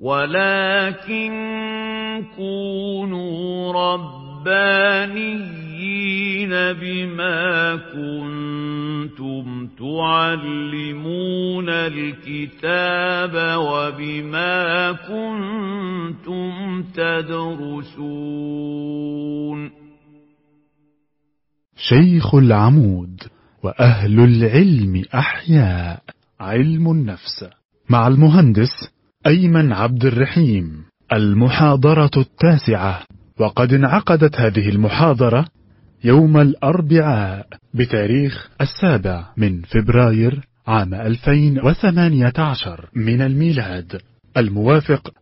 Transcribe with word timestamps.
ولكن 0.00 1.32
كونوا 2.36 3.72
ربانيين 3.72 5.28
بما 6.72 7.76
كنتم 7.76 9.68
تعلمون 9.78 11.68
الكتاب 11.68 13.58
وبما 13.58 14.92
كنتم 14.92 16.82
تدرسون 16.94 18.38
شيخ 21.76 22.34
العمود 22.34 23.22
وأهل 23.62 24.20
العلم 24.20 25.04
أحياء 25.14 26.02
علم 26.40 26.90
النفس 26.90 27.44
مع 27.90 28.06
المهندس 28.08 28.97
أيمن 29.26 29.72
عبد 29.72 30.04
الرحيم 30.04 30.84
المحاضرة 31.12 32.10
التاسعة. 32.16 33.02
وقد 33.40 33.72
انعقدت 33.72 34.40
هذه 34.40 34.68
المحاضرة 34.68 35.46
يوم 36.04 36.36
الأربعاء 36.36 37.46
بتاريخ 37.74 38.48
السابع 38.60 39.26
من 39.36 39.62
فبراير 39.62 40.40
عام 40.66 40.94
2018 40.94 42.88
من 42.94 43.22
الميلاد. 43.22 44.00
الموافق 44.36 45.12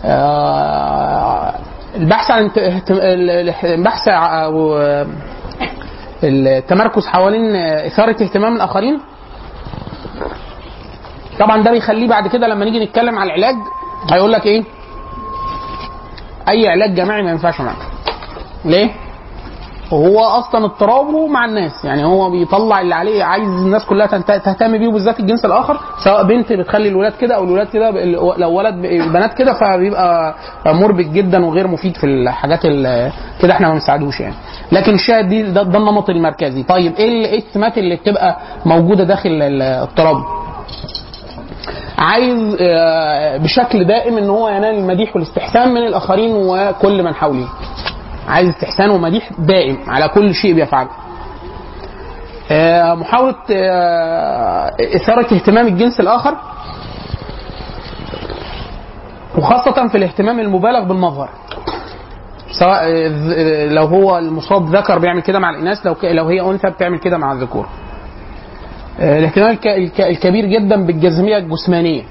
آه، 0.06 1.54
البحث 1.96 2.32
عن 2.32 2.52
البحث 3.64 4.08
أو 4.08 4.78
التمركز 6.24 7.06
حوالين 7.08 7.56
إثارة 7.56 8.24
اهتمام 8.24 8.56
الآخرين. 8.56 9.00
طبعا 11.40 11.64
ده 11.64 11.72
بيخليه 11.72 12.08
بعد 12.08 12.28
كده 12.28 12.48
لما 12.48 12.66
نيجي 12.66 12.86
نتكلم 12.86 13.20
على 13.20 13.28
العلاج 13.36 13.56
هيقول 14.12 14.32
لك 14.32 14.46
إيه؟ 14.46 14.64
أي 16.50 16.68
علاج 16.70 16.96
جماعي 16.96 17.22
ما 17.24 17.32
ينفعش 17.32 17.62
معاك. 17.62 17.78
ليه؟ 18.66 18.90
وهو 19.92 20.20
أصلا 20.20 20.66
اضطرابه 20.66 21.28
مع 21.28 21.46
الناس. 21.46 21.86
يعني 21.86 22.06
هو 22.06 22.30
بيطلع 22.32 22.82
اللي 22.82 22.96
عليه 22.96 23.24
عايز 23.24 23.48
الناس 23.48 23.86
كلها 23.86 24.06
تهتم 24.18 24.78
بيه 24.78 24.88
وبالذات 24.88 25.20
الجنس 25.20 25.46
الآخر 25.46 25.80
سواء 26.04 26.24
بنت 26.24 26.54
بتخلي 26.54 26.90
الولاد 26.90 27.14
كده 27.22 27.36
أو 27.36 27.44
الولاد 27.44 27.68
كده 27.68 27.92
لو 28.38 28.52
ولد 28.52 28.76
ب- 28.76 28.86
البنات 28.86 29.34
كده 29.34 29.54
فبيبقى 29.54 30.36
مربك 30.66 31.06
جدا 31.06 31.46
وغير 31.46 31.68
مفيد 31.68 31.96
في 31.98 32.04
الحاجات 32.06 32.60
ال- 32.66 33.12
كده 33.42 33.54
إحنا 33.54 33.68
ما 33.68 33.74
بنساعدوش 33.74 34.20
يعني. 34.20 34.36
لكن 34.72 34.94
الشاهد 34.94 35.28
دي 35.30 35.44
ده, 35.44 35.64
ده 35.64 35.78
النمط 35.80 36.10
المركزي. 36.10 36.64
طيب 36.64 36.94
إيه 36.96 37.26
إيه 37.26 37.40
السمات 37.40 37.78
اللي 37.78 37.96
بتبقى 37.96 38.38
موجودة 38.66 39.04
داخل 39.04 39.30
الاضطراب؟ 39.30 40.18
عايز 41.98 42.58
آه، 42.62 43.38
بشكل 43.38 43.84
دائم 43.84 44.18
إن 44.18 44.30
هو 44.30 44.50
ينال 44.50 44.76
المديح 44.78 45.16
والاستحسان 45.16 45.70
من 45.74 45.82
الآخرين 45.88 46.36
وكل 46.36 47.04
من 47.04 47.14
حوله. 47.16 47.48
عايز 48.28 48.50
استحسان 48.50 48.90
ومديح 48.90 49.30
دائم 49.40 49.78
على 49.88 50.08
كل 50.08 50.34
شيء 50.34 50.54
بيفعله. 50.54 50.90
آه، 52.52 52.94
محاولة 52.94 53.36
آه، 53.52 54.72
إثارة 54.96 55.34
اهتمام 55.34 55.68
الجنس 55.68 56.00
الآخر 56.00 56.36
وخاصة 59.38 59.88
في 59.88 59.98
الاهتمام 59.98 60.40
المبالغ 60.40 60.84
بالمظهر. 60.84 61.30
سواء 62.60 62.80
آه، 62.84 63.68
لو 63.68 63.86
هو 63.86 64.18
المصاب 64.18 64.76
ذكر 64.76 65.00
بيعمل 65.00 65.22
كده 65.22 65.40
مع 65.40 65.50
الإناث 65.50 65.86
لو 65.86 65.96
لو 66.04 66.26
هي 66.26 66.42
أنثى 66.42 66.70
بتعمل 66.70 67.00
كده 67.00 67.18
مع 67.18 67.32
الذكور. 67.32 67.68
الاهتمام 69.00 69.50
الك- 69.50 69.68
الك- 69.68 70.02
الكبير 70.02 70.46
جدا 70.46 70.86
بالجاذبية 70.86 71.38
الجسمانية. 71.38 72.04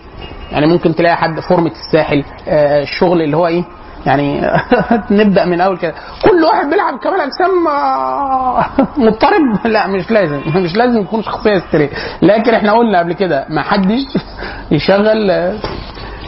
يعني 0.53 0.67
ممكن 0.67 0.95
تلاقي 0.95 1.17
حد 1.17 1.41
فورمة 1.41 1.71
الساحل 1.71 2.25
الشغل 2.49 3.23
اللي 3.23 3.37
هو 3.37 3.47
إيه؟ 3.47 3.65
يعني 4.07 4.51
نبدأ 5.11 5.45
من 5.45 5.61
أول 5.61 5.79
كده. 5.79 5.95
كل 6.23 6.45
واحد 6.45 6.71
بيلعب 6.71 6.99
كمال 6.99 7.21
أجسام 7.21 7.67
آه، 7.69 8.65
مضطرب. 8.97 9.67
لا 9.75 9.87
مش 9.87 10.11
لازم. 10.11 10.41
مش 10.57 10.77
لازم 10.77 11.01
يكون 11.01 11.23
شخصية 11.23 11.57
هستيريه 11.57 11.91
لكن 12.23 12.55
إحنا 12.55 12.73
قلنا 12.73 12.99
قبل 12.99 13.13
كده 13.13 13.47
ما 13.49 13.63
حدش 13.63 14.01
يشغل 14.71 15.31
آه، 15.31 15.55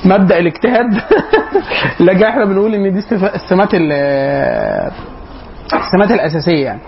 مبدأ 0.04 0.38
الاجتهاد. 0.38 1.00
لكن 2.00 2.22
إحنا 2.24 2.44
بنقول 2.44 2.74
إن 2.74 2.92
دي 2.92 3.02
الصفة- 3.02 3.34
السمات 5.76 6.10
ال- 6.10 6.20
السمات 6.20 6.20
الأساسية. 6.20 6.64
يعني 6.64 6.80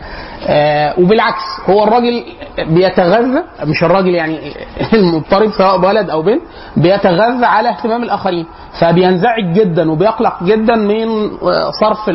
آه 0.47 1.01
وبالعكس 1.01 1.43
هو 1.71 1.85
الراجل 1.85 2.25
بيتغذى 2.69 3.43
مش 3.65 3.85
الراجل 3.85 4.15
يعني 4.15 4.53
المضطرب 4.95 5.51
سواء 5.59 5.81
ولد 5.81 6.11
أو 6.11 6.23
بنت 6.23 6.43
بيتغذى 6.77 7.45
على 7.47 7.69
اهتمام 7.69 8.03
الآخرين. 8.03 8.47
فبينزعج 8.81 9.53
جدا 9.53 9.91
وبيقلق 9.91 10.43
جدا 10.45 10.75
من 10.77 11.09
آه، 11.43 11.71
صرف 11.81 12.11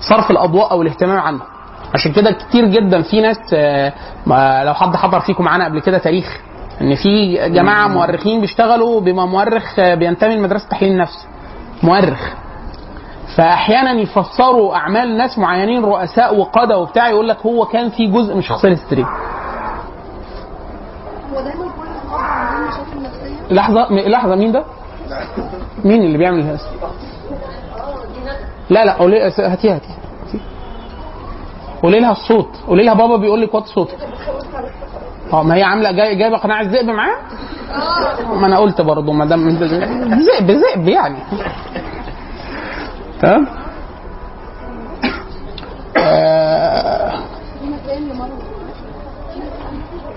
صرف 0.00 0.30
الأضواء 0.30 0.70
أو 0.70 0.82
الاهتمام 0.82 1.18
عنه. 1.18 1.40
عشان 1.94 2.12
كده 2.12 2.30
كتير 2.32 2.64
جدا 2.64 3.02
في 3.02 3.20
ناس 3.20 3.38
آه، 3.54 3.92
لو 4.64 4.74
حد 4.74 4.96
حضر 4.96 5.20
فيكم 5.20 5.44
معانا 5.44 5.64
قبل 5.64 5.80
كده 5.80 5.98
تاريخ 5.98 6.38
إن 6.80 6.94
في 6.94 7.36
جماعة 7.48 7.88
مؤرخين 7.88 8.40
بيشتغلوا 8.40 9.00
بما 9.00 9.26
مؤرخ 9.26 9.78
آه، 9.78 9.94
بينتمي 9.94 10.36
لمدرسة 10.36 10.68
تحليل 10.68 10.92
النفس. 10.92 11.26
مؤرخ. 11.82 12.20
فأحيانا 13.36 13.92
يفسروا 13.92 14.76
أعمال 14.76 15.16
ناس 15.16 15.38
معينين 15.38 15.84
رؤساء 15.84 16.36
وقادة 16.38 16.78
وبتاع 16.78 17.08
يقول 17.08 17.28
لك 17.28 17.46
هو 17.46 17.64
كان 17.64 17.90
في 17.90 18.06
جزء 18.06 18.32
من 18.32 18.38
الشخصيه 18.38 18.68
الهستيريه 18.68 19.04
هو 21.34 21.40
دايما 21.42 21.66
لحظة 23.50 23.88
لحظة 23.90 24.34
مين 24.36 24.52
ده؟ 24.52 24.64
مين 25.84 26.02
اللي 26.02 26.18
بيعمل 26.18 26.42
هذا؟ 26.42 26.60
لا 28.70 28.84
لا 28.84 28.92
قولي 28.92 29.20
هاتيها 29.22 29.74
هاتيها. 29.74 29.96
قولي 31.82 32.00
لها 32.00 32.12
الصوت. 32.12 32.48
قولي 32.68 32.84
لها 32.84 32.94
بابا 32.94 33.16
بيقول 33.16 33.42
لك 33.42 33.54
وطي 33.54 33.68
صوتك. 33.68 33.96
آه 35.32 35.42
ما 35.42 35.54
هي 35.54 35.62
عاملة 35.62 35.90
جاي 35.92 36.14
جايبة 36.16 36.36
قناع 36.36 36.60
الذئب 36.60 36.86
معاها؟ 36.86 37.16
ما 38.40 38.46
أنا 38.46 38.58
قلت 38.58 38.80
برضه 38.80 39.12
ما 39.12 39.24
دام 39.24 39.48
ذئب 39.48 40.50
ذئب 40.50 40.88
يعني. 40.88 41.18
تمام 43.20 43.46
آه، 45.98 47.12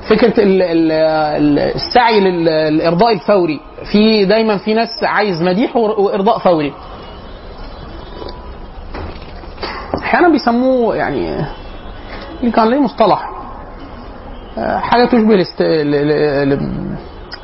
فكرة 0.10 0.44
ال- 0.44 0.62
ال- 0.62 0.92
ال- 0.92 1.60
السعي 1.60 2.20
لل- 2.20 2.46
للارضاء 2.74 3.14
الفوري. 3.14 3.60
في 3.92 4.26
دايما 4.26 4.58
في 4.58 4.74
ناس 4.74 5.04
عايز 5.04 5.42
مديح 5.42 5.76
وإرضاء 5.76 6.38
فوري. 6.40 6.74
أحيانا 10.04 10.30
بيسموه 10.30 10.96
يعني 10.96 11.46
كان 12.56 12.70
ليه 12.70 12.80
مصطلح. 12.80 13.30
آه، 14.58 14.78
حاجة 14.80 15.06
تشبه 15.06 15.46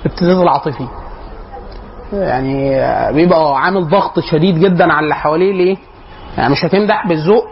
الابتزاز 0.05 0.37
العاطفي. 0.37 0.87
يعني 2.13 2.69
بيبقى 3.13 3.57
عامل 3.61 3.87
ضغط 3.87 4.19
شديد 4.19 4.59
جدا 4.59 4.93
على 4.93 5.03
اللي 5.03 5.15
حواليه. 5.15 5.53
ليه؟ 5.53 5.77
يعني 6.37 6.51
مش 6.51 6.65
هتمدح 6.65 7.07
بالذوق. 7.07 7.45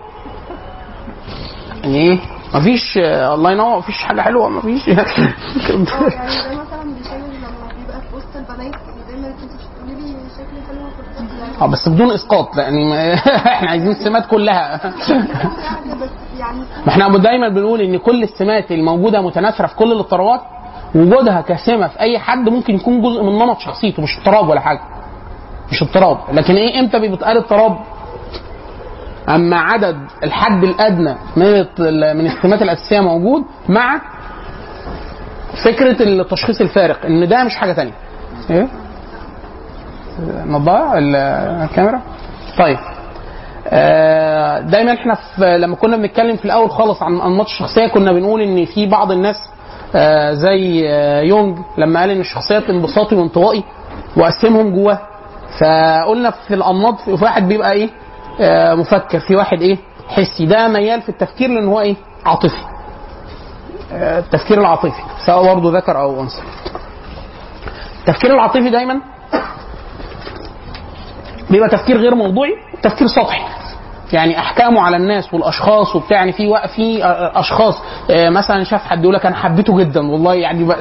يعني 1.83 1.97
إيه؟ 1.97 2.19
مفيش 2.55 2.97
الله 2.97 3.51
ينور 3.51 3.77
مفيش 3.77 3.95
حاجة 4.03 4.21
حلوة 4.21 4.49
مفيش. 4.49 4.87
يعني 4.87 4.97
ده 4.97 5.03
مثلا 5.05 6.83
بيشاور 6.97 7.19
لما 7.19 7.73
بيبقى 7.77 8.01
في 8.01 8.15
وسط 8.15 8.35
البنات 8.35 8.75
دايما 9.07 9.27
انت 9.27 9.37
مش 9.37 9.65
بتقولي 9.73 9.95
لي 10.01 10.15
شكلي 10.37 10.61
حلو 10.67 10.89
في 10.89 11.21
الطفل 11.21 11.61
آه 11.63 11.67
بس 11.67 11.89
بدون 11.89 12.11
إسقاط 12.11 12.57
يعني 12.57 12.93
إحنا 13.53 13.69
عايزين 13.69 13.91
السمات 13.91 14.25
كلها. 14.25 14.93
يعني 16.39 16.59
ما 16.85 16.87
إحنا 16.87 17.17
دايما 17.17 17.49
بنقول 17.49 17.81
إن 17.81 17.97
كل 17.97 18.23
السمات 18.23 18.71
الموجودة 18.71 19.21
متناثرة 19.21 19.67
في 19.67 19.75
كل 19.75 19.91
الاضطرابات 19.91 20.41
وجودها 20.95 21.41
كسمه 21.41 21.87
في 21.87 21.99
أي 21.99 22.19
حد 22.19 22.49
ممكن 22.49 22.75
يكون 22.75 23.01
جزء 23.01 23.23
من 23.23 23.39
نمط 23.39 23.59
شخصيته 23.59 24.03
مش 24.03 24.17
اضطراب 24.17 24.49
ولا 24.49 24.59
حاجة. 24.59 24.79
مش 25.71 25.83
اضطراب. 25.83 26.17
لكن 26.33 26.55
إيه 26.55 26.79
إمتى 26.79 26.99
بيتقال 26.99 27.37
اضطراب؟ 27.37 27.77
أما 29.29 29.57
عدد 29.57 29.97
الحد 30.23 30.63
الأدنى 30.63 31.15
من 31.37 31.45
من 32.17 32.25
السمات 32.27 32.61
الأساسية 32.61 32.99
موجود 32.99 33.43
مع 33.69 34.01
فكرة 35.65 36.03
التشخيص 36.03 36.61
الفارق 36.61 37.05
إن 37.05 37.27
ده 37.27 37.43
مش 37.43 37.55
حاجة 37.55 37.73
تانية. 37.73 37.93
إيه؟ 38.49 38.67
النضاره 40.19 40.97
ال- 40.97 41.15
الكاميرا؟ 41.63 42.01
طيب. 42.59 42.77
آه، 43.67 44.59
دايما 44.59 44.93
إحنا 44.93 45.15
في 45.15 45.57
لما 45.57 45.75
كنا 45.75 45.97
بنتكلم 45.97 46.35
في 46.35 46.45
الأول 46.45 46.69
خالص 46.71 47.03
عن 47.03 47.21
انماط 47.21 47.45
الشخصية 47.45 47.87
كنا 47.87 48.11
بنقول 48.13 48.41
إن 48.41 48.65
في 48.65 48.85
بعض 48.85 49.11
الناس 49.11 49.35
زي 50.33 50.89
آه، 50.89 51.21
يونج 51.21 51.57
لما 51.77 51.99
قال 51.99 52.09
إن 52.09 52.19
الشخصيات 52.19 52.69
انبساطي 52.69 53.15
وانطوائي 53.15 53.63
وقسمهم 54.17 54.69
جواه. 54.75 54.99
فقلنا 55.61 56.31
في 56.47 56.53
الأنماط 56.53 57.01
في 57.01 57.11
واحد 57.23 57.47
بيبقى 57.47 57.71
إيه؟ 57.71 57.89
آه، 58.41 58.73
مفكر 58.75 59.19
في 59.19 59.35
واحد 59.35 59.61
إيه؟ 59.61 59.77
حسي. 60.07 60.45
ده 60.45 60.67
ميال 60.67 61.01
في 61.01 61.09
التفكير 61.09 61.49
لإن 61.49 61.67
هو 61.67 61.79
إيه؟ 61.81 61.95
عاطفي. 62.25 62.57
آه، 63.93 64.19
التفكير 64.19 64.61
العاطفي 64.61 65.01
سواء 65.25 65.53
برضه 65.55 65.77
ذكر 65.77 65.99
أو 66.01 66.21
أنثى. 66.21 66.41
التفكير 67.99 68.33
العاطفي 68.33 68.69
دايما 68.69 69.01
بيبقى 71.49 71.69
تفكير 71.69 71.97
غير 71.97 72.15
موضوعي 72.15 72.51
تفكير 72.81 73.07
سطحي. 73.07 73.41
يعني 74.13 74.39
أحكامه 74.39 74.81
على 74.81 74.97
الناس 74.97 75.33
والأشخاص 75.33 75.95
وبتاع 75.95 76.17
يعني 76.17 76.31
في 76.31 76.53
في 76.75 77.03
آه، 77.05 77.39
أشخاص 77.39 77.75
آه، 78.11 78.29
مثلا 78.29 78.63
شاف 78.63 78.85
حد 78.85 79.03
يقول 79.03 79.15
لك 79.15 79.25
أنا 79.25 79.35
حبيته 79.35 79.77
جدا 79.77 80.11
والله 80.11 80.33
يعني 80.33 80.63
بقى 80.63 80.79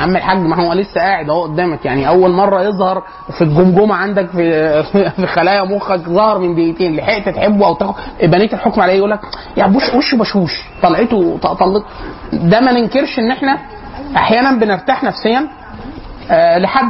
عم 0.00 0.16
الحاج 0.16 0.38
ما 0.38 0.56
هو 0.66 0.72
لسه 0.72 1.00
قاعد 1.00 1.30
أهو 1.30 1.42
قدامك 1.42 1.84
يعني 1.84 2.08
أول 2.08 2.30
مرة 2.30 2.62
يظهر 2.62 3.02
في 3.38 3.44
الجمجمة 3.44 3.94
عندك 3.94 4.26
في 4.30 4.82
في 5.16 5.26
خلايا 5.26 5.62
مخك 5.62 5.98
ظهر 6.00 6.38
من 6.38 6.54
دقيقتين 6.54 6.96
لحقت 6.96 7.28
تحبه 7.28 7.66
أو 7.66 7.74
تاخد 7.74 7.94
بنيت 8.22 8.54
الحكم 8.54 8.80
عليه 8.80 8.92
يقول 8.94 9.10
لك 9.10 9.20
يا 9.56 9.66
بوش 9.66 9.94
وش 9.94 10.14
بشوش 10.14 10.62
طلعته 10.82 11.38
ط- 11.42 11.46
طلت 11.46 11.84
ده 12.32 12.60
ما 12.60 12.72
ننكرش 12.72 13.18
إن 13.18 13.30
إحنا 13.30 13.58
أحيانا 14.16 14.52
بنرتاح 14.52 15.04
نفسيا 15.04 15.48
آه، 16.30 16.58
لحد 16.58 16.88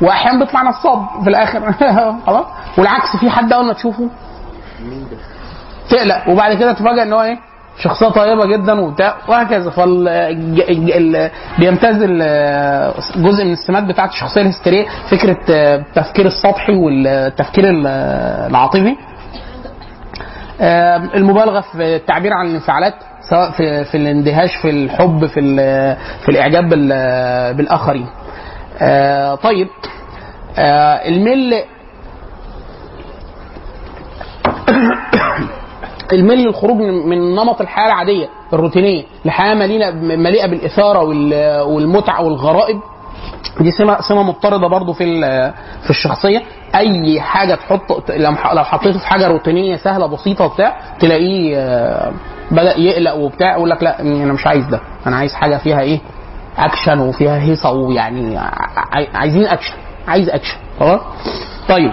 واحيانا 0.00 0.38
بيطلع 0.44 0.62
نصاب 0.62 1.06
في 1.24 1.30
الآخر. 1.30 1.72
خلاص؟ 2.26 2.46
والعكس 2.78 3.16
في 3.20 3.30
حد 3.30 3.52
أول 3.52 3.66
ما 3.66 3.72
تشوفه؟ 3.72 4.10
تقلق. 5.90 6.28
وبعد 6.28 6.54
كده 6.56 6.72
تفاجئ 6.72 7.02
إن 7.02 7.12
هو 7.12 7.22
إيه؟ 7.22 7.38
شخصية 7.78 8.08
طيبة 8.08 8.46
جدا 8.46 8.80
وبتاع 8.80 9.16
وهكذا. 9.28 9.70
فال 9.70 10.08
بيمتاز 11.58 11.96
جزء 13.16 13.44
من 13.44 13.52
السمات 13.52 13.84
بتاعت 13.84 14.10
الشخصيه 14.10 14.40
الهستيرية 14.40 14.86
فكرة 15.10 15.38
آه، 15.50 15.76
التفكير 15.76 16.26
السطحي 16.26 16.72
والتفكير 16.72 17.64
ال- 17.70 17.86
العاطفي. 18.50 18.96
آه، 20.60 20.96
المبالغة 20.96 21.60
في 21.60 21.96
التعبير 21.96 22.32
عن 22.32 22.46
الانفعالات 22.46 22.94
سواء 23.30 23.50
في 23.50 23.84
في 23.84 23.96
الاندهاش 23.96 24.56
في 24.56 24.70
الحب 24.70 25.26
في 25.26 25.40
في 26.24 26.28
الإعجاب 26.28 26.68
بال- 26.68 27.54
بالآخرين. 27.54 28.06
آه، 28.80 29.34
طيب. 29.34 29.68
آه، 30.58 31.08
الميل 31.08 31.54
الميل 36.12 36.38
للخروج 36.38 36.76
من 36.80 37.34
نمط 37.34 37.60
الحياة 37.60 37.86
العادية 37.86 38.28
الروتينية 38.52 39.02
لحياه 39.24 39.54
مليئه 39.54 39.90
مليئة 40.00 40.46
بالإثارة 40.46 41.02
وال- 41.02 41.60
والمتعة 41.60 42.22
والغرائب. 42.22 42.80
دي 43.60 43.70
سمة 43.70 44.00
سمة 44.00 44.22
مضطردة 44.22 44.66
برضو 44.68 44.92
في 44.92 45.20
في 45.82 45.90
الشخصية. 45.90 46.42
أي 46.74 47.20
حاجة 47.20 47.54
تحط 47.54 48.10
لو 48.10 48.64
حطيته 48.64 48.98
في 48.98 49.06
حاجة 49.06 49.28
روتينية 49.28 49.76
سهلة 49.76 50.06
بسيطة 50.06 50.44
وبتاع 50.44 50.76
تلاقيه 51.00 51.56
آه، 51.58 52.12
بدأ 52.50 52.78
يقلق 52.78 53.14
وبتاع 53.14 53.52
يقول 53.52 53.70
لك 53.70 53.82
لا 53.82 54.00
أنا 54.00 54.32
مش 54.32 54.46
عايز 54.46 54.64
ده. 54.66 54.80
أنا 55.06 55.16
عايز 55.16 55.34
حاجة 55.34 55.56
فيها 55.56 55.80
إيه؟ 55.80 56.00
أكشن 56.58 56.98
وفيها 57.00 57.42
هيصة 57.42 57.70
ويعني 57.70 58.38
عايزين 59.14 59.46
أكشن 59.46 59.74
عايز 60.08 60.28
أكشن 60.30 60.56
خلاص 60.80 61.00
طيب. 61.68 61.92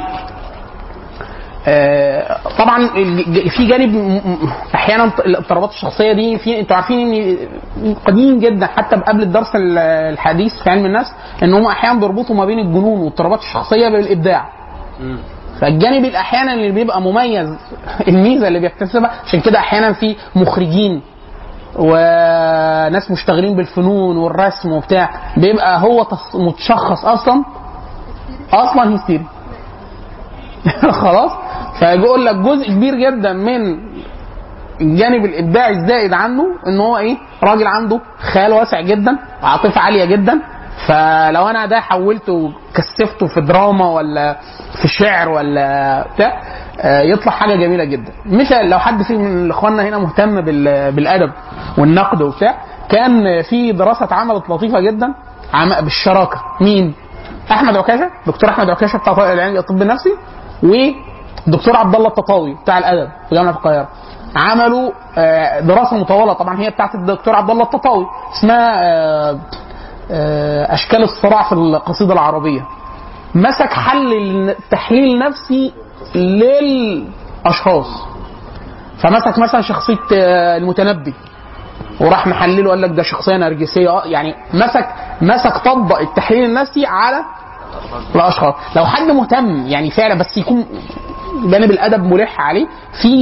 طبعا 2.58 2.90
الج- 2.98 3.48
في 3.50 3.68
جانب 3.68 4.22
أحيانا 4.76 5.04
الاضطرابات 5.26 5.70
الشخصية 5.70 6.14
دي 6.14 6.38
في 6.38 6.60
أنتوا 6.60 6.76
عارفين 6.76 7.14
إن 7.78 7.96
قديم 7.96 8.40
جدا 8.40 8.66
حتى 8.66 8.96
قبل 8.96 9.22
الدرس 9.22 9.56
ال- 9.56 9.78
الحديث 10.14 10.52
في 10.64 10.70
علم 10.70 10.86
النفس 10.86 11.10
إن 11.44 11.54
هم 11.54 11.66
أحيانا 11.68 12.00
بيربطوا 12.00 12.36
ما 12.36 12.46
بين 12.46 12.60
الجنون 12.60 13.00
والاضطرابات 13.00 13.40
الشخصية 13.40 13.90
بالإبداع. 13.90 14.50
فالجانب 15.62 16.06
الاحيانا 16.06 16.54
اللي 16.54 16.72
بيبقى 16.72 17.02
مميز 17.02 17.50
الميزة 18.08 18.48
اللي 18.48 18.60
بيكتسبها 18.60 19.12
عشان 19.26 19.42
كده 19.42 19.60
أحيانا 19.60 19.94
في 19.94 20.16
مخرجين 20.36 21.02
وناس 21.76 23.12
مشتغلين 23.12 23.56
بالفنون 23.56 24.18
والرسم 24.18 24.72
وبتاع 24.72 25.10
بيبقى 25.38 25.82
هو 25.82 26.08
متشخص 26.34 27.06
أصلا 27.06 27.44
أصلا 28.54 28.94
هيستيري. 28.94 29.26
خلاص؟ 31.04 31.32
فيقول 31.80 32.26
لك 32.26 32.36
جزء 32.36 32.68
كبير 32.70 32.96
جدا 32.96 33.34
من 33.34 33.80
الجانب 34.82 35.26
الإبداعي 35.26 35.72
الزائد 35.72 36.14
عنه 36.14 36.44
إن 36.68 36.80
هو 36.80 36.98
إيه؟ 36.98 37.18
راجل 37.44 37.68
عنده 37.68 38.00
خيال 38.34 38.54
واسع 38.54 38.82
جدا 38.82 39.18
عاطفة 39.44 39.82
عالية 39.82 40.06
جدا. 40.06 40.42
فلو 40.88 41.48
أنا 41.50 41.66
ده 41.66 41.80
حولته 41.80 42.34
وكثفته 42.34 43.28
في 43.28 43.42
دراما 43.42 43.90
ولا 43.90 44.38
في 44.82 44.88
شعر 44.88 45.30
ولا 45.30 46.06
بتاع 46.16 46.42
آه، 46.82 47.02
يطلع 47.02 47.32
حاجة 47.32 47.56
جميلة 47.56 47.84
جدا. 47.84 48.12
مثال 48.26 48.70
لو 48.70 48.80
حد 48.80 49.02
في 49.04 49.18
من 49.18 49.50
إخواننا 49.52 49.84
هنا 49.90 49.98
مهتم 49.98 50.42
بال- 50.42 50.92
بالأدب 50.92 51.32
والنقد 51.78 52.22
وبتاع 52.22 52.56
كان 52.90 53.42
في 53.42 53.72
دراسة 53.72 54.04
اتعملت 54.06 54.50
لطيفة 54.50 54.80
جدا 54.80 55.14
بالشراكة. 55.82 56.42
مين؟ 56.62 56.94
أحمد 57.52 57.76
عكاشة 57.78 58.10
دكتور 58.28 58.50
أحمد 58.50 58.70
عكاشة 58.70 58.98
بتاع 58.98 59.14
طارق 59.14 59.32
العلمي 59.32 59.60
الطب 59.60 59.82
النفسي 59.82 60.10
ودكتور 61.48 61.76
عبد 61.76 61.96
الله 61.96 62.08
التطاوي 62.08 62.56
بتاع 62.64 62.78
الأدب 62.78 63.10
في 63.30 63.36
جامعة 63.36 63.52
القاهرة. 63.52 63.88
عملوا 64.36 64.92
آه، 65.18 65.60
دراسة 65.60 65.98
مطولة. 65.98 66.34
طبعا 66.34 66.60
هي 66.60 66.70
بتاعت 66.70 66.96
الدكتور 66.96 67.36
عبد 67.36 67.50
الله 67.50 67.64
التطاوي 67.64 68.06
اسمها 68.34 68.84
آه، 68.84 69.40
آه، 70.12 70.74
أشكال 70.74 71.04
الصراع 71.04 71.44
في 71.44 71.52
القصيدة 71.52 72.14
العربية. 72.14 72.66
مسك 73.36 73.74
حل 73.74 74.14
التحليل 74.50 75.14
النفسي 75.14 75.74
للأشخاص. 76.16 77.88
فمسك 79.04 79.40
مثلا 79.40 79.62
شخصية 79.62 79.98
المتنبي. 80.58 81.14
وراح 82.02 82.28
محلله 82.28 82.70
قال 82.70 82.82
لك 82.82 82.90
ده 82.90 83.04
شخصية 83.04 83.38
نرجسية. 83.38 84.02
يعني 84.06 84.36
مسك 84.54 84.88
مسك 85.22 85.58
طبق 85.58 86.00
التحليل 86.00 86.44
النفسي 86.46 86.86
على 86.86 87.18
الاشخاص 88.16 88.54
لو 88.78 88.86
حد 88.86 89.12
مهتم 89.12 89.68
يعني 89.68 89.92
فعلا 89.92 90.16
بس 90.16 90.38
يكون 90.38 90.66
جانب 91.46 91.72
الأدب 91.72 92.04
ملح 92.04 92.42
عليه 92.42 92.68
في 93.02 93.14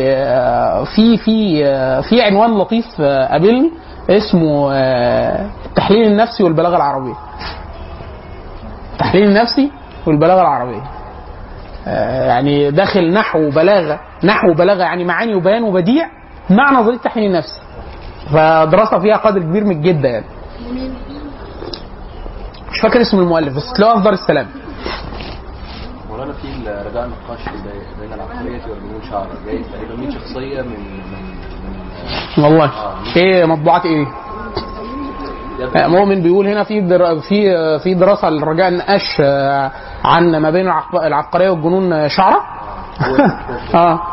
آه، 0.00 0.84
في 0.84 1.16
في 1.16 1.66
آه، 1.66 2.00
في 2.00 2.22
عنوان 2.22 2.58
لطيف 2.58 2.86
آه، 3.00 3.26
قابلني 3.32 3.70
اسمه 4.10 4.70
آه، 4.74 5.46
التحليل 5.66 6.06
النفسي 6.06 6.42
والبلاغة 6.44 6.76
العربية. 6.76 7.14
التحليل 8.92 9.24
النفسي 9.28 9.70
والبلاغة 10.06 10.40
العربية. 10.40 10.82
آه، 11.86 12.26
يعني 12.26 12.70
داخل 12.70 13.12
نحو 13.12 13.38
وبلاغه 13.38 14.00
نحو 14.24 14.50
وبلاغه 14.50 14.82
يعني 14.82 15.04
معاني 15.04 15.34
وبيان 15.34 15.62
وبديع 15.62 16.08
مع 16.50 16.70
نظرية 16.80 16.96
التحليل 16.96 17.26
النفسي 17.30 17.60
فدراسة 18.32 18.98
فيها 18.98 19.16
قدر 19.16 19.40
كبير 19.40 19.64
من 19.64 19.70
الجده 19.76 20.08
يعني. 20.08 20.24
مش 22.78 22.82
فاكر 22.82 23.00
اسم 23.00 23.18
المؤلف. 23.18 23.56
بس 23.56 23.72
تلاقوها 23.76 23.96
في 23.98 24.04
دار 24.04 24.12
السلام. 24.12 24.46
مولانا 26.10 26.32
في 26.32 26.48
رجاء 26.88 27.04
النقاش 27.04 27.48
بي- 27.48 28.00
بين 28.00 28.12
العقلية 28.12 28.62
والجنون 28.70 29.02
شعر. 29.10 29.26
جاي 29.46 29.62
تقريبا 29.62 29.96
100 29.96 30.10
شخصية 30.10 30.62
من 30.62 30.68
من 30.68 31.34
من 32.38 32.44
والله. 32.44 32.70
إيه 33.16 33.44
مطبوعات 33.44 33.84
إيه؟ 33.86 34.06
آه، 35.76 35.86
مؤمن 35.86 36.22
بيقول 36.22 36.46
هنا 36.48 36.64
في 36.64 36.80
در... 36.80 37.20
في 37.20 37.56
آه، 37.56 37.78
في 37.78 37.94
دراسة 37.94 38.30
لرجاء 38.30 38.68
النقاش 38.68 39.16
آه، 39.20 39.70
عن 40.04 40.36
ما 40.36 40.50
بين 40.50 40.72
العبقرية 40.94 41.50
والجنون 41.50 41.92
آه، 41.92 42.08
شعره 42.08 42.40
آه. 43.74 44.00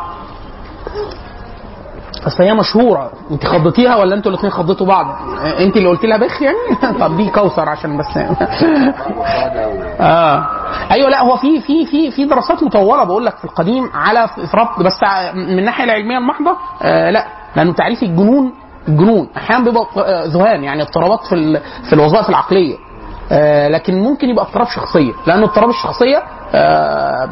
أصل 2.26 2.42
هي 2.42 2.54
مشهورة. 2.54 3.10
انت 3.30 3.46
خضتيها 3.46 3.96
ولا 3.96 4.14
أنتوا 4.14 4.30
الاثنين 4.32 4.52
خضتوا 4.52 4.86
بعض؟ 4.86 5.06
انت 5.60 5.76
اللي 5.76 5.88
قلت 5.88 6.04
لها 6.04 6.16
بخ 6.16 6.42
يعني؟ 6.42 6.56
طب 7.00 7.16
دي 7.16 7.30
كوثر 7.30 7.68
عشان 7.68 7.96
بس. 7.98 8.16
آه. 10.00 10.46
أيوه 10.90 11.10
لا 11.10 11.22
هو 11.22 11.36
في 11.36 11.60
في 11.60 11.86
في 11.86 12.10
في 12.10 12.24
دراسات 12.24 12.62
مطولة 12.62 13.04
بقول 13.04 13.26
لك 13.26 13.36
في 13.36 13.44
القديم 13.44 13.90
على 13.94 14.28
ربط 14.54 14.82
بس 14.82 15.02
من 15.34 15.58
الناحية 15.58 15.84
العلمية 15.84 16.18
المحضة 16.18 16.56
آه 16.82 17.10
لا 17.10 17.26
لأنه 17.56 17.72
تعريف 17.72 18.02
الجنون 18.02 18.52
الجنون. 18.88 19.28
أحيانا 19.36 19.64
بيبقى 19.64 19.86
آه، 19.96 20.24
ذهان 20.26 20.64
يعني 20.64 20.82
اضطرابات 20.82 21.20
في 21.28 21.60
في 21.88 21.92
الوظائف 21.92 22.28
العقلية. 22.28 22.76
آه 23.32 23.68
لكن 23.68 24.00
ممكن 24.02 24.28
يبقى 24.28 24.44
اضطراب 24.44 24.66
شخصية 24.68 25.12
لأن 25.26 25.42
اضطراب 25.42 25.68
الشخصية 25.70 26.22
آه 26.54 27.28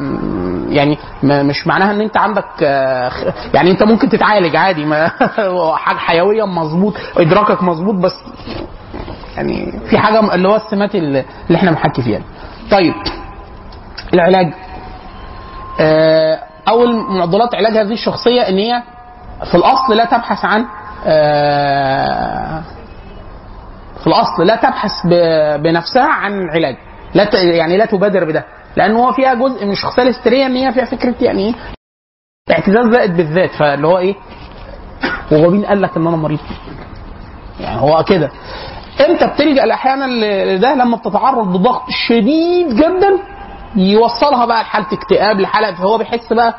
يعني 0.69 0.97
مش 1.23 1.67
معناها 1.67 1.91
إن 1.91 2.01
أنت 2.01 2.17
عندك 2.17 2.45
آه 2.63 3.11
يعني 3.53 3.71
أنت 3.71 3.83
ممكن 3.83 4.09
تتعالج 4.09 4.55
عادي 4.55 4.85
ما 4.85 5.11
حاجة 5.75 5.97
حيوية 5.97 6.43
مظبوط 6.45 6.93
إدراكك 7.17 7.63
مظبوط 7.63 7.95
بس 7.95 8.13
يعني 9.35 9.71
في 9.89 9.97
حاجة 9.97 10.35
اللي 10.35 10.47
هو 10.47 10.55
السمات 10.55 10.95
اللي 10.95 11.25
إحنا 11.55 11.71
بنحكي 11.71 12.01
فيها 12.01 12.21
طيب 12.71 12.93
العلاج. 14.13 14.53
أول 16.67 16.95
معضلات 16.95 17.55
علاج 17.55 17.77
هذه 17.77 17.93
الشخصية 17.93 18.41
إن 18.41 18.57
هي 18.57 18.83
في 19.51 19.55
الأصل 19.55 19.93
لا 19.97 20.05
تبحث 20.05 20.45
عن 20.45 20.65
في 24.05 24.11
الأصل 24.11 24.43
لا 24.47 24.55
تبحث 24.55 24.91
بنفسها 25.61 26.07
عن 26.07 26.49
علاج. 26.49 26.75
لا 27.13 27.29
يعني 27.41 27.77
لا 27.77 27.85
تبادر 27.85 28.23
بده. 28.23 28.45
لأن 28.75 28.95
هو 28.95 29.11
فيها 29.11 29.33
جزء 29.33 29.65
من 29.65 29.71
الشخصيه 29.71 30.01
الهستيرية 30.03 30.45
إن 30.45 30.55
هي 30.55 30.71
فيها 30.73 30.85
فكرة 30.85 31.15
يعني 31.21 31.45
إيه 31.47 31.53
اعتزاز 32.51 32.85
زائد 32.91 33.17
بالذات. 33.17 33.49
فاللي 33.51 33.87
هو 33.87 33.97
إيه؟ 33.97 34.15
وهو 35.31 35.49
مين 35.49 35.65
قال 35.65 35.81
لك 35.81 35.97
إن 35.97 36.07
أنا 36.07 36.17
مريض. 36.17 36.39
يعني 37.59 37.81
هو 37.81 38.03
كده. 38.03 38.31
إمتى 39.09 39.27
بتلجأ 39.27 39.73
أحيانا 39.73 40.05
لده؟ 40.55 40.73
لما 40.75 40.97
بتتعرض 40.97 41.55
لضغط 41.55 41.83
شديد 42.07 42.67
جدا 42.75 43.19
يوصلها 43.75 44.45
بقى 44.45 44.61
لحالة 44.61 44.87
اكتئاب 44.93 45.39
لحالة 45.39 45.73
فهو 45.75 45.97
بيحس 45.97 46.33
بقى 46.33 46.55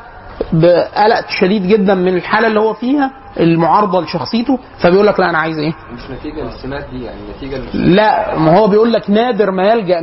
بقلق 0.53 1.29
شديد 1.29 1.67
جدا 1.67 1.93
من 1.93 2.15
الحالة 2.17 2.47
اللي 2.47 2.59
هو 2.59 2.73
فيها. 2.73 3.11
المعارضة 3.39 4.01
لشخصيته 4.01 4.59
فبيقول 4.79 5.07
لك 5.07 5.19
لا 5.19 5.29
أنا 5.29 5.37
عايز 5.37 5.57
إيه؟ 5.57 5.73
مش 5.93 6.11
نتيجة 6.11 6.41
للسمات 6.43 6.85
دي 6.91 7.03
يعني 7.03 7.17
نتيجة 7.37 7.57
لا 7.73 8.37
ما 8.39 8.57
هو 8.59 8.67
بيقول 8.67 8.93
لك 8.93 9.09
نادر 9.09 9.51
ما 9.51 9.63
يلجأ 9.63 10.01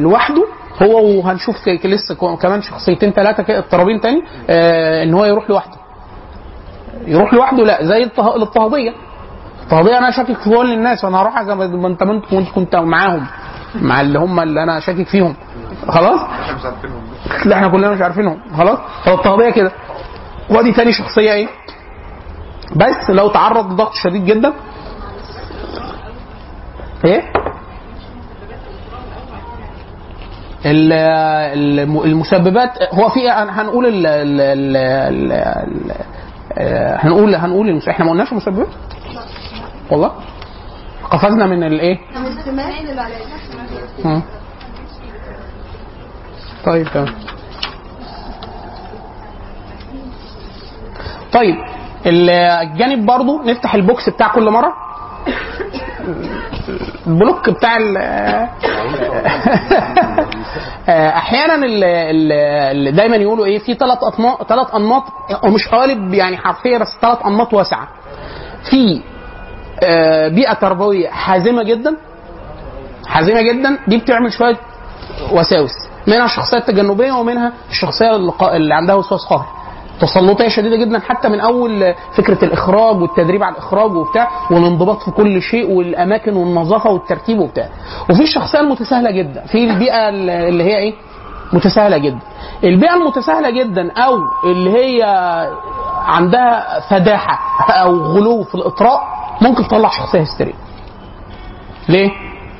لوحده. 0.00 0.44
هو 0.82 1.04
وهنشوف 1.18 1.56
ك- 1.68 1.86
لسه 1.86 2.36
كمان 2.36 2.62
شخصيتين 2.62 3.10
ثلاثة 3.10 3.42
كده 3.42 3.58
اضطرابين 3.58 4.00
تاني 4.00 4.22
آه 4.50 5.02
إن 5.02 5.14
هو 5.14 5.24
يروح 5.24 5.50
لوحده. 5.50 5.76
يروح 7.06 7.34
لوحده؟ 7.34 7.64
لا 7.64 7.84
زي 7.84 8.02
الاضطهاديه 8.02 8.92
الاضطهاديه 9.60 9.98
أنا 9.98 10.10
شاكك 10.10 10.36
في 10.38 10.50
كل 10.50 10.72
الناس 10.72 11.04
أنا 11.04 11.22
هروح 11.22 11.36
ما 11.76 11.88
أنت 11.88 12.04
كنت 12.30 12.48
كنت 12.54 12.76
معاهم. 12.76 13.26
مع 13.74 14.00
اللي 14.00 14.18
هم 14.18 14.40
اللي 14.40 14.62
أنا 14.62 14.80
شاكك 14.80 15.06
فيهم. 15.06 15.36
خلاص؟ 15.88 16.20
لا 17.44 17.56
إحنا 17.56 17.68
كلنا 17.68 17.90
مش 17.90 18.00
عارفينهم. 18.00 18.38
خلاص؟ 18.58 18.78
هو 19.08 19.16
كده. 19.50 19.72
ودي 20.50 20.72
تاني 20.72 20.92
شخصية 20.92 21.32
إيه؟ 21.32 21.48
بس 22.76 23.10
لو 23.10 23.28
تعرض 23.28 23.72
لضغط 23.72 23.92
شديد 23.94 24.24
جدا. 24.24 24.52
إيه؟ 27.04 27.22
ال- 30.66 30.92
الم- 31.58 32.02
المسببات 32.02 32.70
هو 32.94 33.08
في 33.08 33.28
هنقول 33.30 33.86
ال 33.86 34.06
ال 34.06 34.40
ال 34.40 34.76
ال 34.76 35.32
ال 35.32 35.92
آه، 36.58 36.96
هنقول 37.06 37.34
هنقول 37.34 37.68
المس- 37.68 37.88
إحنا 37.88 38.04
ما 38.04 38.10
قلناش 38.10 38.32
المسببات 38.32 38.68
والله. 39.90 40.12
قفزنا 41.10 41.46
من 41.46 41.62
الايه. 41.64 41.98
طيب 46.64 46.88
تمام. 46.94 47.14
طيب 51.32 51.56
الجانب 52.06 53.06
برضو 53.06 53.42
نفتح 53.42 53.74
ال 53.74 53.83
box 53.83 54.08
بتاع 54.08 54.28
كل 54.28 54.50
مرة. 54.50 54.72
ال 57.06 57.13
block 57.13 57.50
بتاع 57.50 57.76
ال 57.76 57.96
أحيانا 60.88 61.54
ال- 61.54 61.84
ال- 61.84 62.32
ال- 62.88 62.96
دايما 62.96 63.16
يقولوا 63.16 63.44
إيه 63.46 63.58
في 63.58 63.74
ثلاث 63.74 63.98
انماط 64.18 64.48
ثلاث 64.48 64.74
أنماط 64.74 65.02
ومش 65.44 65.68
قالب 65.68 66.14
يعني 66.14 66.36
حرفيا 66.36 66.78
بس 66.78 66.96
ثلاث 67.02 67.18
أنماط 67.26 67.54
واسعة. 67.54 67.88
في 68.70 69.00
آه، 69.82 70.28
بيئة 70.28 70.52
تربوية 70.54 71.08
حازمة 71.08 71.62
جدا. 71.62 71.96
حازمة 73.06 73.42
جدا 73.42 73.78
دي 73.88 73.96
بتعمل 73.96 74.32
شوية 74.32 74.56
وساوس. 75.32 75.70
منها 76.06 76.24
الشخصيه 76.24 76.58
التجنبيه 76.58 77.12
ومنها 77.12 77.52
الشخصية 77.70 78.16
اللي 78.16 78.32
اللي 78.42 78.74
عندها 78.74 78.94
وسواس 78.94 79.20
قهري 79.26 79.48
تسلطية 80.00 80.48
شديدة 80.48 80.76
جدا 80.76 80.98
حتى 80.98 81.28
من 81.28 81.40
أول 81.40 81.94
فكرة 82.16 82.44
الإخراج 82.44 82.96
والتدريب 83.02 83.42
على 83.42 83.52
الإخراج 83.52 83.92
وبتاع 83.92 84.30
والانضباط 84.50 85.02
في 85.02 85.10
كل 85.10 85.42
شيء 85.42 85.70
والأماكن 85.70 86.36
والنظافه 86.36 86.90
والترتيب 86.90 87.38
وبتاع. 87.38 87.68
وفي 88.10 88.22
الشخصيه 88.22 88.60
المتساهله 88.60 89.10
جدا 89.10 89.46
في 89.46 89.64
البيئة 89.70 90.08
اللي 90.08 90.64
هي 90.64 90.78
إيه؟ 90.78 90.94
متساهلة 91.52 91.98
جدا. 91.98 92.18
البيئة 92.64 92.94
المتساهلة 92.94 93.50
جدا 93.50 93.92
أو 93.92 94.18
اللي 94.44 94.70
هي 94.70 95.02
عندها 96.06 96.80
فداحة 96.80 97.38
أو 97.72 97.96
غلو 97.96 98.42
في 98.42 98.54
الإطراء 98.54 99.00
ممكن 99.42 99.62
تطلع 99.68 99.88
شخصية 99.88 100.20
هستيرية. 100.20 100.54
ليه؟ 101.88 102.10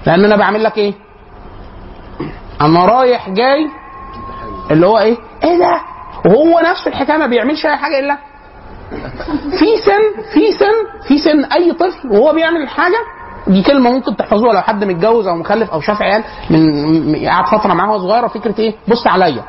لأن 0.07 0.25
أنا 0.25 0.37
بعمل 0.37 0.65
لك 0.65 0.79
إيه؟ 0.79 0.95
أنا 2.61 2.85
رايح 2.87 3.29
جاي 3.31 3.71
اللي 4.71 4.87
هو 4.87 4.99
إيه؟ 4.99 5.17
إيه 5.45 5.59
ده؟ 5.59 5.81
وهو 6.29 6.61
نفس 6.71 6.87
الحكاية 6.87 7.17
ما 7.17 7.27
بيعملش 7.27 7.67
أي 7.67 7.77
حاجة 7.77 7.99
إلا 7.99 8.19
في 9.59 9.67
سن 9.85 10.23
في 10.35 10.53
سن 10.53 11.07
في 11.09 11.19
سن 11.19 11.45
أي 11.45 11.73
طفل 11.73 12.09
وهو 12.11 12.33
بيعمل 12.33 12.63
الحاجة 12.63 12.97
دي 13.47 13.63
كلمة 13.63 13.91
ممكن 13.91 14.17
تحفظوها 14.17 14.53
لو 14.55 14.61
حد 14.61 14.85
متجوز 14.85 15.27
أو 15.27 15.37
مخلف 15.37 15.71
أو 15.71 15.81
شاف 15.81 16.03
عيال 16.03 16.25
من 16.51 17.27
قعد 17.27 17.47
فترة 17.47 17.75
معاه 17.75 17.91
وهو 17.91 17.99
صغيره 17.99 18.27
فكرة 18.27 18.55
إيه؟ 18.59 18.75
بص 18.89 19.07
عليا. 19.07 19.43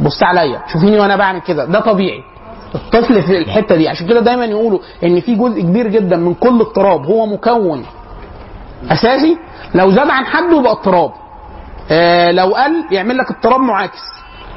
بص 0.00 0.22
عليا. 0.22 0.62
شوفيني 0.72 1.00
وأنا 1.00 1.16
بعمل 1.16 1.40
كده. 1.40 1.64
ده 1.64 1.80
طبيعي. 1.80 2.20
الطفل 2.74 3.22
في 3.22 3.38
الحتة 3.38 3.76
دي. 3.76 3.88
عشان 3.88 4.06
كده 4.06 4.20
دايما 4.20 4.44
يقولوا 4.44 4.78
إن 5.04 5.20
في 5.20 5.34
جزء 5.34 5.60
كبير 5.60 5.88
جدا 5.88 6.16
من 6.16 6.34
كل 6.34 6.60
اضطراب 6.60 7.06
هو 7.06 7.26
مكون. 7.26 7.84
أساسي؟ 8.90 9.38
لو 9.74 9.90
زاد 9.90 10.10
عن 10.10 10.26
حده 10.26 10.58
يبقى 10.58 10.72
اضطراب. 10.72 11.10
آه 11.90 12.30
لو 12.30 12.54
قل 12.54 12.84
يعمل 12.90 13.18
لك 13.18 13.30
اضطراب 13.30 13.60
معاكس. 13.60 14.13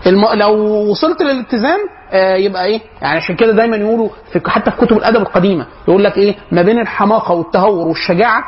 الم... 0.08 0.26
لو 0.34 0.54
وصلت 0.92 1.22
للاتزان 1.22 1.78
آه 2.12 2.36
يبقى 2.36 2.66
إيه؟ 2.66 2.82
يعني 3.02 3.18
عشان 3.18 3.36
كده 3.36 3.52
دايما 3.52 3.78
يقولوا 3.78 4.10
في 4.32 4.42
حتى 4.50 4.72
في 4.72 4.78
كتب 4.78 4.98
الأدب 4.98 5.22
القديمة 5.22 5.66
يقول 5.88 6.04
لك 6.04 6.18
إيه؟ 6.18 6.36
ما 6.52 6.62
بين 6.62 6.80
الحماقة 6.80 7.34
والتهور 7.34 7.88
والشجاعة 7.88 8.44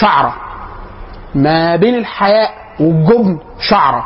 شعرة. 0.00 0.34
ما 1.34 1.76
بين 1.76 1.94
الحياء 1.94 2.50
والجبن 2.80 3.38
شعرة. 3.60 4.04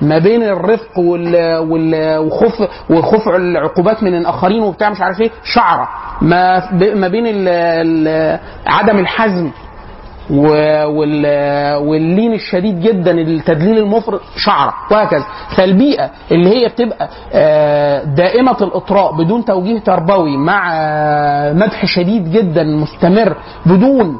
ما 0.00 0.18
بين 0.18 0.42
الرفق 0.42 0.98
وال... 0.98 1.56
وال... 1.58 2.18
وخوف 2.18 2.62
وخوف 2.90 3.28
العقوبات 3.28 4.02
من 4.02 4.14
الآخرين 4.14 4.62
وبتاع 4.62 4.90
مش 4.90 5.00
عارف 5.00 5.20
إيه 5.20 5.30
شعرة. 5.44 5.88
ما 6.22 6.58
ب... 6.72 6.82
ما 6.84 7.08
بين 7.08 7.26
ال... 7.26 7.48
ال... 7.48 8.38
عدم 8.66 8.98
الحزم 8.98 9.50
واللين 10.30 12.32
الشديد 12.32 12.80
جدا 12.80 13.10
التدليل 13.10 13.78
المفرط 13.78 14.20
شعرة 14.36 14.74
وهكذا. 14.90 15.24
فالبيئة 15.56 16.10
اللي 16.30 16.48
هي 16.50 16.68
بتبقى 16.68 17.08
آه، 17.32 18.04
دائمة 18.04 18.56
الإطراء 18.60 19.16
بدون 19.16 19.44
توجيه 19.44 19.78
تربوي 19.78 20.36
مع 20.36 20.70
آه، 20.74 21.52
مدح 21.52 21.86
شديد 21.86 22.32
جدا 22.32 22.64
مستمر 22.64 23.36
بدون 23.66 24.18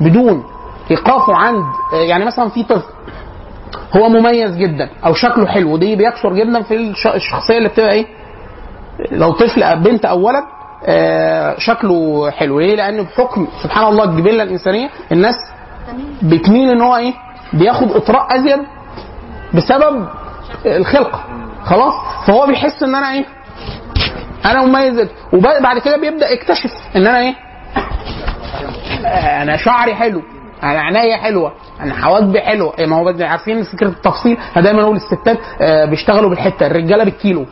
بدون 0.00 0.44
ايقافه 0.90 1.34
عند 1.36 1.64
آه، 1.94 1.96
يعني 1.96 2.24
مثلا 2.24 2.48
في 2.48 2.62
طفل 2.64 2.92
هو 3.96 4.08
مميز 4.08 4.56
جدا 4.56 4.88
أو 5.06 5.14
شكله 5.14 5.46
حلو 5.46 5.76
دي 5.76 5.96
بيكثر 5.96 6.34
جدا 6.34 6.62
في 6.62 6.74
الش- 6.74 7.06
الشخصية 7.06 7.58
اللي 7.58 7.68
بتبقى 7.68 7.92
إيه؟ 7.92 8.06
لو 9.12 9.32
طفل 9.32 9.76
بنت 9.76 10.04
أو 10.04 10.26
ولد 10.26 10.44
شكله 11.58 12.30
حلو 12.30 12.60
ليه؟ 12.60 12.76
لأن 12.76 13.02
بحكم 13.02 13.48
سبحان 13.62 13.86
الله 13.88 14.04
الجبله 14.04 14.42
الإنسانية 14.42 14.88
الناس 15.12 15.34
بتميل 16.22 16.70
إن 16.70 16.80
هو 16.80 16.96
إيه؟ 16.96 17.12
بياخد 17.52 17.92
إطراء 17.92 18.36
أزيد 18.36 18.58
بسبب 19.54 20.08
الخلقه 20.66 21.24
خلاص 21.64 21.92
فهو 22.26 22.46
بيحس 22.46 22.82
إن 22.82 22.94
أنا 22.94 23.12
إيه؟ 23.12 23.24
أنا 24.44 24.62
مميز 24.62 25.08
وبعد 25.32 25.78
كده 25.78 25.96
بيبدأ 25.96 26.30
يكتشف 26.30 26.70
إن 26.96 27.06
أنا 27.06 27.18
إيه 27.18 27.34
أنا 29.42 29.56
شعري 29.56 29.94
حلو 29.94 30.22
أنا 30.62 30.80
عينيا 30.80 31.16
حلوة 31.16 31.52
أنا 31.80 31.94
حواجبي 31.94 32.40
حلوة. 32.40 32.72
إيه 32.78 32.86
ما 32.86 32.96
هو 32.96 33.14
عارفين 33.20 33.62
فكرة 33.62 33.88
التفصيل؟ 33.88 34.36
أنا 34.56 34.64
دايما 34.64 34.82
أقول 34.82 34.96
الستات 34.96 35.38
آه، 35.60 35.84
بيشتغلوا 35.84 36.30
بالحتة 36.30 36.66
الرجالة 36.66 37.04
بالكيلو. 37.04 37.46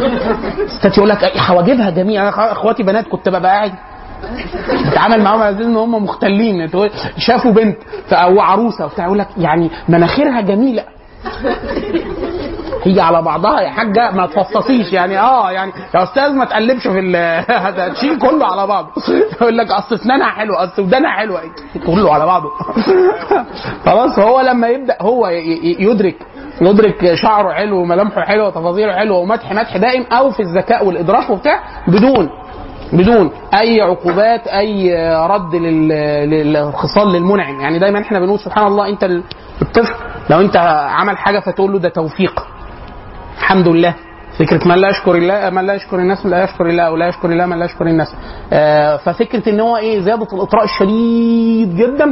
الستات 0.66 0.96
يقول 0.98 1.08
لك 1.08 1.24
إيه، 1.24 1.38
حواجبها 1.40 1.90
جميله 1.90 2.22
أنا 2.22 2.52
أخواتي 2.52 2.82
بنات 2.82 3.06
كنت 3.08 3.28
ببقى 3.28 3.42
قاعد 3.52 3.72
بتعامل 4.90 5.22
معاهم 5.22 5.42
على 5.42 5.64
إن 5.64 5.76
هم 5.76 6.04
مختلين. 6.04 6.70
تقول- 6.70 6.90
شافوا 7.18 7.52
بنت 7.52 7.76
أو 8.12 8.40
عروسة 8.40 8.84
وبتاع 8.84 9.04
يقول 9.04 9.18
لك 9.18 9.28
يعني 9.38 9.70
مناخيرها 9.88 10.40
جميلة. 10.40 10.84
هي 12.84 13.00
على 13.00 13.22
بعضها 13.22 13.60
يا 13.60 13.70
حاجة 13.70 14.10
ما 14.10 14.26
تفصصيش 14.26 14.92
يعني. 14.92 15.18
آه 15.20 15.50
يعني 15.50 15.72
يا 15.94 16.02
أستاذ 16.02 16.32
ما 16.32 16.44
تقلبش 16.44 16.88
في 16.88 17.16
هتشيل 17.48 18.18
كله 18.18 18.46
على 18.46 18.66
بعضه. 18.66 18.88
يقول 19.40 19.58
لك 19.58 19.70
أصل 19.70 19.94
أسنانها 19.94 20.26
حلوة 20.30 20.64
أصل 20.64 20.82
ودانها 20.82 21.10
حلوة. 21.10 21.40
كله 21.86 22.14
على 22.14 22.26
بعضه. 22.26 22.48
خلاص 23.86 24.18
هو 24.18 24.40
لما 24.40 24.68
يبدأ 24.68 24.96
هو 25.00 25.28
يدرك 25.78 26.16
يدرك 26.60 27.14
شعره 27.14 27.52
حلو 27.52 27.76
وملامحه 27.78 28.20
حلوة 28.22 28.46
وتفاصيله 28.46 28.92
حلوة 28.92 29.18
ومدح 29.18 29.52
مدح 29.52 29.76
دائم 29.76 30.04
أو 30.12 30.30
في 30.30 30.40
الذكاء 30.42 30.86
والإدراك 30.86 31.30
وبتاع 31.30 31.60
بدون 31.88 32.30
بدون 32.92 33.30
أي 33.54 33.80
عقوبات 33.80 34.46
أي 34.46 34.94
رد 35.26 35.54
لل- 35.54 36.30
للخصال 36.30 37.12
للمنعم. 37.12 37.60
يعني 37.60 37.78
دايما 37.78 38.00
إحنا 38.00 38.20
بنقول 38.20 38.38
سبحان 38.38 38.66
الله 38.66 38.88
أنت 38.88 39.04
ال- 39.04 39.22
الطفل 39.62 39.94
لو 40.30 40.40
أنت 40.40 40.56
عمل 40.90 41.18
حاجة 41.18 41.38
فتقول 41.40 41.72
له 41.72 41.78
ده 41.78 41.88
توفيق. 41.88 42.40
الحمد 43.42 43.68
لله. 43.68 43.94
فكرة 44.38 44.68
من 44.68 44.74
لا 44.74 44.88
يشكر 44.88 45.14
الله 45.14 45.50
من 45.50 45.66
لا 45.66 45.74
يشكر 45.74 45.96
الناس 45.98 46.26
لا 46.26 46.44
يشكر 46.44 46.66
الله 46.66 46.90
ولا 46.90 47.08
يشكر 47.08 47.28
الله 47.32 47.46
من 47.46 47.58
لا 47.58 47.64
يشكر 47.64 47.86
الناس. 47.86 48.08
آه 48.52 48.96
ففكرة 48.96 49.48
إن 49.48 49.60
هو 49.60 49.76
إيه 49.76 50.00
زيادة 50.00 50.26
الإطراء 50.32 50.64
الشديد 50.64 51.76
جدا. 51.76 52.04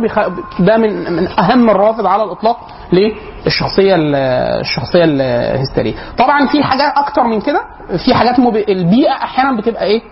ده 0.60 0.76
من 0.76 1.12
من 1.12 1.28
أهم 1.38 1.70
الروافد 1.70 2.06
على 2.06 2.25
الإطلاق 2.25 2.56
للشخصية 2.92 3.94
ال- 3.94 4.14
الشخصية 4.60 5.04
الهستيرية. 5.04 5.94
طبعا 6.18 6.46
في 6.46 6.62
حاجات 6.62 6.92
أكتر 6.96 7.22
من 7.22 7.40
كده. 7.40 7.60
في 8.04 8.14
حاجات 8.14 8.40
مب... 8.40 8.56
البيئة 8.56 9.12
أحيانا 9.12 9.56
بتبقى 9.60 9.84
إيه؟ 9.84 10.02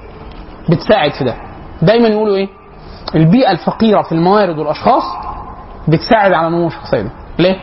بتساعد 0.70 1.10
في 1.12 1.24
ده. 1.24 1.34
دايما 1.82 2.08
يقولوا 2.08 2.36
إيه؟ 2.36 2.48
البيئة 3.14 3.50
الفقيرة 3.50 4.02
في 4.02 4.12
الموارد 4.12 4.58
والأشخاص 4.58 5.02
بتساعد 5.88 6.32
على 6.32 6.48
نمو 6.50 6.66
الشخصية 6.66 7.00
دي. 7.00 7.10
ليه؟ 7.38 7.56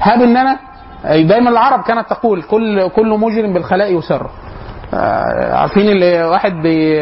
هاب 0.00 0.22
إن 0.22 0.36
أنا 0.36 0.58
دايما 1.04 1.50
العرب 1.50 1.82
كانت 1.82 2.10
تقول 2.10 2.42
كل 2.42 2.88
كل 2.88 3.08
مجرم 3.18 3.52
بالخلاء 3.52 3.98
يسر. 3.98 4.30
آه، 4.94 5.54
عارفين 5.56 5.88
اللي 5.88 6.24
واحد 6.24 6.52
بي 6.52 7.00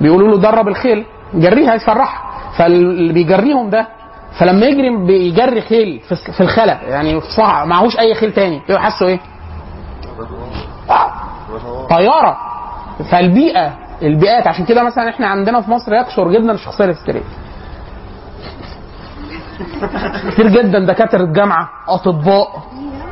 بيقولوا 0.00 0.28
له 0.28 0.38
درب 0.38 0.68
الخيل 0.68 1.06
جريها 1.34 1.74
يسرحها 1.74 2.30
فاللي 2.58 3.12
بيجريهم 3.12 3.70
ده 3.70 3.86
فلما 4.38 4.66
يجري 4.66 4.96
بيجري 4.96 5.60
خيل 5.60 6.00
في 6.36 6.40
الخلا 6.40 6.78
يعني 6.88 7.20
في 7.20 7.42
معهوش 7.64 7.98
أي 7.98 8.14
خيل 8.14 8.32
تاني. 8.32 8.62
يبقى 8.68 8.82
حاسه 8.82 9.06
إيه؟ 9.06 9.20
طيارة. 11.90 12.36
فالبيئة 13.10 13.72
البيئات. 14.02 14.46
عشان 14.46 14.64
كده 14.64 14.82
مثلا 14.82 15.08
إحنا 15.08 15.26
عندنا 15.26 15.60
في 15.60 15.70
مصر 15.70 15.94
يكثر 15.94 16.32
جدا 16.32 16.52
الشخصية 16.52 16.84
الهستيريه 16.84 17.22
كتير 20.32 20.48
جدا 20.48 20.78
دكاترة 20.78 21.24
جامعة 21.24 21.68
أطباء. 21.88 22.48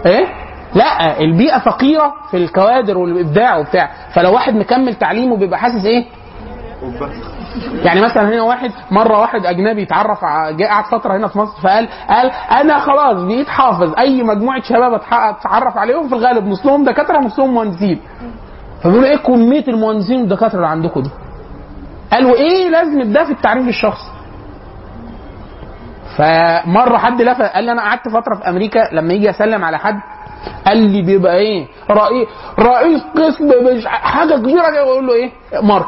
إيه؟ 0.06 0.26
لا 0.74 1.20
البيئة 1.20 1.58
فقيرة 1.58 2.14
في 2.30 2.36
الكوادر 2.36 2.98
والإبداع 2.98 3.56
وبتاع. 3.56 3.90
فلو 4.14 4.32
واحد 4.32 4.54
مكمل 4.54 4.94
تعليمه 4.94 5.36
بيبقى 5.36 5.58
حاسس 5.58 5.84
إيه؟ 5.84 6.04
يعني 7.84 8.00
مثلا 8.00 8.28
هنا 8.28 8.42
واحد 8.42 8.70
مرة 8.90 9.20
واحد 9.20 9.46
أجنبي 9.46 9.82
اتعرف 9.82 10.24
قعد 10.24 10.84
فترة 10.90 11.16
هنا 11.16 11.28
في 11.28 11.38
مصر 11.38 11.60
فقال 11.62 11.88
قال 12.08 12.30
أنا 12.50 12.78
خلاص 12.78 13.22
بقيت 13.22 13.48
حافظ. 13.48 13.94
أي 13.98 14.22
مجموعة 14.22 14.62
شباب 14.62 14.94
اتعرف 14.94 15.76
عليهم 15.76 16.08
في 16.08 16.14
الغالب 16.14 16.46
نصهم 16.46 16.84
دكاترة 16.84 17.18
ونصهم 17.18 17.54
مهندسين. 17.54 18.00
فبيقولوا 18.82 19.08
إيه 19.08 19.16
كمية 19.16 19.64
المهندسين 19.68 20.20
والدكاترة 20.20 20.56
اللي 20.56 20.66
عندكم 20.68 21.00
دي؟ 21.00 21.10
قالوا 22.12 22.34
إيه 22.36 22.68
لازم 22.68 23.12
ده 23.12 23.24
في 23.24 23.30
التعريف 23.32 23.68
الشخصي؟ 23.68 24.11
فمرة 26.16 26.98
حد 26.98 27.22
لفت 27.22 27.42
قال 27.42 27.64
لي 27.64 27.72
أنا 27.72 27.82
قعدت 27.82 28.08
فترة 28.08 28.34
في 28.34 28.48
أمريكا 28.48 28.88
لما 28.92 29.12
يجي 29.14 29.30
أسلم 29.30 29.64
على 29.64 29.78
حد 29.78 30.00
قال 30.66 30.76
لي 30.78 31.02
بيبقى 31.02 31.36
إيه؟ 31.36 31.66
رئيس 31.90 32.28
رئيس 32.58 33.02
قسم 33.16 33.46
مش 33.76 33.86
حاجة 33.86 34.34
كبيرة 34.34 34.70
كده 34.70 34.80
أقول 34.80 35.06
له 35.06 35.14
إيه؟ 35.14 35.30
مارك 35.62 35.86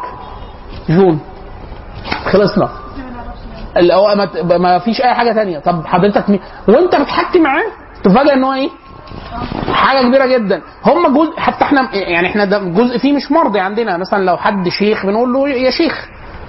جون. 0.88 1.20
خلصنا. 2.24 2.68
اللي 3.76 3.94
هو 3.94 4.14
ما, 4.58 4.78
فيش 4.78 5.00
أي 5.02 5.14
حاجة 5.14 5.32
تانية. 5.32 5.58
طب 5.58 5.86
حضرتك 5.86 6.30
مين؟ 6.30 6.40
وأنت 6.68 6.96
بتحكي 6.96 7.38
معاه 7.40 7.64
تفاجئ 8.04 8.32
إن 8.32 8.44
هو 8.44 8.52
إيه؟ 8.52 8.68
حاجة 9.72 10.06
كبيرة 10.08 10.26
جدا. 10.26 10.62
هم 10.86 11.14
جزء 11.16 11.36
حتى 11.40 11.64
إحنا 11.64 11.94
يعني 11.94 12.26
إحنا 12.28 12.44
ده 12.44 12.58
جزء 12.58 12.98
فيه 12.98 13.12
مش 13.12 13.32
مرضي 13.32 13.60
عندنا. 13.60 13.96
مثلا 13.96 14.24
لو 14.24 14.36
حد 14.36 14.68
شيخ 14.68 15.06
بنقول 15.06 15.32
له 15.32 15.48
يا 15.48 15.70
شيخ. 15.70 16.08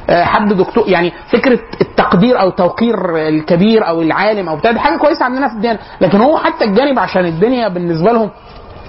حد 0.10 0.54
دكتور 0.54 0.84
يعني 0.88 1.14
فكرة 1.32 1.60
التقدير 1.82 2.40
أو 2.42 2.50
توقير 2.50 3.18
الكبير 3.28 3.88
أو 3.88 4.02
العالم 4.02 4.50
أو 4.50 4.56
بتاع 4.58 4.72
دي 4.72 4.80
حاجة 4.80 4.98
كويسة 4.98 5.26
عندنا 5.26 5.48
في 5.48 5.54
الدين 5.56 5.78
لكن 6.02 6.22
هو 6.22 6.38
حتى 6.38 6.66
الجانب 6.66 7.00
عشان 7.00 7.26
الدنيا 7.26 7.68
بالنسبة 7.68 8.12
لهم 8.12 8.30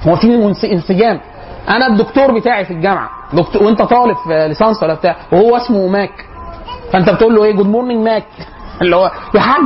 هو 0.08 0.16
في 0.16 0.72
انسجام. 0.72 1.20
أنا 1.68 1.86
الدكتور 1.86 2.34
بتاعي 2.38 2.64
في 2.64 2.70
الجامعة 2.72 3.10
دكتور 3.32 3.62
وأنت 3.62 3.82
طالب 3.82 4.16
في 4.16 4.48
ليسانس 4.48 4.82
ولا 4.82 4.94
بتاع 4.94 5.16
وهو 5.32 5.56
اسمه 5.56 5.86
ماك. 5.88 6.24
فأنت 6.92 7.10
بتقول 7.10 7.34
له 7.34 7.44
إيه؟ 7.44 7.52
good 7.52 7.66
morning 7.66 8.04
ماك 8.04 8.24
اللي 8.82 8.96
هو 8.96 9.10
يا 9.34 9.40
حاج 9.40 9.64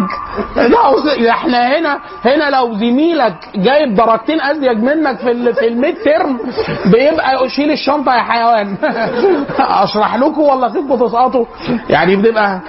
إحنا 1.31 1.79
هنا 1.79 1.99
هنا 2.25 2.51
لو 2.51 2.75
زميلك 2.75 3.35
جايب 3.57 3.95
درجتين 3.95 4.41
ازيد 4.41 4.83
منك 4.85 5.19
في 5.19 5.53
في 5.55 5.69
ال 5.69 5.95
midterm 6.05 6.39
بيبقى 6.87 7.49
شيل 7.49 7.71
الشنطة 7.71 8.15
يا 8.15 8.23
حيوان. 8.23 8.77
أشرح 9.59 10.17
لكم 10.17 10.41
ولا 10.41 10.67
اسيبكم 10.67 11.07
تسقطوا. 11.07 11.45
يعني 11.89 12.17
بتبقى 12.17 12.61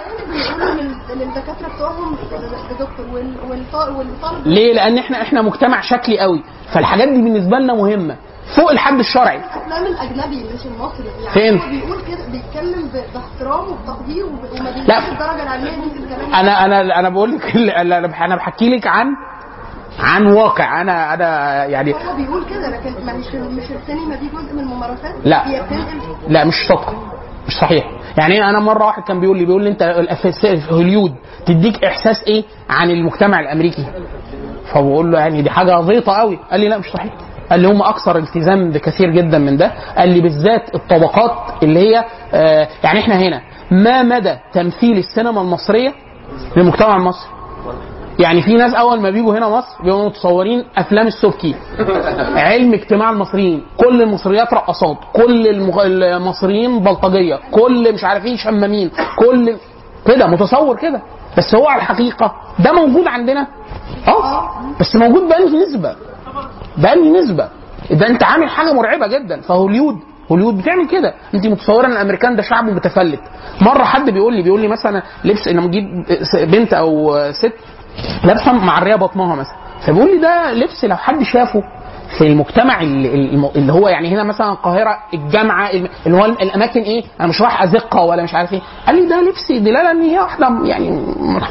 للدكاتره 1.16 1.68
بتوعهم 1.76 2.16
دكتور 2.80 3.06
وال- 3.14 3.36
والط- 3.50 3.98
والطالب 3.98 4.48
ليه؟ 4.48 4.74
لأن 4.74 4.98
إحنا 4.98 5.22
إحنا 5.22 5.42
مجتمع 5.42 5.82
شكلي 5.82 6.20
قوي 6.20 6.44
فالحاجات 6.74 7.08
دي 7.08 7.22
بالنسبة 7.22 7.58
لنا 7.60 7.74
مهمة. 7.74 8.16
فوق 8.56 8.72
الحد 8.72 9.00
الشرعي. 9.00 9.36
الافلام 9.38 9.86
الأجنبي 9.86 10.44
مش 10.54 10.66
المصري. 10.66 11.06
يعني 11.24 11.34
فين؟ 11.34 11.58
هو 11.60 11.70
بيقول 11.70 12.02
كده 12.02 12.26
بيتكلم 12.32 12.90
باحترام 13.14 13.66
وبتقدير 13.72 14.26
وب- 14.26 14.60
وما. 14.60 14.72
بيديش 14.72 14.90
الدرجه 15.12 15.44
العلمية 15.44 15.72
دي 15.84 15.90
في 15.90 16.00
الكلام. 16.04 16.34
أنا 16.36 16.66
أنا 16.66 17.00
أنا 17.00 17.10
بقول 17.10 17.36
لك 17.36 17.56
أنا 17.56 17.98
أنا 18.26 18.36
بحكي 18.36 18.70
لك 18.70 18.88
عن 18.88 19.08
عن 20.00 20.26
واقع. 20.26 20.82
أنا 20.82 21.14
أنا 21.14 21.66
يعني 21.66 21.94
هو 21.94 22.16
بيقول 22.18 22.46
كده 22.50 22.70
لكن 22.70 23.06
ما 23.06 23.14
مش 23.14 23.28
مش 23.28 23.64
السينما 23.82 24.16
دي 24.16 24.28
جزء 24.28 24.54
من 24.54 24.60
الممارسات 24.60 25.16
لا. 25.24 25.44
لا 26.28 26.46
مش 26.46 26.54
صدق 26.70 26.96
مش 27.48 27.54
صحيح. 27.62 27.84
يعني 28.18 28.50
أنا 28.50 28.60
مرة 28.60 28.86
واحد 28.86 29.04
كان 29.04 29.20
بيقول 29.20 29.38
لي 29.38 29.46
بيقول 29.46 29.64
لي 29.64 29.70
أنت 29.70 29.84
هوليود 30.72 31.16
تديك 31.46 31.84
إحساس 31.84 32.24
إيه؟ 32.28 32.44
عن 32.70 32.90
المجتمع 32.90 33.40
الأمريكي. 33.40 33.86
فبقول 34.74 35.12
له 35.12 35.20
يعني 35.20 35.42
دي 35.42 35.50
حاجة 35.50 35.82
زيطه 35.82 36.14
قوي 36.14 36.40
قال 36.52 36.60
لي 36.60 36.70
لا 36.70 36.78
مش 36.78 36.86
صحيح. 36.94 37.14
قال 37.52 37.60
لي 37.60 37.68
هم 37.68 37.82
أكثر 37.82 38.18
التزام 38.18 38.72
بكثير 38.72 39.10
جدا 39.10 39.38
من 39.38 39.58
ده. 39.58 39.72
قال 39.98 40.10
لي 40.10 40.22
بالذات 40.22 40.76
الطبقات 40.76 41.64
اللي 41.64 41.80
هي 41.80 42.06
آه 42.34 42.68
يعني 42.84 43.00
إحنا 43.00 43.16
هنا 43.20 43.42
ما 43.72 44.04
مدى 44.04 44.36
تمثيل 44.54 44.98
السينما 44.98 45.42
المصرية 45.42 45.94
للمجتمع 46.58 46.96
المصري 46.96 47.30
يعني 48.20 48.42
في 48.42 48.54
ناس 48.54 48.74
أول 48.74 49.02
ما 49.02 49.10
بيجوا 49.10 49.38
هنا 49.38 49.50
مصر 49.50 49.84
بيبقوا 49.84 50.06
متصورين 50.06 50.64
أفلام 50.78 51.08
السبكي. 51.08 51.56
علم 52.36 52.74
اجتماع 52.74 53.10
المصريين 53.10 53.64
كل 53.78 54.02
المصريات 54.02 54.54
رقصات 54.54 54.98
كل. 55.14 55.48
المصريين 56.04 56.80
بلطجية 56.80 57.40
كل 57.52 57.94
مش 57.94 58.04
عارف 58.04 58.26
إيه 58.26 58.38
شمامين 58.38 58.92
كل 59.16 59.56
كده 60.08 60.28
متصور 60.28 60.78
كده. 60.78 61.02
بس 61.38 61.56
هو 61.56 61.68
على 61.68 61.78
الحقيقة 61.82 62.34
ده 62.60 62.72
موجود 62.72 63.08
عندنا. 63.08 63.48
آه 64.08 64.50
بس 64.80 64.96
موجود 64.96 65.22
بأنهي 65.30 65.50
نسبه 66.78 66.84
بأنهي 66.90 67.20
نسبه 67.22 67.50
ده 67.92 68.08
انت 68.08 68.24
عامل 68.24 68.50
حاجة 68.50 68.74
مرعبة 68.74 69.08
جدا. 69.08 69.42
فهوليود 69.42 69.96
هوليود. 70.32 70.58
بتعمل 70.58 70.88
كده. 70.88 71.14
انت 71.34 71.48
متصورة 71.48 71.86
ان 71.88 71.92
الامريكان 71.92 72.36
ده 72.36 72.42
شعب 72.42 72.66
متفلت. 72.66 73.20
مرة 73.62 73.84
حد 73.84 74.10
بيقول 74.10 74.34
لي 74.36 74.42
بيقول 74.44 74.62
لي 74.62 74.68
مثلا 74.68 75.02
لبس 75.24 75.48
لما 75.48 75.68
تجيب 75.68 76.06
بنت 76.52 76.74
أو 76.74 77.18
ست 77.32 77.54
لابسة 78.24 78.52
معرية 78.52 78.96
بطنها 78.96 79.36
مثلا. 79.36 79.56
فبيقول 79.88 80.16
لي 80.16 80.22
ده 80.22 80.54
لبس 80.54 80.86
لو 80.86 80.96
حد 80.96 81.24
شافه 81.24 81.64
في 82.18 82.28
المجتمع 82.28 82.82
اللي, 82.82 83.14
اللي 83.56 83.74
هو 83.74 83.88
يعني 83.88 84.10
هنا 84.14 84.24
مثلا 84.24 84.52
القاهرة 84.52 84.98
الجامعة 85.14 85.70
اللي 86.06 86.18
هو 86.18 86.26
الأماكن 86.26 86.82
إيه؟ 86.82 87.04
أنا 87.20 87.28
مش 87.28 87.42
رايح 87.42 87.64
ازقه 87.64 88.02
ولا 88.02 88.24
مش 88.24 88.34
عارف 88.34 88.54
إيه. 88.54 88.62
قال 88.88 88.96
لي 88.96 89.10
ده 89.10 89.22
لبس 89.22 89.52
دلالة 89.52 89.92
إن 89.92 90.02
هي 90.02 90.20
واحدة 90.20 90.48
يعني 90.64 90.90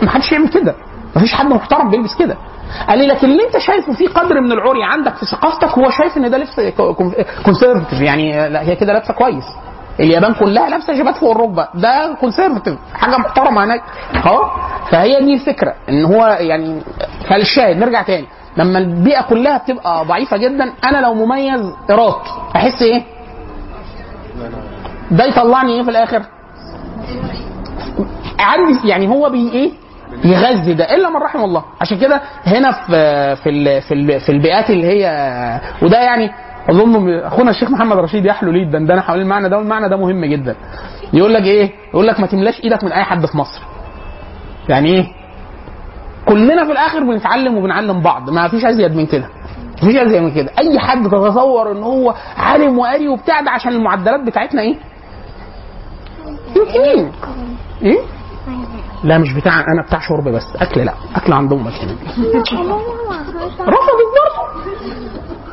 ما 0.02 0.10
حدش 0.10 0.32
يعمل 0.32 0.48
كده. 0.48 0.74
مفيش 1.16 1.34
حد 1.34 1.46
محترم 1.46 1.90
بيلبس 1.90 2.14
كده. 2.18 2.36
قال 2.88 2.98
لي 2.98 3.06
لكن 3.06 3.30
اللي 3.30 3.46
انت 3.46 3.58
شايفه 3.58 3.92
فيه 3.92 4.08
قدر 4.08 4.40
من 4.40 4.52
العري 4.52 4.84
عندك 4.84 5.14
في 5.14 5.26
ثقافتك 5.26 5.68
هو 5.78 5.90
شايف 5.90 6.16
إن 6.16 6.30
ده 6.30 6.38
لبس 6.38 6.60
conservative 7.44 8.00
يعني 8.00 8.48
لا 8.48 8.62
هي 8.62 8.76
كده 8.76 8.92
لابسة 8.92 9.14
كويس. 9.14 9.44
اليابان 10.00 10.34
كلها 10.34 10.68
لابسة 10.70 10.92
جيبات 10.92 11.16
فوق 11.16 11.30
الركبة. 11.30 11.68
ده 11.74 12.16
conservative 12.20 12.74
حاجة 12.94 13.16
محترمة 13.16 13.64
هناك. 13.64 13.82
آه 14.26 14.50
فهي 14.90 15.20
دي 15.24 15.34
الفكرة 15.34 15.74
إن 15.88 16.04
هو 16.04 16.26
يعني 16.40 16.80
فالشاهد 17.28 17.76
نرجع 17.76 18.02
تاني. 18.02 18.26
لما 18.56 18.78
البيئة 18.78 19.22
كلها 19.22 19.58
بتبقى 19.58 20.04
ضعيفة 20.04 20.36
جدا 20.36 20.72
أنا 20.84 20.98
لو 20.98 21.14
مميز 21.14 21.72
إيراد. 21.90 22.14
أحس 22.56 22.82
إيه؟ 22.82 23.02
ده 25.10 25.24
يطلعني 25.24 25.72
إيه 25.72 25.82
في 25.82 25.90
الآخر؟ 25.90 26.22
عندي 28.38 28.88
يعني 28.88 29.08
هو 29.08 29.30
بي 29.30 29.50
إيه؟ 29.52 29.70
يغذي 30.24 30.74
ده 30.74 30.94
إلا 30.94 31.08
من 31.08 31.16
رحم 31.16 31.44
الله. 31.44 31.64
عشان 31.80 31.98
كده 31.98 32.20
هنا 32.46 32.70
في 32.72 32.86
في 33.36 33.50
ال 33.50 33.82
في, 33.82 33.94
ال 33.94 34.20
في 34.20 34.32
البيئات 34.32 34.70
اللي 34.70 34.86
هي 34.86 35.04
وده 35.82 35.98
يعني 36.02 36.30
أظن 36.70 37.10
أخونا 37.18 37.50
الشيخ 37.50 37.70
محمد 37.70 37.96
رشيد 37.98 38.24
يحلو 38.24 38.50
ليه 38.50 38.62
الدندنة 38.62 39.00
حوالين 39.00 39.24
المعنى 39.24 39.48
ده 39.48 39.58
والمعنى 39.58 39.88
ده 39.88 39.96
مهم 39.96 40.24
جدا. 40.24 40.56
يقول 41.12 41.34
لك 41.34 41.42
إيه؟ 41.42 41.70
يقول 41.94 42.06
لك 42.06 42.20
ما 42.20 42.26
تملاش 42.26 42.60
إيدك 42.64 42.84
من 42.84 42.92
أي 42.92 43.04
حد 43.04 43.26
في 43.26 43.36
مصر. 43.36 43.62
يعني 44.68 44.88
إيه؟ 44.88 45.06
كلنا 46.26 46.64
في 46.64 46.72
الآخر 46.72 47.00
بنتعلم 47.04 47.56
وبنعلم 47.56 48.00
بعض. 48.00 48.30
ما 48.30 48.48
فيش 48.48 48.64
أزيد 48.64 48.96
من 48.96 49.06
كده. 49.06 49.28
مفيش 49.82 49.96
أزيد 49.96 50.22
من 50.22 50.34
كده. 50.34 50.50
أي 50.58 50.78
حد 50.78 51.04
تتصور 51.04 51.72
إن 51.72 51.82
هو 51.82 52.14
عالم 52.36 52.78
وقاري 52.78 53.08
وبتاع 53.08 53.40
ده 53.40 53.50
عشان 53.50 53.72
المعدلات 53.72 54.20
بتاعتنا 54.20 54.62
إيه؟ 54.62 54.76
يمكن 56.56 57.10
إيه؟ 57.82 57.98
لا 59.04 59.18
مش 59.18 59.32
بتاع 59.32 59.60
أنا 59.60 59.82
بتاع 59.82 59.98
شرب 60.00 60.28
بس 60.28 60.56
اكل 60.56 60.80
لا 60.80 60.94
اكل 61.14 61.32
عند 61.32 61.52
أمك 61.52 61.72
هنا 61.72 61.96
رفضت 63.60 64.10
برضه 64.16 65.50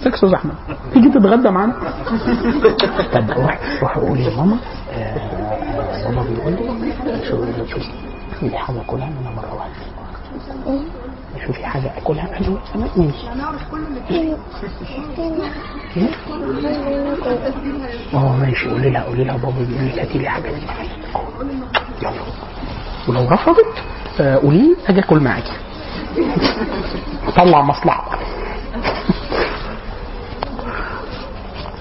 سكس 0.00 0.24
زحمه 0.24 0.54
تيجي 0.92 1.08
تتغدى 1.08 1.50
معانا 1.50 1.74
طب 3.12 3.30
روح 3.30 3.58
روح 3.82 3.98
قولي 3.98 4.30
لماما 4.30 4.56
آه، 4.92 6.08
بابا 6.08 6.22
بيقول 6.22 6.52
لي 6.52 6.92
شو 7.28 7.44
شو 7.66 7.78
في 8.40 8.56
حاجة 8.58 8.80
اكلها 8.80 9.08
أنا 9.08 9.30
مره 9.36 9.54
واحدة 9.54 9.72
شوفي 11.46 11.66
حاجة 11.66 11.92
أكلها 11.98 12.24
أنا 12.38 12.58
أنا 12.74 12.88
ماشي؟ 12.96 13.28
آه 18.14 18.36
ماشي. 18.36 18.70
قولي 18.70 18.90
لها 18.90 19.02
قولي 19.02 19.24
لها 19.24 19.36
بابا 19.36 19.50
بيقول 19.58 19.84
لي 19.84 20.00
هاتي 20.00 20.18
لي 20.18 20.28
حاجة. 20.28 20.50
من 20.50 20.60
يلا. 22.02 22.12
ولو 23.08 23.28
رفضت 23.28 23.66
آه، 24.20 24.36
قولي 24.36 24.58
لي 24.58 24.76
أجي 24.88 25.00
أكل 25.00 25.20
معاكي. 25.20 25.52
طلع 27.36 27.62
مصلحة. 27.62 28.18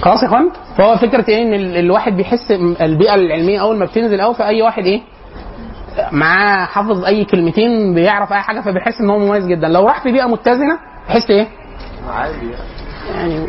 خلاص 0.02 0.24
يا 0.24 0.28
إخوان. 0.28 0.50
فهو 0.78 0.98
فكرة 0.98 1.26
إيه؟ 1.30 1.44
إن 1.44 1.54
ال- 1.54 1.78
الواحد 1.78 2.18
بيحس 2.18 2.52
البيئة 2.82 3.16
العلمية 3.16 3.62
أول 3.62 3.78
ما 3.78 3.86
بتنزل 3.86 4.22
قوي 4.22 4.36
فأي 4.36 4.62
واحد 4.62 4.86
إيه؟ 4.86 5.02
معاه 6.12 6.66
حافظ 6.66 7.06
أي 7.06 7.26
كلمتين 7.26 7.94
بيعرف 7.94 8.34
أي 8.34 8.40
حاجة 8.42 8.60
فبيحس 8.62 9.02
إن 9.02 9.10
هو 9.10 9.20
مميز 9.20 9.46
جدا. 9.48 9.68
لو 9.68 9.88
راح 9.88 10.04
في 10.04 10.12
بيئة 10.12 10.26
متزنة 10.26 10.80
يحس 11.10 11.30
إيه؟ 11.30 11.48
عادي 12.10 12.52
يعني. 13.16 13.48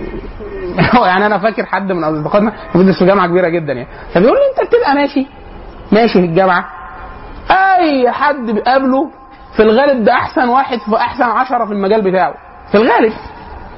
يعني 1.10 1.26
أنا 1.26 1.38
فاكر 1.38 1.64
حد 1.66 1.92
من 1.92 2.04
أصدقائنا 2.04 2.52
بيدرس 2.74 2.98
في 2.98 3.06
جامعه 3.06 3.26
كبيرة 3.26 3.48
جدا 3.48 3.72
يعني. 3.72 3.88
فبيقول 4.14 4.36
لي 4.36 4.62
أنت 4.62 4.68
بتبقى 4.68 4.94
ماشي 4.94 5.26
ماشي 5.92 6.20
في 6.20 6.26
الجامعة. 6.26 6.64
أي 7.50 8.10
حد 8.10 8.50
بيقابله 8.50 9.10
في 9.56 9.62
الغالب 9.62 10.04
ده 10.04 10.12
أحسن 10.12 10.48
واحد 10.48 10.78
في 10.78 10.96
أحسن 10.96 11.24
عشرة 11.24 11.64
في 11.64 11.72
المجال 11.72 12.02
بتاعه. 12.10 12.34
في 12.70 12.74
الغالب. 12.74 13.12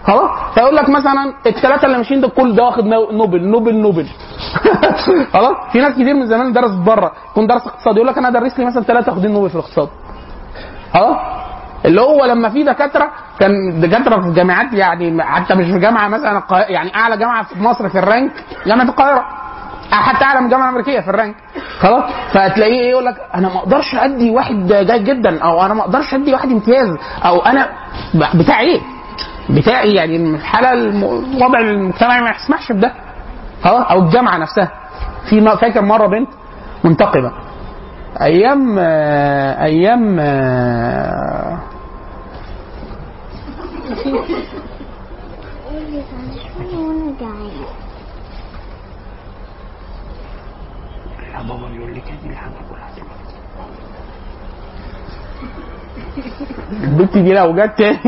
خلاص؟ 0.06 0.30
فيقول 0.54 0.76
لك 0.76 0.88
مثلا 0.88 1.32
الثلاثه 1.46 1.86
اللي 1.86 1.96
ماشيين 1.98 2.20
ده 2.20 2.28
كل 2.28 2.54
ده 2.54 2.64
واخد 2.64 2.84
نو- 2.84 3.10
نوبل 3.12 3.42
نوبل 3.48 3.74
نوبل. 3.74 4.06
خلاص؟ 5.34 5.56
في 5.72 5.78
ناس 5.80 5.92
كتير 5.92 6.14
من 6.14 6.26
زمان 6.26 6.52
درست 6.52 6.74
بره. 6.74 7.12
يكون 7.30 7.46
درس 7.46 7.66
اقتصاد 7.66 7.96
يقول 7.96 8.08
لك 8.08 8.18
أنا 8.18 8.30
درس 8.30 8.58
لي 8.58 8.64
مثلا 8.64 8.82
ثلاثة 8.82 9.12
واخدين 9.12 9.30
نوبل 9.32 9.48
في 9.48 9.54
الاقتصاد. 9.54 9.88
خلاص؟ 10.94 11.16
اللي 11.84 12.00
هو 12.00 12.24
لما 12.24 12.48
في 12.48 12.62
دكاترة 12.62 13.10
كان 13.40 13.80
دكاترة 13.80 14.20
في 14.20 14.32
جامعات 14.32 14.72
يعني 14.72 15.22
حتى 15.22 15.54
مش 15.54 15.66
في 15.66 15.78
جامعة 15.78 16.08
مثلا 16.08 16.42
يعني 16.68 16.94
أعلى 16.96 17.16
جامعة 17.16 17.42
في 17.44 17.62
مصر 17.62 17.88
في 17.88 17.98
ال 17.98 18.05
rank 18.05 18.32
جامعة 18.66 18.84
القاهرة. 18.84 19.24
حتى 19.90 20.24
أعلى 20.24 20.40
من 20.40 20.46
الجامعة 20.46 20.64
الامريكيه 20.68 21.00
في 21.00 21.08
الرانك. 21.10 21.34
خلاص؟ 21.78 22.04
فتلاقيه 22.30 22.80
إيه 22.80 22.90
يقول 22.90 23.04
لك 23.04 23.16
أنا 23.34 23.48
ما 23.48 23.56
أقدرش 23.58 23.94
أدي 23.94 24.30
واحد 24.30 24.72
جيد 24.72 25.04
جدا 25.04 25.42
أو 25.42 25.64
أنا 25.66 25.74
ما 25.74 25.80
أقدرش 25.80 26.14
أدي 26.14 26.32
واحد 26.32 26.50
امتياز 26.50 26.96
أو 27.24 27.40
أنا 27.40 27.68
بتاع 28.34 28.60
إيه؟ 28.60 28.80
بتاعي 29.50 29.94
يعني 29.94 30.16
الحاله 30.16 30.72
الوضع 30.72 31.59
المجتمعي 31.59 32.20
ما 32.20 32.30
يسمحش 32.30 32.72
بده. 32.72 32.92
خلاص؟ 33.64 33.87
أو 33.90 34.02
الجامعة 34.02 34.38
نفسها. 34.38 34.72
في 35.30 35.40
فاكر 35.56 35.82
مرة 35.82 36.06
بنت 36.06 36.28
منتقبة. 36.85 37.32
أيام 38.20 38.76
آه، 38.78 39.64
أيام 39.64 40.16
آه، 40.20 41.59
لا 51.32 51.42
بابا 51.42 51.68
بيقول 51.68 51.94
لي 51.94 52.00
كده 52.00 52.30
الحاجة 52.30 52.52
كلها 52.70 52.88
البنت 56.70 57.18
دي 57.18 57.35
لو 57.35 57.55
جت 57.55 57.72
تاني. 57.79 57.98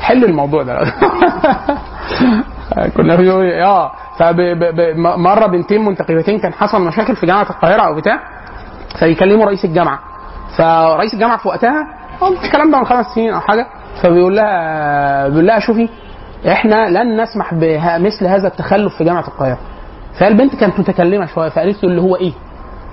حل 0.00 0.24
الموضوع 0.24 0.62
ده. 0.62 0.78
كنا 2.96 3.16
في 3.16 3.30
آه 3.62 3.92
فمره 4.18 5.46
بنتين 5.46 5.84
منتقبتين 5.84 6.38
كان 6.38 6.52
حصل 6.52 6.82
مشاكل 6.82 7.16
في 7.16 7.26
جامعة 7.26 7.42
القاهرة 7.50 7.82
أو 7.82 7.94
بتاع 7.94 8.20
فيكلموا 8.98 9.46
رئيس 9.46 9.64
الجامعة. 9.64 9.98
فرئيس 10.58 11.14
الجامعة 11.14 11.36
في 11.38 11.48
وقتها 11.48 11.86
الكلام 12.44 12.70
ده 12.70 12.78
من 12.78 12.84
خمس 12.84 13.06
سنين 13.14 13.34
أو 13.34 13.40
حاجة 13.40 13.66
فبيقول 14.02 14.36
لها 14.36 15.28
بيقول 15.28 15.46
لها 15.46 15.58
شوفي 15.58 15.88
إحنا 16.48 16.88
لن 16.88 17.20
نسمح 17.20 17.54
بمثل 17.54 18.26
هذا 18.26 18.48
التخلف 18.48 18.96
في 18.96 19.04
جامعة 19.04 19.28
القاهرة. 19.28 19.58
فالبنت 20.18 20.54
كانت 20.56 20.78
متكلمة 20.80 21.26
شوية 21.26 21.48
فقالت 21.48 21.84
له 21.84 21.90
اللي 21.90 22.00
هو 22.02 22.16
إيه؟ 22.16 22.32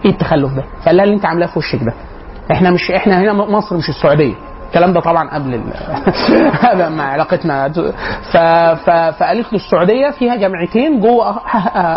إيه 0.06 0.12
التخلف 0.12 0.54
ده؟ 0.54 0.63
فقال 0.84 0.96
لها 0.98 1.04
اللي 1.06 1.16
أنت 1.16 1.26
عاملاه 1.26 1.48
في 1.48 1.60
وشك 1.60 1.84
ده. 1.84 1.94
إحنا 2.51 2.71
مش 2.71 2.91
إحنا 2.91 3.21
هنا 3.21 3.34
مصر 3.34 3.77
مش 3.77 3.89
السعودية. 3.89 4.34
الكلام 4.67 4.93
ده 4.93 4.99
طبعا 4.99 5.29
قبل. 5.29 5.62
هذا 6.67 6.89
مع 6.89 7.03
علاقتنا. 7.03 7.69
ف... 8.32 8.38
ف... 8.86 8.89
فقالت 8.89 9.53
له 9.53 9.60
السعودية 9.60 10.10
فيها 10.10 10.36
جامعتين 10.36 10.99
جوه 10.99 11.38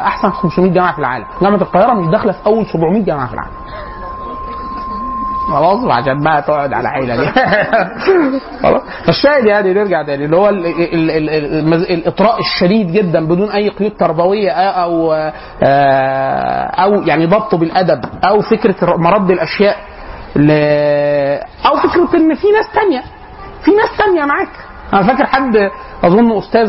أحسن 0.06 0.30
500 0.30 0.72
جامعة 0.72 0.92
في 0.92 0.98
العالم. 0.98 1.24
جامعة 1.42 1.56
القاهرة 1.60 1.94
مش 1.94 2.06
داخلة 2.10 2.32
في 2.32 2.46
أول 2.46 2.66
700 2.66 3.04
جامعة 3.04 3.26
في 3.26 3.34
العالم. 3.34 3.52
خلاص 5.52 5.84
عشان 5.90 6.22
بقى 6.22 6.42
تقعد 6.42 6.72
على 6.72 6.88
حيلة 6.90 7.16
دي. 7.16 7.26
خلاص. 8.62 8.82
فالشاهد 9.06 9.44
يعني 9.44 9.74
نرجع 9.74 10.02
تاني 10.02 10.24
اللي 10.24 10.36
هو 10.36 10.48
ال 10.48 10.66
ال 10.66 11.10
ال 11.10 11.30
ال 11.30 11.58
المز... 11.58 11.82
الإطراء 11.82 12.40
الشديد 12.40 12.92
جدا 12.92 13.24
بدون 13.26 13.50
أي 13.50 13.68
قيود 13.68 13.92
تربوية 13.92 14.50
أو 14.50 15.12
آه، 15.62 16.66
أو 16.82 17.02
يعني 17.02 17.26
ضبطه 17.26 17.58
بالأدب 17.58 18.00
أو 18.24 18.40
فكرة 18.40 18.96
مرد 18.96 19.30
الأشياء. 19.30 19.76
ل... 20.36 20.50
أو 21.66 21.76
فكرة 21.76 22.16
إن 22.16 22.34
في 22.34 22.46
ناس 22.50 22.66
تانية. 22.74 23.02
في 23.64 23.70
ناس 23.70 23.98
تانية 23.98 24.24
معاك. 24.24 24.48
أنا 24.92 25.02
فاكر 25.02 25.26
حد 25.26 25.70
أظن 26.04 26.38
أستاذ 26.38 26.68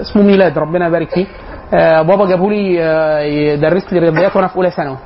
اسمه 0.00 0.22
ميلاد 0.22 0.58
ربنا 0.58 0.86
يبارك 0.86 1.10
فيه. 1.10 1.26
آه، 1.74 2.02
بابا 2.02 2.26
جابوا 2.26 2.50
لي 2.50 2.82
آه، 2.82 3.20
يدرس 3.20 3.92
لي 3.92 3.98
رياضيات 3.98 4.36
وأنا 4.36 4.46
في 4.46 4.56
أولى 4.56 4.70
ثانوي. 4.70 4.96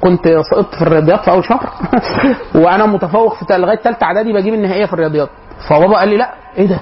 كنت 0.00 0.28
سقطت 0.50 0.74
في 0.74 0.82
الرياضيات 0.82 1.20
في 1.20 1.30
أول 1.30 1.44
شهر. 1.44 1.70
وأنا 2.64 2.86
متفوق 2.86 3.34
في 3.34 3.58
لغاية 3.58 3.76
ثالثه 3.76 4.06
إعدادي 4.06 4.32
بجيب 4.32 4.54
النهائية 4.54 4.86
في 4.86 4.92
الرياضيات. 4.92 5.28
فبابا 5.68 5.98
قال 5.98 6.08
لي 6.08 6.16
لا 6.16 6.34
إيه 6.58 6.66
ده؟ 6.66 6.80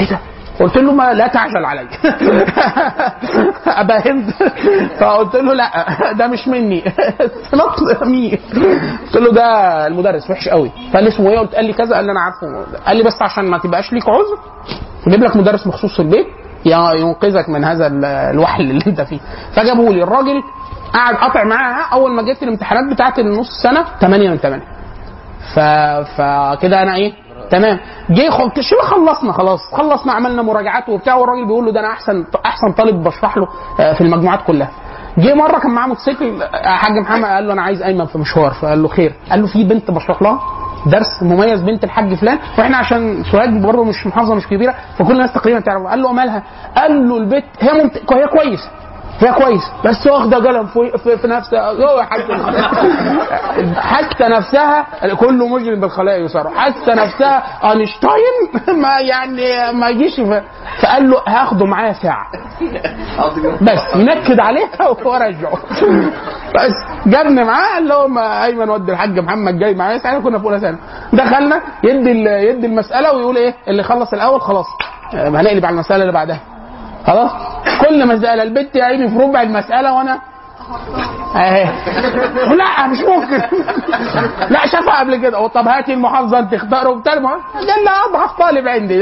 إيه 0.00 0.10
ده؟ 0.10 0.18
قلت 0.60 0.76
له 0.76 0.92
ما 0.92 1.12
لا 1.12 1.26
تعجل 1.26 1.64
علي. 1.64 1.88
أبا 3.66 3.98
هند. 4.10 4.30
فقلت 5.00 5.34
له 5.36 5.54
لا 5.54 5.70
ده 6.12 6.26
مش 6.26 6.48
مني. 6.48 6.84
نط 7.54 8.02
مين 8.02 8.38
قلت 9.04 9.16
له 9.16 9.32
ده 9.32 9.46
المدرس 9.86 10.30
وحش 10.30 10.48
قوي. 10.48 10.70
فقال 10.92 11.04
لي 11.04 11.08
اسمه 11.08 11.30
إيه؟ 11.30 11.38
قلت 11.38 11.54
قال 11.54 11.64
لي 11.64 11.72
كذا 11.72 11.94
قال 11.96 12.04
لي 12.04 12.12
أنا 12.12 12.20
عارفه. 12.20 12.66
قال 12.86 12.96
لي 12.96 13.02
بس 13.02 13.22
عشان 13.22 13.44
ما 13.44 13.58
تبقاش 13.58 13.92
ليك 13.92 14.08
عذر 14.08 14.38
نجيب 15.06 15.22
لك 15.24 15.36
مدرس 15.36 15.66
مخصوص 15.66 15.96
في 15.96 16.02
البيت 16.02 16.26
ينقذك 16.66 17.48
من 17.48 17.64
هذا 17.64 17.86
ال- 17.86 18.04
الوحل 18.04 18.62
اللي 18.70 18.84
أنت 18.86 19.00
فيه. 19.00 19.18
فجابوا 19.56 19.92
لي. 19.92 20.02
الراجل 20.02 20.42
قعد 20.94 21.14
قاطع 21.14 21.44
معاها 21.44 21.86
أول 21.92 22.10
ما 22.12 22.22
جت 22.22 22.42
الامتحانات 22.42 22.92
بتاعت 22.94 23.18
النص 23.18 23.62
سنة 23.62 23.84
8 24.00 24.30
من 24.30 24.36
8 24.36 24.62
ف... 25.54 25.58
فكده 26.20 26.82
أنا 26.82 26.94
إيه؟ 26.94 27.12
تمام؟ 27.50 27.78
جه 28.10 28.30
شبه 28.60 28.80
خلصنا؟ 28.82 29.32
خلاص. 29.32 29.60
خلصنا 29.72 30.12
عملنا 30.12 30.42
مراجعات 30.42 30.88
وبتاع 30.88 31.14
والراجل 31.14 31.46
بيقول 31.46 31.64
له 31.64 31.72
ده 31.72 31.80
أنا 31.80 31.88
أحسن 31.92 32.24
أحسن 32.46 32.72
طالب 32.72 33.02
بشرح 33.04 33.36
له 33.36 33.48
آه، 33.80 33.92
في 33.94 34.00
المجموعات 34.00 34.42
كلها. 34.46 34.70
جه 35.18 35.34
مرة 35.34 35.58
كان 35.58 35.70
معاه 35.70 35.86
موتوسيكل 35.86 36.42
آه، 36.42 36.68
حاج 36.68 36.92
محمد 36.98 37.24
قال 37.24 37.46
له 37.46 37.52
أنا 37.52 37.62
عايز 37.62 37.82
ايمن 37.82 38.06
في 38.06 38.18
مشوار 38.18 38.50
فقال 38.52 38.82
له 38.82 38.88
خير. 38.88 39.14
قال 39.30 39.40
له 39.40 39.46
في 39.46 39.64
بنت 39.64 39.90
بشرح 39.90 40.22
لها 40.22 40.40
درس 40.86 41.22
مميز 41.22 41.62
بنت 41.62 41.84
الحاج 41.84 42.14
فلان 42.14 42.38
وإحنا 42.58 42.76
عشان 42.76 43.22
سوهاج 43.32 43.62
برضه 43.62 43.84
مش 43.84 44.06
محافظة 44.06 44.34
مش 44.34 44.46
كبيرة 44.46 44.74
فكل 44.98 45.12
الناس 45.12 45.32
تقريبا 45.32 45.60
تعرف. 45.60 45.86
قال 45.86 46.02
له 46.02 46.12
مالها 46.12 46.42
قال 46.76 47.08
له 47.08 47.16
البت 47.16 47.44
هي 47.60 47.72
ممت... 47.82 48.12
هي 48.12 48.26
كويسه 48.26 48.70
هي 49.20 49.32
كويسه 49.32 49.72
بس 49.84 50.06
واخدة 50.06 50.36
قلم 50.36 50.66
في, 50.66 50.98
في, 51.16 51.26
نفسها. 51.28 52.04
حاسه 52.04 53.80
حاسه 53.80 54.28
نفسها. 54.28 54.86
كل 55.20 55.38
مجرم 55.50 55.80
بالخلايا 55.80 56.18
يسار 56.18 56.50
حاسه 56.50 56.94
نفسها 56.94 57.42
أينشتاين 57.70 58.76
ما 58.82 58.98
يعني 59.00 59.72
ما 59.72 59.88
يجيش 59.88 60.20
فقال 60.82 61.10
له 61.10 61.18
هاخده 61.28 61.66
معايا 61.66 61.92
ساعة. 61.92 62.26
بس 63.62 63.94
ينكد 63.96 64.40
عليها 64.40 64.88
ورجعه 65.04 65.58
بس 66.54 66.74
جابني 67.06 67.44
معاه 67.44 67.74
قال 67.74 67.88
له 67.88 68.06
ما 68.06 68.44
أيمن 68.44 68.70
ودي 68.70 68.92
الحاج 68.92 69.18
محمد 69.18 69.58
جاي 69.58 69.74
معايا 69.74 69.98
ساعتها 69.98 70.20
كنا 70.20 70.38
في 70.38 70.44
أولى 70.44 70.60
ثانوي. 70.60 70.78
دخلنا 71.12 71.60
يدي 71.84 72.10
يدي 72.24 72.66
المسألة 72.66 73.12
ويقول 73.12 73.36
إيه 73.36 73.54
اللي 73.68 73.82
خلص 73.82 74.12
الأول 74.12 74.40
خلاص. 74.40 74.66
آه، 75.14 75.28
هنقلب 75.28 75.64
على 75.66 75.74
المسألة 75.74 76.00
اللي 76.02 76.12
بعدها. 76.12 76.40
خلاص؟ 77.06 77.30
كل 77.80 78.08
مساله 78.08 78.42
البت 78.42 78.76
يا 78.76 78.84
عيني 78.84 79.08
في 79.08 79.16
ربع 79.18 79.42
المسألة 79.42 79.94
وأنا 79.94 80.18
اهي 81.36 81.64
لا 82.56 82.86
مش 82.86 82.98
ممكن. 83.00 83.42
لا 84.50 84.66
شافها 84.66 85.00
قبل 85.00 85.16
كده. 85.16 85.46
طب 85.48 85.68
هاتي 85.68 85.92
المحافظة 85.94 86.38
أنت 86.38 86.54
اختار 86.54 86.88
وبتاع. 86.88 87.14
ده 87.14 87.20
اللي 87.78 87.90
اضعف 88.08 88.32
طالب 88.38 88.68
عندي. 88.68 88.98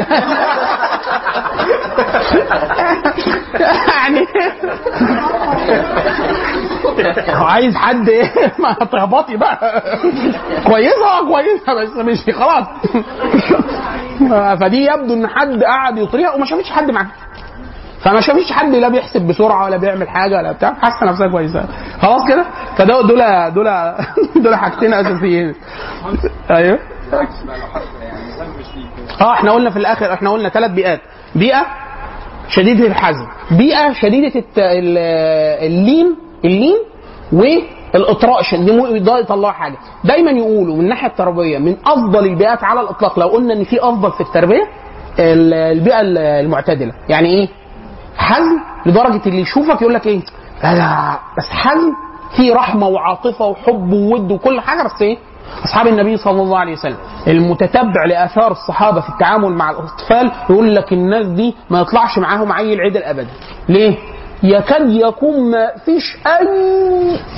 يعني 3.88 4.26
عايز 7.28 7.76
حد 7.76 8.08
إيه؟ 8.08 8.32
ما 8.58 8.72
تهبطي 8.72 9.36
بقى. 9.36 9.82
كويسة 10.66 11.06
آه 11.06 11.28
كويسة 11.32 11.74
بس 11.82 11.96
مش 11.96 12.34
خلاص. 12.34 12.66
فدي 14.60 14.84
يبدو 14.86 15.14
إن 15.14 15.26
حد 15.26 15.62
قعد 15.64 15.98
يطريها 15.98 16.34
وما 16.34 16.44
شافتش 16.46 16.70
حد 16.70 16.90
معاها 16.90 17.10
فما 18.04 18.20
شافتش 18.20 18.52
حد 18.52 18.74
لا 18.74 18.88
بيحسب 18.88 19.22
بسرعة 19.22 19.64
ولا 19.64 19.76
بيعمل 19.76 20.08
حاجة 20.08 20.36
ولا 20.36 20.52
بتاع. 20.52 20.74
حاسة 20.74 21.06
نفسها 21.06 21.28
كويسة. 21.28 21.64
خلاص 22.00 22.28
كده؟ 22.28 22.44
فدول 22.76 23.06
دول 23.06 23.18
دول 23.54 23.66
دول 24.44 24.54
حاجتين 24.56 24.94
أساسيين. 24.94 25.54
أيوه. 26.50 26.78
آه 29.20 29.32
إحنا 29.32 29.52
قلنا 29.52 29.70
في 29.70 29.76
الآخر 29.78 30.12
إحنا 30.12 30.30
قلنا 30.30 30.48
ثلاث 30.48 30.70
بيئات. 30.70 31.00
بيئة 31.34 31.66
شديدة 32.48 32.86
الحزم. 32.86 33.26
بيئة 33.50 33.92
شديدة 33.92 34.42
اللين 35.66 36.16
اللين 36.44 36.76
والإطراء 37.32 38.42
ده 38.98 39.18
يطلعوا 39.18 39.52
حاجة. 39.52 39.76
دايما 40.04 40.30
يقولوا 40.30 40.74
من 40.76 40.80
الناحية 40.80 41.06
التربوية 41.08 41.58
من 41.58 41.76
أفضل 41.86 42.26
البيئات 42.26 42.64
على 42.64 42.80
الإطلاق. 42.80 43.18
لو 43.18 43.26
قلنا 43.28 43.54
إن 43.54 43.64
في 43.64 43.80
أفضل 43.80 44.12
في 44.12 44.20
التربية 44.20 44.62
ال- 45.18 45.54
البيئة 45.54 46.00
المعتدلة. 46.40 46.92
يعني 47.08 47.28
إيه؟ 47.28 47.48
حزم 48.16 48.58
لدرجة 48.86 49.20
اللي 49.26 49.40
يشوفك 49.40 49.82
يقول 49.82 49.94
لك 49.94 50.06
إيه؟ 50.06 50.20
لا 50.62 50.74
لا 50.74 51.18
بس 51.38 51.48
حزم 51.50 51.92
فيه 52.36 52.54
رحمة 52.54 52.86
وعاطفة 52.86 53.44
وحب 53.46 53.92
وود 53.92 54.32
وكل 54.32 54.60
حاجة 54.60 54.82
بس 54.82 55.02
إيه؟ 55.02 55.18
أصحاب 55.64 55.86
النبي 55.86 56.16
صلى 56.16 56.42
الله 56.42 56.58
عليه 56.58 56.72
وسلم 56.72 56.96
المتتبع 57.26 58.04
لآثار 58.08 58.50
الصحابة 58.52 59.00
في 59.00 59.08
التعامل 59.08 59.52
مع 59.52 59.70
الأطفال 59.70 60.32
يقول 60.50 60.74
لك 60.76 60.92
الناس 60.92 61.26
دي 61.26 61.54
ما 61.70 61.80
يطلعش 61.80 62.18
معاهم 62.18 62.52
عيل 62.52 62.80
عدل 62.80 63.02
ابدا 63.02 63.30
ليه؟ 63.68 63.98
يكاد 64.42 64.88
يكون 64.90 65.50
ما 65.50 65.70
فيش 65.84 66.16
أي 66.26 66.46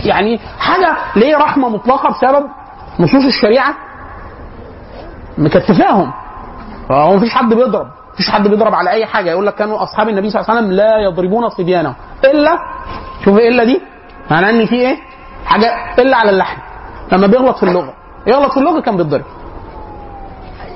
يعني 0.04 0.40
حاجة 0.58 0.96
ليه 1.16 1.36
رحمة 1.36 1.68
مطلقة 1.68 2.08
بسبب 2.10 2.46
نصوص 3.00 3.24
الشريعة؟ 3.24 3.74
مكتفاهم 5.38 6.12
فهو 6.88 7.16
مفيش 7.16 7.30
حد 7.34 7.54
بيضرب. 7.54 7.86
مفيش 8.14 8.30
حد 8.30 8.48
بيضرب 8.48 8.74
على 8.74 8.90
أي 8.90 9.06
حاجة. 9.06 9.30
يقول 9.30 9.46
لك 9.46 9.54
كانوا 9.54 9.82
أصحاب 9.82 10.08
النبي 10.08 10.30
صلى 10.30 10.40
الله 10.40 10.50
عليه 10.50 10.60
وسلم 10.60 10.72
لا 10.76 10.98
يضربون 10.98 11.48
صبيانهم. 11.48 11.94
إلا 12.24 12.58
شوف 13.24 13.38
إيه 13.38 13.48
إلا 13.48 13.64
دي؟ 13.64 13.80
معناه 14.30 14.50
إن 14.50 14.66
في 14.66 14.74
إيه؟ 14.74 14.96
حاجة 15.46 15.94
إلا 15.98 16.16
على 16.16 16.30
اللحم. 16.30 16.58
لما 17.12 17.26
بيغلط 17.26 17.56
في 17.56 17.62
اللغة. 17.62 17.94
يغلط 18.26 18.52
في 18.52 18.56
اللغة 18.60 18.80
كان 18.80 18.96
بيتضرب. 18.96 19.24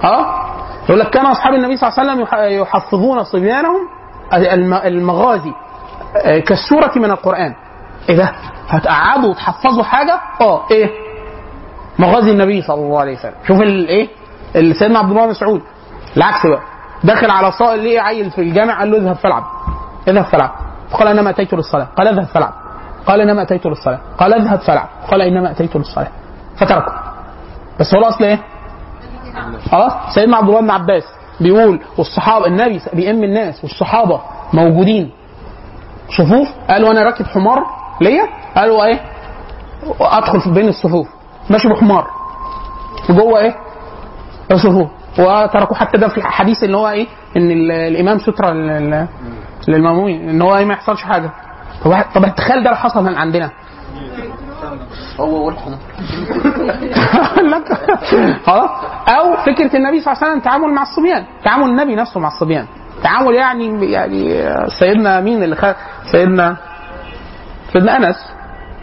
آه 0.05 0.45
يقول 0.89 1.01
لك 1.01 1.11
كان 1.11 1.27
أصحاب 1.27 1.55
النبي 1.55 1.77
صلى 1.77 1.89
الله 1.89 2.01
عليه 2.01 2.11
وسلم 2.13 2.23
يح- 2.23 2.61
يحفظون 2.69 3.25
صبيانهم 3.25 3.89
الم- 4.35 4.75
المغازي. 4.75 5.53
آه، 6.25 6.39
كالسورة 6.39 6.93
من 6.97 7.11
القرآن. 7.11 7.55
إيه 8.09 8.17
ده؟ 8.17 8.33
هتقعدوا 8.69 9.31
وتحفظوا 9.31 9.83
حاجة؟ 9.85 10.21
آه. 10.41 10.63
إيه؟ 10.71 10.91
مغازي 11.99 12.31
النبي 12.31 12.63
صلى 12.63 12.81
الله 12.81 13.01
عليه 13.01 13.19
وسلم. 13.19 13.35
شوف 13.47 13.61
الايه 13.63 14.09
اللي 14.57 14.75
سيدنا 14.75 14.99
عبد 14.99 15.11
الله 15.11 15.25
بن 15.25 15.31
مسعود. 15.31 15.63
العكس 16.17 16.47
بقى. 16.47 16.61
دخل 17.05 17.31
على 17.31 17.53
صائل 17.53 17.81
ليه 17.81 18.01
عيل 18.01 18.31
في 18.31 18.41
الجامع 18.41 18.79
قال 18.79 18.91
له 18.91 18.99
اذهب 18.99 19.17
فالعب 19.17 19.45
اذهب 20.09 20.25
فالعب 20.25 20.51
قال 20.93 21.09
انما 21.09 21.31
اتيت 21.31 21.55
للصلاة. 21.55 21.89
قال 21.97 22.09
اذهب 22.09 22.25
فالعب 22.27 22.53
قال 23.07 23.21
انما 23.21 23.43
اتيت 23.43 23.67
للصلاة. 23.67 23.99
قال 24.19 24.35
اذهب 24.35 24.59
فالعب 24.61 24.89
قال 25.11 25.23
انما 25.23 25.51
اتيت 25.51 25.77
للصلاة. 25.77 26.09
فتركه. 26.57 26.93
بس 27.81 27.95
هو 27.95 28.01
الاصل 28.01 28.25
إيه؟ 28.25 28.39
خلاص 29.71 29.93
سيدنا 30.15 30.37
عبد 30.37 30.49
الله 30.49 30.61
بن 30.61 30.71
عباس 30.71 31.05
بيقول 31.41 31.81
والصحابة 31.99 32.47
النبي 32.47 32.81
بيئم 32.93 33.25
الناس 33.25 33.65
والصحابة 33.65 34.21
موجودين. 34.53 35.11
صفوف؟ 36.19 36.49
قالوا 36.71 36.91
أنا 36.91 37.03
راكب 37.03 37.27
حمار 37.27 37.67
ليا؟ 38.01 38.29
قالوا 38.57 38.85
إيه؟ 38.85 39.01
ادخل 40.01 40.55
بين 40.55 40.69
الصفوف. 40.69 41.09
ماشي 41.51 41.69
بحمار. 41.69 42.07
وجوه 43.11 43.39
إيه؟ 43.41 43.57
الصفوف. 44.51 44.89
وتركوا 45.19 45.77
حتى 45.77 45.99
ده 45.99 46.09
في 46.09 46.19
الحديث 46.19 46.65
اللي 46.65 46.77
هو 46.77 46.89
إيه؟ 46.89 47.07
إن 47.37 47.51
ال- 47.51 47.73
الإمام 47.73 48.19
سترة 48.19 48.53
لل- 48.53 49.07
للمأمومين 49.69 50.29
إن 50.29 50.43
هو 50.43 50.57
إيه 50.57 50.65
ما 50.65 50.75
يحصلش 50.75 51.03
حاجة. 51.03 51.31
طب 51.85 52.03
طب 52.15 52.35
تخيل 52.35 52.63
ده 52.65 52.75
حصل 52.75 53.05
من 53.05 53.15
عندنا. 53.15 53.51
هو 55.21 55.47
والحمار 55.47 55.79
خلاص. 58.47 58.71
أو 59.09 59.37
فكرة 59.37 59.77
النبي 59.77 60.01
صلى 60.01 60.13
الله 60.13 60.23
عليه 60.25 60.33
وسلم 60.33 60.41
تعامل 60.41 60.75
مع 60.75 60.83
الصبيان. 60.83 61.25
تعامل 61.45 61.65
النبي 61.71 61.95
نفسه 61.97 62.21
مع 62.21 62.29
الصبيان. 62.29 62.67
تعامل 63.03 63.35
يعني 63.35 63.93
يعني 63.93 64.49
سيدنا 64.81 65.21
مين 65.21 65.43
اللي 65.43 65.57
خد 65.57 65.75
سيدنا 66.13 66.57
سيدنا 67.73 67.97
أنس. 67.97 68.17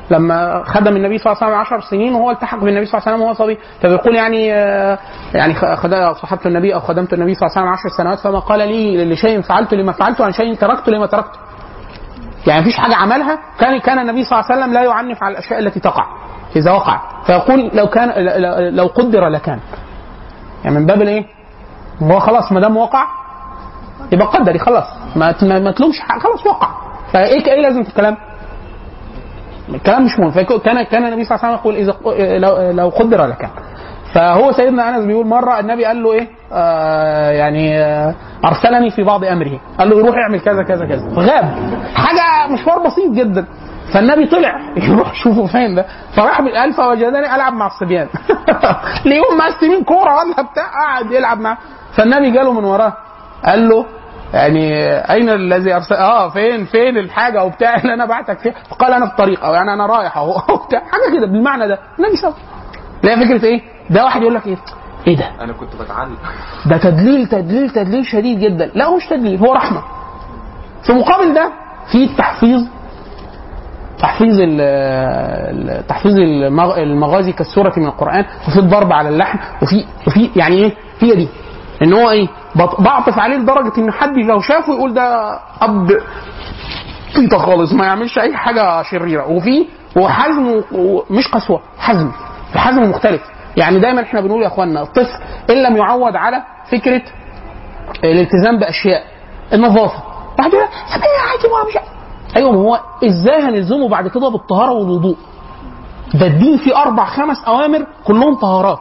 لما 0.09 0.63
خدم 0.63 0.95
النبي 0.95 1.17
صلى 1.17 1.33
الله 1.33 1.43
عليه 1.43 1.53
وسلم 1.53 1.77
10 1.77 1.89
سنين 1.89 2.15
وهو 2.15 2.31
التحق 2.31 2.59
بالنبي 2.59 2.85
صلى 2.85 2.99
الله 2.99 3.07
عليه 3.07 3.17
وسلم 3.17 3.21
وهو 3.27 3.33
صبي. 3.33 3.57
فبيقول 3.81 4.15
يعني 4.15 4.53
آه، 4.53 4.99
يعني 5.33 5.55
صحبت 6.21 6.45
النبي 6.45 6.75
أو 6.75 6.79
خدمت 6.79 7.13
النبي 7.13 7.33
صلى 7.35 7.47
الله 7.47 7.57
عليه 7.57 7.69
وسلم 7.71 7.89
10 7.89 7.97
سنوات 7.97 8.19
فما 8.19 8.39
قال 8.39 8.59
لي 8.59 9.05
لشيء 9.13 9.41
فعلت 9.41 9.73
لما 9.73 9.91
فعلت 9.91 10.21
وعن 10.21 10.31
شيء 10.31 10.55
تركت 10.55 10.89
لما 10.89 11.05
تركت. 11.05 11.31
يعني 12.47 12.61
مفيش 12.61 12.77
حاجة 12.77 12.95
عملها 12.95 13.39
كان 13.59 13.79
كان 13.79 13.99
النبي 13.99 14.23
صلى 14.23 14.39
الله 14.39 14.51
عليه 14.51 14.61
وسلم 14.61 14.73
لا 14.73 14.83
يعنف 14.83 15.23
على 15.23 15.31
الأشياء 15.31 15.59
التي 15.59 15.79
تقع 15.79 16.05
إذا 16.55 16.71
وقع 16.71 17.01
فيقول 17.25 17.71
لو 17.73 17.87
كان 17.87 18.09
لو 18.75 18.85
قدر 18.87 19.27
لكان. 19.27 19.59
يعني 20.63 20.75
من 20.79 20.85
باب 20.85 21.01
الايه؟ 21.01 21.25
هو 22.03 22.19
خلاص 22.19 22.51
ما 22.51 22.59
دام 22.59 22.77
وقع 22.77 23.05
يبقى 24.11 24.27
قدري 24.27 24.59
خلاص 24.59 24.85
ما 25.15 25.35
ما, 25.41 25.71
تلومش 25.71 26.01
خلاص 26.01 26.47
وقع. 26.47 26.69
فايه 27.13 27.45
إيه 27.47 27.61
لازم 27.61 27.83
في 27.83 27.89
الكلام؟ 27.89 28.17
الكلام 29.69 30.05
مش 30.05 30.19
مهم. 30.19 30.31
فكان 30.31 30.83
كان 30.83 31.05
النبي 31.05 31.23
صلى 31.23 31.35
الله 31.35 31.45
عليه 31.45 31.59
وسلم 31.59 31.59
يقول 31.59 31.75
إذا 31.75 32.37
لو, 32.37 32.71
لو 32.71 32.89
قدر 32.89 33.25
لكان 33.25 33.49
فهو 34.13 34.51
سيدنا 34.51 34.89
أنس 34.89 35.05
بيقول 35.05 35.27
مرة 35.27 35.59
النبي 35.59 35.85
قال 35.85 36.03
له 36.03 36.11
إيه؟ 36.13 36.27
آه 36.51 37.31
يعني 37.31 37.79
آه 37.79 38.15
أرسلني 38.45 38.89
في 38.89 39.03
بعض 39.03 39.23
أمره. 39.23 39.59
قال 39.79 39.89
له 39.89 40.05
روح 40.07 40.15
اعمل 40.17 40.39
كذا 40.39 40.63
كذا 40.63 40.85
كذا. 40.85 41.07
غاب. 41.15 41.45
حاجة 41.95 42.53
مشوار 42.53 42.79
بسيط 42.79 43.11
جدا. 43.11 43.45
فالنبي 43.93 44.25
طلع. 44.27 44.59
يروح 44.87 45.13
شوفه 45.13 45.45
فين 45.45 45.75
ده. 45.75 45.85
فراح 46.15 46.41
قال 46.41 46.73
فوجدني 46.73 47.35
ألعب 47.35 47.53
مع 47.53 47.67
الصبيان. 47.67 48.07
ليهم 49.05 49.37
مقسمين 49.37 49.83
كورة 49.83 50.15
ولا 50.15 50.33
بتاع. 50.51 50.65
قعد 50.83 51.11
يلعب 51.11 51.39
معاه 51.39 51.57
فالنبي 51.97 52.31
جاله 52.31 52.51
من 52.53 52.63
وراه. 52.63 52.93
قال 53.45 53.69
له 53.69 53.85
يعني 54.33 54.73
أين 55.11 55.29
الذي 55.29 55.73
ارسل? 55.75 55.95
آه 55.95 56.29
فين 56.29 56.65
فين 56.65 56.97
الحاجة 56.97 57.43
وبتاع؟ 57.43 57.75
اللي 57.77 57.93
أنا 57.97 58.05
بعتك 58.05 58.39
فيها 58.39 58.53
فقال 58.69 58.93
أنا 58.93 59.05
في 59.05 59.11
الطريق 59.11 59.45
أو 59.45 59.53
يعني 59.53 59.73
أنا 59.73 59.85
رايح 59.85 60.17
أهو 60.17 60.29
وبتاع. 60.53 60.79
حاجة 60.79 61.17
كده 61.17 61.25
بالمعنى 61.27 61.67
ده. 61.67 61.79
النبي 61.99 62.15
صلى 62.15 62.29
الله 62.33 62.39
عليه 63.03 63.13
وسلم 63.23 63.37
فكرة 63.37 63.47
إيه؟ 63.47 63.61
ده 63.89 64.03
واحد 64.03 64.21
يقول 64.21 64.35
لك 64.35 64.47
إيه؟ 64.47 64.57
إيه 65.07 65.17
ده؟ 65.17 65.29
أنا 65.41 65.53
كنت 65.53 65.75
بتعلم. 65.75 66.17
ده 66.69 66.77
تدليل 66.77 67.27
تدليل 67.27 67.69
تدليل 67.69 68.05
شديد 68.05 68.39
جدا. 68.39 68.71
لا 68.75 68.85
هو 68.85 68.95
مش 68.97 69.05
تدليل 69.09 69.39
هو 69.39 69.53
رحمة. 69.53 69.81
في 70.83 70.93
مقابل 70.93 71.33
ده 71.33 71.51
في 71.91 72.03
التحفيظ 72.03 72.61
تحفيظ 73.99 74.39
تحفيظ 75.87 76.19
المغ- 76.19 76.77
المغازي 76.77 77.31
كالسورة 77.31 77.73
من 77.77 77.85
القرآن 77.85 78.25
وفي 78.47 78.59
الضرب 78.59 78.93
على 78.93 79.09
اللحم 79.09 79.39
وفي 79.61 79.85
وفي 80.07 80.29
يعني 80.35 80.55
إيه؟ 80.55 80.71
هي 80.99 81.15
دي. 81.15 81.27
إن 81.81 81.93
هو 81.93 82.09
إيه؟ 82.09 82.27
بعطف 82.79 83.19
عليه 83.19 83.37
لدرجة 83.37 83.77
إن 83.77 83.91
حد 83.91 84.17
لو 84.17 84.39
شافه 84.41 84.73
يقول 84.73 84.93
ده 84.93 85.39
أب 85.61 85.91
طيطه 87.15 87.37
خالص 87.37 87.73
ما 87.73 87.85
يعملش 87.85 88.19
أي 88.19 88.37
حاجة 88.37 88.81
شريرة. 88.83 89.27
وفي 89.27 89.65
وحزم 89.97 90.61
ومش 90.71 91.27
قسوة 91.27 91.61
حزم. 91.79 92.11
الحزم 92.55 92.89
مختلف. 92.89 93.21
يعني 93.57 93.79
دايما 93.79 94.01
إحنا 94.01 94.21
بنقول 94.21 94.41
يا 94.41 94.47
اخوانا 94.47 94.81
الطفل 94.81 95.19
إن 95.49 95.63
لم 95.63 95.77
يعود 95.77 96.15
على 96.15 96.43
فكرة 96.71 97.01
الالتزام 98.03 98.59
بأشياء 98.59 99.03
النظافة. 99.53 100.03
طب 100.37 100.53
إيه 100.53 100.59
عادي 100.61 101.47
ما 101.47 101.69
مش 101.69 101.77
أيوه 102.35 102.51
ما 102.51 102.57
هو 102.57 102.79
إزاي 103.05 103.41
هنلزمه 103.41 103.89
بعد 103.89 104.07
كده 104.07 104.29
بالطهارة 104.29 104.71
والوضوء؟ 104.71 105.15
ده 106.13 106.27
الدين 106.27 106.57
فيه 106.57 106.77
أربع 106.81 107.05
خمس 107.05 107.43
أوامر 107.47 107.85
كلهم 108.05 108.35
طهارات. 108.35 108.79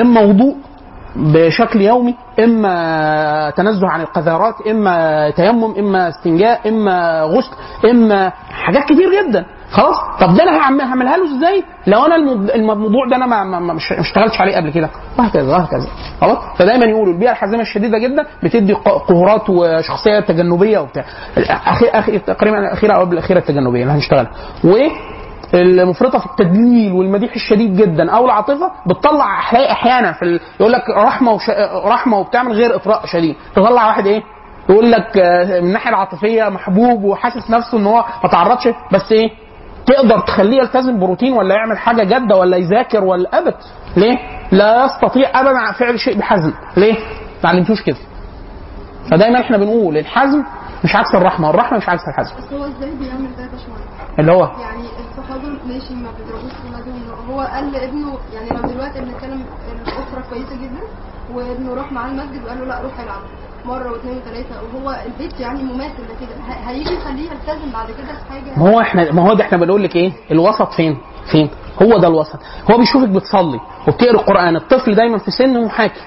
إما 0.00 0.20
وضوء 0.20 0.56
بشكل 1.16 1.80
يومي 1.80 2.14
إما 2.44 3.52
تنزه 3.56 3.88
عن 3.88 4.00
القذارات 4.00 4.54
إما 4.70 5.30
تيمم 5.30 5.74
إما 5.78 6.08
استنجاء 6.08 6.68
إما 6.68 7.22
غسل 7.22 7.50
إما 7.90 8.32
حاجات 8.50 8.84
كتير 8.84 9.08
جدا. 9.28 9.44
خلاص؟ 9.70 9.96
طب 10.20 10.34
ده 10.36 10.42
أنا 10.42 10.58
هعم- 10.58 10.80
هعملها 10.80 11.16
له 11.16 11.36
إزاي؟ 11.36 11.64
لو 11.86 12.06
أنا 12.06 12.16
الموض- 12.16 12.50
الموضوع 12.50 13.08
ده 13.10 13.16
أنا 13.16 13.26
ما 13.44 13.76
اشتغلتش 13.98 14.40
عليه 14.40 14.56
قبل 14.56 14.70
كده. 14.70 14.90
وهكذا 15.18 15.52
وهكذا. 15.56 15.86
خلاص؟ 16.20 16.38
فدايما 16.58 16.84
يقولوا 16.86 17.14
البيئة 17.14 17.30
الحازمه 17.30 17.60
الشديدة 17.60 17.98
جدا 17.98 18.26
بتدي 18.42 18.72
قهرات 19.08 19.50
وشخصية 19.50 20.20
تجنبية 20.20 20.78
وبتاع. 20.78 21.04
أخي 21.66 21.86
أخي 21.86 22.18
تقريبا 22.18 22.58
الاخيره 22.58 22.92
أو 22.94 23.00
قبل 23.00 23.12
الأخيرة 23.12 23.38
التجنبية 23.38 23.82
اللي 23.82 23.92
هنشتغلها. 23.92 24.30
المفرطة 25.54 26.18
في 26.18 26.26
التدليل 26.26 26.92
والمديح 26.92 27.34
الشديد 27.34 27.76
جدا 27.76 28.10
أو 28.10 28.24
العاطفة 28.24 28.70
بتطلع 28.86 29.40
أحيانا- 29.40 29.70
أحيانا 29.70 30.12
في 30.12 30.22
ال... 30.22 30.40
يقول 30.60 30.72
لك 30.72 30.82
رحمة 30.96 31.32
وش... 31.32 31.50
رحمة 31.84 32.18
وبتاع 32.18 32.42
من 32.42 32.52
غير 32.52 32.76
إطراء 32.76 33.06
شديد. 33.06 33.36
تطلع 33.56 33.86
واحد 33.86 34.06
إيه؟ 34.06 34.22
يقول 34.68 34.92
لك 34.92 35.18
آه، 35.18 35.60
من 35.60 35.66
الناحيه 35.66 35.90
العاطفية 35.90 36.48
محبوب 36.48 37.04
وحاسس 37.04 37.50
نفسه 37.50 37.78
إن 37.78 37.86
هو 37.86 38.04
ما 38.24 38.30
تعرضش 38.30 38.68
بس 38.92 39.12
إيه؟ 39.12 39.30
تقدر 39.86 40.20
تخليه 40.20 40.58
يلتزم 40.58 40.98
بروتين 41.00 41.32
ولا 41.32 41.54
يعمل 41.54 41.78
حاجة 41.78 42.04
جادة 42.04 42.36
ولا 42.36 42.56
يذاكر 42.56 43.04
ولا 43.04 43.38
أبد. 43.38 43.54
ليه؟ 43.96 44.18
لا 44.52 44.84
يستطيع 44.84 45.40
ابدا 45.40 45.72
فعل 45.72 45.98
شيء 45.98 46.18
بحزم. 46.18 46.52
ليه؟ 46.76 46.94
ما 47.44 47.50
علمتوش 47.50 47.82
كده. 47.82 47.96
فدايما 49.10 49.40
إحنا 49.40 49.56
بنقول 49.56 49.96
الحزم 49.98 50.42
مش 50.84 50.96
عكس 50.96 51.14
الرحمة 51.14 51.48
والرحمه 51.48 51.78
مش 51.78 51.88
عكس 51.88 52.02
الحزم. 52.08 52.34
بس 52.36 52.52
هو 52.52 52.64
إزاي 52.64 52.90
بيعمل 52.90 53.36
ده؟ 53.38 53.48
اللي 54.18 54.32
هو؟ 54.32 54.40
يعني 54.44 54.82
الصحابه 55.30 55.58
ماشي 55.68 55.94
ما 55.94 56.10
بيضربوش 56.18 56.52
ولادهم 56.66 57.30
هو 57.30 57.40
قال 57.40 57.72
لابنه 57.72 58.18
يعني 58.34 58.48
لو 58.50 58.68
دلوقتي 58.68 59.00
بنتكلم 59.00 59.44
الأسرة 59.82 60.24
كويسة 60.30 60.56
جدا 60.62 60.80
وابنه 61.34 61.74
راح 61.74 61.92
معاه 61.92 62.08
المسجد 62.10 62.44
وقال 62.44 62.58
له 62.58 62.64
لا 62.64 62.80
روح 62.82 63.00
العب. 63.00 63.22
مرة 63.64 63.92
واثنين 63.92 64.16
وثلاثة. 64.16 64.54
وهو 64.62 64.96
البيت 65.06 65.40
يعني 65.40 65.62
مماثل 65.62 66.02
لكده. 66.02 66.54
هيجي 66.66 66.94
يخليه 66.94 67.30
يلتزم 67.30 67.72
بعد 67.72 67.86
كده 67.86 68.06
في 68.06 68.32
حاجة؟ 68.32 68.58
ما 68.58 68.70
هو 68.70 68.80
إحنا 68.80 69.12
ما 69.12 69.22
هو 69.22 69.34
ده 69.34 69.44
إحنا 69.44 69.58
بنقول 69.58 69.82
لك 69.84 69.96
إيه؟ 69.96 70.12
الوسط 70.30 70.72
فين؟ 70.72 70.98
فين؟ 71.32 71.50
هو 71.82 71.98
ده 71.98 72.08
الوسط. 72.08 72.38
هو 72.70 72.78
بيشوفك 72.78 73.08
بتصلي 73.08 73.60
وبتقرأ 73.88 74.10
القرآن. 74.10 74.56
الطفل 74.56 74.94
دايما 74.94 75.18
في 75.18 75.30
سن 75.30 75.64
محاكي. 75.64 76.00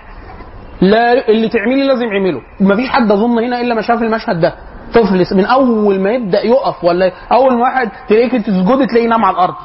لا 0.82 1.30
اللي 1.30 1.50
تعملي 1.50 1.88
لازم 1.88 2.06
يعمله. 2.06 2.42
مفيش 2.60 2.90
حد 2.90 3.12
أظن 3.12 3.44
هنا 3.44 3.62
إلا 3.62 3.76
ما 3.76 3.82
شاف 3.82 4.02
المشهد 4.02 4.40
ده. 4.42 4.54
طفل 4.94 5.36
من 5.38 5.46
أول 5.46 6.00
ما 6.00 6.12
يبدأ 6.12 6.46
يقف 6.46 6.84
ولا 6.84 7.12
أول 7.32 7.54
ما 7.54 7.62
واحد 7.62 7.90
تلاقيك 8.08 8.32
تسجدي 8.32 8.86
تلاقيه 8.86 9.08
نام 9.08 9.26
على 9.26 9.34
الأرض. 9.34 9.56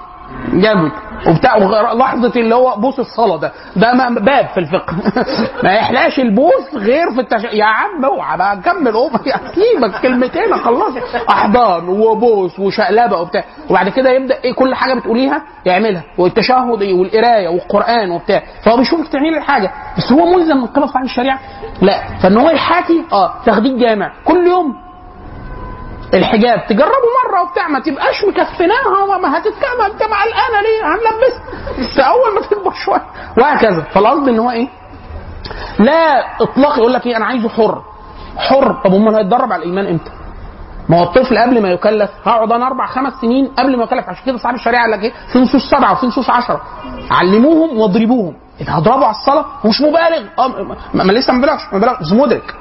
جامد. 0.52 0.92
وبتاع 1.26 1.56
لحظه 1.92 2.32
اللي 2.36 2.54
هو 2.54 2.76
بوس 2.76 2.98
الصلاة 2.98 3.36
ده. 3.36 3.52
ده 3.76 4.08
باب 4.08 4.46
في 4.46 4.60
الفقه. 4.60 4.94
ما 5.64 5.72
يحلاش 5.72 6.20
البوس 6.20 6.74
غير 6.74 7.10
في 7.14 7.20
التش... 7.20 7.44
يا 7.52 7.64
عم 7.64 8.04
اوعى 8.04 8.38
بقى 8.38 8.56
كمل 8.56 8.92
قوم. 8.92 9.10
سيبك 9.54 10.00
كلمتين 10.02 10.56
خلاص. 10.56 10.92
أحضان 11.30 11.88
وبوس 11.88 12.58
وشقلبة 12.58 13.16
وبتاع. 13.20 13.44
وبعد 13.70 13.88
كده 13.88 14.10
يبدأ 14.10 14.38
إيه؟ 14.44 14.54
كل 14.54 14.74
حاجة 14.74 14.94
بتقوليها 14.94 15.42
يعملها. 15.66 16.02
والتشهد 16.18 16.82
إيه 16.82 16.94
والقراية 16.94 17.48
والقرآن 17.48 18.10
وبتاع. 18.10 18.42
فهو 18.64 18.76
بيشوفك 18.76 19.08
تعملي 19.12 19.38
الحاجة 19.38 19.72
بس 19.98 20.12
هو 20.12 20.36
ملزم 20.36 20.56
من 20.56 20.66
قبل 20.66 21.04
الشريعة. 21.04 21.38
لا. 21.82 22.02
فإن 22.22 22.36
هو 22.36 22.50
يحاكي 22.50 23.04
آه 23.12 23.34
تخديج 23.46 23.78
جامع. 23.78 24.12
كل 24.24 24.46
يوم 24.46 24.87
الحجاب 26.14 26.66
تجربه 26.68 27.08
مرة 27.24 27.42
وبتاع 27.42 27.68
ما 27.68 27.80
تبقاش 27.80 28.24
مكفناها 28.24 29.02
وما 29.16 29.38
هتتكلم 29.38 29.80
انت 29.92 30.02
مع 30.02 30.24
الآن 30.24 30.62
ليه؟ 30.62 30.86
هنلبسها. 30.94 31.80
بس 31.80 31.98
أول 31.98 32.34
ما 32.34 32.40
تكبر 32.40 32.72
شوية. 32.84 33.02
وهكذا. 33.38 33.82
فالقصد 33.82 34.28
إن 34.28 34.38
هو 34.38 34.50
إيه؟ 34.50 34.68
لا 35.78 36.24
إطلاق 36.42 36.78
يقول 36.78 36.92
لك 36.92 37.06
إيه؟ 37.06 37.16
أنا 37.16 37.24
عايزه 37.26 37.48
حر. 37.48 37.82
حر. 38.36 38.72
طب 38.84 38.94
أمال 38.94 39.14
هيتدرب 39.14 39.52
على 39.52 39.62
الإيمان 39.62 39.86
إمتى؟ 39.86 40.10
ما 40.88 40.98
هو 40.98 41.02
الطفل 41.02 41.38
قبل 41.38 41.62
ما 41.62 41.68
يكلف 41.70 42.10
هقعد 42.24 42.52
أنا 42.52 42.66
أربع 42.66 42.86
خمس 42.86 43.12
سنين 43.20 43.46
قبل 43.58 43.76
ما 43.76 43.84
يكلف. 43.84 44.08
عشان 44.08 44.24
كده 44.26 44.36
صاحب 44.38 44.54
الشريعة 44.54 44.82
قال 44.82 44.90
لك 44.90 45.02
إيه؟ 45.02 45.12
في 45.32 45.38
نصوص 45.38 45.70
سبعة 45.70 45.92
وفي 45.92 46.06
نصوص 46.06 46.30
عشرة. 46.30 46.60
علموهم 47.10 47.78
واضربوهم. 47.78 48.34
انت 48.60 48.70
هضربه 48.70 49.04
على 49.04 49.16
الصلاة 49.16 49.44
هو 49.64 49.68
مش 49.70 49.80
مبالغ. 49.80 50.22
آه 50.38 50.48
ما, 50.94 51.04
ما 51.04 51.12
لسه 51.12 51.32
ما 51.32 51.42
بلغش 51.42 51.60
ما 51.72 51.78
بلغش. 51.78 52.12
مدرك. 52.12 52.54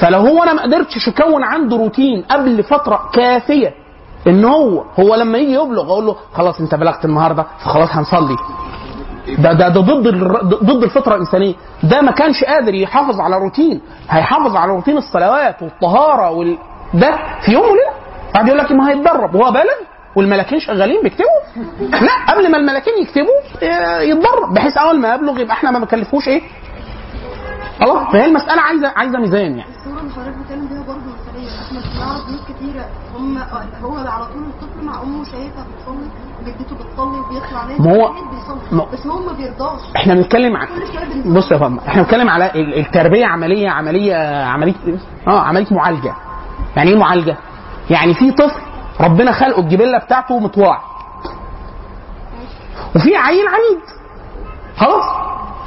فلو 0.00 0.18
هو 0.20 0.42
أنا 0.42 0.52
ما 0.52 0.62
قدرتش 0.62 1.08
اكون 1.08 1.42
عنده 1.44 1.76
روتين 1.76 2.22
قبل 2.30 2.62
فترة 2.62 3.10
كافية 3.12 3.74
إن 4.26 4.44
هو 4.44 4.84
هو 5.00 5.14
لما 5.14 5.38
يجي 5.38 5.52
يبلغ 5.52 5.82
أقول 5.92 6.06
له 6.06 6.16
خلاص 6.34 6.60
أنت 6.60 6.74
بلغت 6.74 7.04
النهارده 7.04 7.46
فخلاص 7.64 7.88
هنصلي. 7.92 8.36
ده 9.38 9.52
ده 9.52 9.68
ده 9.68 9.80
ضد 9.80 10.08
ضد 10.64 10.82
الفطرة 10.82 11.14
الإنسانية. 11.14 11.54
ده 11.82 12.00
ما 12.00 12.10
كانش 12.12 12.44
قادر 12.44 12.74
يحافظ 12.74 13.20
على 13.20 13.38
روتين. 13.38 13.80
هيحافظ 14.10 14.56
على 14.56 14.72
روتين 14.72 14.96
الصلوات 14.96 15.62
والطهارة 15.62 16.30
وال... 16.30 16.58
ده 16.94 17.18
في 17.44 17.52
يوم 17.52 17.62
وليلة. 17.62 17.90
بعد 18.34 18.46
يقول 18.46 18.58
لك 18.58 18.72
ما 18.72 18.90
هيتدرب. 18.90 19.34
وهو 19.34 19.50
بالغ؟ 19.52 19.72
والملاكين 20.16 20.60
شغالين 20.60 21.02
بيكتبوا؟ 21.02 21.40
لا 21.80 22.32
قبل 22.34 22.50
ما 22.50 22.56
الملاكين 22.56 22.92
يكتبوا 23.02 23.68
آه، 23.70 24.00
يتدرب. 24.00 24.54
بحيث 24.54 24.76
أول 24.76 25.00
ما 25.00 25.14
يبلغ 25.14 25.40
يبقى 25.40 25.54
إحنا 25.54 25.70
ما 25.70 25.78
بنكلفوش 25.78 26.28
إيه؟ 26.28 26.42
خلاص 27.80 28.12
فهي 28.12 28.24
المسألة 28.24 28.60
عايزه 28.62 28.92
عايزة 28.96 29.18
ميزان 29.18 29.58
يعني. 29.58 29.70
الصورة 29.76 30.00
اللي 30.00 30.12
حضرتك 30.12 30.36
بتتكلم 30.38 30.66
بيها 30.68 30.82
برضه 30.82 31.00
مثاليه 31.00 31.48
إحنا 31.48 31.80
بنعرف 31.80 32.28
ناس 32.30 32.40
كتيرة 32.48 32.84
هم 33.18 33.38
هو 33.82 33.96
على 33.96 34.24
طول 34.26 34.42
الطفل 34.44 34.84
مع 34.86 35.02
أمه 35.02 35.24
شايفها 35.24 35.66
بتصلي 35.76 36.08
جدته 36.46 36.74
بتصلي 36.76 37.20
وبيطلع 37.20 37.64
ناس 37.64 37.80
ما 37.80 37.96
هو- 37.96 38.12
ما- 38.72 38.86
بس 38.92 39.06
هو 39.06 39.26
ما 39.26 39.32
بيرضاش. 39.32 39.80
إحنا 39.96 40.14
بنتكلم 40.14 40.56
عن. 40.56 40.66
بص 41.26 41.52
يا 41.52 41.58
فندم 41.58 41.78
إحنا 41.88 42.02
بنتكلم 42.02 42.28
على 42.28 42.50
ال- 42.54 42.78
التربية 42.78 43.26
عمليه 43.26 43.68
عمليه 43.70 44.16
عمليه 44.44 44.74
آه 45.28 45.40
عملية 45.40 45.66
معالجة. 45.70 46.14
يعني 46.76 46.90
إيه 46.90 46.96
معالجة؟ 46.98 47.36
يعني 47.90 48.14
في 48.14 48.30
طفل 48.32 48.60
ربنا 49.00 49.32
خلقه 49.32 49.60
الجبلة 49.60 49.98
بتاعته 49.98 50.38
مطواع 50.38 50.80
وفي 52.96 53.16
عيل 53.16 53.44
عنيد. 53.48 53.80
خلاص. 54.76 55.04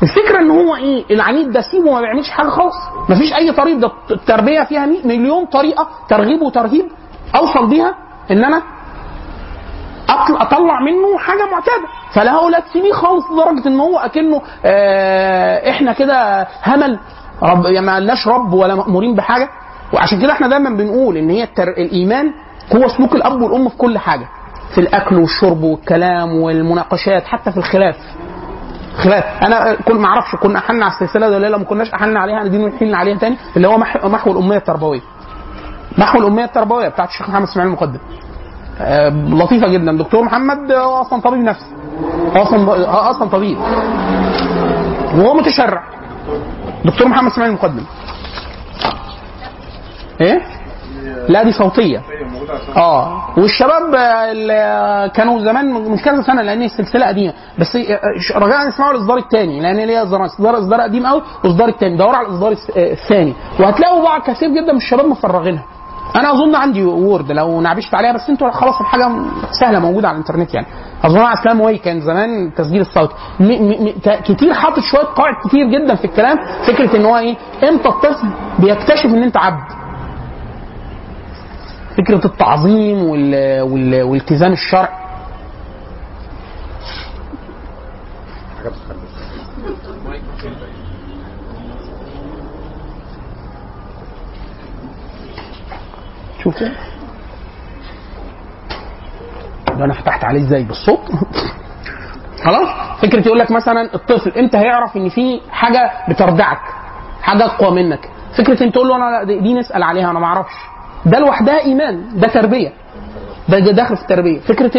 الفكرة 0.03 0.39
إن 0.39 0.51
هو 0.51 0.75
إيه؟ 0.75 1.05
العنيد 1.11 1.51
ده 1.51 1.61
سيبه 1.61 1.91
ما 1.91 2.01
بيعملش 2.01 2.29
حاجة 2.29 2.47
خالص. 2.49 2.75
مفيش 3.09 3.33
أي 3.33 3.51
طريقة 3.51 3.79
ده 3.79 3.91
التربية 4.11 4.63
فيها 4.63 4.85
مليون 4.85 5.45
طريقة 5.45 5.87
ترغيب 6.09 6.41
وترهيب 6.41 6.85
أوصل 7.35 7.67
بيها 7.69 7.95
إن 8.31 8.43
أنا 8.43 8.61
أطلع 10.29 10.79
منه 10.81 11.17
حاجة 11.17 11.45
معتادة. 11.51 11.87
فلا 12.13 12.33
هؤلاء 12.35 12.59
تسيبيه 12.61 12.91
خالص 12.93 13.25
لدرجة 13.31 13.67
إن 13.67 13.79
هو 13.79 13.97
أكنه 13.99 14.41
آه 14.65 15.69
إحنا 15.69 15.93
كده 15.93 16.47
همل. 16.63 16.99
رب 17.43 17.65
يعني 17.65 17.85
ما 17.85 17.99
لناش 17.99 18.27
رب 18.27 18.53
ولا 18.53 18.75
مأمورين 18.75 19.15
بحاجة. 19.15 19.49
وعشان 19.93 20.21
كده 20.21 20.31
إحنا 20.33 20.47
دايما 20.47 20.69
بنقول 20.69 21.17
إن 21.17 21.29
هي 21.29 21.43
التر... 21.43 21.67
الإيمان 21.67 22.31
هو 22.75 22.87
سلوك 22.87 23.15
الأب 23.15 23.41
والأم 23.41 23.69
في 23.69 23.77
كل 23.77 23.97
حاجة. 23.97 24.27
في 24.75 24.81
الأكل 24.81 25.15
والشرب 25.15 25.63
والكلام 25.63 26.35
والمناقشات 26.41 27.23
حتى 27.25 27.51
في 27.51 27.57
الخلاف. 27.57 27.95
خلاف. 29.03 29.23
أنا 29.43 29.75
كل 29.85 29.95
ما 29.95 30.07
أعرفش 30.07 30.35
كنا 30.35 30.59
أحلنا 30.59 30.85
على 30.85 30.93
السلسلة 30.93 31.27
ولا 31.29 31.47
لا 31.47 31.57
ما 31.57 31.63
كناش 31.63 31.89
أحلنا 31.93 32.19
عليها 32.19 32.43
دي 32.47 32.57
نحلنا 32.57 32.97
عليها 32.97 33.17
تاني 33.17 33.37
اللي 33.55 33.67
هو 33.67 33.77
مح- 33.77 34.05
محو 34.05 34.31
الأمية 34.31 34.57
التربوية. 34.57 35.01
محو 35.97 36.19
الأمية 36.19 36.43
التربوية 36.45 36.87
بتاعت 36.87 37.09
الشيخ 37.09 37.29
محمد 37.29 37.47
إسماعيل 37.47 37.71
المقدم. 37.71 37.99
آه، 38.81 39.09
لطيفة 39.09 39.67
جدا. 39.67 39.97
دكتور 39.97 40.23
محمد 40.23 40.71
هو 40.71 41.01
أصلا 41.01 41.21
طبيب 41.21 41.39
نفسي. 41.43 41.65
هو 42.35 42.41
أصلا 42.41 43.09
أصلا 43.09 43.29
طبيب. 43.29 43.57
وهو 45.15 45.33
متشرع. 45.33 45.83
دكتور 46.85 47.07
محمد 47.07 47.31
إسماعيل 47.31 47.53
المقدم. 47.53 47.83
إيه؟ 50.21 50.41
لا 51.29 51.43
دي 51.43 51.51
صوتية. 51.51 52.01
آه. 52.77 53.23
والشباب 53.37 53.95
اللي 54.31 55.11
كانوا 55.13 55.39
زمان 55.39 55.73
من 55.73 55.97
كذا 55.97 56.21
سنة 56.21 56.41
لأن 56.41 56.63
السلسله 56.63 57.07
قديمة. 57.07 57.33
بس 57.59 57.75
آه، 57.75 57.99
رجاء 58.35 58.67
نسمعوا 58.67 58.91
الاصدار 58.91 59.17
الثاني 59.17 59.61
لأن 59.61 59.75
ليها 59.75 60.03
إصدار 60.03 60.25
إصدار 60.57 60.81
قديم 60.81 61.05
قوي 61.05 61.21
وإصدار 61.43 61.67
الثاني. 61.67 61.97
دوروا 61.97 62.15
على 62.15 62.27
الإصدار 62.27 62.51
آه، 62.51 62.91
الثاني. 62.91 63.33
وهتلاقوا 63.59 64.03
بعض 64.03 64.21
كثير 64.21 64.49
جدا 64.49 64.71
من 64.71 64.77
الشباب 64.77 65.05
مفرغينها. 65.05 65.63
أنا 66.15 66.31
أظن 66.31 66.55
عندي 66.55 66.83
Word 66.83 67.31
لو 67.31 67.61
نعبشت 67.61 67.95
عليها 67.95 68.11
بس 68.11 68.29
أنتوا 68.29 68.51
خلاص 68.51 68.79
الحاجة 68.81 69.11
سهلة 69.61 69.79
موجودة 69.79 70.07
على 70.07 70.15
الإنترنت 70.15 70.53
يعني. 70.53 70.67
أظن 71.03 71.17
على 71.19 71.33
إسلام 71.33 71.61
واي 71.61 71.77
كان 71.77 72.01
زمان 72.01 72.53
تسجيل 72.55 72.81
الصوت. 72.81 73.11
م 73.39 73.43
م 73.43 73.69
م 73.85 73.93
كتير 74.25 74.53
حاطط 74.53 74.79
شوية 74.79 75.05
قواعد 75.15 75.33
كتير 75.47 75.65
جدا 75.67 75.95
في 75.95 76.05
الكلام. 76.05 76.37
فكرة 76.67 76.95
إن 76.97 77.05
هو 77.05 77.17
إيه 77.17 77.35
إمتى 77.69 77.89
الطفل 77.89 78.27
بيكتشف 78.59 79.05
إن 79.05 79.23
أنت 79.23 79.37
عبد؟ 79.37 79.86
فكرة 81.97 82.25
التعظيم 82.25 83.03
وال... 83.03 83.61
وال... 83.61 84.03
والالتزام 84.03 84.51
الشرعي 84.53 84.89
شوف. 96.43 96.55
كده 96.59 96.71
ده 99.77 99.85
أنا 99.85 99.93
فتحت 99.93 100.23
عليه 100.23 100.41
إزاي؟ 100.41 100.63
بالصوت. 100.63 100.99
خلاص؟ 102.43 102.99
فكرة 103.01 103.25
يقول 103.27 103.39
لك 103.39 103.51
مثلا 103.51 103.93
الطفل 103.95 104.39
إمتى 104.39 104.57
هيعرف 104.57 104.97
إن 104.97 105.09
في 105.09 105.41
حاجة 105.51 105.91
بتردعك 106.09 106.59
حاجة 107.21 107.45
أقوى 107.45 107.83
منك. 107.83 108.09
فكرة 108.37 108.63
أنت 108.63 108.73
تقول 108.73 108.87
له 108.87 108.95
أنا 108.95 109.23
دي 109.23 109.53
نسأل 109.53 109.83
عليها 109.83 110.11
أنا 110.11 110.19
ما 110.19 110.25
أعرفش. 110.25 110.53
ده 111.11 111.19
لوحدها 111.19 111.59
إيمان 111.59 112.03
ده 112.19 112.27
تربية. 112.27 112.71
ده 113.49 113.59
ده 113.59 113.71
داخل 113.71 113.95
في 113.95 114.01
التربية. 114.01 114.39
فكرة 114.39 114.71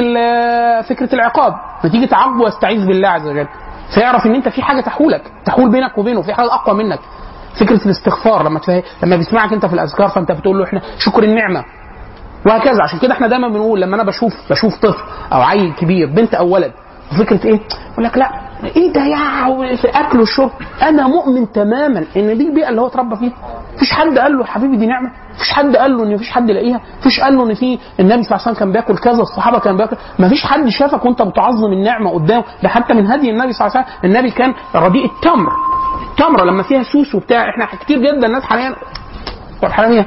فكرة 0.83 1.15
العقاب 1.15 1.55
نتيجه 1.85 2.07
تعاقبه 2.07 2.43
واستعيذ 2.43 2.87
بالله 2.87 3.09
عز 3.09 3.27
وجل. 3.27 3.47
فيعرف 3.95 4.27
إن 4.27 4.35
أنت 4.35 4.49
في 4.49 4.63
حاجة 4.63 4.81
تحولك 4.81 5.23
تحول 5.45 5.71
بينك 5.71 5.99
وبينه 5.99 6.23
في 6.23 6.35
حاجة 6.35 6.55
أقوى 6.55 6.77
منك. 6.85 6.99
فكرة 7.61 7.85
الاستغفار 7.87 8.43
لما 8.49 8.59
تفهم 8.59 8.83
لما 9.03 9.17
بيسمعك 9.17 9.53
أنت 9.53 9.67
في 9.67 9.73
الأذكار 9.73 10.09
فأنت 10.09 10.33
بتقول 10.33 10.59
له 10.59 10.65
إحنا 10.65 10.81
شكر 10.99 11.23
النعمة. 11.23 11.65
وهكذا. 12.47 12.83
عشان 12.83 12.99
كده 12.99 13.13
إحنا 13.13 13.27
دايما 13.27 13.49
بنقول 13.49 13.81
لما 13.81 13.95
أنا 13.97 14.05
بشوف 14.05 14.33
بشوف 14.51 14.77
طفل 14.79 15.05
أو 15.33 15.43
عيل 15.43 15.73
كبير 15.75 16.07
بنت 16.07 16.35
أو 16.35 16.49
ولد 16.49 16.73
فكرة 17.19 17.47
إيه؟ 17.47 17.61
يقول 17.93 18.05
لك 18.05 18.19
لا 18.19 18.31
إيه 18.77 18.93
ده 18.93 19.05
يا 19.05 19.77
في 19.77 19.89
اكل 19.89 20.19
والشرب 20.21 20.51
أنا 20.83 21.07
مؤمن 21.09 21.53
تماما 21.53 22.05
إن 22.17 22.39
دي 22.39 22.49
البيئة 22.49 22.69
اللي 22.69 22.81
هو 22.81 22.87
اتربى 22.87 23.17
فيها. 23.17 23.33
مفيش 23.77 23.93
حد 23.93 24.19
قال 24.19 24.39
له 24.39 24.45
حبيبي 24.45 24.77
دي 24.77 24.87
نعمة. 24.87 25.11
مفيش 25.35 25.53
حد 25.53 25.77
قال 25.77 25.97
له 25.97 26.03
إن 26.05 26.15
مفيش 26.15 26.31
حد 26.31 26.51
يلاقيها. 26.51 26.81
مفيش 27.01 27.21
قال 27.21 27.37
له 27.37 27.43
إن 27.45 27.55
في 27.55 27.79
النبي 28.01 28.23
صلى 28.23 28.31
الله 28.37 28.43
عليه 28.47 28.51
وسلم 28.51 28.55
كان 28.59 28.73
بياكل 28.73 28.97
كذا 28.99 29.23
الصحابة 29.23 29.59
كانوا 29.59 29.79
بياكل. 29.79 29.97
مفيش 30.19 30.45
حد 30.47 30.69
شافك 30.69 31.05
وأنت 31.05 31.23
بتعظم 31.23 31.73
النعمة 31.73 32.11
قدامه. 32.11 32.45
ده 32.63 32.69
حتى 32.69 32.95
من 32.95 33.07
هدي 33.07 33.31
النبي 33.31 33.53
صلى 33.53 33.67
الله 33.67 33.77
عليه 33.79 33.87
وسلم 33.87 34.11
النبي 34.11 34.31
كان 34.31 34.55
رديء 34.75 35.05
التمر. 35.05 35.53
التمره 36.11 36.45
لما 36.45 36.63
فيها 36.63 36.83
سوس 36.83 37.15
وبتاع 37.15 37.49
إحنا 37.51 37.67
كتير 37.81 37.99
جدا 37.99 38.27
الناس 38.27 38.43
حاليا 38.43 38.75
طب 39.63 39.69
حرامية 39.69 40.07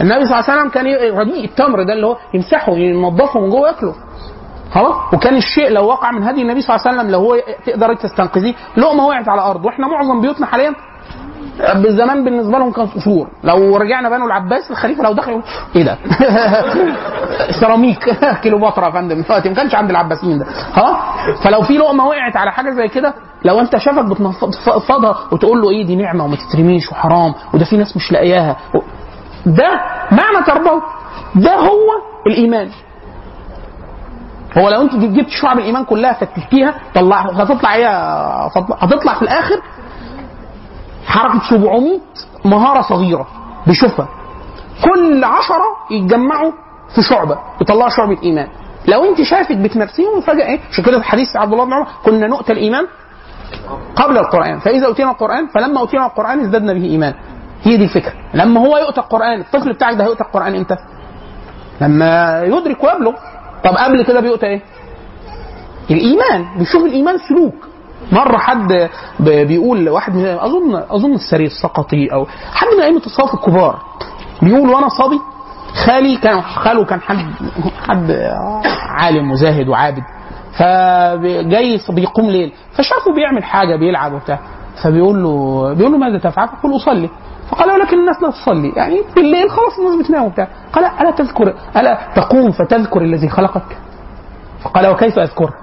النبي 0.00 0.24
صلى 0.26 0.38
الله 0.38 0.50
عليه 0.50 0.60
وسلم 0.60 0.68
كان 0.68 0.86
ي- 0.86 1.10
رديء 1.10 1.44
التمر 1.44 1.82
ده 1.82 1.92
اللي 1.92 2.06
هو 2.06 2.16
يمسحه 2.34 2.72
ينضفه 2.72 3.40
من 3.40 3.50
جوه 3.50 3.68
ياكله 3.68 3.94
خلاص؟ 4.74 4.94
وكان 5.14 5.36
الشيء 5.36 5.68
لو 5.70 5.84
وقع 5.86 6.10
من 6.10 6.22
هدي 6.22 6.42
النبي 6.42 6.60
صلى 6.60 6.76
الله 6.76 6.86
عليه 6.88 6.96
وسلم 6.98 7.10
لو 7.12 7.20
هو 7.20 7.36
تقدر 7.66 7.94
تستنقذيه 7.94 8.54
لقمه 8.76 9.06
وقعت 9.06 9.28
على 9.28 9.40
الأرض 9.40 9.64
وإحنا 9.64 9.86
معظم 9.88 10.20
بيوتنا 10.20 10.46
حاليا 10.46 10.74
بالزمان 11.74 12.24
بالنسبة 12.24 12.58
لهم 12.58 12.72
كان 12.72 12.86
قصور 12.86 13.28
لو 13.44 13.76
رجعنا 13.76 14.08
بنو 14.08 14.26
العباس 14.26 14.70
الخليفة 14.70 15.02
لو 15.04 15.12
دخل 15.12 15.42
إيه 15.76 15.82
ده؟ 15.84 15.98
سيراميك 17.60 18.10
كيلوباترا 18.42 18.86
يا 18.86 18.90
فندم. 18.90 19.22
دلوقتي 19.22 19.48
ما 19.48 19.54
كانش 19.54 19.74
عند 19.74 19.90
العباسيين 19.90 20.38
ده. 20.38 20.46
ها؟ 20.74 21.14
فلو 21.44 21.62
في 21.62 21.78
لقمة 21.78 22.06
وقعت 22.06 22.36
على 22.36 22.52
حاجة 22.52 22.70
زي 22.70 22.88
كده 22.88 23.14
لو 23.44 23.60
انت 23.60 23.76
شافك 23.76 24.04
بتنفضها 24.04 25.16
وتقول 25.32 25.60
له 25.62 25.70
إيه 25.70 25.86
دي 25.86 25.96
نعمة 25.96 26.24
وما 26.24 26.36
تترميش 26.36 26.92
وحرام 26.92 27.34
وده 27.54 27.64
في 27.64 27.76
ناس 27.76 27.96
مش 27.96 28.12
لاقياها. 28.12 28.56
ده 29.46 29.70
معنى 30.10 30.44
تربوي. 30.46 30.82
ده 31.34 31.54
هو 31.56 31.88
الإيمان. 32.26 32.68
هو 34.58 34.68
لو 34.68 34.82
انت 34.82 34.96
جبت 34.96 35.28
شعب 35.28 35.58
الإيمان 35.58 35.84
كلها 35.84 36.12
فتشتيها 36.12 36.74
طلع 36.94 37.20
هتطلع 37.20 37.74
إيه؟ 37.74 37.88
هتطلع 38.80 39.14
في 39.14 39.22
الآخر 39.22 39.60
حركة 41.06 41.40
700 41.50 41.98
مهارة 42.44 42.80
صغيرة 42.80 43.26
بيشوفها 43.66 44.08
كل 44.84 45.24
عشرة 45.24 45.64
يتجمعوا 45.90 46.52
في 46.94 47.02
شعبة 47.02 47.38
يطلعوا 47.60 47.88
شعبه 47.90 48.18
ايمان 48.22 48.48
لو 48.88 49.04
انت 49.04 49.22
شايفك 49.22 49.56
بتمارسيهم 49.56 50.20
فجأة 50.20 50.46
إيه 50.46 50.60
عشان 50.72 50.84
كده 50.84 50.98
في 50.98 51.04
حديث 51.04 51.36
عبد 51.36 51.52
الله 51.52 51.64
بن 51.64 51.72
عمر 51.72 51.86
كنا 52.04 52.26
نؤتى 52.26 52.52
الايمان 52.52 52.86
قبل 53.96 54.18
القرآن 54.18 54.58
فإذا 54.58 54.86
اوتينا 54.86 55.10
القرآن 55.10 55.46
فلما 55.46 55.80
اوتينا 55.80 56.06
القرآن 56.06 56.40
ازددنا 56.40 56.72
به 56.72 56.84
إيمان. 56.84 57.14
هي 57.62 57.76
دي 57.76 57.84
الفكرة. 57.84 58.12
لما 58.34 58.60
هو 58.60 58.78
يؤتى 58.78 59.00
القرآن 59.00 59.40
الطفل 59.40 59.72
بتاعك 59.72 59.94
ده 59.96 60.04
هيؤتى 60.04 60.24
القرآن 60.24 60.54
إمتى؟ 60.54 60.76
لما 61.80 62.42
يدرك 62.44 62.84
ويبلغ. 62.84 63.12
طب 63.64 63.76
قبل 63.76 64.02
كده 64.04 64.20
بيؤتى 64.20 64.46
إيه؟ 64.46 64.60
الإيمان. 65.90 66.46
بيشوف 66.58 66.84
الإيمان 66.84 67.16
سلوك. 67.28 67.54
مرة 68.12 68.38
حد 68.38 68.88
بيقول 69.20 69.88
واحد 69.88 70.14
من 70.14 70.26
اظن 70.26 70.74
أظن 70.90 71.14
السري 71.14 71.44
السقطي 71.46 72.12
أو 72.12 72.26
حد 72.52 72.66
من 72.76 72.82
ائمه 72.82 73.02
الصف 73.06 73.34
الكبار 73.34 73.78
بيقول 74.42 74.68
وأنا 74.70 74.88
صبي 74.88 75.20
خالي 75.86 76.16
كان 76.16 76.42
خاله 76.42 76.84
كان 76.84 77.00
حد 77.00 77.16
حد 77.88 78.10
عالم 78.88 79.30
وزاهد 79.30 79.68
وعابد 79.68 80.02
فجاي 80.58 81.80
بيقوم 81.90 82.30
ليل 82.30 82.52
فشافه 82.72 83.14
بيعمل 83.14 83.44
حاجة 83.44 83.76
بيلعب 83.76 84.12
وبتاع 84.12 84.38
فبيقول 84.82 85.22
له 85.22 85.74
بيقول 85.74 85.92
له 85.92 85.98
ماذا 85.98 86.18
تفعل؟ 86.18 86.48
فقال 86.48 86.76
أصلي. 86.76 87.10
فقال 87.50 87.70
ولكن 87.70 87.98
الناس 87.98 88.22
لا 88.22 88.30
تصلي 88.30 88.72
يعني 88.76 89.02
بالليل 89.16 89.50
خلاص 89.50 89.78
الناس 89.78 90.06
بتنام 90.06 90.24
وبتاع 90.24 90.48
قال 90.72 90.84
ألا 90.84 91.10
تذكر 91.10 91.54
ألا 91.76 91.98
تقوم 92.16 92.50
فتذكر 92.50 93.00
الذي 93.02 93.28
خلقك؟ 93.28 93.76
فقال 94.62 94.86
وكيف 94.86 95.18
اذكره؟ 95.18 95.54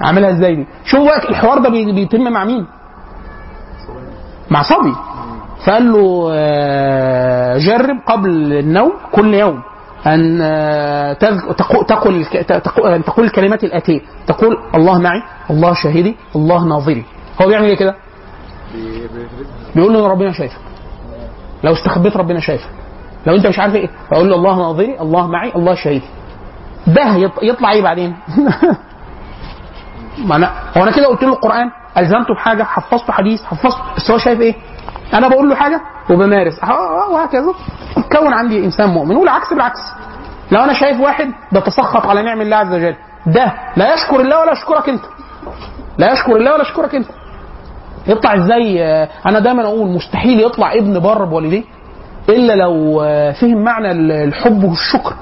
عاملها 0.00 0.30
إزاي 0.30 0.54
دي؟ 0.56 0.66
شوف 0.84 1.00
بقى 1.04 1.28
الحوار 1.28 1.58
ده 1.58 1.68
بي- 1.70 1.92
بيتم 1.92 2.32
مع 2.32 2.44
مين؟ 2.44 2.66
مع 4.50 4.62
صبي 4.62 4.94
فقال 5.66 5.92
له 5.92 6.28
آه، 6.32 7.58
جرب 7.58 7.96
قبل 8.06 8.30
النوم 8.52 8.92
كل 9.12 9.34
يوم 9.34 9.62
أن 10.06 10.38
آه، 10.42 11.12
تقول 11.12 12.92
أن 12.92 13.04
تقول 13.04 13.24
الكلمات 13.24 13.64
الأتية 13.64 14.00
تقول 14.26 14.58
الله 14.74 14.98
معي 14.98 15.22
الله 15.50 15.74
شاهدي 15.74 16.16
الله 16.36 16.64
ناظري 16.64 17.04
هو 17.42 17.46
بيعمل 17.48 17.66
إيه 17.68 17.76
كده؟ 17.76 17.94
بيقول 19.74 19.92
له 19.92 19.98
إن 20.06 20.10
ربنا 20.10 20.32
شايفك. 20.32 20.58
لو 21.64 21.72
استخبيت 21.72 22.16
ربنا 22.16 22.40
شايفك. 22.40 22.68
لو 23.26 23.34
انت 23.36 23.46
مش 23.46 23.58
عارف 23.58 23.74
إيه 23.74 23.90
فاقول 24.10 24.28
له 24.30 24.36
الله 24.36 24.56
ناظري 24.56 25.00
الله 25.00 25.26
معي 25.26 25.52
الله 25.56 25.74
شاهدي 25.74 26.02
ده 26.86 27.02
يط- 27.28 27.42
يطلع 27.42 27.72
إيه 27.72 27.82
بعدين؟ 27.82 28.16
ما 30.28 30.36
أنا 30.36 30.50
هو 30.76 30.82
أنا 30.82 30.90
كده 30.90 31.06
قلت 31.06 31.22
له 31.22 31.28
القرآن 31.32 31.70
ألزمته 31.98 32.34
بحاجة 32.34 32.62
حفظته 32.62 33.12
حديث 33.12 33.44
حفظته 33.44 33.82
بس 33.96 34.10
هو 34.10 34.18
شايف 34.18 34.40
إيه؟ 34.40 34.54
أنا 35.14 35.28
بقول 35.28 35.48
له 35.48 35.54
حاجة 35.54 35.80
وبمارس. 36.10 36.60
وهكذا. 37.12 37.54
اتكون 37.96 38.32
عندي 38.34 38.64
إنسان 38.64 38.88
مؤمن 38.90 39.16
والعكس 39.16 39.52
بالعكس. 39.52 39.78
لو 40.52 40.60
أنا 40.64 40.72
شايف 40.72 41.00
واحد 41.00 41.32
بيتسخط 41.52 42.06
على 42.06 42.22
نعم 42.22 42.40
الله 42.40 42.56
عز 42.56 42.74
وجل 42.74 42.96
ده 43.26 43.52
لا 43.76 43.94
يشكر 43.94 44.20
الله 44.20 44.40
ولا 44.40 44.52
يشكرك 44.52 44.88
أنت. 44.88 45.02
لا 45.98 46.12
يشكر 46.12 46.36
الله 46.36 46.52
ولا 46.52 46.62
يشكرك 46.62 46.94
أنت. 46.94 47.06
يطلع 48.06 48.34
إزاي؟ 48.34 48.84
آه، 48.84 49.08
أنا 49.26 49.38
دايما 49.38 49.62
أقول 49.64 49.88
مستحيل 49.88 50.40
يطلع 50.40 50.72
ابن 50.74 50.98
بر 50.98 51.24
بوالديه 51.24 51.62
إلا 52.28 52.52
لو 52.52 53.02
آه، 53.02 53.32
فهم 53.32 53.64
معنى 53.64 53.90
الحب 54.24 54.64
والشكر. 54.64 55.14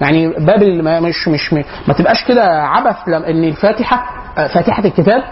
يعني 0.00 0.28
باب 0.28 0.62
مش 1.02 1.28
مش 1.28 1.52
ما 1.88 1.94
تبقاش 1.98 2.24
كده 2.28 2.62
عبث 2.62 2.96
إن 3.08 3.44
الفاتحة 3.44 4.06
آه، 4.38 4.46
فاتحة 4.46 4.84
الكتاب 4.84 5.22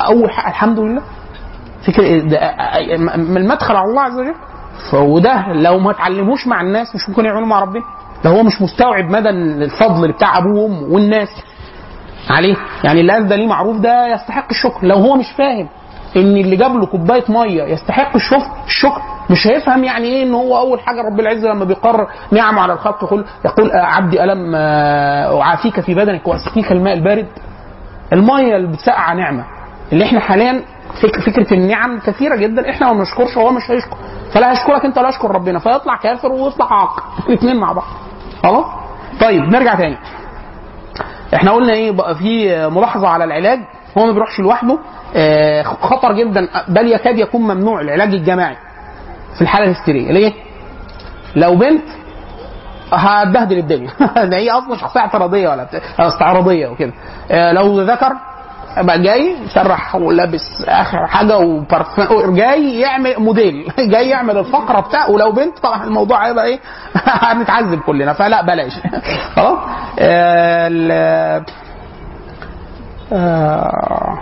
أول 0.00 0.30
حق 0.30 0.48
الحمد 0.48 0.78
لله. 0.78 1.02
فكرة 1.86 2.18
ده 2.18 2.38
آه، 2.38 2.94
آه، 2.94 2.96
م- 2.96 3.36
المدخل 3.36 3.76
على 3.76 3.88
الله 3.90 4.02
عز 4.02 4.18
وجل. 4.18 4.34
وده 5.10 5.52
لو 5.52 5.78
ما 5.78 5.90
اتعلموش 5.90 6.46
مع 6.46 6.60
الناس 6.60 6.94
مش 6.94 7.08
ممكن 7.08 7.24
يعملوا 7.24 7.46
مع 7.46 7.60
ربنا. 7.60 7.82
لو 8.24 8.30
هو 8.30 8.42
مش 8.42 8.62
مستوعب 8.62 9.04
مدى 9.10 9.28
الفضل 9.28 10.12
بتاع 10.12 10.38
أبوه 10.38 10.60
وأمه 10.62 10.82
والناس 10.94 11.28
عليه. 12.30 12.56
يعني 12.84 13.00
اللي 13.00 13.20
ده 13.20 13.36
ليه 13.36 13.46
معروف 13.46 13.76
ده 13.76 14.06
يستحق 14.14 14.46
الشكر. 14.50 14.86
لو 14.86 14.96
هو 14.96 15.16
مش 15.16 15.26
فاهم 15.38 15.68
إن 16.16 16.36
اللي 16.36 16.56
جاب 16.56 16.76
له 16.76 16.86
كوباية 16.86 17.24
مية 17.28 17.62
يستحق 17.62 18.14
الشكر 18.14 18.46
الشكر 18.66 19.02
مش 19.30 19.46
هيفهم 19.46 19.84
يعني 19.84 20.04
إيه 20.04 20.22
إن 20.22 20.34
هو 20.34 20.58
أول 20.58 20.80
حاجة 20.80 21.02
رب 21.02 21.20
العزة 21.20 21.48
لما 21.48 21.64
بيقرر 21.64 22.06
نعمة 22.32 22.60
على 22.62 22.72
الخلق 22.72 23.04
يقول 23.04 23.24
يقول 23.44 23.70
آه، 23.70 23.84
عبدي 23.84 24.24
ألم 24.24 24.52
آه، 24.54 25.42
أعافيك 25.42 25.80
في 25.80 25.94
بدنك 25.94 26.28
وأسقيك 26.28 26.72
الماء 26.72 26.94
البارد. 26.94 27.26
المية 28.12 28.56
اللي 28.56 28.66
بتسقع 28.68 29.12
نعمة. 29.12 29.44
اللي 29.92 30.04
إحنا 30.04 30.20
حاليا 30.20 30.62
فك 31.02 31.20
فكرة 31.20 31.54
النعم 31.54 31.98
كثيرة 31.98 32.36
جدا 32.36 32.70
إحنا 32.70 32.92
ما 32.92 32.98
بنشكرش 32.98 33.36
وهو 33.36 33.50
مش 33.50 33.70
هيشكر. 33.70 33.96
فلا 34.34 34.50
هيشكرك 34.50 34.84
أنت 34.84 34.98
ولا 34.98 35.08
يشكر 35.08 35.30
ربنا 35.30 35.58
فيطلع 35.58 35.96
كافر 35.96 36.28
ويطلع 36.32 36.72
عاق. 36.72 37.04
الاثنين 37.28 37.56
مع 37.56 37.72
بعض. 37.72 37.84
خلاص؟ 38.42 38.64
طيب 39.20 39.42
نرجع 39.42 39.74
تاني. 39.74 39.96
إحنا 41.34 41.50
قلنا 41.52 41.72
إيه؟ 41.72 41.90
بقى 41.90 42.14
في 42.14 42.68
ملاحظة 42.68 43.08
على 43.08 43.24
العلاج 43.24 43.58
هو 43.98 44.06
ما 44.06 44.12
بيروحش 44.12 44.40
لوحده. 44.40 44.78
خطر 45.62 46.12
جدا. 46.12 46.48
بل 46.68 46.92
يكاد 46.92 47.18
يكون 47.18 47.40
ممنوع 47.42 47.80
العلاج 47.80 48.14
الجماعي 48.14 48.56
في 49.34 49.42
الحالة 49.42 49.64
الهستيرية. 49.64 50.12
ليه؟ 50.12 50.32
لو 51.36 51.54
بنت 51.54 51.84
هتبهدل 52.92 53.58
الدنيا. 53.58 53.90
ده 54.30 54.36
هي 54.36 54.50
أصلا 54.50 54.76
شخصية 54.76 55.00
اعتراضية 55.00 55.48
ولا 55.48 55.66
استعراضية 55.98 56.68
وكده. 56.68 56.92
آه، 57.30 57.52
لو 57.52 57.80
ذكر 57.80 58.12
بقى 58.78 59.02
جاي 59.02 59.36
سرح 59.54 59.94
ولابس 59.94 60.64
آخر 60.68 61.06
حاجة 61.06 61.38
وبرفان 61.38 62.34
جاي 62.34 62.80
يعمل 62.80 63.14
موديل. 63.18 63.72
جاي 63.92 64.08
يعمل 64.08 64.38
الفقرة 64.38 64.80
بتاعه 64.80 65.10
ولو 65.10 65.32
بنت 65.32 65.58
طبعا 65.58 65.84
الموضوع 65.84 66.26
هيبقى 66.28 66.44
إيه؟ 66.46 66.60
هنتعذب 67.04 67.80
كلنا. 67.80 68.12
فلا 68.12 68.42
بلاش. 68.42 68.72
خلاص؟ 69.36 69.58
آه، 69.98 71.42
آه، 73.12 74.18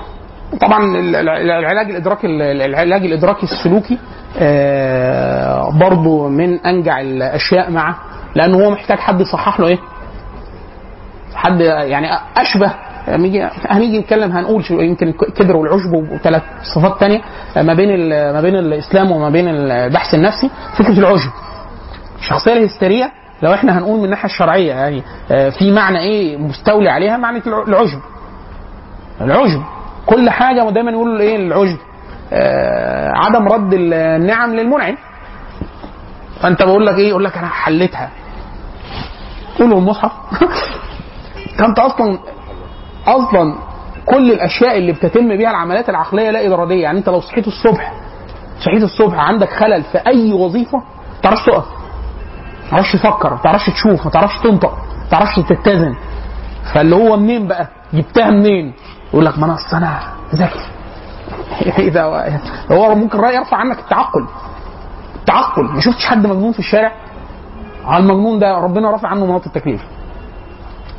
طبعا 0.60 0.84
ال- 0.96 1.16
ال- 1.16 1.28
العلاج 1.50 1.90
الإدراكي 1.90 2.26
العلاج 2.66 3.04
الإدراكي 3.04 3.42
السلوكي 3.42 3.98
آه، 4.38 5.70
برضو 5.80 6.28
من 6.28 6.58
أنجع 6.66 7.00
الأشياء 7.00 7.70
معه 7.70 7.96
لأنه 8.34 8.64
هو 8.64 8.70
محتاج 8.70 8.98
حد 8.98 9.20
يصحح 9.20 9.60
له 9.60 9.66
إيه؟ 9.66 9.78
حد 11.34 11.60
يعني 11.60 12.08
أشبه 12.36 12.74
هنيجي 13.08 13.48
هنيجي 13.68 13.98
نتكلم 13.98 14.32
هنقول 14.32 14.64
يمكن 14.70 15.12
كبر 15.12 15.56
والعشب 15.56 15.92
وثلاث 16.12 16.42
صفات 16.74 17.00
تانية 17.00 17.20
ما 17.56 17.74
بين 17.74 18.08
ما 18.32 18.40
بين 18.40 18.54
الإسلام 18.56 19.10
وما 19.10 19.30
بين 19.30 19.48
البحث 19.48 20.14
النفسي 20.14 20.50
فكرة 20.78 20.98
العشب. 20.98 21.30
الشخصيه 22.18 22.52
الهستيرية 22.52 23.10
لو 23.42 23.54
إحنا 23.54 23.78
هنقول 23.78 23.98
من 23.98 24.04
الناحية 24.04 24.24
الشرعية 24.24 24.72
يعني 24.74 25.02
آه، 25.30 25.50
في 25.50 25.70
معنى 25.72 25.98
إيه 25.98 26.36
مستولي 26.36 26.90
عليها؟ 26.90 27.16
معنى 27.16 27.42
الع- 27.46 27.62
العجب 27.68 27.98
العجب 29.20 29.62
كل 30.08 30.30
حاجة 30.30 30.70
دايما 30.70 30.90
يقولوا 30.90 31.20
إيه 31.20 31.36
العجب. 31.36 31.78
آه 32.32 33.12
عدم 33.14 33.48
رد 33.48 33.74
النعم 33.74 34.54
للمنعم. 34.54 34.96
فأنت 36.40 36.62
بقول 36.62 36.86
لك 36.86 36.94
إيه 36.98 37.08
يقول 37.08 37.24
لك 37.24 37.36
أنا 37.38 37.48
حليتها. 37.48 38.10
قولوا 39.58 39.78
المصحف 39.78 40.12
فأنت 41.58 41.78
أصلا 41.78 42.18
أصلا 43.06 43.54
كل 44.06 44.32
الأشياء 44.32 44.78
اللي 44.78 44.92
بتتم 44.92 45.28
بيها 45.36 45.50
العمليات 45.50 45.88
العقلية 45.88 46.30
لا 46.30 46.54
إرادية. 46.54 46.82
يعني 46.82 46.98
أنت 46.98 47.08
لو 47.08 47.20
صحيت 47.20 47.46
الصبح 47.46 47.92
صحيت 48.60 48.82
الصبح 48.82 49.18
عندك 49.18 49.48
خلل 49.48 49.82
في 49.82 49.98
أي 50.06 50.32
وظيفة 50.32 50.78
ما 50.78 50.84
تعرفش 51.22 51.44
تقف. 51.46 51.64
ما 52.64 52.70
تعرفش 52.70 52.92
تفكر 52.92 53.30
ما 53.30 53.40
تعرفش 53.42 53.66
تشوف 53.70 54.04
ما 54.04 54.10
تعرفش 54.10 54.38
تنطق 54.38 54.72
ما 54.72 55.10
تعرفش 55.10 55.34
تتزن. 55.48 55.94
فاللي 56.74 56.96
هو 56.96 57.16
منين 57.16 57.48
بقى؟ 57.48 57.68
جبتها 57.94 58.30
منين؟ 58.30 58.74
يقول 59.12 59.24
لك 59.26 59.38
ما 59.38 59.46
أنا 59.46 59.54
اصل 59.54 59.76
أنا 59.76 59.98
ذكي 60.34 60.60
اذا 61.88 62.02
هو 62.70 62.94
ممكن 62.94 63.18
رأي 63.18 63.34
يرفع 63.34 63.56
عنك 63.56 63.78
التعقل. 63.78 64.26
التعقل. 65.16 65.62
ما 65.64 65.80
شفتش 65.80 66.06
حد 66.06 66.26
مجنون 66.26 66.52
في 66.52 66.58
الشارع؟ 66.58 66.92
على 67.84 68.02
المجنون 68.02 68.38
ده 68.38 68.58
ربنا 68.58 68.90
رافع 68.90 69.08
عنه 69.08 69.26
مناط 69.26 69.46
التكليف. 69.46 69.82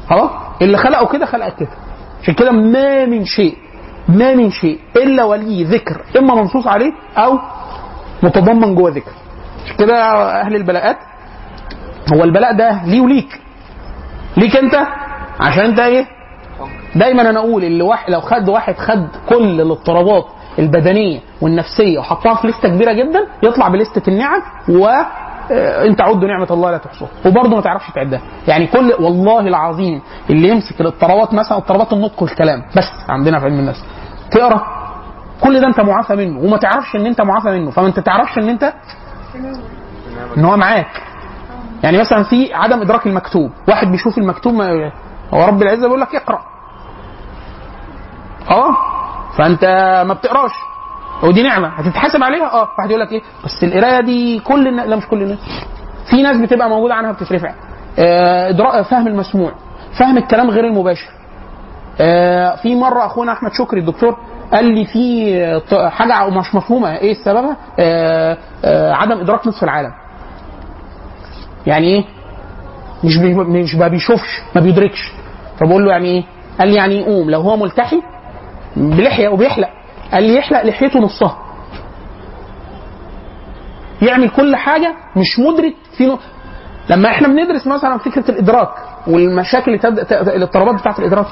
خلاص؟ 0.10 0.30
اللي 0.62 0.78
خلقه 0.78 1.06
كده 1.06 1.26
خلقك 1.26 1.56
كده. 1.56 1.70
عشان 2.22 2.34
كده 2.34 2.52
ما 2.52 3.06
من 3.06 3.26
شيء 3.26 3.58
ما 4.08 4.36
من 4.36 4.52
شيء 4.52 4.80
إلا 4.96 5.24
وليه 5.24 5.68
ذكر. 5.68 6.02
إما 6.18 6.36
منصوص 6.36 6.68
عليه 6.68 6.92
أو 7.18 7.40
متضمن 8.24 8.76
جوه 8.76 8.90
ذكر. 8.92 9.12
عشان 9.66 9.76
كده 9.76 9.96
أهل 10.42 10.56
البلاءات 10.56 10.98
هو 12.14 12.24
البلاء 12.24 12.58
ده 12.58 12.84
ليه 12.86 13.02
وليك. 13.02 13.42
ليك 14.38 14.56
أنت؟ 14.56 14.76
عشان 15.40 15.64
أنت 15.66 15.80
إيه؟ 15.80 16.19
دايما 16.96 17.30
أنا 17.30 17.40
أقول 17.40 17.64
اللي 17.64 17.84
واحد 17.84 18.10
لو 18.12 18.22
خد 18.22 18.50
واحد 18.50 18.78
خد 18.78 19.08
كل 19.30 19.62
الاضطرابات 19.62 20.26
البدنية 20.60 21.20
والنفسية 21.42 22.00
وحطها 22.00 22.36
في 22.36 22.48
لستة 22.48 22.70
كبيرة 22.70 22.94
جدا 22.94 23.28
يطلع 23.44 23.68
بلستة 23.68 24.10
النعم 24.10 24.42
و 24.70 24.88
آه، 25.52 25.86
أنت 25.86 26.02
عدوا 26.02 26.28
نعمة 26.28 26.48
الله 26.52 26.72
لا 26.72 26.78
تحصوها. 26.78 27.10
وبرضه 27.26 27.56
ما 27.56 27.62
تعرفش 27.62 27.92
تعدها. 27.96 28.22
يعني 28.48 28.68
كل 28.68 28.94
والله 29.00 29.40
العظيم 29.40 30.02
اللي 30.30 30.50
يمسك 30.50 30.82
الاضطرابات 30.82 31.34
مثلا 31.34 31.58
اضطرابات 31.58 31.94
النطق 31.94 32.22
والكلام 32.24 32.64
بس 32.78 32.84
عندنا 33.10 33.40
في 33.40 33.46
علم 33.46 33.60
النفس. 33.60 33.86
تقرأ. 34.32 34.62
كل 35.42 35.62
ده 35.62 35.68
أنت 35.68 35.80
معافى 35.80 36.16
منه 36.16 36.40
وما 36.40 36.58
تعرفش 36.58 36.96
إن 36.96 37.06
أنت 37.06 37.22
معافى 37.22 37.50
منه. 37.50 37.72
فما 37.72 37.88
أنت 37.88 38.00
تعرفش 38.00 38.38
إن 38.38 38.50
أنت 38.50 38.74
إن 40.38 40.46
هو 40.46 40.58
معاك. 40.58 41.02
يعني 41.84 41.98
مثلا 41.98 42.24
في 42.24 42.54
عدم 42.54 42.82
إدراك 42.82 43.08
المكتوب. 43.08 43.52
واحد 43.68 43.88
بيشوف 43.92 44.18
المكتوب 44.18 44.54
ما 44.54 44.92
هو 45.34 45.46
رب 45.46 45.62
العزة 45.62 45.82
بيقول 45.82 46.02
لك 46.02 46.16
اقرأ. 46.16 46.40
آه 48.52 48.76
فانت 49.38 49.64
ما 50.08 50.14
بتقراش. 50.14 50.52
ودي 51.24 51.44
نعمة 51.44 51.68
هتتحاسب 51.68 52.24
عليها؟ 52.24 52.54
آه 52.54 52.70
واحد 52.78 52.90
يقول 52.90 53.02
لك 53.02 53.12
إيه؟ 53.12 53.22
بس 53.46 53.64
القراية 53.64 54.02
دي 54.02 54.40
كل 54.40 54.68
الناس 54.68 54.88
لا 54.88 54.96
مش 54.96 55.08
كل 55.08 55.22
الناس. 55.24 55.40
في 56.10 56.22
ناس 56.24 56.38
بتبقى 56.38 56.70
موجودة 56.70 56.94
عنها 56.96 57.12
بتترفع. 57.12 57.54
آه 58.00 58.82
فهم 58.82 59.08
المسموع 59.08 59.52
فهم 60.00 60.18
الكلام 60.18 60.50
غير 60.50 60.66
المباشر. 60.66 61.10
آه 62.02 62.56
في 62.56 62.76
مرة 62.76 63.06
أخونا 63.06 63.32
أحمد 63.32 63.52
شكري 63.54 63.80
الدكتور 63.80 64.18
قال 64.54 64.66
لي 64.66 64.86
في 64.86 65.34
آه، 65.74 65.90
حاجة 65.90 66.30
مش 66.30 66.56
مفهومة. 66.56 66.96
إيه 66.98 67.14
سببها 67.14 67.58
آه 67.80 68.38
آه 68.66 68.94
عدم 68.94 69.20
إدراك 69.20 69.48
نصف 69.48 69.64
العالم. 69.64 69.92
يعني 71.68 71.88
إيه؟ 71.88 72.04
مش 73.04 73.18
مش 73.18 73.76
ما 73.76 73.88
بيشوفش 73.88 74.42
ما 74.56 74.62
بيدركش. 74.62 75.12
فبقول 75.60 75.86
له 75.86 75.92
يعني 75.92 76.06
إيه؟ 76.08 76.24
قال 76.60 76.68
لي 76.68 76.76
يعني 76.76 76.96
يقوم. 77.02 77.30
لو 77.30 77.42
هو 77.42 77.58
ملتحي 77.58 78.02
بلحية 78.76 79.30
وبيحلق 79.30 79.70
قال 80.12 80.24
لي 80.24 80.36
يحلق 80.36 80.62
لحيته 80.66 81.00
نصها. 81.00 81.38
يعمل 84.02 84.30
كل 84.30 84.56
حاجة 84.56 84.96
مش 85.16 85.40
مدرك 85.40 85.74
في 85.98 86.06
نو... 86.06 86.18
لما 86.90 87.10
إحنا 87.10 87.28
بندرس 87.28 87.68
مثلا 87.68 87.98
فكرة 87.98 88.32
الإدراك 88.32 88.70
والمشاكل 89.08 89.72
اللي 89.74 90.06
الاضطرابات 90.36 90.76
بتاعت 90.82 91.00
الإدراك 91.00 91.26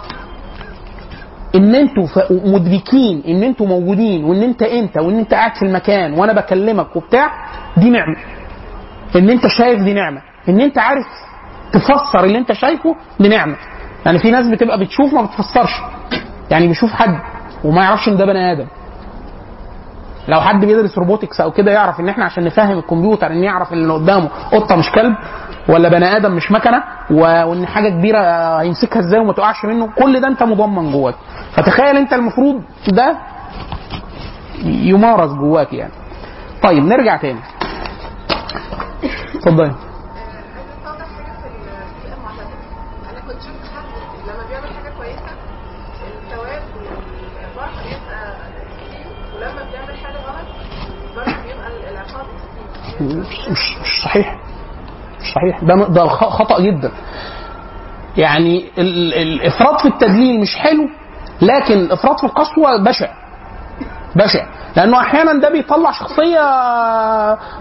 إن 1.55 1.75
أنتوا 1.75 2.07
مدركين 2.29 3.23
إن 3.27 3.43
أنتوا 3.43 3.67
موجودين 3.67 4.23
وإن 4.23 4.43
أنت 4.43 4.61
أنت 4.63 4.97
وإن 4.97 5.19
أنت 5.19 5.33
قاعد 5.33 5.55
في 5.55 5.65
المكان 5.65 6.13
وأنا 6.19 6.33
بكلمك 6.33 6.95
وبتاع 6.95 7.31
دي 7.77 7.89
نعمة. 7.89 8.15
إن 9.15 9.29
أنت 9.29 9.47
شايف 9.47 9.81
دي 9.83 9.93
نعمة. 9.93 10.21
إن 10.49 10.61
أنت 10.61 10.77
عارف 10.77 11.05
تفسر 11.73 12.23
اللي 12.23 12.37
أنت 12.37 12.53
شايفه 12.53 12.95
دي 13.19 13.27
نعمة. 13.27 13.55
يعني 14.05 14.19
في 14.19 14.31
ناس 14.31 14.47
بتبقى 14.47 14.79
بتشوف 14.79 15.13
ما 15.13 15.21
بتفسرش. 15.21 15.71
يعني 16.51 16.67
بيشوف 16.67 16.91
حد 16.91 17.17
وما 17.63 17.83
يعرفش 17.83 18.07
إن 18.07 18.17
ده 18.17 18.25
بني 18.25 18.51
آدم. 18.51 18.67
لو 20.27 20.41
حد 20.41 20.65
بيدرس 20.65 20.97
روبوتكس 20.97 21.41
أو 21.41 21.51
كده 21.51 21.71
يعرف 21.71 21.99
إن 21.99 22.09
إحنا 22.09 22.25
عشان 22.25 22.43
نفهم 22.43 22.77
الكمبيوتر 22.79 23.27
إن 23.27 23.43
يعرف 23.43 23.73
إن 23.73 23.77
اللي 23.77 23.93
قدامه 23.93 24.29
قطة 24.51 24.75
مش 24.75 24.91
كلب 24.91 25.15
ولا 25.69 25.89
بني 25.89 26.17
آدم 26.17 26.31
مش 26.31 26.51
مكنة 26.51 26.83
وإن 27.11 27.65
حاجة 27.67 27.89
كبيرة 27.89 28.19
هيمسكها 28.61 28.99
إزاي 28.99 29.19
وما 29.19 29.33
تقعش 29.33 29.65
منه 29.65 29.87
كل 29.97 30.19
ده 30.21 30.27
أنت 30.27 30.43
مضمن 30.43 30.91
جواك. 30.91 31.15
فتخيل 31.53 31.97
أنت 31.97 32.13
المفروض 32.13 32.61
ده 32.87 33.17
يمارس 34.63 35.31
جواك 35.31 35.73
يعني. 35.73 35.91
طيب 36.63 36.83
نرجع 36.83 37.17
تاني. 37.17 37.39
اتفضلي 39.35 39.65
عايزه 39.65 39.75
اوضح 40.87 41.05
حاجة 41.17 41.33
في 41.41 41.47
البيئه 41.47 42.15
المعتدله 42.17 42.57
أنا 43.11 43.19
كنت 43.19 43.41
شفت 43.41 43.71
حد 43.75 43.85
لما 44.27 44.47
بيعمل 44.49 44.67
حاجة 44.67 44.93
كويسه 44.97 45.31
الثواب 46.23 46.61
والفرح 46.75 47.83
بيبقى 47.83 48.35
كتير 48.87 49.07
ولما 49.35 49.71
بيعمل 49.71 49.97
حاجة 49.97 50.17
غلط 50.17 50.47
برضه 51.15 51.31
بيبقى 51.43 51.91
العقاب 51.91 52.25
كتير 52.25 52.86
مش 53.01 53.49
مش 53.81 54.01
صحيح. 54.03 54.35
مش 55.21 55.33
صحيح. 55.35 55.59
ده 55.63 55.87
ده 55.87 56.07
خطأ 56.07 56.61
جدا. 56.61 56.91
يعني 58.17 58.65
ال- 58.77 59.13
الإفراط 59.13 59.81
في 59.81 59.87
التدليل 59.87 60.39
مش 60.41 60.55
حلو 60.55 60.89
لكن 61.41 61.73
الافراط 61.77 62.19
في 62.19 62.23
القسوة 62.25 62.83
بشع. 62.83 63.07
بشع. 64.15 64.45
لأنه 64.75 64.99
أحيانا 65.01 65.33
ده 65.33 65.49
بيطلع 65.49 65.91
شخصية 65.91 66.39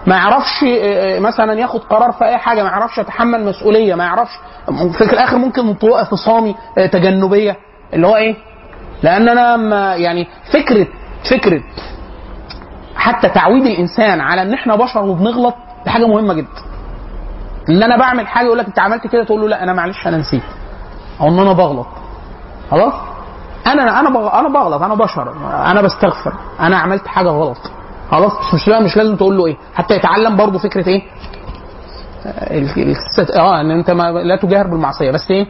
ما 0.07 0.15
يعرفش 0.15 0.63
آه، 0.63 1.19
مثلا 1.19 1.53
ياخد 1.53 1.79
قرار 1.79 2.11
في 2.11 2.25
أي 2.25 2.37
حاجة 2.37 2.63
ما 2.63 2.69
يعرفش 2.69 2.97
يتحمل 2.97 3.45
مسؤولية 3.45 3.95
ما 3.95 4.03
يعرفش. 4.03 4.31
في 4.97 5.01
الآخر 5.13 5.37
ممكن 5.37 5.67
انطواء 5.67 6.03
فصامي 6.03 6.55
آه، 6.77 6.85
تجنبية. 6.85 7.57
اللي 7.93 8.07
هو 8.07 8.15
إيه؟ 8.15 8.35
لأن 9.03 9.29
أنا 9.29 9.57
ما 9.57 9.95
يعني 9.95 10.27
فكرة 10.53 10.87
فكرة 11.31 11.61
حتى 12.97 13.29
تعويد 13.29 13.65
الإنسان 13.65 14.21
على 14.21 14.41
إن 14.41 14.53
إحنا 14.53 14.75
بشر 14.75 15.03
وبنغلط 15.03 15.55
دي 15.85 15.89
حاجة 15.91 16.07
مهمة 16.07 16.33
جدا. 16.33 16.47
إن 17.69 17.83
أنا 17.83 17.97
بعمل 17.97 18.27
حاجة 18.27 18.45
يقول 18.45 18.57
لك 18.57 18.65
أنت 18.65 18.79
عملت 18.79 19.07
كده 19.07 19.23
تقول 19.23 19.41
له 19.41 19.47
لا 19.47 19.63
أنا 19.63 19.73
معلش 19.73 20.07
أنا 20.07 20.17
نسيت. 20.17 20.43
أو 21.21 21.27
إن 21.27 21.39
أنا 21.39 21.53
بغلط. 21.53 21.87
خلاص؟ 22.71 22.93
أنا 23.67 23.99
أنا 23.99 24.09
أنا 24.39 24.49
بغلط 24.49 24.81
أنا 24.81 24.95
بشر 24.95 25.33
أنا 25.71 25.81
بستغفر 25.81 26.33
أنا 26.59 26.77
عملت 26.77 27.07
حاجة 27.07 27.29
غلط. 27.29 27.57
خلاص؟ 28.11 28.31
مش 28.37 28.53
مش, 28.53 28.67
لا- 28.67 28.79
مش 28.79 28.97
لازم 28.97 29.15
تقول 29.15 29.37
له 29.37 29.45
إيه. 29.45 29.57
حتى 29.75 29.95
يتعلم 29.95 30.35
برضه 30.35 30.59
فكرة 30.59 30.87
إيه؟ 30.89 31.01
آه 33.39 33.61
إن 33.61 33.71
أنت 33.71 33.91
ما 33.91 34.11
لا 34.11 34.35
تجاهر 34.35 34.67
بالمعصية. 34.67 35.11
بس 35.11 35.31
إيه؟ 35.31 35.47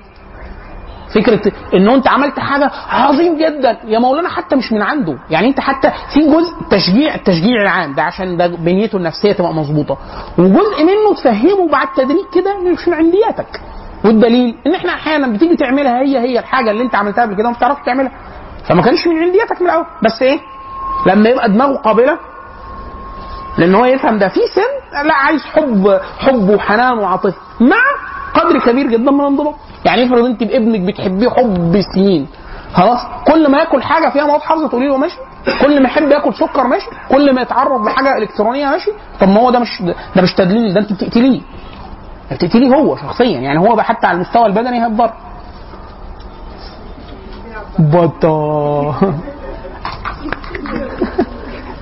فكرة 1.16 1.52
انه 1.74 1.96
أنت 1.96 2.08
عملت 2.08 2.40
حاجة 2.40 2.72
عظيم 2.90 3.38
جدا. 3.38 3.78
يا 3.86 4.00
مولانا 4.00 4.30
حتى 4.30 4.56
مش 4.56 4.72
من 4.72 4.82
عنده. 4.82 5.18
يعني 5.30 5.48
أنت 5.48 5.60
حتى 5.60 5.92
في 6.14 6.20
جزء 6.20 6.54
تشجيع 6.72 7.16
التشجيع 7.16 7.62
العام 7.62 7.94
ده 7.94 8.04
عشان 8.04 8.38
ده 8.38 8.48
بنيته 8.48 8.96
النفسية 8.98 9.32
تبقى 9.32 9.54
مظبوطة. 9.54 9.98
وجزء 10.38 10.84
منه 10.84 11.14
تفهمه 11.18 11.68
بعد 11.72 11.88
تدريج 11.98 12.26
كده 12.34 12.58
مش 12.72 12.88
من 12.88 12.94
عندياتك. 12.94 13.62
والدليل 14.06 14.56
إن 14.68 14.76
إحنا 14.76 14.94
أحيانا 14.94 15.28
بتيجي 15.28 15.56
تعملها 15.56 16.00
هي 16.02 16.18
هي 16.20 16.40
الحاجة 16.40 16.72
اللي 16.72 16.84
أنت 16.84 16.96
عملتها 16.96 17.22
قبل 17.22 17.36
كده 17.36 17.48
وما 17.48 17.58
بتعرفش 17.58 17.82
تعملها. 17.86 18.12
فما 18.70 18.82
كانش 18.82 19.08
من 19.08 19.18
عندياتك 19.24 19.62
من 19.62 19.68
الأول. 19.68 19.86
بس 20.04 20.22
إيه؟ 20.22 20.40
لما 21.08 21.30
يبقى 21.30 21.52
دماغه 21.52 21.76
قابلة 21.78 22.18
لأن 23.58 23.76
هو 23.76 23.86
يفهم 23.86 24.18
ده 24.18 24.28
في 24.28 24.40
سن 24.56 24.98
لا 25.08 25.14
عايز 25.14 25.46
حب 25.46 26.00
حب 26.20 26.50
وحنان 26.50 26.98
وعاطفة. 26.98 27.34
مع 27.60 27.78
قدر 28.40 28.60
كبير 28.60 28.88
جدا 28.88 29.12
من 29.12 29.20
الانضباط. 29.22 29.56
يعني 29.86 30.06
افرض 30.06 30.26
انت 30.26 30.44
بابنك 30.44 30.80
بتحبيه 30.80 31.30
حب 31.30 31.82
سنين 31.94 32.28
خلاص 32.74 33.00
كل 33.28 33.52
ما 33.52 33.58
ياكل 33.60 33.84
حاجة 33.84 34.10
فيها 34.10 34.26
مواد 34.26 34.42
حافظة 34.42 34.68
تقولي 34.68 34.88
له 34.88 34.98
ماشي. 34.98 35.18
كل 35.62 35.82
ما 35.84 35.90
يحب 35.90 36.12
ياكل 36.12 36.34
سكر 36.34 36.68
ماشي. 36.68 36.88
كل 37.10 37.34
ما 37.36 37.42
يتعرض 37.42 37.86
لحاجة 37.88 38.18
إلكترونية 38.18 38.66
ماشي. 38.66 38.92
طب 39.20 39.28
ما 39.30 39.40
هو 39.42 39.50
ده 39.52 39.60
مش 39.60 39.82
ده 40.16 40.22
مش 40.22 40.34
تدليل 40.34 40.74
ده 40.74 40.80
انت 40.80 40.94
بتقتليه. 40.94 41.42
بتقتليه 42.32 42.76
هو 42.76 42.96
شخصيا. 42.96 43.40
يعني 43.40 43.60
هو 43.60 43.82
حتى 43.82 44.08
على 44.08 44.16
المستوى 44.16 44.46
البدني 44.46 44.86
هيتضر 44.86 45.12
بطا 47.80 48.96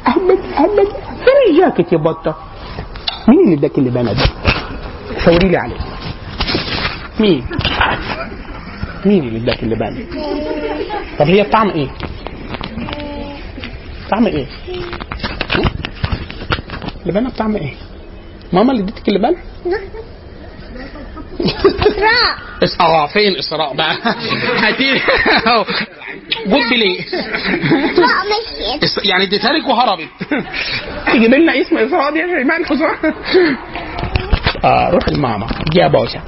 أهلا 0.07 0.33
أهلا 0.57 0.83
فين 1.23 1.37
الجاكيت 1.55 1.93
يا 1.93 1.97
بطة؟ 1.97 2.35
مين 3.27 3.39
اللي 3.39 3.53
اداك 3.55 3.77
اللبانه 3.77 4.13
ده؟ 4.13 4.25
شاوري 5.25 5.47
لي 5.49 5.57
عليه. 5.57 5.75
مين؟ 7.19 7.45
مين 9.05 9.27
اللي 9.27 9.37
اداك 9.43 9.63
اللبانه 9.63 10.05
طب 11.19 11.27
هي 11.27 11.43
بطعم 11.43 11.69
إيه؟ 11.69 11.87
طعم 14.11 14.27
إيه؟ 14.27 14.45
ها؟ 15.51 15.71
اللبانه 17.03 17.29
بطعم 17.29 17.55
إيه؟ 17.55 17.73
ماما 18.53 18.71
اللي 18.71 18.83
ادتك 18.83 19.07
اللبانه 19.09 19.37
إسراء. 21.45 22.35
إس- 22.65 22.81
آه 22.81 23.07
فين 23.07 23.35
إسراء 23.37 23.75
بقى؟ 23.75 23.95
هاتي 24.57 25.01
جود 26.47 26.73
ليه 26.73 26.99
يعني 29.05 29.23
اديتها 29.23 29.51
لك 29.53 29.67
وهربت. 29.67 30.07
تجيب 31.07 31.33
لنا 31.33 31.61
اسم 31.61 31.77
إسراء 31.77 32.13
دي 32.13 32.19
يا 32.19 32.27
شيماء 32.27 32.61
آه 34.63 34.89
روح 34.89 35.07
الماما 35.07 35.47
يا 35.75 35.87
باشا 35.87 36.21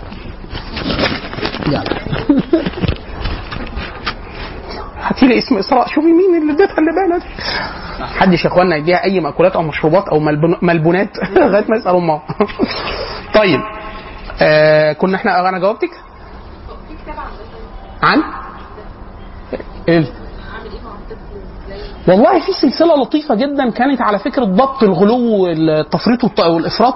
هاتي 5.01 5.27
لي 5.27 5.37
اسم 5.37 5.57
إسراء. 5.57 5.87
شوفي 5.87 6.07
مين 6.07 6.41
اللي 6.41 6.53
اديتها 6.53 6.77
اللبانه 6.77 7.17
دي 7.17 7.25
حدش 8.19 8.45
يا 8.45 8.49
اخوانا 8.49 8.75
يديها 8.75 9.03
أي 9.03 9.19
مأكولات 9.19 9.55
أو 9.55 9.61
مشروبات 9.61 10.07
أو 10.09 10.19
ملبونات؟ 10.61 11.09
لغاية 11.37 11.65
ما 11.69 11.75
يسالوا 11.77 11.99
امها 11.99 12.21
طيب. 13.39 13.61
آه 14.41 14.93
كنا 14.93 15.15
إحنا 15.15 15.49
أنا 15.49 15.59
جاوبتك؟ 15.59 15.89
عن؟ 18.03 18.23
إيه. 19.89 20.05
والله 22.07 22.39
في 22.39 22.51
سلسلة 22.61 22.95
لطيفة 23.01 23.35
جدا 23.35 23.69
كانت 23.69 24.01
على 24.01 24.19
فكرة 24.19 24.43
ضبط 24.45 24.83
الغلو 24.83 25.17
والتفريط 25.43 26.23
والت- 26.23 26.39
والإفراط. 26.39 26.95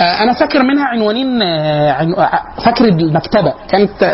آه، 0.00 0.22
أنا 0.22 0.32
فاكر 0.32 0.62
منها 0.62 0.84
عنوانين 0.84 1.42
آه،. 1.42 1.90
آه، 2.18 2.42
فاكر 2.64 2.84
المكتبة. 2.84 3.54
كانت 3.70 4.02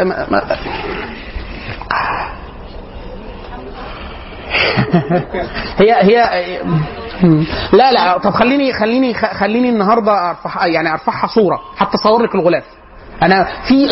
هي 5.79 5.93
هي 6.03 6.17
لا 7.73 7.93
لا 7.93 8.19
طب 8.19 8.31
خليني 8.31 8.73
خليني 8.73 9.15
خليني 9.15 9.69
النهارده 9.69 10.31
ارفع 10.31 10.67
يعني 10.67 10.93
ارفعها 10.93 11.27
صورة. 11.27 11.61
حتى 11.77 11.95
أصور 11.95 12.23
لك 12.23 12.35
الغلاف. 12.35 12.65
أنا 13.23 13.45
في 13.69 13.87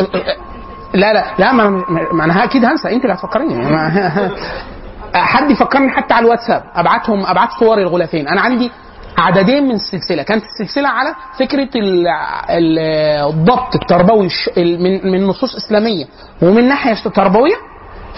لا 0.94 1.12
لا 1.12 1.24
لا 1.38 1.52
ما, 1.52 1.84
أنا 2.24 2.44
أكيد 2.44 2.64
هنسى. 2.64 2.88
أنت 2.94 3.02
اللي 3.04 3.14
هتفكريني. 3.14 3.54
حد 5.14 5.50
يفكرني 5.50 5.90
حتى 5.90 6.14
على 6.14 6.24
الواتساب. 6.26 6.62
ابعتهم 6.74 7.26
أبعت 7.26 7.48
صور 7.60 7.78
الغلافين 7.78 8.28
أنا 8.28 8.40
عندي 8.40 8.70
عددين 9.18 9.64
من 9.64 9.74
السلسلة. 9.74 10.22
كانت 10.22 10.44
السلسلة 10.44 10.88
على 10.88 11.14
فكرة 11.38 11.68
ال- 11.76 12.06
ال- 12.50 12.78
الضبط 13.34 13.74
التربوي 13.74 14.28
من 14.56 15.10
من 15.12 15.26
نصوص 15.26 15.54
إسلامية. 15.56 16.04
ومن 16.42 16.68
ناحية 16.68 16.94
تربوية 16.94 17.54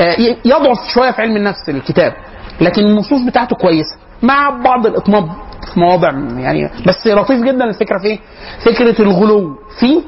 آه، 0.00 0.16
يضعف 0.44 0.88
شوية 0.94 1.10
في 1.10 1.22
علم 1.22 1.36
النفس 1.36 1.68
الكتاب. 1.68 2.12
لكن 2.60 2.82
النصوص 2.82 3.20
بتاعته 3.26 3.56
كويسة. 3.56 3.96
مع 4.22 4.50
بعض 4.50 4.86
الاطناب 4.86 5.28
في 5.74 5.80
مواضع 5.80 6.10
يعني 6.38 6.70
بس 6.86 7.06
لطيف 7.06 7.42
جدا 7.42 7.64
الفكرة 7.64 7.98
في 7.98 8.04
إيه؟ 8.06 8.18
فكرة 8.64 9.02
الغلو 9.02 9.54
في 9.80 10.02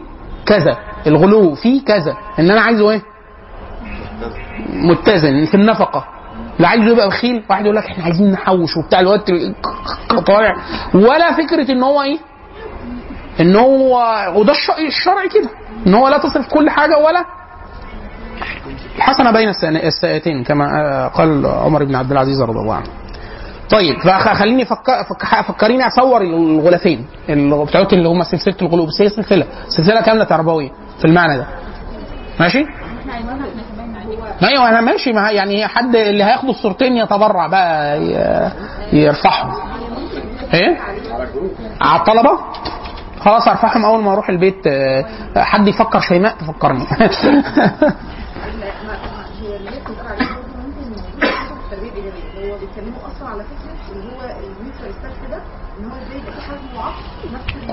كذا. 0.46 0.76
الغلو 1.06 1.54
في 1.54 1.80
كذا. 1.80 2.16
إن 2.38 2.50
أنا 2.50 2.60
عايزه 2.60 2.90
إيه؟ 2.90 3.02
متزن 4.72 5.44
في 5.44 5.54
النفقة. 5.54 6.04
لا 6.58 6.68
عايزه 6.68 6.86
يبقى 6.92 7.08
بخيل 7.08 7.42
واحد 7.50 7.64
يقول 7.64 7.76
لك 7.76 7.84
إحنا 7.84 8.04
عايزين 8.04 8.30
نحوش 8.32 8.76
وبتاع 8.76 9.00
الوقت 9.00 9.30
طالع. 10.26 10.56
ولا 10.94 11.32
فكرة 11.32 11.72
إن 11.72 11.82
هو 11.82 12.02
إيه؟ 12.02 12.18
إن 13.40 13.56
هو 13.56 14.00
وده 14.36 14.52
الش- 14.52 14.70
الشرع 14.88 15.26
كده 15.26 15.48
إن 15.86 15.94
هو 15.94 16.08
لا 16.08 16.18
تصرف 16.18 16.48
كل 16.48 16.70
حاجة 16.70 16.98
ولا 16.98 17.24
الحسنه 18.96 19.30
بين 19.30 19.48
السيئتين 19.76 20.44
كما 20.44 20.64
آه، 20.80 21.08
قال 21.08 21.46
عمر 21.46 21.84
بن 21.84 21.94
عبد 21.94 22.10
العزيز 22.12 22.42
رضي 22.42 22.58
الله 22.58 22.74
عنه. 22.74 22.86
طيب 23.70 23.98
فخليني 24.00 24.64
فك... 24.64 24.90
فك... 25.10 25.40
فكريني 25.48 25.86
أصور 25.86 26.20
الغلافين 26.22 27.06
اللي 27.28 27.64
بتوعت 27.64 27.92
اللي 27.92 28.08
هم 28.08 28.22
سلسلة 28.22 28.54
الغلوب 28.62 28.88
بس 28.88 29.00
هي 29.02 29.08
سلسلة 29.08 29.46
سلسلة 29.68 30.00
كاملة 30.00 30.24
تربوية 30.24 30.70
في 30.98 31.04
المعنى 31.04 31.36
ده. 31.38 31.46
ماشي؟ 32.40 32.66
أيوه 34.42 34.68
أنا 34.68 34.80
ماشي 34.80 35.12
مع 35.12 35.30
يعني 35.30 35.66
حد 35.66 35.96
اللي 35.96 36.24
هياخد 36.24 36.48
الصورتين 36.48 36.96
يتبرع 36.96 37.46
بقى 37.46 37.98
يرفعهم. 38.92 39.52
إيه؟ 40.54 40.78
على 41.80 42.00
الطلبة؟ 42.00 42.38
خلاص 43.20 43.48
أرفعهم 43.48 43.84
أول 43.84 44.02
ما 44.02 44.12
أروح 44.12 44.28
البيت. 44.28 44.66
آه، 44.66 45.04
حد 45.36 45.68
يفكر 45.68 46.00
شيماء 46.00 46.34
تفكرني 46.38 46.84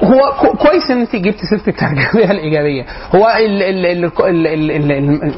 هو 0.04 0.34
كويس 0.58 0.92
إن 0.92 1.02
انت 1.02 1.16
جبت 1.16 1.38
سيرة 1.50 1.62
الترجمه 1.68 2.32
الإيجابية. 2.32 2.86
هو 3.16 3.28
ال 3.38 3.64
ال 3.64 3.86
ال 3.86 4.06
ال 4.06 4.48
ال 4.48 4.72
ال 4.72 4.92
ال 4.92 5.34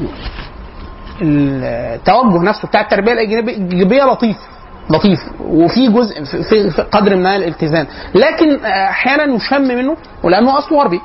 التوجه 1.22 2.44
نفسه 2.44 2.68
بتاع 2.68 2.82
التربية 2.82 3.12
الايجابيه 3.14 4.04
لطيف 4.04 4.38
لطيف. 4.90 5.20
وفي 5.42 5.88
جزء 5.88 6.24
في- 6.24 6.82
قدر 6.92 7.16
ما 7.16 7.36
الالتزام. 7.36 7.88
لكن 8.16 8.66
أحيانا 8.66 9.36
يشم 9.36 9.62
منه 9.62 9.98
ولأنه 10.24 10.58
أصله 10.60 10.80
غربي. 10.80 11.00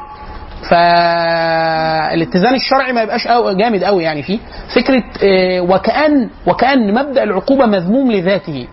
فالاتزان 0.70 2.54
الشرعي 2.54 2.92
ما 2.92 3.02
يبقاش 3.02 3.28
جامد 3.56 3.84
قوي 3.84 4.02
يعني 4.04 4.22
فيه. 4.22 4.38
فكرة 4.74 5.02
آه، 5.22 5.60
وكأن 5.60 6.30
وكأن 6.46 6.94
مبدأ 6.94 7.22
العقوبة 7.22 7.66
مذموم 7.66 8.12
لذاته. 8.12 8.66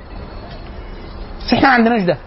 بس 1.39 1.53
إحنا 1.53 1.67
ما 1.67 1.73
عندناش 1.73 2.01
ده. 2.01 2.17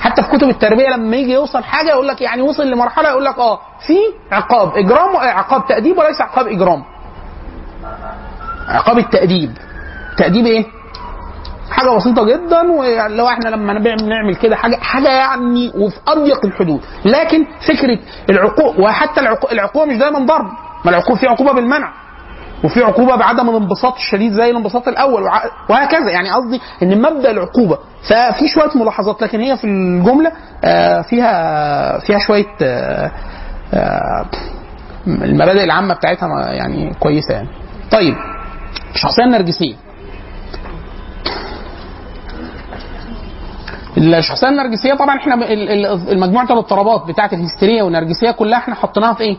حتى 0.00 0.22
في 0.22 0.28
كتب 0.28 0.48
التربية 0.48 0.88
لما 0.88 1.16
يجي 1.16 1.32
يوصل 1.32 1.62
حاجة 1.64 1.88
يقول 1.88 2.08
لك 2.08 2.20
يعني 2.20 2.42
وصل 2.42 2.70
لمرحلة 2.70 3.08
يقول 3.08 3.24
لك 3.24 3.38
آه 3.38 3.60
في 3.86 3.96
عقاب 4.32 4.76
إجرام 4.76 5.16
عقاب 5.16 5.66
تأديب 5.68 5.98
وليس 5.98 6.20
عقاب 6.20 6.46
إجرام. 6.48 6.82
عقاب 8.68 8.98
التأديب. 8.98 9.50
تأديب 10.16 10.46
إيه؟ 10.46 10.64
حاجة 11.70 11.96
بسيطة 11.96 12.24
جدا 12.24 12.72
ولو 12.72 13.28
إحنا 13.28 13.48
لما 13.48 13.72
نعمل 14.02 14.36
كده 14.42 14.56
حاجة 14.56 14.76
حاجة 14.76 15.08
يعني 15.08 15.72
وفي 15.76 15.96
اضيق 16.08 16.44
الحدود. 16.46 16.80
لكن 17.04 17.44
فكرة 17.68 17.98
العقوق 18.30 18.80
وحتى 18.80 19.20
العقو- 19.20 19.52
العقوبة 19.52 19.86
مش 19.92 19.98
دايما 19.98 20.18
ضرب 20.18 20.46
ما 20.84 20.90
العقوبة 20.90 21.20
في 21.20 21.26
عقوبة 21.26 21.52
بالمنع 21.52 21.92
وفي 22.64 22.82
عقوبة 22.84 23.16
بعدم 23.16 23.48
الانبساط 23.50 23.94
الشديد 23.94 24.32
زي 24.32 24.50
الانبساط 24.50 24.88
الأول 24.88 25.22
وهكذا. 25.70 26.10
يعني 26.10 26.30
قصدي 26.30 26.60
إن 26.82 27.02
مبدأ 27.02 27.30
العقوبة. 27.30 27.78
ففي 28.08 28.48
شوية 28.48 28.82
ملاحظات 28.82 29.22
لكن 29.22 29.40
هي 29.40 29.56
في 29.56 29.64
الجملة 29.64 30.32
آه، 30.64 31.00
فيها 31.02 31.98
فيها 31.98 32.18
شوية 32.18 32.46
آه، 32.62 33.10
آه، 33.74 34.26
المبادئ 35.06 35.64
العامة 35.64 35.94
بتاعتها 35.94 36.28
يعني 36.52 36.94
كويسة 37.00 37.34
يعني. 37.34 37.48
طيب. 37.92 38.14
الشخصيه 38.94 39.24
النرجسيه 39.24 39.74
الشخصية 43.98 44.48
النرجسية 44.48 44.94
طبعا 44.94 45.16
إحنا 45.16 45.34
المجموعة 46.12 46.44
الاضطرابات 46.44 47.06
بتاعه 47.08 47.30
الهستيريا 47.32 47.82
والنرجسية 47.82 48.30
كلها 48.30 48.58
إحنا 48.58 48.74
حطيناها 48.74 49.14
في 49.14 49.20
إيه؟ 49.22 49.36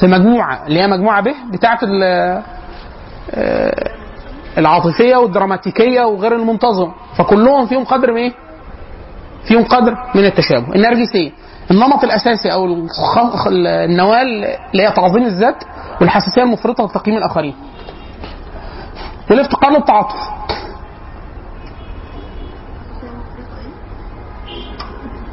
في 0.00 0.06
مجموعة 0.06 0.66
اللي 0.66 0.80
هي 0.80 0.86
مجموعة 0.86 1.20
ب 1.22 1.28
بتاعه 1.52 1.78
آه، 1.84 2.42
العاطفية 4.58 5.16
والدراماتيكية 5.16 6.02
وغير 6.02 6.36
المنتظمه 6.36 6.92
فكلهم 7.16 7.66
فيهم 7.66 7.84
قدر 7.84 8.12
من 8.12 8.16
إيه؟ 8.18 8.32
فيهم 9.44 9.64
قدر 9.64 9.94
من 10.14 10.24
التشابه 10.24 10.74
النرجسية 10.74 11.30
النمط 11.70 12.04
الأساسي 12.04 12.52
أو 12.52 12.64
النواة 13.46 14.22
اللي 14.22 14.82
هي 14.82 14.92
تعظيم 14.92 15.22
الذات 15.24 15.64
والحساسية 16.00 16.42
المفرطة 16.42 16.84
لتقييم 16.84 17.16
الآخرين 17.18 17.54
والافتقار 19.30 19.70
للتعاطف 19.72 20.16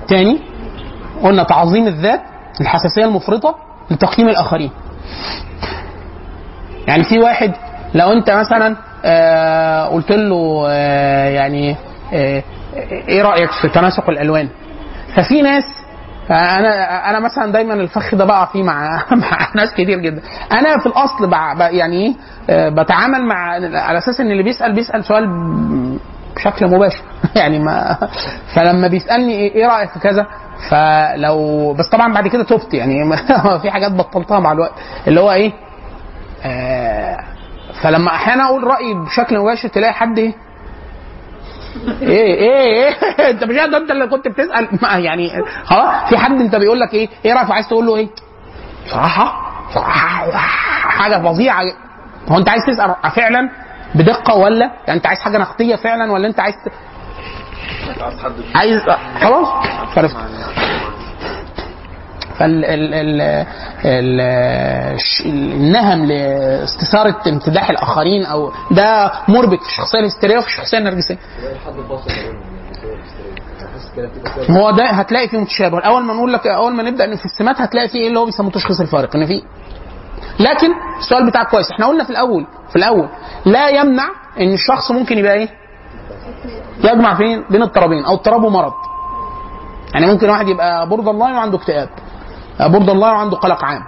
تاني 0.08 0.40
قلنا 1.24 1.44
تعظيم 1.44 1.88
الذات 1.88 2.22
الحساسية 2.62 3.06
المفرطة 3.06 3.56
لتقييم 3.92 4.30
الآخرين. 4.30 4.72
يعني 6.88 7.04
في 7.04 7.20
واحد 7.20 7.54
لو 7.94 8.12
أنت 8.12 8.30
مثلا 8.32 8.76
آه 9.06 9.86
قلت 9.86 10.12
له 10.12 10.66
آه 10.70 11.30
يعني 11.30 11.76
آه 12.14 12.44
إيه 13.08 13.22
رأيك 13.22 13.52
في 13.62 13.70
تناسق 13.70 14.10
الألوان؟ 14.10 14.50
ففي 15.16 15.42
ناس 15.42 15.64
أنا 16.32 17.10
أنا 17.10 17.20
مثلا 17.20 17.52
دايما 17.52 17.74
الفخ 17.74 18.16
ده 18.16 18.26
بقع 18.26 18.46
فيه 18.46 18.64
مع 18.64 19.04
مع 19.12 19.48
ناس 19.56 19.74
كتير 19.74 20.00
جدا. 20.00 20.22
أنا 20.52 20.78
في 20.80 20.86
الأصل 20.86 21.32
بع- 21.32 21.58
ب- 21.58 21.74
يعني 21.74 22.16
إيه 22.50 22.70
بتعامل 22.70 23.26
مع 23.26 23.36
على 23.82 23.98
أساس 23.98 24.20
إن 24.20 24.32
اللي 24.32 24.44
بيسأل 24.44 24.74
بيسأل 24.76 25.06
سؤال 25.06 25.28
بشكل 26.36 26.68
مباشر. 26.68 27.04
يعني 27.36 27.60
ما 27.60 27.98
فلما 28.56 28.88
بيسألني 28.88 29.34
إيه 29.34 29.56
إيه 29.56 29.68
رأيك 29.68 29.90
في 29.90 30.00
كذا؟ 30.00 30.26
فلو 30.70 31.74
بس 31.74 31.90
طبعا 31.90 32.14
بعد 32.14 32.28
كده 32.28 32.44
تبت 32.44 32.74
يعني 32.74 33.18
في 33.62 33.72
حاجات 33.72 33.92
بطلتها 33.92 34.40
مع 34.40 34.52
الوقت. 34.52 34.74
اللي 35.08 35.20
هو 35.20 35.32
إيه؟ 35.32 35.52
آه 36.46 37.18
فلما 37.82 38.08
أحيانا 38.10 38.46
أقول 38.46 38.64
رأيي 38.64 38.94
بشكل 38.94 39.40
مباشر 39.40 39.68
تلاقي 39.70 39.94
حد 39.94 40.20
إيه؟ 40.20 40.34
إيه 42.02 42.34
إيه 42.34 42.86
إيه. 42.88 42.90
أنت 43.30 43.44
مش 43.44 43.56
ده 43.56 43.78
أنت 43.78 43.92
اللي 43.92 44.08
كنت 44.08 44.28
بتسأل. 44.28 44.68
ما 44.82 44.98
يعني 44.98 45.30
خلاص 45.66 46.10
في 46.10 46.18
حد 46.18 46.32
أنت 46.42 46.56
بيقول 46.56 46.80
لك 46.80 46.94
إيه؟ 46.94 47.10
إيه 47.26 47.34
رأيك 47.34 47.52
عايز 47.52 47.68
تقول 47.68 47.86
له 47.86 47.96
إيه؟ 47.96 48.08
صراحة؟ 48.86 49.52
صراحة؟ 49.74 50.32
حاجة 50.90 51.16
فظيعة. 51.24 51.64
هو 52.30 52.38
أنت 52.38 52.50
عايز 52.50 52.62
تسأل 52.66 52.96
فعلا؟ 53.16 53.50
بدقة 53.96 54.36
ولا؟ 54.36 54.66
يعني 54.88 54.98
أنت 54.98 55.08
عايز 55.08 55.20
حاجة 55.20 55.38
نقدية 55.38 55.76
فعلا 55.76 56.12
ولا 56.12 56.28
أنت 56.28 56.40
عايز. 56.40 56.56
عايز 58.56 58.82
خلاص. 59.22 59.48
عرفت. 59.98 60.16
فال 62.40 62.66
ال 62.66 62.94
ال 62.94 63.22
ال 63.86 64.20
الش- 64.96 65.26
النهم 65.26 66.06
لاستثاره 66.06 67.16
امتداح 67.28 67.70
الآخرين 67.70 68.26
أو 68.26 68.52
ده 68.72 69.12
مربك 69.28 69.62
في 69.62 69.68
الشخصيه 69.70 70.00
الهستيرية 70.00 70.38
وفي 70.38 70.48
الشخصيه 70.48 70.78
النرجسية. 70.78 71.18
هو 74.50 74.72
ده 74.72 74.86
هتلاقي 74.86 75.28
فيه 75.30 75.38
متشابه 75.38 75.80
أول 75.80 76.04
ما 76.04 76.14
نقول 76.14 76.34
لك 76.34 76.48
أول 76.48 76.74
ما 76.74 76.84
نبدأ 76.84 77.06
ان 77.06 77.16
في 77.16 77.26
السمات 77.26 77.62
هتلاقي 77.62 77.88
فيه 77.88 78.00
إيه 78.00 78.08
اللي 78.08 78.20
هو 78.20 78.26
بيسموه 78.26 78.52
تشخيص 78.52 78.80
الفارق؟ 78.82 79.16
إن 79.16 79.26
في 79.26 79.42
لكن 80.40 80.68
السؤال 81.00 81.26
بتاعك 81.30 81.48
كويس. 81.48 81.72
إحنا 81.72 81.86
قلنا 81.88 82.04
في 82.04 82.10
الأول 82.10 82.46
في 82.70 82.76
الأول 82.76 83.10
لا 83.46 83.70
يمنع 83.70 84.10
إن 84.40 84.54
الشخص 84.54 84.92
ممكن 84.92 85.18
يبقى 85.18 85.34
إيه؟ 85.34 85.50
يجمع 86.84 87.14
فين 87.18 87.44
بين 87.50 87.62
اضطرابين 87.62 88.06
أو 88.06 88.14
اضطراب 88.14 88.44
ومرض. 88.44 88.74
يعني 89.94 90.06
ممكن 90.08 90.30
واحد 90.30 90.48
يبقى 90.48 90.90
borderline 90.90 91.36
وعنده 91.36 91.58
اكتئاب. 91.58 91.90
borderline 92.60 93.14
وعنده 93.14 93.38
قلق 93.38 93.66
عام. 93.66 93.84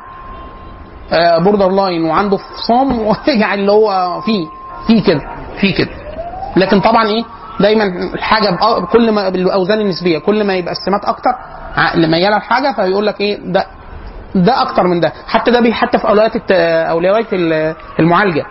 borderline 1.43 2.03
وعنده 2.03 2.37
فصام 2.37 3.15
يعني 3.41 3.61
اللي 3.61 3.71
هو 3.71 4.21
فيه 4.21 4.47
في 4.87 5.01
كده 5.01 5.21
في 5.61 5.71
كده. 5.71 5.89
لكن 6.55 6.79
طبعا 6.79 7.05
إيه؟ 7.07 7.23
دايما 7.59 7.83
الحاجة 8.13 8.57
كل 8.91 9.11
ما 9.11 9.29
بالأوزان 9.29 9.81
النسبية 9.81 10.19
كل 10.19 10.43
ما 10.47 10.53
يبقى 10.55 10.71
السمات 10.71 11.05
أكتر 11.05 11.29
مياله 11.95 12.37
لحاجه 12.37 12.73
فيقول 12.75 13.05
لك 13.07 13.21
إيه؟ 13.21 13.37
ده 13.51 13.65
ده 14.35 14.61
أكتر 14.61 14.87
من 14.87 14.99
ده. 14.99 15.11
حتى 15.27 15.51
ده 15.51 15.73
حتى 15.73 15.97
في 15.97 16.07
أولويات 16.07 16.51
أولويات 16.51 17.33
ال- 17.33 17.75
المعالجة. 17.99 18.45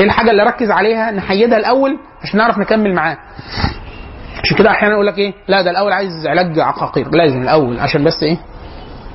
إيه 0.00 0.06
الحاجة 0.06 0.30
اللي 0.30 0.42
ركز 0.42 0.70
عليها؟ 0.70 1.10
نحيدها 1.10 1.58
الأول 1.58 1.98
عشان 2.22 2.38
نعرف 2.38 2.58
نكمل 2.58 2.94
معاه. 2.94 3.16
عشان 4.44 4.56
كده 4.56 4.70
أحيانا 4.70 4.94
يقول 4.94 5.06
لك 5.06 5.18
إيه؟ 5.18 5.34
لا 5.48 5.62
ده 5.62 5.70
الأول 5.70 5.92
عايز 5.92 6.26
علاج 6.26 6.58
عقاقير 6.58 7.08
لازم 7.12 7.42
الأول 7.42 7.80
عشان 7.80 8.04
بس 8.04 8.22
إيه؟ 8.22 8.38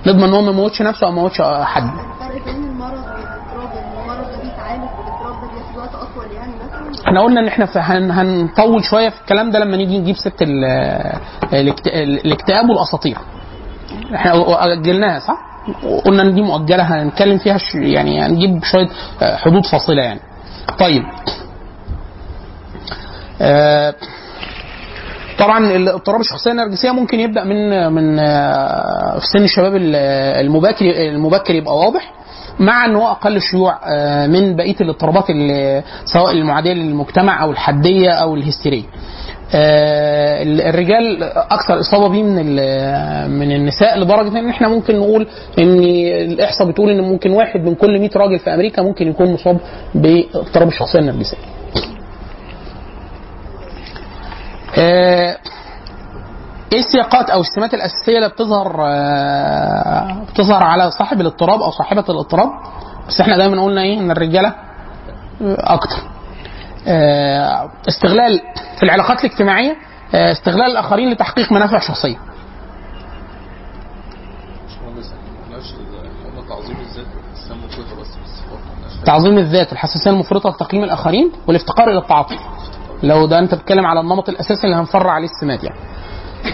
نضمن 0.07 0.23
إن 0.23 0.33
هو 0.33 0.41
ما 0.41 0.51
يموتش 0.51 0.81
نفسه 0.81 1.07
أو 1.07 1.11
ما 1.11 1.19
يموتش 1.19 1.41
حد 1.41 1.83
الفرق 1.83 2.45
بين 2.45 2.63
المرض 2.63 2.91
والاضطراب 3.03 3.69
المرض 4.03 4.31
ده 4.31 4.37
بيتعالج 4.43 4.83
والاضطراب 4.99 5.41
ده 5.41 5.47
بياخد 5.47 5.77
وقت 5.77 5.95
أطول 5.95 6.31
يعني 6.31 6.51
مثلا 6.55 7.05
إحنا 7.07 7.21
قلنا 7.21 7.39
إن 7.39 7.47
إحنا 7.47 7.67
هن 7.75 8.11
هنطول 8.11 8.83
شوية 8.83 9.09
في 9.09 9.21
الكلام 9.21 9.51
ده 9.51 9.59
لما 9.59 9.77
نيجي 9.77 9.97
نجيب 9.99 10.15
الاكت- 11.53 11.87
الاكتئاب 12.25 12.69
والأساطير 12.69 13.17
إحنا 14.15 14.33
اجلناها 14.73 15.19
صح؟ 15.19 15.37
قلنا 16.05 16.23
ان 16.23 16.33
دي 16.33 16.41
مؤجلة 16.41 16.83
هنتكلم 16.83 17.37
فيها 17.37 17.57
يعني 17.75 18.21
هنجيب 18.21 18.63
شوية 18.63 18.89
آه، 19.21 19.35
حدود 19.35 19.65
فاصلة 19.65 20.03
يعني. 20.03 20.19
طيب 20.79 21.03
آه، 23.41 23.95
طبعا 25.39 25.75
اضطراب 25.89 26.19
الشخصية 26.19 26.51
النرجسية 26.51 26.91
ممكن 26.91 27.19
يبدأ 27.19 27.43
من 27.43 27.91
من 27.93 28.19
آه، 28.19 29.19
في 29.19 29.25
سن 29.37 29.43
الشباب 29.43 29.75
ال- 29.75 29.95
المبكر 30.45 30.85
المبكر 30.85 31.55
يبقى 31.55 31.77
واضح 31.77 32.11
مع 32.59 32.85
إن 32.85 32.95
هو 32.95 33.07
أقل 33.07 33.41
شيوع 33.41 33.79
آه، 33.85 34.27
من 34.27 34.55
بقية 34.55 34.75
الاضطرابات 34.81 35.23
سواء 36.05 36.31
المعاديه 36.31 36.73
للمجتمع 36.73 37.43
أو 37.43 37.51
الحدية 37.51 38.09
أو 38.11 38.35
الهستيرية. 38.35 38.83
آه، 39.55 40.43
الرجال 40.43 41.23
أكثر 41.23 41.79
إصابة 41.79 42.07
بيه 42.09 42.23
من 42.23 42.45
من 43.39 43.51
النساء 43.51 43.99
لدرجة 43.99 44.39
إن 44.39 44.49
إحنا 44.49 44.67
ممكن 44.67 44.95
نقول 44.99 45.27
إن 45.59 45.79
الإحصاء 46.31 46.67
بتقول 46.67 46.89
إن 46.89 47.01
ممكن 47.01 47.31
واحد 47.31 47.59
من 47.59 47.75
كل 47.75 47.99
100 47.99 48.09
راجل 48.15 48.39
في 48.39 48.53
أمريكا 48.53 48.81
ممكن 48.81 49.07
يكون 49.07 49.33
مصاب 49.33 49.57
بإضطراب 49.95 50.67
الشخصية 50.67 50.99
النرجسية. 50.99 51.37
آه، 54.64 54.64
إيه 54.77 55.37
السياقات 56.73 57.29
أو 57.29 57.41
السمات 57.41 57.73
الأساسية 57.73 58.17
اللي 58.17 58.29
بتظهر 58.29 58.75
آه، 58.87 60.23
بتظهر 60.33 60.63
على 60.63 60.91
صاحب 60.91 61.21
الاضطراب 61.21 61.61
أو 61.61 61.71
صاحبة 61.71 62.05
الاضطراب؟ 62.09 62.49
بس 63.07 63.21
إحنا 63.21 63.37
دايما 63.37 63.63
قلنا 63.63 63.81
إيه 63.81 63.99
إن 63.99 64.11
الرجالة 64.11 64.47
آه، 64.47 64.55
أكتر. 65.59 65.97
آه، 66.87 67.69
استغلال 67.89 68.41
في 68.77 68.83
العلاقات 68.83 69.25
الاجتماعية 69.25 69.75
آه، 70.15 70.31
استغلال 70.31 70.71
الآخرين 70.71 71.09
لتحقيق 71.09 71.51
منافع 71.51 71.79
شخصية. 71.79 72.17
تعظيم 79.05 79.37
الذات 79.37 79.71
الحساسية 79.73 80.11
المفرطة 80.11 80.49
لتقييم 80.49 80.83
الآخرين 80.83 81.31
والافتقار 81.47 81.89
إلى 81.89 81.97
التعاطف. 81.99 82.37
لو 83.05 83.25
ده 83.25 83.39
انت 83.39 83.55
بتتكلم 83.55 83.85
على 83.85 83.99
النمط 83.99 84.29
الأساسي 84.29 84.67
اللي 84.67 84.75
هنفرع 84.75 85.11
عليه 85.11 85.27
السمات 85.27 85.63
يعني. 85.63 85.79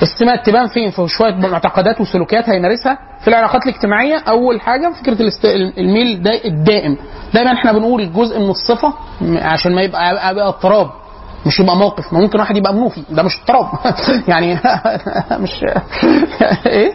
السمات 0.01 0.45
تبان 0.45 0.67
فين؟ 0.67 0.89
في 0.91 1.07
شوية 1.07 1.33
معتقدات 1.35 2.01
وسلوكيات 2.01 2.49
هيمارسها 2.49 2.97
في 3.21 3.27
العلاقات 3.27 3.63
الاجتماعية. 3.67 4.17
أول 4.27 4.61
حاجة 4.61 4.93
فكرة 5.01 5.21
الاست... 5.21 5.45
الميل 5.77 6.21
دا 6.21 6.45
الدائم. 6.45 6.97
دايما 7.33 7.53
إحنا 7.53 7.71
بنقول 7.71 8.13
جزء 8.13 8.39
من 8.39 8.49
الصفة 8.49 8.93
عشان 9.41 9.75
ما 9.75 9.81
يبقى 9.81 10.09
يبقى 10.31 10.47
اضطراب 10.47 10.89
مش 11.45 11.59
يبقى 11.59 11.77
موقف. 11.77 12.13
ما 12.13 12.19
ممكن 12.19 12.39
واحد 12.39 12.57
يبقى 12.57 12.73
منوفي 12.73 13.03
ده 13.09 13.23
مش 13.23 13.37
اضطراب. 13.39 13.67
يعني 14.31 14.59
مش 15.43 15.65
إيه؟ 16.65 16.93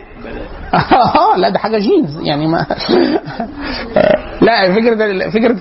آه 0.75 1.37
لا 1.41 1.49
ده 1.49 1.59
حاجة 1.59 1.79
جينز 1.79 2.21
يعني 2.21 2.47
ما 2.47 2.67
لا 4.41 4.75
فكرة 4.75 5.31
فكرة 5.31 5.57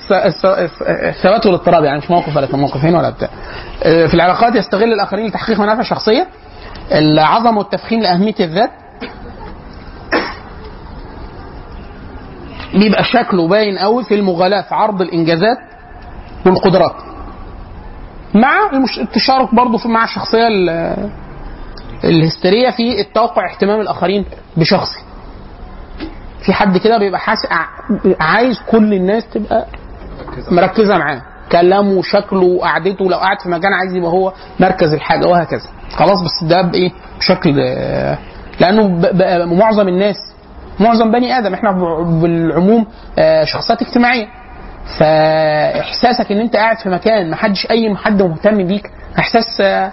الثبات 1.10 1.46
والاضطراب 1.46 1.84
يعني 1.84 1.98
مش 1.98 2.12
موقف 2.12 2.38
ولا 2.38 2.56
موقفين 2.56 2.96
ولا 2.96 3.10
بتاع 3.10 3.30
في 3.82 4.14
العلاقات 4.14 4.56
يستغل 4.56 4.94
الآخرين 4.94 5.28
لتحقيق 5.28 5.60
منافع 5.60 5.82
شخصية 5.82 6.28
العظمة 6.92 7.58
والتفخيم 7.58 8.00
لأهمية 8.00 8.36
الذات 8.40 8.72
بيبقى 12.74 13.04
شكله 13.04 13.48
باين 13.48 13.78
قوي 13.78 14.04
في 14.04 14.16
المغالاة 14.16 14.62
في 14.62 14.76
عرض 14.76 15.02
الإنجازات 15.02 15.58
والقدرات 16.46 16.96
مع. 18.34 18.56
التشارك 18.98 19.56
برضه 19.56 19.90
مع 19.90 20.04
الشخصيه 20.04 20.48
ال- 22.04 22.10
الهستيرية 22.10 22.70
في 22.70 23.02
التوقع 23.02 23.52
اهتمام 23.54 23.82
الآخرين 23.82 24.26
بشخصي. 24.58 25.00
في 26.46 26.54
حد 26.54 26.78
كده 26.78 26.98
بيبقى 26.98 27.20
حاسس 27.20 27.48
عايز 28.20 28.60
كل 28.72 28.94
الناس 28.94 29.28
تبقى 29.30 29.66
مركزة. 30.52 30.98
معاه. 30.98 31.22
كلامه 31.52 31.92
وشكله 31.92 32.40
وقعدته 32.42 33.06
لو 33.06 33.18
قعد 33.18 33.40
في 33.44 33.50
مكان 33.50 33.74
عايز 33.74 33.96
يبقى 33.96 34.12
هو 34.12 34.34
مركز 34.60 34.94
الحاجة 34.94 35.28
وهكذا. 35.28 35.70
خلاص 35.96 36.22
بس 36.22 36.44
ده 36.50 36.62
بإيه؟ 36.62 36.92
بشكل 37.20 37.56
لأنه 38.60 38.88
معظم 39.56 39.88
الناس 39.88 40.16
معظم 40.80 41.12
بني 41.12 41.38
آدم 41.38 41.54
إحنا 41.54 41.72
بالعموم 42.22 42.86
آه، 43.20 43.44
شخصيات 43.44 43.82
اجتماعية. 43.82 44.28
فإحساسك 45.00 46.32
إن 46.32 46.40
أنت 46.40 46.56
قاعد 46.56 46.78
في 46.78 46.90
مكان 46.90 47.30
ما 47.30 47.36
حدش 47.36 47.68
أي 47.72 47.96
حد 47.96 48.22
مهتم 48.22 48.68
بيك 48.68 48.92
إحساس 49.20 49.62
آه، 49.62 49.92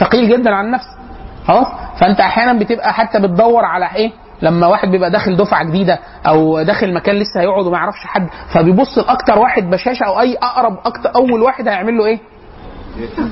ثقيل 0.00 0.28
جدا 0.30 0.50
على 0.50 0.66
النفس 0.66 0.86
خلاص؟ 1.46 1.66
فأنت 2.00 2.20
أحيانا 2.20 2.52
بتبقى 2.58 2.92
حتى 2.92 3.18
بتدور 3.20 3.64
على 3.64 3.88
إيه؟ 3.96 4.12
لما 4.42 4.66
واحد 4.66 4.88
بيبقى 4.88 5.10
داخل 5.10 5.36
دفعة 5.36 5.64
جديدة 5.64 5.98
أو 6.26 6.62
داخل 6.62 6.94
مكان 6.94 7.16
لسه 7.16 7.40
هيقعد 7.40 7.66
وما 7.66 7.76
يعرفش 7.78 8.06
حد 8.06 8.28
فبيبص 8.54 8.98
لأكتر 8.98 9.38
واحد 9.38 9.70
بشاشة 9.70 10.04
أو 10.06 10.20
أي 10.20 10.36
أقرب 10.42 10.78
أكتر 10.84 11.10
أول 11.16 11.42
واحد 11.42 11.68
هيعمل 11.68 11.98
له 11.98 12.04
إيه؟ 12.06 12.18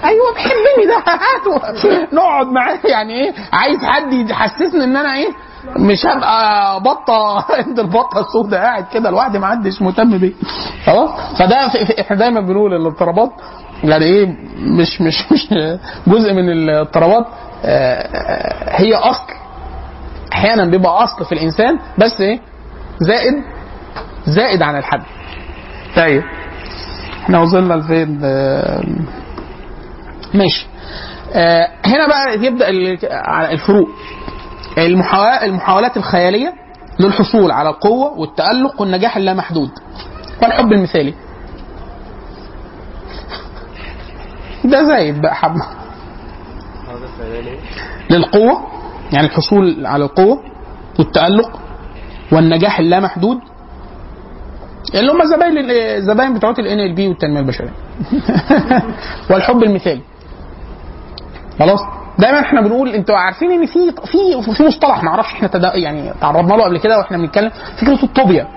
أيوه 0.04 0.34
بيحبني 0.34 0.86
ده. 0.86 0.96
هاته. 1.06 2.06
نقعد 2.12 2.46
معاه. 2.46 2.78
يعني 2.84 3.12
إيه؟ 3.14 3.32
عايز 3.52 3.78
حد 3.84 4.12
يحسسني 4.12 4.84
إن 4.84 4.96
أنا 4.96 5.14
إيه؟ 5.14 5.28
مش 5.76 6.06
هبقى 6.06 6.80
بطة. 6.80 7.36
عند 7.66 7.78
البطة 7.78 8.20
السوداء 8.20 8.60
قاعد 8.60 8.84
كده 8.92 9.10
لوحدي 9.10 9.38
ما 9.38 9.46
حدش 9.50 9.82
مهتم 9.82 10.18
بيا 10.18 10.32
خلاص؟ 10.86 11.10
فده 11.38 11.56
إحنا 12.00 12.16
دايما 12.16 12.40
بنقول 12.40 12.74
الاضطرابات 12.74 13.30
يعني 13.84 14.04
إيه؟ 14.04 14.26
مش 14.58 15.00
مش 15.00 15.32
مش 15.32 15.48
جزء 16.06 16.32
من 16.32 16.48
الاضطرابات 16.52 17.26
هي 18.68 18.94
أصل. 18.94 19.32
أحيانا 20.32 20.64
بيبقى 20.64 21.04
أصل 21.04 21.24
في 21.24 21.32
الإنسان 21.32 21.78
بس 21.98 22.20
إيه؟ 22.20 22.40
زائد 22.98 23.34
زائد 24.26 24.62
عن 24.62 24.76
الحد 24.76 25.02
طيب. 25.96 26.22
إحنا 27.22 27.38
وصلنا 27.40 27.74
لفين؟ 27.74 28.20
آه، 28.24 28.82
ماشي. 30.34 30.66
آه، 31.34 31.68
هنا 31.86 32.06
بقى 32.08 32.44
يبدأ 32.46 32.68
الفروق. 33.52 33.88
المحاولات 34.78 35.42
المحاولات 35.42 35.96
الخيالية 35.96 36.52
للحصول 37.00 37.50
على 37.52 37.68
القوة 37.70 38.18
والتألق 38.18 38.80
والنجاح 38.80 39.16
اللامحدود. 39.16 39.70
والحب 40.42 40.72
المثالي. 40.72 41.14
ده 44.64 44.84
زايد 44.84 45.20
بقى 45.22 45.34
حبه 45.34 45.66
للقوة 48.10 48.62
يعني 49.12 49.26
الحصول 49.26 49.86
على 49.86 50.04
القوة 50.04 50.42
والتألق 50.98 51.60
والنجاح 52.32 52.78
اللامحدود 52.78 53.38
اللي 54.94 55.12
هم 55.12 55.24
زباين 55.24 55.70
الزباين 55.70 56.34
بتوع 56.34 56.50
الان 56.58 56.80
ال 56.80 56.94
بي 56.94 57.08
والتنمية 57.08 57.40
البشرية. 57.40 57.70
والحب 59.30 59.62
المثالي. 59.62 60.00
خلاص؟ 61.58 61.80
دايما 62.18 62.40
إحنا 62.40 62.60
بنقول 62.60 62.88
أنتوا 62.88 63.16
عارفين 63.16 63.50
إن 63.50 63.66
في 63.66 63.78
في 64.04 64.52
في 64.54 64.62
مصطلح 64.62 65.02
ما 65.02 65.10
أعرفش 65.10 65.32
إحنا 65.32 65.48
تدا 65.48 65.76
يعني 65.76 66.12
تعرضنا 66.20 66.54
له 66.54 66.64
قبل 66.64 66.78
كده 66.78 66.98
وإحنا 66.98 67.16
بنتكلم 67.18 67.50
فكرة 67.76 68.02
الطوبيا 68.04 68.48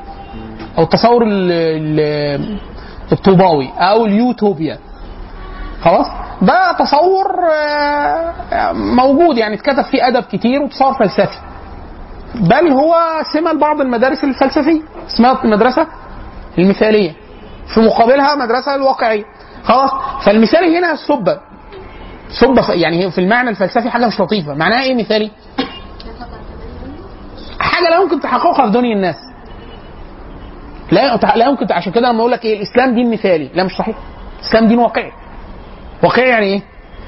أو 0.78 0.84
التصور 0.84 1.24
ال- 1.24 1.51
ال- 1.51 2.59
الطوباوي 3.11 3.70
أو 3.78 4.05
اليوتوبيا. 4.05 4.78
خلاص؟ 5.86 6.08
ده 6.42 6.72
تصور 6.80 7.28
آه، 7.54 8.72
موجود 8.72 9.38
يعني 9.38 9.56
اتكتب 9.56 9.82
فيه 9.82 10.08
أدب 10.08 10.24
كتير 10.24 10.62
وتصور 10.62 10.94
فلسفي. 10.94 11.38
بل 12.36 12.68
هو 12.72 12.96
سمة 13.34 13.54
لبعض 13.54 13.82
المدارس 13.82 14.24
الفلسفية 14.24 14.82
اسمها 15.08 15.44
المدرسة 15.44 15.88
المثالية 16.60 17.12
في 17.74 17.80
مقابلها 17.80 18.36
مدرسة 18.36 18.76
الواقعية. 18.76 19.24
خلاص؟ 19.64 19.90
فالمثالي 20.26 20.78
هنا 20.80 20.92
السبه 20.92 21.40
سبة 22.30 22.72
يعني 22.74 23.12
في 23.12 23.18
المعنى 23.22 23.50
الفلسفي 23.50 23.90
حاجة 23.90 24.08
مش 24.08 24.22
لطيفة. 24.22 24.54
معناها 24.54 24.84
إيه 24.84 24.96
مثالي؟ 24.96 25.32
حاجة 27.60 27.90
لا 27.90 27.96
يمكن 28.02 28.20
تحققها 28.20 28.66
في 28.66 28.72
دنيا 28.72 28.96
الناس. 28.96 29.16
لا 30.92 31.16
لا 31.36 31.46
يمكن 31.46 31.68
عشان 31.72 31.92
كده 31.92 32.10
لما 32.10 32.20
أقول 32.20 32.32
لك 32.32 32.46
إيه 32.46 32.58
الإسلام 32.58 32.96
دين 32.96 33.12
مثالي. 33.12 33.50
لا 33.54 33.64
مش 33.64 33.72
صحيح. 33.78 33.98
الإسلام 34.40 34.68
دين 34.68 34.80
واقعي. 34.80 35.12
واقعي 36.04 36.30
يعني 36.30 36.46
إيه؟ 36.46 36.62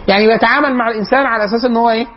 يعني 0.07 0.27
بيتعامل 0.27 0.75
مع 0.75 0.87
الإنسان 0.89 1.25
على 1.25 1.45
أساس 1.45 1.65
إن 1.65 1.77
هو 1.77 1.89
إيه؟ 1.89 2.07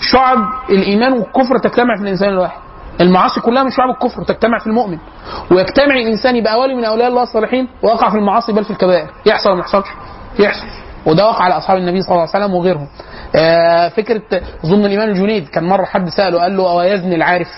شعب 0.00 0.38
الإيمان 0.70 1.12
والكفر 1.12 1.58
تجتمع 1.58 1.96
في 1.96 2.02
الإنسان 2.02 2.28
الواحد. 2.28 2.58
المعاصي 3.00 3.40
كلها 3.40 3.62
من 3.62 3.70
شعب 3.70 3.90
الكفر 3.90 4.22
تجتمع 4.22 4.58
في 4.58 4.66
المؤمن. 4.66 4.98
ويجتمع 5.50 5.94
الإنسان 5.94 6.36
يبقى 6.36 6.60
ولي 6.60 6.74
من 6.74 6.84
أولياء 6.84 7.08
الله 7.08 7.22
الصالحين 7.22 7.68
ويقع 7.82 8.10
في 8.10 8.16
المعاصي 8.16 8.52
بل 8.52 8.64
في 8.64 8.70
الكبائر. 8.70 9.08
يحصل 9.26 9.48
ولا 9.48 9.54
ما 9.58 9.60
يحصلش؟ 9.64 9.86
يحصل. 10.38 10.66
وده 11.06 11.26
وقع 11.26 11.44
على 11.44 11.56
أصحاب 11.56 11.78
النبي 11.78 12.02
صلى 12.02 12.10
الله 12.12 12.28
عليه 12.34 12.44
وسلم 12.44 12.54
وغيرهم. 12.54 12.86
آه 13.36 13.88
فكرة 13.88 14.22
ظن 14.66 14.84
الامام 14.84 15.08
الجنيد. 15.08 15.48
كان 15.48 15.64
مرة 15.64 15.84
حد 15.84 16.08
سأله 16.08 16.40
قال 16.40 16.56
له 16.56 16.70
أو 16.72 16.80
يزني 16.80 17.14
العارف؟ 17.14 17.48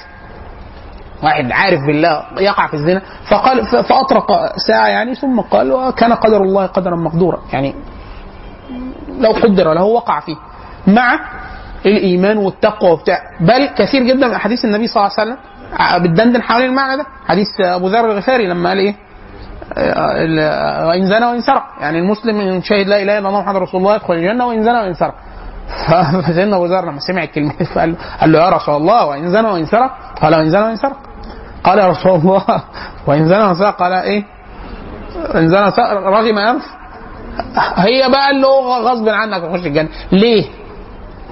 واحد 1.22 1.52
عارف 1.52 1.80
بالله 1.86 2.22
يقع 2.40 2.66
في 2.66 2.74
الزنا. 2.74 3.02
فقال 3.30 3.66
فأطرق 3.66 4.56
ساعة 4.68 4.86
يعني 4.88 5.14
ثم 5.14 5.40
قال 5.40 5.72
وكان 5.72 6.12
قدر 6.12 6.42
الله 6.42 6.66
قدرا 6.66 6.96
مقدورا. 6.96 7.42
يعني 7.52 7.74
لو 9.20 9.30
قدر 9.30 9.72
له 9.74 9.82
وقع 9.84 10.20
فيه. 10.20 10.36
مع 10.86 11.18
الإيمان 11.86 12.36
والتقوى 12.38 12.90
وبتاع. 12.90 13.18
بل 13.40 13.66
كثير 13.66 14.02
جدا 14.02 14.26
من 14.28 14.34
أحاديث 14.34 14.64
النبي 14.64 14.86
صلى 14.86 14.96
الله 15.06 15.12
عليه 15.18 15.32
وسلم 15.32 15.38
بتدندن 16.02 16.42
حوالين 16.42 16.68
المعنى 16.70 16.96
ده. 16.96 17.06
حديث 17.26 17.46
أبو 17.60 17.88
ذر 17.88 18.04
الغفاري 18.10 18.46
لما 18.46 18.68
قال 18.68 18.78
إيه؟ 18.78 18.94
آه، 19.78 20.24
ال- 20.24 20.86
وإن 20.86 21.06
زنى 21.06 21.26
وإن 21.26 21.40
سرق. 21.40 21.62
يعني 21.80 21.98
المسلم 21.98 22.40
إن 22.40 22.62
شهد 22.62 22.86
لا 22.88 23.02
إله 23.02 23.18
إلا 23.18 23.28
الله 23.28 23.40
محمد 23.40 23.56
رسول 23.56 23.80
الله 23.80 23.94
يدخل 23.94 24.14
الجنة 24.14 24.46
وإن 24.46 24.62
زنى 24.64 24.78
وإن 24.80 24.94
سرق. 24.94 25.14
فسيدنا 26.26 26.56
أبو 26.56 26.66
ذر 26.66 26.84
لما 26.84 26.98
سمع 27.00 27.22
الكلمة 27.22 27.52
فقال 27.74 27.96
قال 28.20 28.32
له 28.32 28.38
يا 28.38 28.48
رسول 28.48 28.74
الله 28.76 29.06
وإن 29.06 29.30
زنى 29.32 29.48
وإن 29.48 29.66
سرق؟ 29.66 29.90
قال 30.22 30.34
وإن 30.34 30.50
زنى 30.50 30.62
وإن 30.62 30.76
سرق. 30.76 30.96
قال 31.64 31.78
يا 31.78 31.86
رسول 31.86 32.12
الله 32.20 32.44
وإن 33.06 33.28
زنى 33.28 33.44
وإن 33.44 33.54
سرق؟ 33.54 33.76
قال 33.76 33.92
إيه؟ 33.92 34.24
إن 35.34 35.48
زنى 35.48 35.70
رغم 35.92 36.38
أنف. 36.38 36.62
هي 37.76 38.08
بقى 38.10 38.30
اللي 38.30 38.46
هو 38.46 38.74
غصب 38.74 39.08
عنك 39.08 39.42
تخش 39.42 39.66
الجنة. 39.66 39.88
ليه؟ 40.12 40.44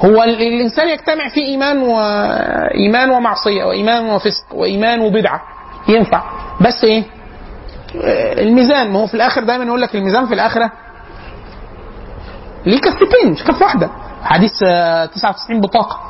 هو 0.04 0.22
ال- 0.22 0.42
الإنسان 0.42 0.88
يجتمع 0.88 1.28
فيه 1.28 1.44
إيمان 1.44 1.82
وايمان 1.82 3.10
ومعصية 3.10 3.64
وإيمان 3.64 4.04
وفسق 4.10 4.44
وإيمان 4.54 5.00
وبدعة. 5.00 5.40
ينفع. 5.88 6.22
بس 6.60 6.84
إيه؟ 6.84 7.04
الميزان. 8.42 8.90
ما 8.92 8.98
هو 9.00 9.06
في 9.06 9.14
الآخر 9.14 9.44
دايما 9.44 9.64
يقول 9.64 9.80
لك 9.82 9.94
الميزان 9.94 10.26
في 10.26 10.34
الآخرة 10.34 10.70
ليه 12.66 12.78
كفتين 12.80 13.32
مش 13.32 13.44
كفة 13.44 13.64
واحدة. 13.64 13.90
حديث 14.22 14.52
آه، 14.66 15.04
99 15.06 15.60
بطاقة. 15.60 16.00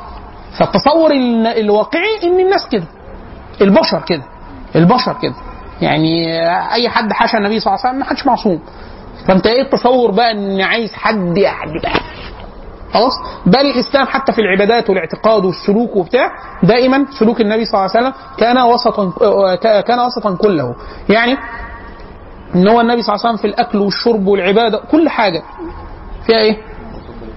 فالتصور 0.59 1.11
ال- 1.11 1.47
الواقعي 1.47 2.19
إن 2.23 2.39
الناس 2.39 2.67
كده. 2.71 2.85
البشر 3.61 4.01
كده. 4.01 4.23
البشر 4.75 5.15
كده. 5.21 5.35
يعني 5.81 6.25
أي 6.73 6.89
حد 6.89 7.13
حاشا 7.13 7.37
النبي 7.37 7.59
صلى 7.59 7.73
الله 7.73 7.79
عليه 7.85 7.89
وسلم 7.89 7.99
ما 7.99 8.05
حدش 8.05 8.25
معصوم. 8.27 8.59
فانت 9.27 9.47
إيه 9.47 9.61
التصور 9.61 10.11
بقى 10.11 10.31
ان 10.31 10.61
عايز 10.61 10.93
حد 10.93 11.37
يعني 11.37 11.79
بقى 11.83 11.99
خلاص 12.93 13.13
بل 13.45 13.59
الإسلام 13.59 14.07
حتى 14.07 14.31
في 14.31 14.41
العبادات 14.41 14.89
والاعتقاد 14.89 15.45
والسلوك 15.45 15.95
وبتاع 15.95 16.31
دائما 16.63 17.05
سلوك 17.19 17.41
النبي 17.41 17.65
صلى 17.65 17.73
الله 17.79 17.91
عليه 17.95 18.07
وسلم 18.07 18.13
كان 18.37 18.57
وسطا 18.57 19.11
كان 19.81 19.99
وسطا 19.99 20.35
كله 20.35 20.75
يعني 21.09 21.37
إن 22.55 22.67
هو 22.67 22.81
النبي 22.81 23.01
صلى 23.01 23.15
الله 23.15 23.25
عليه 23.25 23.35
وسلم 23.35 23.41
في 23.41 23.47
الأكل 23.47 23.77
والشرب 23.77 24.27
والعبادة 24.27 24.81
كل 24.91 25.09
حاجة 25.09 25.43
فيها 26.27 26.37
إيه؟ 26.39 26.57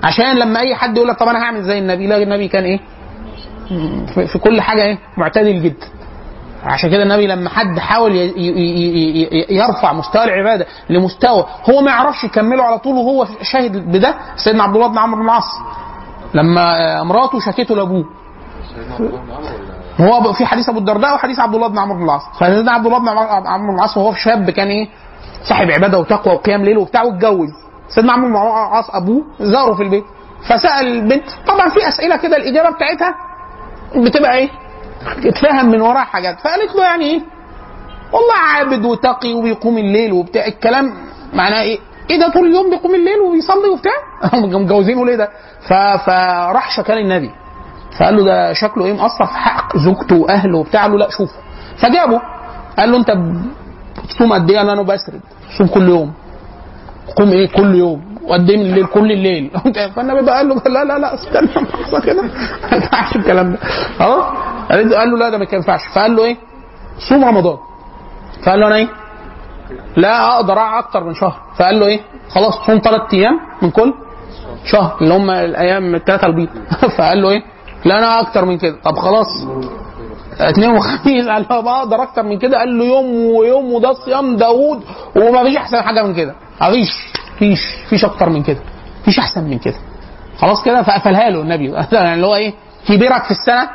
عشان 0.04 0.36
لما 0.38 0.60
أي 0.60 0.74
حد 0.74 0.96
يقول 0.96 1.08
لك 1.08 1.18
طب 1.18 1.28
أنا 1.28 1.38
هعمل 1.42 1.62
زي 1.62 1.78
النبي 1.78 2.06
لا 2.06 2.22
النبي 2.22 2.48
كان 2.48 2.64
إيه؟ 2.64 2.80
في 4.26 4.38
كل 4.38 4.60
حاجة 4.60 4.82
إيه؟ 4.82 4.98
معتدل 5.16 5.62
جدا 5.62 5.86
عشان 6.64 6.90
كده 6.90 7.02
النبي 7.02 7.26
لما 7.26 7.50
حد 7.50 7.78
حاول 7.78 8.16
يرفع 9.50 9.92
مستوى 9.92 10.24
العبادة 10.24 10.66
لمستوى 10.90 11.44
هو 11.70 11.80
ما 11.80 11.90
يعرفش 11.90 12.24
يكمله 12.24 12.62
على 12.62 12.78
طول 12.78 12.94
وهو 12.96 13.26
شاهد 13.42 13.76
بده 13.92 14.14
سيدنا 14.36 14.62
عبد 14.62 14.74
الله 14.76 14.88
بن 14.88 14.98
عمرو 14.98 15.20
بن 15.20 15.24
العاص. 15.28 15.44
لما 16.34 16.60
آه، 17.00 17.02
مراته 17.02 17.40
شكته 17.40 17.76
لأبوه. 17.76 18.04
هو 20.00 20.32
في 20.32 20.46
حديث 20.46 20.68
أبو 20.68 20.78
الدرداء 20.78 21.14
وحديث 21.14 21.38
عبد 21.40 21.54
الله 21.54 21.68
بن 21.68 21.78
عمرو 21.78 21.98
بن 21.98 22.04
العاص. 22.04 22.22
فسيدنا 22.40 22.72
عبد 22.72 22.86
الله 22.86 22.98
بن 22.98 23.08
عمرو 23.08 23.68
بن 23.72 23.74
العاص 23.74 23.96
وهو 23.96 24.12
شاب 24.14 24.50
كان 24.50 24.68
إيه؟ 24.68 24.88
صاحب 25.48 25.70
عبادة 25.70 25.98
وتقوى 25.98 26.34
وقيام 26.34 26.64
ليل 26.64 26.78
وبتاع 26.78 27.02
واتجوز. 27.02 27.48
سيدنا 27.88 28.12
عمرو 28.12 28.28
بن 28.28 28.36
العاص 28.36 28.90
أبوه 28.90 29.22
زاره 29.40 29.74
في 29.74 29.82
البيت. 29.82 30.04
فسأل 30.48 30.86
البنت 30.86 31.24
طبعا 31.46 31.68
في 31.68 31.88
أسئلة 31.88 32.16
كده 32.16 32.36
الإجابة 32.36 32.70
بتاعتها 32.76 33.14
بتبقى 33.96 34.34
إيه؟ 34.34 34.48
اتفهم 35.06 35.66
من 35.70 35.80
وراها 35.80 36.04
حاجات. 36.04 36.40
فقالت 36.40 36.74
له 36.76 36.82
يعني 36.84 37.04
إيه؟ 37.04 37.20
والله 38.12 38.34
عابد 38.34 38.84
وتقي 38.84 39.34
وبيقوم 39.34 39.78
الليل 39.78 40.12
وبتاع. 40.12 40.46
الكلام 40.46 40.94
معناه 41.34 41.62
إيه؟ 41.62 41.78
إيه 42.10 42.20
ده 42.20 42.28
طول 42.28 42.46
اليوم 42.46 42.70
بيقوم 42.70 42.94
الليل 42.94 43.20
وبيصلي 43.20 43.68
وبتاع؟ 43.68 43.92
هم 44.32 44.42
متجوزينه 44.62 45.06
ليه 45.06 45.16
ده؟ 45.16 45.28
فراح 46.06 46.76
شكال 46.76 46.98
النبي. 46.98 47.30
فقال 47.98 48.16
له 48.16 48.24
ده 48.24 48.52
شكله 48.52 48.84
إيه؟ 48.84 48.92
مقصر 48.92 49.26
في 49.26 49.32
حق 49.38 49.76
زوجته 49.76 50.16
وأهله 50.16 50.58
وبتاع. 50.58 50.82
قال 50.82 50.92
له 50.92 50.98
لا 50.98 51.10
شوفه 51.10 51.32
فجابه. 51.76 52.20
قال 52.78 52.90
له 52.92 52.96
أنت 52.96 53.10
بتصوم 54.04 54.32
قد 54.32 54.50
إيه؟ 54.50 54.60
أنا 54.60 54.82
بسرد. 54.82 55.20
صوم 55.58 55.66
كل 55.66 55.88
يوم. 55.88 56.12
قوم 57.16 57.28
إيه 57.32 57.48
كل 57.48 57.74
يوم 57.74 58.14
وقد 58.24 58.50
من 58.50 58.60
الليل 58.60 58.86
كل 58.86 59.12
الليل. 59.12 59.50
فالنبي 59.96 60.22
بقى 60.22 60.36
قال 60.36 60.48
له 60.48 60.54
لا 60.66 60.84
لا 60.84 60.98
لا 60.98 61.14
استنى 61.14 61.46
لحظه 61.66 62.00
كده. 62.00 62.22
ما 62.70 62.76
ينفعش 62.76 63.16
الكلام 63.16 63.52
ده. 63.52 63.58
خلاص 63.98 64.24
قال 64.70 65.10
له 65.10 65.18
لا 65.18 65.30
ده 65.30 65.38
ما 65.38 65.46
ينفعش. 65.52 65.80
فقال 65.94 66.16
له 66.16 66.24
إيه؟ 66.24 66.36
صوم 67.08 67.24
رمضان. 67.24 67.56
فقال 68.42 68.60
له 68.60 68.66
أنا 68.66 68.76
إيه؟ 68.76 68.88
لا 69.96 70.34
أقدر 70.36 70.58
أكتر 70.78 71.04
من 71.04 71.14
شهر. 71.14 71.40
فقال 71.58 71.80
له 71.80 71.86
إيه؟ 71.86 72.00
خلاص 72.30 72.54
صوم 72.66 72.78
ثلاث 72.84 73.14
أيام 73.14 73.40
من 73.62 73.70
كل 73.70 73.94
شهر 74.64 74.96
اللي 75.00 75.14
هم 75.14 75.30
الأيام 75.30 75.94
الثلاثه 75.94 76.26
البيض. 76.26 76.48
فقال 76.98 77.22
له 77.22 77.30
إيه؟ 77.30 77.42
لا 77.84 77.98
أنا 77.98 78.20
أكتر 78.20 78.44
من 78.44 78.58
كده. 78.58 78.76
طب 78.84 78.96
خلاص. 78.96 79.26
اثنين 80.40 80.70
وخميس. 80.70 81.26
قال 81.28 81.46
له 81.50 81.60
بقدر 81.60 82.02
أكتر 82.02 82.22
من 82.22 82.38
كده. 82.38 82.58
قال 82.58 82.78
له 82.78 82.84
يوم 82.84 83.14
ويوم 83.36 83.72
وده 83.72 83.92
صيام 83.92 84.36
داوود 84.36 84.80
وما 85.16 85.44
فيش 85.44 85.56
أحسن 85.56 85.80
حاجة 85.82 86.02
من 86.02 86.14
كده. 86.14 86.34
مفيش 86.62 86.90
فيش. 87.38 87.60
فيش 87.88 88.04
أكتر 88.04 88.28
من 88.28 88.42
كده. 88.42 88.60
فيش 89.04 89.18
أحسن 89.18 89.44
من 89.44 89.58
كده. 89.58 89.76
خلاص 90.38 90.64
كده 90.64 90.82
فقفلها 90.82 91.30
له 91.30 91.40
النبي. 91.40 91.72
يعني 91.92 92.14
اللي 92.14 92.26
هو 92.26 92.34
إيه؟ 92.34 92.54
كبيرك 92.88 93.24
في 93.24 93.30
السنة؟ 93.30 93.68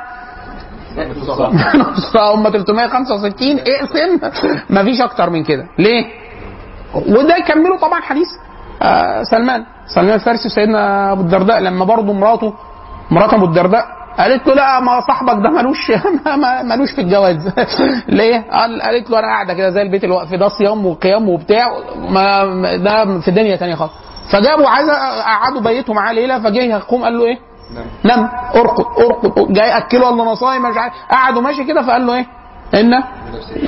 هم 2.34 2.50
365 2.50 3.60
اقسم. 3.60 4.20
مفيش 4.70 5.02
أكتر 5.02 5.30
من 5.30 5.44
كده. 5.44 5.66
ليه؟ 5.80 6.06
وده 6.96 7.36
يكمله 7.38 7.78
طبعا 7.78 8.02
حديث. 8.02 8.28
آه 8.82 9.24
سلمان. 9.24 9.66
سلمان 9.88 10.14
الفارسي 10.14 10.50
سيدنا 10.50 11.12
أبو 11.12 11.22
الدرداء 11.22 11.60
لما 11.60 11.86
برضه 11.86 12.14
مراته 12.14 12.54
مرات 13.12 13.34
أبو 13.34 13.46
الدرداء 13.46 13.86
قالت 14.18 14.48
له 14.48 14.54
لا 14.54 14.80
ما 14.80 15.02
صاحبك 15.02 15.44
ده 15.44 15.50
ملوش 15.50 15.92
ملوش 16.72 16.92
في 16.92 17.02
الجواز 17.02 17.52
ليه؟ 18.08 18.46
قال 18.52 18.82
قالت 18.82 19.10
له 19.10 19.20
أنا 19.20 19.28
قاعدة 19.28 19.54
كده 19.54 19.70
زي 19.70 19.82
البيت 19.82 20.04
الوقف 20.04 20.34
ده 20.34 20.48
صيام 20.50 20.86
وقيام 20.86 21.30
وبتاع 21.30 21.68
ما 22.10 22.44
ده 22.76 23.20
في 23.20 23.32
دنيا 23.32 23.56
تانية 23.56 23.76
خالص 23.76 23.94
فجابوا 24.32 24.68
عايز 24.70 24.90
قعدوا 25.26 25.62
بيتوا 25.62 25.96
معاه 25.96 26.14
ليلة 26.14 26.40
فجه 26.40 26.60
يقوم 26.64 27.04
قال 27.04 27.18
له 27.18 27.26
إيه؟ 27.26 27.38
نم 28.06 28.30
ارقد 28.56 28.86
أرقد 29.06 29.54
جاي 29.54 29.78
أكله 29.78 30.10
ولا 30.10 30.24
أنا 30.24 30.36
صايم 30.36 30.62
مش 30.62 30.78
عارف 30.78 30.94
قعدوا 31.12 31.42
ماشي 31.42 31.64
كده 31.64 31.82
فقال 31.82 32.06
له 32.08 32.14
إيه؟ 32.14 32.26
إن 32.76 33.04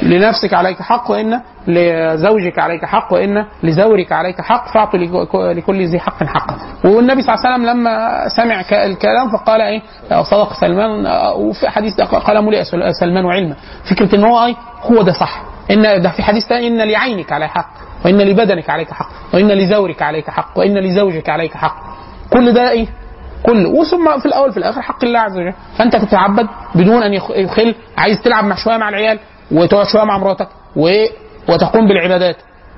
لنفسك 0.03 0.53
عليك 0.53 0.81
حق 0.81 1.11
وإن 1.11 1.41
لزوجك 1.67 2.59
عليك 2.59 2.85
حق 2.85 3.13
وإن 3.13 3.45
لزورك 3.63 4.11
عليك 4.11 4.41
حق 4.41 4.73
فأعطوا 4.73 4.99
لك- 4.99 5.35
لكل 5.57 5.85
ذي 5.85 5.99
حق 5.99 6.23
حقه 6.23 6.55
والنبي 6.85 7.21
صلى 7.21 7.35
الله 7.35 7.45
عليه 7.45 7.55
وسلم 7.55 7.65
لما 7.69 8.27
سمع 8.37 8.63
الكلام 8.85 9.29
فقال 9.29 9.61
إيه؟ 9.61 9.81
صدق 10.23 10.53
سلمان 10.53 11.05
وفي 11.35 11.69
حديث 11.69 12.01
قال 12.01 12.65
سل- 12.67 12.93
سلمان 12.99 13.25
علما. 13.25 13.55
فكرة 13.91 14.15
إن 14.15 14.23
هو 14.23 14.45
إيه؟ 14.45 14.55
هو 14.83 15.01
ده 15.01 15.11
صح. 15.13 15.41
إن 15.71 16.01
ده 16.01 16.09
في 16.09 16.23
حديث 16.23 16.45
ثاني 16.47 16.67
إن 16.67 16.81
لعينك 16.81 17.31
عليك 17.31 17.49
حق 17.49 17.69
وإن 18.05 18.17
لبدنك 18.21 18.69
عليك 18.69 18.91
حق 18.91 19.09
وإن 19.33 19.47
لزورك 19.51 20.01
عليك 20.01 20.29
حق 20.29 20.59
وإن 20.59 20.77
لزوجك 20.77 21.29
عليك 21.29 21.53
حق. 21.57 21.75
كل 22.33 22.53
ده 22.53 22.71
إيه؟ 22.71 22.87
كله. 23.43 23.69
وثم 23.69 24.19
في 24.19 24.25
الأول 24.25 24.51
في 24.51 24.57
الآخر 24.57 24.81
حق 24.81 25.03
الله 25.03 25.19
عز 25.19 25.37
وجل. 25.37 25.53
فأنت 25.77 25.95
تتعبد 25.95 26.47
بدون 26.75 27.03
أن 27.03 27.13
يخ- 27.13 27.31
يخل 27.31 27.75
عايز 27.97 28.21
تلعب 28.21 28.43
مع 28.45 28.55
شوية 28.55 28.77
مع 28.77 28.89
العيال 28.89 29.19
وتقعد 29.51 29.85
شوية 29.87 30.03
مع 30.03 30.17
مراتك 30.17 30.47
و... 30.75 30.89
وتقوم 31.49 31.87
بالعبادات. 31.87 32.35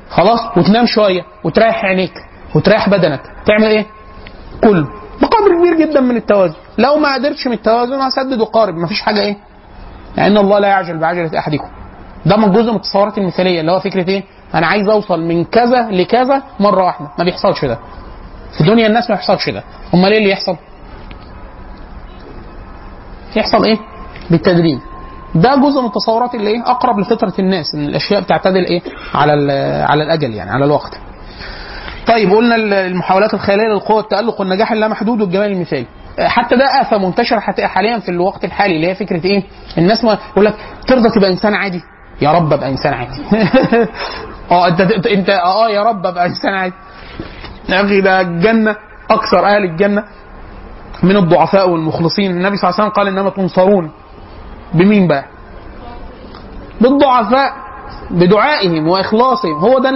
خلاص؟ 0.09 0.39
وتنام 0.57 0.85
شوية 0.85 1.21
وتريح 1.43 1.85
عينيك 1.85 2.13
وتريح 2.55 2.89
بدنك. 2.89 3.21
تعمل 3.45 3.67
إيه؟ 3.67 3.85
كله 4.63 4.87
بقدر 5.21 5.57
كبير 5.59 5.87
جدا 5.87 5.99
من 6.01 6.17
التوازن. 6.17 6.55
لو 6.77 6.95
ما 6.97 7.13
قدرتش 7.13 7.47
من 7.47 7.53
التوازن 7.53 8.01
هسدد 8.01 8.41
وقارب. 8.41 8.75
مفيش 8.75 9.01
حاجة 9.01 9.19
إيه؟ 9.21 9.37
لأن 10.17 10.37
الله 10.37 10.59
لا 10.59 10.67
يعجل 10.67 10.97
بعجلة 10.97 11.39
أحدكم. 11.39 11.67
ده 12.25 12.37
من 12.37 12.51
جزء 12.51 12.69
من 12.71 12.75
التصورات 12.75 13.17
المثالية 13.17 13.59
اللي 13.61 13.71
هو 13.71 13.79
فكرة 13.79 14.09
إيه؟ 14.09 14.23
أنا 14.55 14.67
عايز 14.67 14.89
أوصل 14.89 15.21
من 15.21 15.43
كذا 15.45 15.87
لكذا 15.91 16.43
مرة 16.59 16.83
واحدة. 16.83 17.07
ما 17.19 17.23
بيحصلش 17.25 17.65
ده. 17.65 17.79
في 18.57 18.63
دنيا 18.63 18.87
الناس 18.87 19.09
ما 19.09 19.15
يحصلش 19.15 19.49
ده 19.49 19.63
أمال 19.93 20.11
إيه 20.11 20.17
اللي 20.17 20.29
يحصل 20.29 20.57
يحصل 23.35 23.65
إيه 23.65 23.77
بالتدريج 24.29 24.79
ده 25.35 25.55
جزء 25.55 25.81
من 25.81 25.87
التصورات 25.87 26.35
اللي 26.35 26.49
إيه 26.49 26.61
أقرب 26.65 26.99
لفطرة 26.99 27.33
الناس 27.39 27.75
إن 27.75 27.85
الأشياء 27.85 28.21
بتعتدل 28.21 28.65
إيه 28.65 28.81
على 29.13 29.51
على 29.89 30.03
الأجل 30.03 30.33
يعني 30.33 30.51
على 30.51 30.65
الوقت 30.65 30.99
طيب 32.07 32.31
قلنا 32.31 32.55
ال- 32.55 32.73
المحاولات 32.73 33.33
الخيالية 33.33 33.63
للقوة 33.67 34.01
التألق 34.01 34.39
والنجاح 34.39 34.71
اللامحدود 34.71 35.21
والجمال 35.21 35.51
المثالي 35.51 35.85
حتى 36.19 36.55
ده 36.55 36.81
آفة 36.81 36.97
منتشرة 36.97 37.39
حاليا 37.39 37.99
في 37.99 38.09
الوقت 38.09 38.43
الحالي 38.45 38.75
اللي 38.75 38.87
هي 38.87 38.95
فكرة 38.95 39.25
إيه؟ 39.25 39.43
الناس 39.77 40.03
ما 40.03 40.17
يقول 40.31 40.45
لك 40.45 40.55
ترضى 40.87 41.09
تبقى 41.09 41.29
إنسان 41.29 41.53
عادي؟ 41.53 41.81
يا 42.21 42.31
رب 42.31 42.53
أبقى 42.53 42.69
إنسان 42.69 42.93
عادي. 42.93 43.21
آه 44.51 44.67
أنت 44.67 44.81
أنت 44.81 45.07
انت 45.07 45.29
آه 45.29 45.69
يا 45.69 45.83
رب 45.83 46.05
أبقى 46.05 46.25
إنسان 46.25 46.53
عادي. 46.53 46.73
أخي 47.69 48.01
ده 48.01 48.21
الجنة 48.21 48.75
أكثر 49.11 49.45
أهل 49.45 49.63
الجنة 49.63 50.03
من 51.03 51.17
الضعفاء 51.17 51.69
والمخلصين، 51.69 52.31
النبي 52.31 52.57
صلى 52.57 52.69
الله 52.69 52.79
عليه 52.79 52.89
وسلم 52.89 53.03
قال 53.03 53.07
إنما 53.07 53.29
تنصرون. 53.29 53.91
بمين 54.73 55.07
بقى؟ 55.07 55.25
بالضعفاء 56.81 57.53
بدعائهم 58.11 58.87
وإخلاصهم. 58.87 59.53
هو 59.59 59.79
ده 59.79 59.89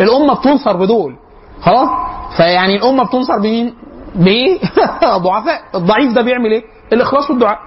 الأمة 0.00 0.34
بتنصر 0.34 0.76
بدول. 0.76 1.16
خلاص؟ 1.62 1.88
فيعني 2.36 2.76
الأمة 2.76 3.04
بتنصر 3.04 3.38
بمين؟ 3.38 3.74
بإيه؟ 4.14 4.58
ضعفاء. 5.16 5.60
الضعيف 5.74 6.12
ده 6.12 6.22
بيعمل 6.22 6.52
إيه؟ 6.52 6.62
الإخلاص 6.92 7.30
والدعاء. 7.30 7.58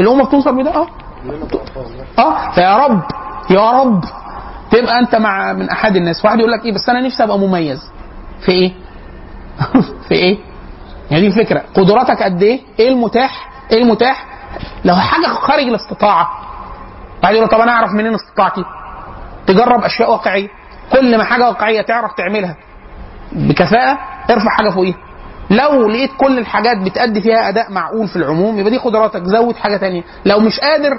الأمة 0.00 0.24
بتنصر 0.24 0.50
بده؟ 0.52 0.70
آه. 0.74 0.86
آه. 2.18 2.50
فيا 2.54 2.76
رب 2.86 3.02
يا 3.50 3.70
رب 3.70 4.04
تبقى 4.70 4.98
أنت 4.98 5.14
مع 5.14 5.52
من 5.52 5.70
أحد 5.70 5.96
الناس. 5.96 6.24
واحد 6.24 6.38
يقول 6.38 6.52
لك 6.52 6.64
إيه؟ 6.64 6.72
بس 6.72 6.88
أنا 6.88 7.00
نفسي 7.00 7.24
أبقى 7.24 7.38
مميز. 7.38 7.90
في 8.40 8.52
إيه؟ 8.52 8.72
في 10.08 10.14
إيه؟ 10.14 10.38
يعني 11.10 11.20
دي 11.20 11.26
الفكرة 11.26 11.62
قدراتك 11.74 12.22
قد 12.22 12.42
إيه؟ 12.42 12.60
إيه 12.78 12.88
المتاح؟ 12.88 13.48
إيه 13.70 13.82
المتاح؟ 13.82 14.26
لو 14.84 14.94
حاجة 14.96 15.26
خارج 15.26 15.62
الاستطاعة 15.62 16.30
واحد 17.22 17.34
يقول 17.34 17.48
طب 17.48 17.60
أنا 17.60 17.72
أعرف 17.72 17.90
منين 17.92 18.14
استطاعتي؟ 18.14 18.64
تجرب 19.46 19.84
أشياء 19.84 20.10
واقعية 20.10 20.48
كل 20.92 21.18
ما 21.18 21.24
حاجة 21.24 21.48
واقعية 21.48 21.82
تعرف 21.82 22.12
تعملها 22.16 22.56
بكفاءة 23.32 23.98
ارفع 24.30 24.50
حاجة 24.50 24.70
فوقيها 24.70 24.96
لو 25.50 25.88
لقيت 25.88 26.10
كل 26.16 26.38
الحاجات 26.38 26.76
بتأدي 26.78 27.20
فيها 27.20 27.48
أداء 27.48 27.72
معقول 27.72 28.08
في 28.08 28.16
العموم 28.16 28.58
يبقى 28.58 28.70
دي 28.70 28.78
قدراتك 28.78 29.22
زود 29.24 29.56
حاجة 29.56 29.76
تانية 29.76 30.02
لو 30.24 30.40
مش 30.40 30.60
قادر 30.60 30.98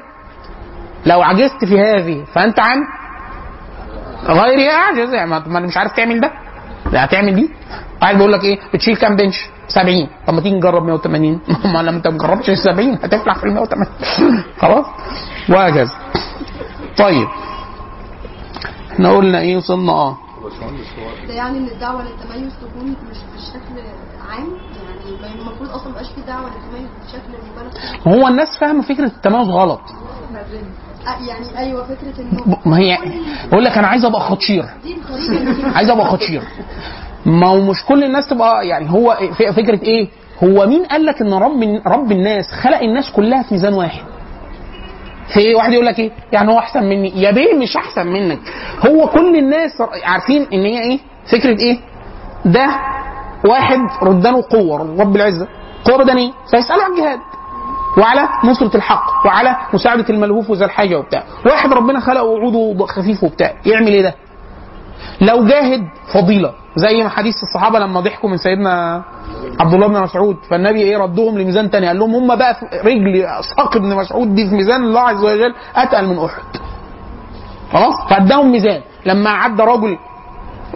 لو 1.05 1.21
عجزت 1.21 1.65
في 1.65 1.79
هذه 1.79 2.25
فأنت 2.33 2.59
عن 2.59 2.77
غيرها 4.25 4.71
أعجز 4.73 5.13
يعني 5.13 5.29
ما 5.29 5.59
مش 5.59 5.77
عارف 5.77 5.91
تعمل 5.91 6.19
ده 6.19 6.31
هتعمل 6.93 7.35
دي 7.35 7.49
واحد 8.01 8.15
بيقول 8.15 8.33
لك 8.33 8.43
إيه؟ 8.43 8.59
بتشيل 8.73 8.95
كام 8.97 9.15
بنش 9.15 9.49
70 9.67 10.07
طب 10.27 10.33
ما 10.33 10.41
تيجي 10.41 10.55
نجرب 10.55 10.83
180 10.83 11.39
ما 11.73 11.79
لما 11.83 11.89
انت 11.97 12.07
ما 12.07 12.17
جربتش 12.17 12.49
ال 12.49 12.57
70 12.57 12.93
هتفلح 12.93 13.35
في 13.37 13.43
ال 13.43 13.53
180 13.53 13.87
خلاص؟ 14.61 14.85
وهكذا. 15.49 15.91
طيب. 16.97 17.27
إحنا 18.91 19.11
قلنا 19.11 19.39
إيه؟ 19.39 19.57
وصلنا 19.57 19.91
آه. 19.91 20.17
ده 21.27 21.33
يعني 21.33 21.57
إن 21.57 21.67
الدعوة 21.67 22.03
للتميز 22.03 22.53
تكون 22.61 22.89
مش 22.89 23.17
بالشكل 23.33 23.87
عام؟ 24.29 24.47
يعني 24.83 25.35
ما 25.35 25.41
المفروض 25.41 25.69
أصلا 25.69 25.89
مبقاش 25.89 26.07
في 26.15 26.21
دعوة 26.21 26.45
للتميز 26.45 26.89
بالشكل 27.01 27.33
المبالغ 27.43 27.71
فيه؟ 28.03 28.11
هو 28.11 28.27
الناس 28.27 28.57
فاهمة 28.57 28.81
فكرة 28.81 29.05
التميز 29.05 29.47
غلط. 29.47 29.81
يعني 31.27 31.57
أيوه 31.57 31.83
فكرة 31.83 32.21
إنه 32.21 32.57
ما 32.65 32.77
هي 32.79 32.97
يقول 33.51 33.63
لك 33.65 33.77
أنا 33.77 33.87
عايز 33.87 34.05
أبقى 34.05 34.21
خطير. 34.21 34.65
عايز 35.75 35.89
أبقى 35.89 36.05
خطير. 36.05 36.41
ما 37.25 37.47
هو 37.47 37.61
مش 37.61 37.85
كل 37.85 38.03
الناس 38.03 38.27
تبقى 38.29 38.67
يعني 38.67 38.91
هو 38.91 39.17
ف- 39.39 39.43
فكرة 39.55 39.83
إيه؟ 39.83 40.07
هو 40.43 40.65
مين 40.67 40.85
قال 40.85 41.05
لك 41.05 41.21
إن 41.21 41.33
رب 41.33 41.81
رب 41.87 42.11
الناس 42.11 42.45
خلق 42.63 42.79
الناس 42.81 43.11
كلها 43.11 43.43
في 43.43 43.53
ميزان 43.53 43.73
واحد؟ 43.73 44.01
في 45.33 45.39
إيه؟ 45.39 45.55
واحد 45.55 45.73
يقول 45.73 45.85
لك 45.85 45.99
إيه؟ 45.99 46.11
يعني 46.31 46.51
هو 46.51 46.59
أحسن 46.59 46.83
مني. 46.83 47.21
يا 47.21 47.31
بيه 47.31 47.53
مش 47.53 47.77
أحسن 47.77 48.07
منك. 48.07 48.39
هو 48.87 49.07
كل 49.07 49.35
الناس 49.35 49.71
عارفين 50.03 50.47
إن 50.53 50.61
هي 50.61 50.81
إيه؟ 50.81 50.99
فكرة 51.31 51.59
إيه؟ 51.59 51.79
ده 52.45 52.67
واحد 53.49 53.79
ردانه 54.03 54.43
قوة 54.49 54.95
رب 55.01 55.15
العزة. 55.15 55.47
قوة 55.85 55.97
بدنية. 56.03 56.31
فيساله 56.51 56.83
عن 56.83 56.91
الجهاد. 56.91 57.19
وعلى 57.97 58.21
نصرة 58.43 58.77
الحق 58.77 59.25
وعلى 59.25 59.55
مساعدة 59.73 60.05
الملهوف 60.09 60.49
وذا 60.49 60.65
الحاجة 60.65 60.95
وبتاع. 60.99 61.23
واحد 61.45 61.73
ربنا 61.73 61.99
خلقه 61.99 62.39
عوده 62.39 62.85
خفيف 62.85 63.23
وبتاع. 63.23 63.53
يعمل 63.65 63.87
إيه 63.87 64.01
ده؟ 64.01 64.15
لو 65.21 65.45
جاهد 65.45 65.81
فضيلة 66.13 66.51
زي 66.75 67.03
ما 67.03 67.09
حديث 67.09 67.35
الصحابة 67.43 67.79
لما 67.79 67.99
ضحكوا 67.99 68.29
من 68.29 68.37
سيدنا 68.37 69.03
عبد 69.59 69.73
الله 69.73 69.87
بن 69.87 70.01
مسعود 70.01 70.37
فالنبي 70.49 70.81
إيه 70.81 70.97
ردهم 70.97 71.37
لميزان 71.37 71.69
تاني 71.71 71.87
قال 71.87 71.99
لهم 71.99 72.15
هم 72.15 72.35
بقى 72.35 72.55
في 72.55 72.65
رجل 72.85 73.25
ساق 73.57 73.75
ابن 73.75 73.95
مسعود 73.95 74.35
دي 74.35 74.49
في 74.49 74.55
ميزان 74.55 74.83
الله 74.83 75.01
عز 75.01 75.23
وجل 75.23 75.53
أتقل 75.75 76.07
من 76.07 76.19
أحد. 76.25 76.43
خلاص؟ 77.73 77.95
فاداهم 78.09 78.51
ميزان. 78.51 78.81
لما 79.05 79.29
عدى 79.29 79.63
رجل 79.63 79.97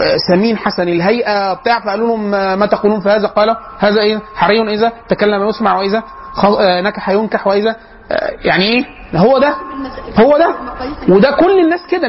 آه، 0.02 0.18
سمين 0.32 0.58
حسن 0.58 0.84
الهيئة 0.90 1.54
بتاع 1.54 1.80
فقالوا 1.80 2.08
لهم 2.08 2.34
آه، 2.34 2.56
ما 2.56 2.66
تقولون 2.66 3.00
في 3.00 3.10
هذا؟ 3.10 3.28
قال 3.28 3.56
هذا 3.80 4.02
إيه؟ 4.02 4.22
حري 4.36 4.62
إذا 4.74 4.92
تكلم 5.10 5.48
يسمع 5.50 5.78
وإذا 5.78 6.04
نكح 6.84 7.10
ينكح 7.10 7.48
وإذا 7.48 7.76
آه، 8.12 8.32
يعني 8.46 8.64
إيه؟ 8.64 8.86
هو 9.16 9.38
ده 9.40 9.56
هو 10.20 10.38
ده. 10.38 10.56
وده 11.10 11.32
كل 11.32 11.60
الناس 11.60 11.80
كده 11.90 12.08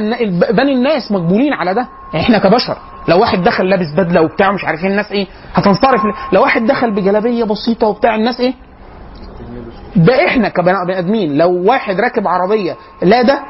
بني 0.52 0.72
الناس 0.72 1.12
مقبولين 1.12 1.52
على 1.52 1.74
ده. 1.74 1.88
يعني 2.14 2.24
إحنا 2.24 2.38
كبشر 2.38 2.76
لو 3.08 3.20
واحد 3.20 3.42
دخل 3.42 3.68
لابس 3.68 3.86
بدلة 3.96 4.22
وبتاع 4.22 4.52
مش 4.52 4.64
عارفين 4.64 4.90
الناس 4.90 5.12
إيه؟ 5.12 5.26
هتتصرف. 5.54 6.00
لو 6.32 6.42
واحد 6.42 6.66
دخل 6.66 6.90
بجلابية 6.90 7.44
بسيطة 7.44 7.86
وبتاع 7.86 8.14
الناس 8.14 8.40
إيه؟ 8.40 8.54
ده 9.96 10.26
إحنا 10.26 10.48
كبني 10.48 10.98
آدمين 10.98 11.38
لو 11.38 11.64
واحد 11.68 12.00
راكب 12.00 12.28
عربية 12.28 12.76
لا 13.02 13.22
ده 13.22 13.42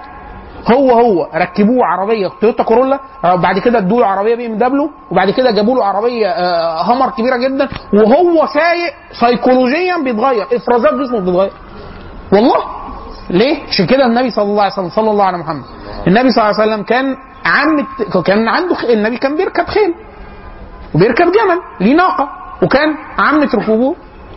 هو 0.70 0.90
هو 0.90 1.28
ركبوه 1.34 1.86
عربية 1.86 2.28
تويوتا 2.40 2.62
كورولا 2.62 3.00
وبعد 3.24 3.58
كده 3.58 3.78
ادوا 3.78 4.00
له 4.00 4.06
عربية 4.06 4.34
BMW 4.34 4.90
وبعد 5.10 5.30
كده 5.30 5.50
جابوا 5.50 5.74
له 5.76 5.84
عربية 5.84 6.26
آه، 6.28 6.82
Hummer 6.82 7.10
كبيرة 7.10 7.36
جدا 7.36 7.68
وهو 7.94 8.46
سايق 8.46 8.92
سيكولوجيا 9.20 9.96
بيتغير 10.04 10.46
إفرازات 10.52 10.94
جسمه 10.94 11.20
بتتغير 11.20 11.50
والله 12.32 12.56
ليه؟ 13.30 13.62
عشان 13.68 13.86
كده 13.86 14.06
النبي 14.06 14.30
صلى 14.30 14.44
الله 14.44 14.62
عليه 14.62 14.72
وسلم 14.72 14.88
صلى 14.90 15.10
الله 15.10 15.24
على 15.24 15.38
محمد 15.38 15.64
النبي 16.06 16.30
صلى 16.30 16.44
الله 16.50 16.60
عليه 16.60 16.72
وسلم 16.72 16.82
كان 16.84 17.16
عم 17.44 17.86
كان 18.24 18.48
عنده 18.48 18.76
النبي 18.92 19.16
كان 19.18 19.36
بيركب 19.36 19.66
خيل 19.66 19.94
وبيركب 20.94 21.24
جمل 21.24 21.58
ليه 21.80 21.94
ناقه 21.94 22.28
وكان 22.62 22.94
عامة 23.18 23.48
ركوبه 23.54 23.96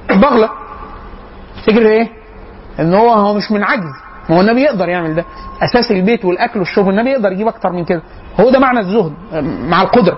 بغلة 0.10 0.50
فكرة 1.68 1.90
إيه؟ 1.90 2.10
إن 2.80 2.94
هو 2.94 3.10
هو 3.10 3.34
مش 3.34 3.52
من 3.52 3.64
عجز 3.64 3.94
ما 4.30 4.36
هو 4.38 4.42
النبي 4.42 4.62
يقدر 4.62 4.90
يعمل 4.90 5.16
ده. 5.16 5.26
أساس 5.64 5.92
البيت 5.92 6.26
والأكل 6.26 6.60
والشرب 6.60 6.90
النبي 6.90 7.10
يقدر 7.10 7.32
يجيب 7.32 7.48
أكتر 7.48 7.70
من 7.72 7.86
كده. 7.86 8.02
هو 8.40 8.50
ده 8.50 8.60
معنى 8.60 8.80
الزهد 8.80 9.14
مع 9.44 9.82
القدرة. 9.82 10.18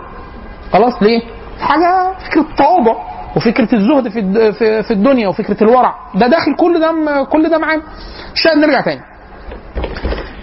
خلاص 0.73 1.03
ليه؟ 1.03 1.21
حاجة 1.59 2.13
فكرة 2.29 2.41
التواضع 2.41 2.95
وفكرة 3.35 3.75
الزهد 3.75 4.09
في 4.09 4.83
في 4.83 4.91
الدنيا 4.91 5.27
وفكرة 5.27 5.63
الورع. 5.63 5.95
ده 6.15 6.27
داخل 6.27 6.55
كل 6.55 6.79
ده 6.79 7.23
كل 7.23 7.49
ده 7.49 7.57
معانا. 7.57 7.81
الشاهد 8.33 8.57
نرجع 8.57 8.81
تاني. 8.81 9.01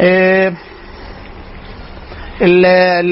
آه، 0.00 0.52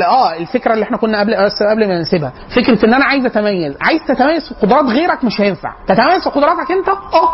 آه 0.07 0.36
الفكرة 0.36 0.74
اللي 0.74 0.84
إحنا 0.84 0.96
كنا 0.96 1.20
قبل 1.20 1.34
قبل 1.70 1.88
ما 1.88 2.00
نسيبها. 2.00 2.32
فكرة 2.57 2.86
إن 2.86 2.94
أنا 2.94 3.05
عايز 3.05 3.26
أتميز. 3.26 3.76
عايز 3.80 4.00
تتميز 4.09 4.48
في 4.48 4.55
قدرات 4.66 4.84
غيرك 4.84 5.24
مش 5.24 5.40
هينفع. 5.40 5.72
تتميز 5.86 6.22
في 6.22 6.30
قدراتك 6.30 6.70
أنت؟ 6.72 6.88
أه. 6.88 7.28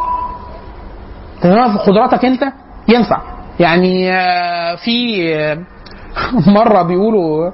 تتميز 1.41 1.73
في 1.77 1.79
قدراتك 1.91 2.25
أنت؟ 2.25 2.43
ينفع. 2.89 3.21
يعني 3.61 4.13
آه، 4.13 4.75
في 4.77 5.25
آه، 5.37 5.59
مرة 6.57 6.83
بيقولوا 6.83 7.51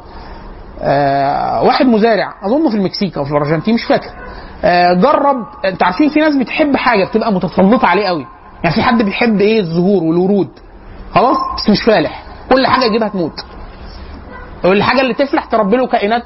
آه، 0.83 1.63
واحد 1.63 1.87
مزارع 1.87 2.35
اظن 2.43 2.71
في 2.71 2.77
المكسيك 2.77 3.17
أو 3.19 3.25
في 3.25 3.31
الأرجنتين 3.31 3.75
مش 3.75 3.85
فاكر. 3.85 4.11
جرب 4.95 5.37
أنت 5.65 5.83
عارفين 5.83 6.09
في 6.09 6.21
ناس 6.21 6.37
بتحب 6.37 6.77
حاجة 6.77 7.05
بتبقى 7.05 7.33
متسلطة 7.33 7.87
عليه 7.87 8.07
قوي. 8.07 8.27
يعني 8.65 8.77
في 8.77 8.83
حد 8.83 9.03
بيحب 9.03 9.41
إيه؟ 9.41 9.61
الزهور 9.61 10.03
والورود. 10.05 10.49
خلاص؟ 11.15 11.37
بس 11.57 11.71
مش 11.71 11.83
فالح. 11.83 12.23
كل 12.51 12.67
حاجة 12.67 12.85
يجيبها 12.85 13.09
تموت. 13.09 13.33
والحاجة 14.65 15.01
اللي 15.01 15.15
تفلح 15.15 15.45
تربي 15.45 15.77
له 15.77 15.87
كائنات 15.87 16.23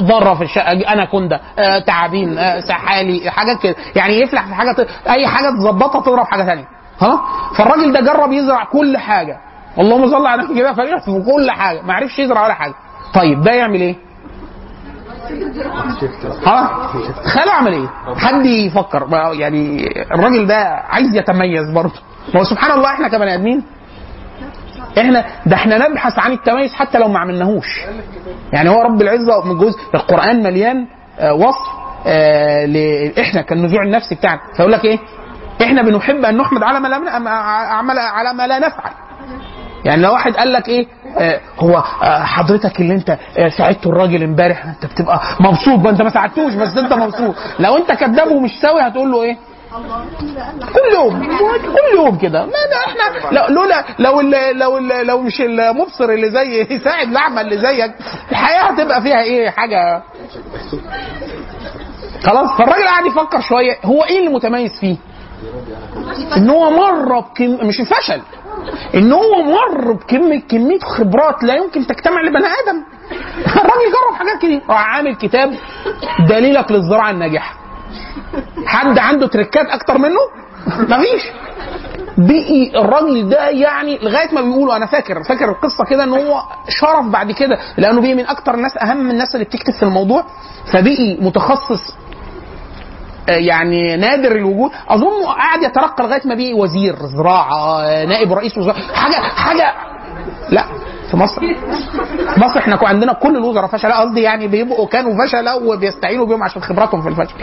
ضاره 0.00 0.34
في 0.34 0.44
الشقه 0.44 0.72
أناكوندا 0.72 1.40
تعابين 1.86 2.36
سحالي 2.60 3.30
حاجات 3.30 3.58
كده. 3.62 3.74
يعني 3.96 4.20
يفلح 4.20 4.46
في 4.46 4.54
حاجة 4.54 4.86
أي 5.10 5.26
حاجة 5.26 5.50
تظبطها 5.50 6.00
تضرب 6.00 6.26
حاجة 6.26 6.42
ثانية 6.44 6.64
ها؟ 7.00 7.20
فالراجل 7.56 7.92
ده 7.92 8.00
جرب 8.00 8.32
يزرع 8.32 8.64
كل 8.64 8.96
حاجة. 8.96 9.36
اللهم 9.78 10.10
صل 10.10 10.26
على 10.26 10.42
النبي 10.42 10.74
فريق 10.74 10.98
في 10.98 11.22
كل 11.32 11.50
حاجة. 11.50 11.82
ما 11.82 11.94
عرفش 11.94 12.18
يزرع 12.18 12.44
ولا 12.44 12.54
حاجة. 12.54 12.74
طيب 13.14 13.42
ده 13.42 13.52
يعمل 13.52 13.80
إيه؟ 13.80 13.96
ها؟ 16.46 16.90
تخيلوا 17.24 17.52
عمل 17.52 17.72
إيه؟ 17.72 17.86
حد 18.16 18.46
يفكر. 18.46 19.04
بقى 19.04 19.38
يعني 19.38 19.86
الراجل 20.14 20.46
ده 20.46 20.56
عايز 20.88 21.16
يتميز 21.16 21.70
برضه. 21.70 22.00
ما 22.34 22.40
هو 22.40 22.44
سبحان 22.44 22.70
الله 22.78 22.88
إحنا 22.94 23.08
كبني 23.08 23.34
آدمين. 23.34 23.62
إحنا 24.98 25.24
ده 25.46 25.56
إحنا 25.56 25.88
نبحث 25.88 26.18
عن 26.18 26.32
التميز 26.32 26.72
حتى 26.74 26.98
لو 26.98 27.08
ما 27.08 27.18
عملناهوش. 27.18 27.84
يعني 28.52 28.68
هو 28.68 28.82
رب 28.82 29.02
العزة 29.02 29.44
من 29.44 29.58
جزء 29.58 29.78
القرآن 29.94 30.42
مليان 30.42 30.86
آه، 31.18 31.34
وصف 31.34 31.66
آه، 32.06 32.66
ل- 32.66 33.12
إحنا 33.20 33.42
كالنزوع 33.42 33.82
النفسي 33.82 34.14
بتاعنا. 34.14 34.40
فيقول 34.56 34.72
لك 34.72 34.84
إيه؟ 34.84 34.98
إحنا 35.62 35.82
بنحب 35.82 36.24
أن 36.24 36.36
نحمد 36.36 36.62
على 36.62 36.80
ما 36.80 36.88
لا 36.88 38.02
على 38.02 38.32
ما 38.34 38.46
لا 38.46 38.58
نفعل. 38.58 38.90
يعني 39.84 40.02
لو 40.02 40.12
واحد 40.12 40.32
قال 40.36 40.52
لك 40.52 40.68
إيه 40.68 40.86
آه 41.18 41.40
هو 41.58 41.76
آه 42.02 42.24
حضرتك 42.24 42.80
اللي 42.80 42.94
أنت 42.94 43.10
آه 43.38 43.48
ساعدته 43.48 43.90
الراجل 43.90 44.22
امبارح 44.22 44.64
أنت 44.64 44.86
بتبقى 44.86 45.20
مبسوط 45.40 45.78
بقى 45.78 45.92
أنت 45.92 46.02
ما 46.02 46.10
ساعدتوش 46.10 46.54
بس 46.54 46.76
أنت 46.78 46.92
مبسوط. 46.92 47.34
لو 47.58 47.76
أنت 47.76 47.92
كذاب 47.92 48.30
ومش 48.30 48.50
سوي 48.62 48.80
هتقول 48.80 49.10
له 49.12 49.22
إيه؟ 49.22 49.36
كل 50.74 50.94
يوم 50.94 51.24
كل 51.60 51.96
يوم 51.96 52.18
كده. 52.18 52.46
ما 52.46 52.52
إحنا 52.86 53.30
لو- 53.38 53.46
لولا 53.54 53.84
لو 53.98 54.20
ال 54.20 54.58
لو 54.58 54.78
ال 54.78 55.06
لو 55.06 55.20
مش 55.20 55.40
المبصر 55.40 56.04
اللي 56.04 56.30
زي 56.30 56.60
يساعد 56.76 57.08
الاعمى 57.08 57.40
اللي 57.40 57.58
زيك 57.58 57.92
الحياة 58.30 58.62
هتبقى 58.62 59.02
فيها 59.02 59.22
إيه؟ 59.22 59.50
حاجة. 59.50 60.02
خلاص 62.22 62.50
فالراجل 62.58 62.84
قاعد 62.84 63.06
يفكر 63.06 63.40
شوية 63.40 63.76
هو 63.84 64.04
إيه 64.04 64.18
اللي 64.18 64.30
متميز 64.30 64.80
فيه؟ 64.80 64.96
إن 66.36 66.50
هو 66.50 66.70
مر 66.70 67.20
بكم 67.20 67.66
مش 67.66 67.76
فشل 67.76 68.20
إن 68.94 69.12
هو 69.12 69.42
مر 69.42 69.92
بكميه 69.92 70.40
كمية 70.40 70.78
خبرات 70.78 71.44
لا 71.44 71.54
يمكن 71.54 71.86
تجتمع 71.86 72.22
لبني 72.22 72.46
آدم. 72.46 72.84
الراجل 73.60 73.90
جرب 73.94 74.14
حاجات 74.18 74.38
كتير. 74.38 74.60
راح 74.68 74.86
عامل 74.96 75.16
كتاب 75.16 75.54
دليلك 76.28 76.72
للزراعة 76.72 77.10
الناجحة. 77.10 77.54
حد 78.66 78.98
عنده 78.98 79.26
تريكات 79.26 79.66
أكتر 79.66 79.98
منه؟ 79.98 80.20
مفيش. 80.96 81.22
بقي 82.18 82.80
الراجل 82.80 83.28
ده 83.28 83.48
يعني 83.48 83.98
لغاية 83.98 84.34
ما 84.34 84.40
بيقولوا 84.40 84.76
أنا 84.76 84.86
فاكر 84.86 85.22
فاكر 85.28 85.50
القصة 85.50 85.84
كده 85.84 86.04
إن 86.04 86.12
هو 86.12 86.42
شرف 86.68 87.06
بعد 87.06 87.32
كده 87.32 87.58
لأنه 87.76 88.00
بقي 88.00 88.14
من 88.14 88.26
أكتر 88.26 88.54
الناس 88.54 88.76
أهم 88.82 89.10
الناس 89.10 89.34
اللي 89.34 89.44
بتكتب 89.44 89.72
في 89.72 89.82
الموضوع. 89.82 90.24
فبقي 90.72 91.16
متخصص 91.20 91.94
يعني 93.28 93.96
نادر 93.96 94.32
الوجود. 94.32 94.70
أظن 94.88 95.24
قاعد 95.26 95.62
يترقى 95.62 96.04
لغاية 96.04 96.22
ما 96.24 96.34
بقي 96.34 96.52
وزير 96.52 96.96
زراعة 97.18 97.82
آه، 97.82 98.04
نائب 98.04 98.32
رئيس 98.32 98.58
وزراء. 98.58 98.76
حاجة 98.94 99.14
حاجة. 99.36 99.72
لا 100.50 100.64
في 101.10 101.16
مصر. 101.16 101.42
مصر 102.36 102.58
إحنا 102.58 102.78
عندنا 102.82 103.12
كل 103.12 103.36
الوزراء 103.36 103.66
فشلاء 103.66 104.00
قصدي 104.00 104.20
يعني 104.22 104.48
بيبقوا 104.48 104.86
كانوا 104.86 105.26
فشلاء 105.26 105.62
وبيستعينوا 105.66 106.26
بيهم 106.26 106.42
عشان 106.42 106.62
خبراتهم 106.62 107.02
في 107.02 107.08
الفشل. 107.08 107.34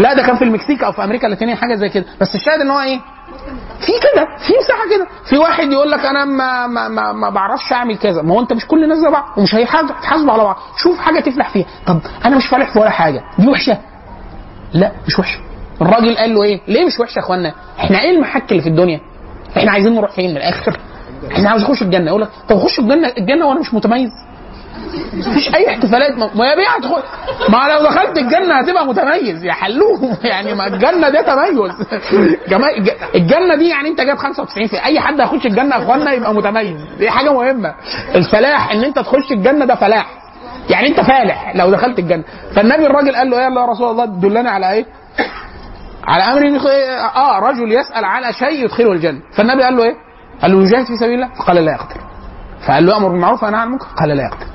لا 0.00 0.14
ده 0.14 0.22
كان 0.22 0.36
في 0.36 0.44
المكسيك 0.44 0.82
أو 0.84 0.92
في 0.92 1.04
أمريكا 1.04 1.26
اللاتينية 1.26 1.54
حاجة 1.54 1.74
زي 1.74 1.88
كده. 1.88 2.04
بس 2.20 2.34
الشاهد 2.34 2.60
إن 2.60 2.70
هو 2.70 2.80
إيه؟ 2.80 3.00
في 3.80 3.92
كده 3.92 4.24
في 4.46 4.52
مساحة 4.64 4.88
كده. 4.96 5.06
في 5.30 5.38
واحد 5.38 5.72
يقول 5.72 5.90
لك 5.90 6.04
أنا 6.04 6.24
ما 6.24 6.66
ما 6.66 6.88
ما, 6.88 7.12
ما 7.12 7.30
بعرفش 7.30 7.72
أعمل 7.72 7.96
كذا. 7.98 8.22
ما 8.22 8.34
هو 8.34 8.40
أنت 8.40 8.52
مش 8.52 8.66
كل 8.66 8.84
الناس 8.84 8.98
زي 8.98 9.10
بعض 9.10 9.24
ومش 9.36 9.54
هيحاسبوا 9.54 10.32
على 10.32 10.42
بعض. 10.44 10.56
شوف 10.82 10.98
حاجة 10.98 11.20
تفلح 11.20 11.48
فيها. 11.50 11.66
طب 11.86 12.00
أنا 12.24 12.36
مش 12.36 12.46
فالح 12.46 12.72
في 12.72 12.78
ولا 12.78 12.90
حاجة. 12.90 13.20
دي 13.38 13.48
وحشة. 13.48 13.78
لا 14.74 14.92
مش 15.06 15.18
وحشه 15.18 15.38
الراجل 15.82 16.16
قال 16.16 16.34
له 16.34 16.42
إيه؟ 16.42 16.60
ليه 16.68 16.84
مش 16.86 17.00
وحشه 17.00 17.16
يا 17.18 17.22
إخوانا؟ 17.24 17.54
إحنا 17.78 18.00
إيه 18.02 18.10
المحك 18.10 18.50
اللي 18.52 18.62
في 18.62 18.68
الدنيا؟ 18.68 19.00
إحنا 19.56 19.70
عايزين 19.70 19.94
نروح 19.94 20.10
فين 20.10 20.30
من 20.30 20.36
الآخر؟ 20.36 20.78
إحنا 21.32 21.50
عاوز 21.50 21.62
اخش 21.62 21.82
الجنة. 21.82 22.06
يقول 22.06 22.22
لك 22.22 22.28
طب 22.48 22.56
اخش 22.56 22.78
الجنة 22.78 23.12
الجنة 23.18 23.46
وأنا 23.46 23.60
مش 23.60 23.74
متميز. 23.74 24.10
مفيش 25.14 25.54
أي 25.54 25.68
احتفالات. 25.68 26.12
ما 26.36 26.46
يا 26.46 26.54
بيه 26.54 26.68
هتخش 26.68 27.02
ما 27.48 27.68
لو 27.72 27.82
دخلت 27.84 28.18
الجنة 28.18 28.54
هتبقى 28.60 28.86
متميز. 28.86 29.44
يا 29.44 29.52
حلوة 29.52 30.16
يعني 30.30 30.54
ما 30.54 30.66
الجنة 30.66 31.08
ده 31.08 31.22
تميز. 31.22 31.72
الجنة 33.14 33.54
دي 33.56 33.68
يعني 33.68 33.88
أنت 33.88 34.00
جايب 34.00 34.16
95 34.16 34.66
في 34.66 34.84
أي 34.84 35.00
حد 35.00 35.20
هيخش 35.20 35.46
الجنة 35.46 35.76
يا 35.76 35.82
إخوانا 35.82 36.12
يبقى 36.12 36.34
متميز. 36.34 36.80
دي 36.98 37.10
حاجة 37.10 37.32
مهمة. 37.32 37.74
الفلاح 38.14 38.70
إن 38.72 38.84
أنت 38.84 38.98
تخش 38.98 39.32
الجنة 39.32 39.64
ده 39.64 39.74
فلاح. 39.74 40.23
يعني 40.70 40.88
انت 40.88 41.00
فالح 41.00 41.56
لو 41.56 41.70
دخلت 41.70 41.98
الجنة. 41.98 42.24
فالنبي 42.56 42.86
الراجل 42.86 43.16
قال 43.16 43.30
له 43.30 43.48
الله 43.48 43.60
يا 43.60 43.66
رسول 43.66 43.90
الله 43.90 44.04
دلنا 44.04 44.50
على 44.50 44.72
إيه؟ 44.72 44.86
على 46.04 46.22
أمر 46.22 46.58
آه 47.16 47.38
رجل 47.38 47.72
يسأل 47.72 48.04
على 48.04 48.32
شيء 48.32 48.64
يدخله 48.64 48.92
الجنة. 48.92 49.20
فالنبي 49.36 49.62
قال 49.62 49.76
له 49.76 49.82
إيه؟ 49.82 49.94
قال 50.42 50.52
له 50.52 50.62
يجاهد 50.62 50.86
في 50.86 50.96
سبيل 50.96 51.14
الله؟ 51.14 51.28
قال 51.46 51.56
لا 51.56 51.72
يقدر. 51.72 52.00
فقال 52.66 52.86
له 52.86 52.92
يامر 52.94 53.08
بالمعروف 53.08 53.44
وينهى 53.44 53.60
عن 53.60 53.66
المنكر؟ 53.66 53.86
قال 53.96 54.08
لا 54.08 54.22
يقدر. 54.22 54.46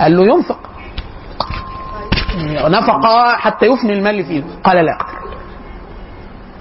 قال 0.00 0.16
له 0.16 0.24
ينفق. 0.24 0.58
نفق 2.68 3.06
حتى 3.36 3.66
يفني 3.66 3.92
المال 3.92 4.10
اللي 4.10 4.24
في 4.24 4.30
ايده. 4.30 4.46
قال 4.64 4.76
لا 4.76 4.92
يقدر. 4.92 5.22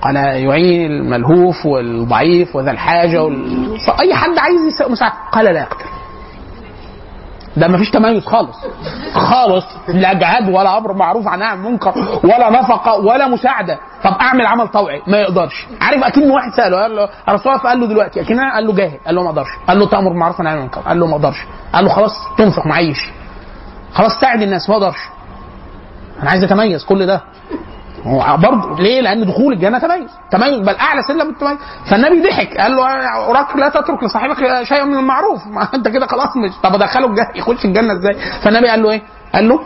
قال 0.01 0.15
يعين 0.15 0.91
الملهوف 0.91 1.65
والضعيف 1.65 2.55
وذا 2.55 2.71
الحاجة 2.71 3.23
وال... 3.23 3.77
اي 3.99 4.15
حد 4.15 4.37
عايز 4.37 4.81
مساعدة. 4.89 5.15
قال 5.31 5.45
لا 5.45 5.59
يقدر. 5.59 5.85
ده 7.57 7.67
ما 7.67 7.77
فيش 7.77 7.89
تميز 7.89 8.25
خالص. 8.25 8.55
خالص. 9.13 9.65
لا 9.87 10.13
جهاد 10.13 10.49
ولا 10.49 10.77
أمر 10.77 10.93
معروف 10.93 11.27
عن 11.27 11.41
عن 11.41 11.63
منكر 11.63 12.19
ولا 12.23 12.49
نفقة 12.49 12.95
ولا 12.95 13.27
مساعدة. 13.27 13.79
طب 14.03 14.11
أعمل 14.21 14.45
عمل 14.45 14.67
طوعي. 14.67 15.01
ما 15.07 15.17
يقدرش. 15.17 15.67
عارف 15.81 16.03
أكيد 16.03 16.23
واحد 16.29 16.51
سأله 16.51 16.81
قال 16.81 16.95
له 16.95 17.09
الرسول 17.29 17.57
قال 17.57 17.79
له 17.79 17.87
دلوقتي 17.87 18.21
أكيد 18.21 18.39
قال 18.39 18.67
له 18.67 18.73
جاهد 18.73 18.99
قال 19.05 19.15
له 19.15 19.23
ما 19.23 19.29
أقدرش. 19.29 19.47
قال 19.67 19.79
له 19.79 19.87
تأمر 19.87 20.09
بالمعروف 20.09 20.39
ونهي 20.39 20.51
عن 20.51 20.57
المنكر 20.57 20.81
قال 20.81 20.99
له 20.99 21.07
ما 21.07 21.15
أقدرش. 21.15 21.45
قال 21.73 21.85
له 21.85 21.91
خلاص 21.93 22.11
تنفق 22.37 22.65
معيش. 22.65 23.09
خلاص 23.93 24.11
ساعد 24.21 24.41
الناس 24.41 24.69
ما 24.69 24.75
أقدرش. 24.75 25.09
أنا 26.21 26.29
عايز 26.29 26.43
أتميز 26.43 26.85
كل 26.85 27.05
ده. 27.05 27.21
هو 28.03 28.37
برضه 28.37 28.75
ليه؟ 28.83 29.01
لأن 29.01 29.25
دخول 29.25 29.53
الجنة 29.53 29.79
تميز، 29.79 30.09
تميز. 30.31 30.59
بل 30.59 30.75
أعلى 30.75 31.01
سلم 31.03 31.29
التميز، 31.29 31.57
فالنبي 31.91 32.21
ضحك. 32.21 32.57
قال 32.57 32.75
له 32.75 32.83
أراك 33.29 33.55
لا 33.55 33.69
تترك 33.69 34.03
لصاحبك 34.03 34.63
شيئا 34.63 34.83
من 34.83 34.97
المعروف، 34.97 35.47
ما 35.47 35.67
أنت 35.75 35.87
كده 35.87 36.05
خلاص 36.07 36.37
مش. 36.37 36.51
طب 36.63 36.75
أدخله 36.75 37.05
الجنة؟ 37.07 37.27
يخش 37.35 37.65
الجنة 37.65 37.93
إزاي؟ 37.93 38.13
فالنبي 38.43 38.67
قال 38.67 38.83
له 38.83 38.91
إيه؟ 38.91 39.01
قال 39.33 39.49
له 39.49 39.59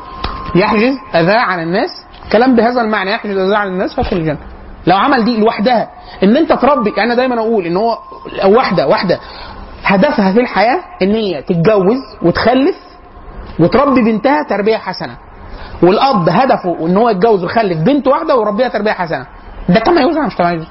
يحجز 0.56 0.94
أذاة 1.16 1.40
عن 1.40 1.60
الناس. 1.60 1.90
كلام 2.32 2.56
بهذا 2.56 2.82
المعنى 2.82 3.12
يحجز 3.12 3.38
أذاة 3.38 3.58
عن 3.58 3.68
الناس 3.68 3.96
فيدخل 3.96 4.18
الجنة. 4.18 4.38
لو 4.88 4.98
عمل 4.98 5.26
دي 5.26 5.38
لوحدها 5.38 5.90
إن 6.24 6.38
أنت 6.38 6.54
تربي 6.54 6.90
يعني 6.90 7.04
أنا 7.04 7.16
دايما 7.16 7.40
أقول 7.40 7.66
إن 7.66 7.78
هو 7.78 7.98
واحدة 8.46 8.88
واحدة. 8.88 9.20
هدفها 9.84 10.34
في 10.34 10.40
الحياة 10.40 10.80
إن 11.02 11.12
هي 11.12 11.42
تتجوز 11.42 11.98
وتخلف 12.22 12.76
وتربي 13.60 14.02
بنتها 14.02 14.44
تربية 14.44 14.78
حسنة. 14.78 15.18
والأب 15.84 16.30
هدفه 16.30 16.86
إن 16.86 16.98
هو 16.98 17.10
يتجوز 17.10 17.44
ويخلف 17.44 17.78
بنت 17.78 18.08
واحدة 18.08 18.36
ويربيها 18.36 18.68
تربية 18.68 18.92
حسنة. 18.92 19.26
ده 19.70 19.80
تميز 19.80 20.06
ولا 20.18 20.28
مش 20.28 20.36
تميز؟ 20.36 20.64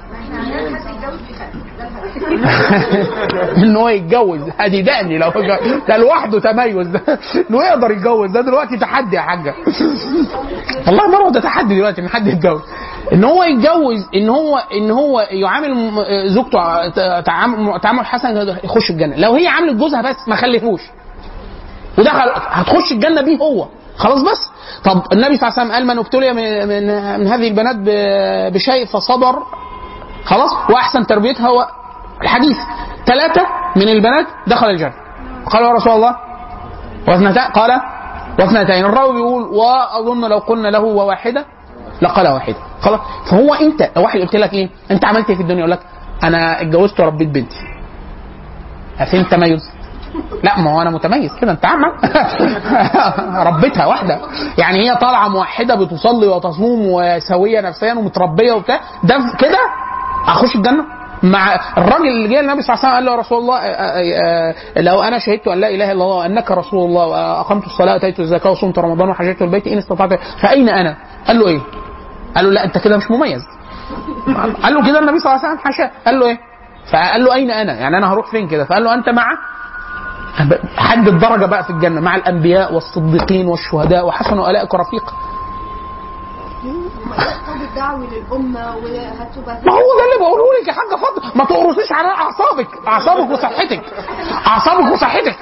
إن 3.63 3.75
هو 3.77 3.89
يتجوز. 3.89 4.39
أدي 4.59 4.81
دقني 4.81 5.17
لو 5.17 5.31
ده 5.87 5.97
لوحده 5.97 6.39
تميز. 6.39 6.87
ده 6.87 7.01
إنه 7.49 7.63
يقدر 7.63 7.91
يتجوز. 7.91 8.31
ده 8.31 8.41
دلوقتي 8.41 8.77
تحدي 8.77 9.15
يا 9.15 9.21
حاجة. 9.21 9.53
والله 10.87 11.07
مرة 11.07 11.29
ده 11.29 11.39
تحدي 11.39 11.75
دلوقتي 11.75 12.01
إن 12.01 12.07
حد 12.09 12.27
يتجوز. 12.27 12.61
إن 13.13 13.23
هو 13.23 13.43
يتجوز 13.43 14.07
إن 14.15 14.29
هو 14.29 14.57
إن 14.57 14.91
هو 14.91 15.27
يعامل 15.31 15.91
زوجته 16.27 16.89
تعامل 17.21 17.79
تعامل 17.79 18.05
حسن 18.05 18.55
يخش 18.63 18.89
الجنة. 18.89 19.15
لو 19.17 19.33
هي 19.35 19.47
عامله 19.47 19.73
جوزها 19.73 20.01
بس 20.01 20.15
ما 20.27 20.35
خلفوش. 20.35 20.81
ودخل 21.97 22.31
هتخش 22.35 22.91
الجنة 22.91 23.21
بيه 23.21 23.37
هو. 23.37 23.67
خلاص 23.97 24.21
بس؟ 24.21 24.51
طب 24.83 25.03
النبي 25.13 25.37
صلى 25.37 25.47
الله 25.49 25.59
عليه 25.59 25.61
وسلم 25.61 25.71
قال 25.71 25.87
من 25.87 25.97
ابتلي 25.99 26.33
من, 26.33 26.67
من, 26.67 27.19
من 27.19 27.27
هذه 27.27 27.47
البنات 27.47 27.75
بشيء 28.53 28.85
فصبر. 28.85 29.43
خلاص؟ 30.25 30.51
وأحسن 30.69 31.05
تربيتها 31.07 31.47
هو 31.47 31.67
الحديث. 32.21 32.57
ثلاثة 33.05 33.41
من 33.75 33.89
البنات 33.89 34.25
دخل 34.47 34.69
الجنة. 34.69 34.93
قالوا 35.51 35.67
يا 35.67 35.73
رسول 35.73 35.93
الله 35.93 36.15
واثنتان 37.07 37.51
قال 37.51 37.71
واثنتين. 38.39 38.85
الراوي 38.85 39.13
بيقول 39.13 39.43
وأظن 39.43 40.29
لو 40.29 40.37
قلنا 40.37 40.67
له 40.67 40.79
وواحدة 40.79 41.45
لقال 42.01 42.27
واحدة. 42.27 42.57
خلاص؟ 42.81 42.99
فهو 43.29 43.53
أنت 43.53 43.91
لو 43.95 44.03
واحد 44.03 44.19
قلت 44.19 44.35
لك 44.35 44.53
إيه؟ 44.53 44.69
أنت 44.91 45.05
عملت 45.05 45.29
إيه 45.29 45.35
في 45.35 45.41
الدنيا؟ 45.41 45.59
يقول 45.59 45.71
لك 45.71 45.79
أنا 46.23 46.61
اتجوزت 46.61 46.99
وربيت 46.99 47.29
بنتي. 47.29 47.61
فين 49.11 49.19
التميز 49.21 49.69
لا 50.43 50.59
ما 50.59 50.73
هو 50.73 50.81
أنا 50.81 50.89
متميز 50.89 51.31
كده 51.41 51.51
أنت 51.51 51.65
عامة 51.65 51.87
ربيتها 53.49 53.85
واحدة 53.85 54.19
يعني 54.57 54.89
هي 54.89 54.95
طالعة 54.95 55.27
موحدة 55.27 55.75
بتصلي 55.75 56.27
وتصوم 56.27 56.79
وسوية 56.87 57.61
نفسيا 57.61 57.93
ومتربية 57.93 58.53
وبتاع 58.53 58.79
ده 59.03 59.15
كده 59.39 59.59
أخش 60.27 60.55
الجنة 60.55 60.85
مع 61.23 61.55
الراجل 61.77 62.07
اللي 62.07 62.27
جه 62.27 62.39
النبي 62.39 62.61
صلى 62.61 62.75
الله 62.75 62.85
عليه 62.85 62.87
وسلم 62.87 62.95
قال 62.95 63.05
له 63.05 63.11
يا 63.11 63.17
رسول 63.17 63.37
الله 63.37 63.59
لو 64.77 65.03
أنا 65.03 65.19
شهدت 65.19 65.47
أن 65.47 65.59
لا 65.59 65.69
إله 65.69 65.85
إلا 65.85 66.03
الله 66.03 66.15
وأنك 66.15 66.51
رسول 66.51 66.85
الله 66.89 67.07
وأقمت 67.07 67.65
الصلاة 67.65 67.93
وآتيت 67.93 68.19
الزكاة 68.19 68.51
وصمت 68.51 68.79
رمضان 68.79 69.09
وحججت 69.09 69.41
البيت 69.41 69.67
إن 69.67 69.77
استطعت 69.77 70.19
فأين 70.41 70.69
أنا؟ 70.69 70.97
قال 71.27 71.39
له 71.39 71.47
إيه؟ 71.47 71.59
قال 72.35 72.45
له 72.45 72.51
لا 72.51 72.63
أنت 72.63 72.77
كده 72.77 72.97
مش 72.97 73.11
مميز 73.11 73.41
قال 74.63 74.73
له 74.73 74.87
كده 74.87 74.99
النبي 74.99 75.19
صلى 75.19 75.31
الله 75.31 75.45
عليه 75.45 75.53
وسلم 75.53 75.57
حاشا 75.57 75.91
قال 76.05 76.19
له 76.19 76.25
إيه؟ 76.25 76.37
فقال 76.91 77.23
له 77.23 77.33
أين 77.33 77.51
أنا؟ 77.51 77.73
يعني 77.73 77.97
أنا 77.97 78.13
هروح 78.13 78.31
فين 78.31 78.47
كده؟ 78.47 78.63
فقال 78.63 78.83
له 78.83 78.93
أنت 78.93 79.09
مع 79.09 79.25
حد 80.77 81.07
الدرجة 81.07 81.45
بقى 81.45 81.63
في 81.63 81.69
الجنة 81.69 82.01
مع 82.01 82.15
الأنبياء 82.15 82.73
والصديقين 82.73 83.47
والشهداء 83.47 84.05
وحسن 84.07 84.37
اولئك 84.37 84.75
رفيقا 84.75 85.13
وهتبقى 88.83 89.57
ما 89.65 89.71
هو 89.71 89.97
ده 89.97 90.03
اللي 90.05 90.19
بقوله 90.19 90.43
لك 90.61 90.67
يا 90.67 90.73
حاجة 90.73 90.95
فضل. 90.95 91.37
ما 91.39 91.45
تقرصيش 91.45 91.91
على 91.91 92.07
اعصابك. 92.07 92.67
اعصابك 92.87 93.31
وصحتك. 93.31 93.81
اعصابك 94.47 94.91
وصحتك. 94.91 95.35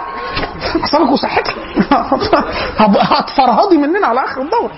اعصابك 0.82 1.10
وصحتك. 1.12 1.54
هتفرهضي 3.12 3.76
مننا 3.76 4.06
على 4.06 4.24
اخر 4.24 4.40
الدور. 4.40 4.70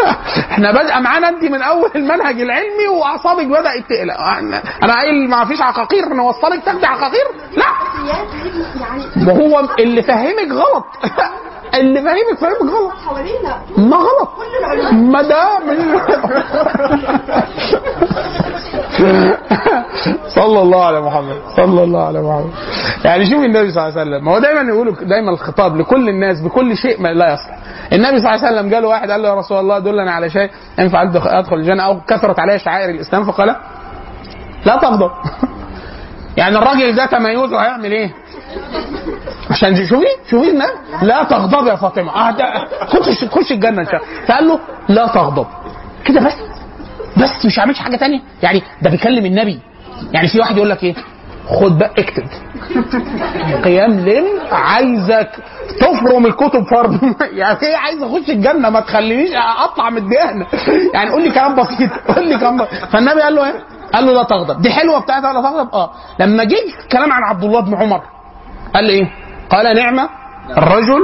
إحنا 0.52 0.72
بادئة 0.72 0.98
معانا 0.98 1.28
انت 1.28 1.44
من 1.44 1.62
اول 1.62 1.90
المنهج 1.94 2.40
العلمي 2.40 2.88
واعصابك 2.88 3.46
بدأت 3.46 3.84
تقلق. 3.88 4.20
أنا 4.82 4.94
قايل 4.94 5.30
ما 5.30 5.44
فيش 5.44 5.60
عقاقير 5.62 6.08
نوصلك 6.08 6.64
تاخدي 6.64 6.86
عقاقير؟ 6.86 7.24
لا. 7.56 7.66
ما 9.16 9.32
هو 9.32 9.68
اللي 9.78 10.02
فهمك 10.02 10.50
غلط. 10.52 10.84
اللي 11.74 12.00
فهمك 12.02 12.38
فهمك 12.40 12.72
غلط. 12.72 12.92
ما 13.78 13.96
غلط. 13.96 14.30
ما 14.92 15.22
ده 15.22 15.58
من 15.66 15.76
صلى 20.36 20.62
الله 20.62 20.84
على 20.84 21.00
محمد. 21.00 21.36
صلى 21.56 21.82
الله 21.84 22.06
على 22.06 22.22
محمد. 22.22 22.50
يعني 23.04 23.26
شوف 23.26 23.44
النبي 23.44 23.70
صلى 23.70 23.88
الله 23.88 24.00
عليه 24.00 24.10
وسلم. 24.16 24.28
هو 24.28 24.38
دايما 24.38 24.60
يقولوا 24.60 24.94
دايما 24.94 25.30
الخطاب 25.30 25.76
لكل 25.76 26.08
الناس 26.08 26.40
بكل 26.40 26.76
شيء 26.76 27.02
ما 27.02 27.08
لا 27.08 27.32
يصلح. 27.32 27.58
النبي 27.92 28.20
صلى 28.20 28.34
الله 28.34 28.46
عليه 28.46 28.56
وسلم 28.58 28.74
قال 28.74 28.82
له 28.82 28.88
واحد 28.88 29.10
قال 29.10 29.22
له 29.22 29.28
يا 29.28 29.34
رسول 29.34 29.58
الله 29.58 29.78
دلنا 29.78 30.12
على 30.12 30.30
شيء 30.30 30.50
ان 30.78 30.88
فعلت 30.88 31.16
أدخل 31.16 31.56
الجنة 31.56 31.82
أو 31.82 32.00
كثرت 32.00 32.38
علي 32.38 32.58
شعائر 32.58 32.90
الاسلام 32.90 33.24
فقال 33.24 33.56
لا. 34.66 34.76
تغضب. 34.76 35.10
يعني 36.36 36.58
الراجل 36.58 36.94
ده 36.96 37.06
تميزه 37.06 37.62
هيعمل 37.62 37.92
إيه؟ 37.92 38.14
عشان 39.50 39.86
شوفي 39.86 40.06
شوفي 40.30 40.50
الناس. 40.50 40.70
لا 41.02 41.24
تغضب 41.24 41.66
يا 41.66 41.74
فاطمة. 41.76 42.30
ده 42.30 42.44
خش 42.86 43.24
خش 43.24 43.52
الجنة 43.52 43.80
إن 43.80 43.86
شاء 43.86 43.96
الله. 43.96 44.26
فقال 44.26 44.48
له 44.48 44.58
لا 44.88 45.06
تغضب. 45.06 45.46
كده 46.04 46.20
بس. 46.20 46.34
بس 47.16 47.46
مش 47.46 47.58
عاملش 47.58 47.78
حاجة 47.78 47.96
تانية؟ 47.96 48.20
يعني 48.42 48.62
ده 48.82 48.90
بيكلم 48.90 49.26
النبي. 49.26 49.60
يعني 50.12 50.28
في 50.28 50.38
واحد 50.38 50.56
يقول 50.56 50.70
لك 50.70 50.84
إيه؟ 50.84 50.94
خد 51.48 51.78
بقى 51.78 51.90
اكتب. 51.98 52.24
قيام 53.64 54.00
ليل 54.00 54.24
عايزك 54.52 55.30
تفرم 55.80 56.26
الكتب 56.26 56.64
فرم 56.70 57.14
يعني 57.32 57.62
إيه 57.62 57.76
عايز 57.76 58.02
أخش 58.02 58.30
الجنة؟ 58.30 58.70
ما 58.70 58.80
تخلينيش 58.80 59.30
اطلع 59.64 59.90
من 59.90 59.98
الدهن. 59.98 60.46
يعني 60.94 61.10
قول 61.10 61.22
لي 61.22 61.30
كلام 61.30 61.54
بسيط. 61.54 61.90
قول 62.16 62.28
لي 62.28 62.38
كلام 62.38 62.56
بسيط. 62.56 62.84
فالنبي 62.84 63.20
قال 63.22 63.34
له 63.34 63.44
إيه؟ 63.46 63.54
قال 63.94 64.06
له 64.06 64.12
لا 64.12 64.22
تغضب. 64.22 64.62
دي 64.62 64.70
حلوة 64.70 64.98
بتاعت 65.00 65.22
لا 65.22 65.32
تغضب؟ 65.32 65.74
آه. 65.74 65.90
لما 66.18 66.44
جه 66.44 66.56
كلام 66.92 67.12
عن 67.12 67.22
عبد 67.22 67.44
الله 67.44 67.60
بن 67.60 67.74
عمر. 67.74 68.02
قال 68.74 68.88
إيه؟ 68.90 69.10
قال 69.50 69.76
نعمه 69.76 70.08
الرجل 70.58 71.00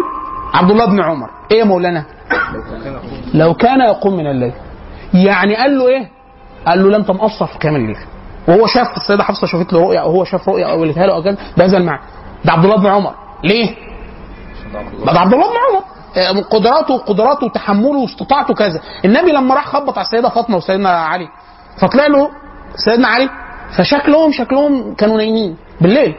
عبد 0.55 0.71
الله 0.71 0.87
بن 0.87 1.01
عمر 1.03 1.31
إيه 1.53 1.59
يا 1.59 1.65
مولانا؟ 1.65 2.05
لو 3.35 3.55
كان 3.55 3.81
يقوم 3.81 4.17
من 4.17 4.27
الليل 4.27 4.53
يعني 5.15 5.57
قال 5.57 5.79
له 5.79 5.89
إيه؟ 5.89 6.09
قال 6.67 6.83
له 6.85 6.91
لا 6.91 6.97
انت 6.97 7.11
مقصر 7.11 7.47
في 7.47 7.59
قيام 7.59 7.77
الليل 7.77 7.97
وهو 8.49 8.67
شاف 8.67 8.97
السيدة 8.97 9.23
حفصة 9.25 9.47
شافت 9.47 9.73
له 9.73 9.81
رؤيا 9.81 10.01
أو 10.01 10.11
هو 10.11 10.25
شاف 10.25 10.49
رؤيا 10.49 10.67
أو 10.67 10.79
قالتها 10.81 11.07
له 11.07 11.15
أو 11.15 11.23
كان 11.23 11.37
بهذا 11.57 11.77
المعنى 11.79 12.01
ده 12.45 12.53
عبد 12.53 12.65
الله 12.65 12.77
بن 12.77 12.87
عمر 12.87 13.15
ليه؟ 13.45 13.75
ده 15.07 15.21
عبد 15.21 15.33
الله 15.35 15.47
بن 15.49 15.57
عمر 15.71 15.83
آه، 16.17 16.41
قدراته 16.51 16.95
وقدراته 16.95 17.47
وتحمله 17.47 17.99
واستطاعته 17.99 18.55
كذا 18.55 18.81
النبي 19.05 19.33
لما 19.33 19.55
راح 19.55 19.67
خبط 19.67 19.99
على 19.99 20.05
السيدة 20.05 20.29
فاطمة 20.29 20.57
وسيدنا 20.57 20.91
علي 20.91 21.29
فطلع 21.81 22.07
له 22.07 22.31
سيدنا 22.77 23.09
علي 23.09 23.29
فشكلهم 23.79 24.33
شكلهم 24.33 24.95
كانوا 24.95 25.17
نايمين 25.17 25.57
بالليل. 25.81 26.15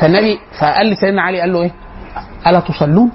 فالنبي 0.00 0.38
فقال 0.60 0.86
لسيدنا 0.90 1.22
علي 1.22 1.40
قال 1.40 1.52
له 1.52 1.62
إيه؟ 1.62 1.72
ألا 2.46 2.60
تصلون؟ 2.60 3.10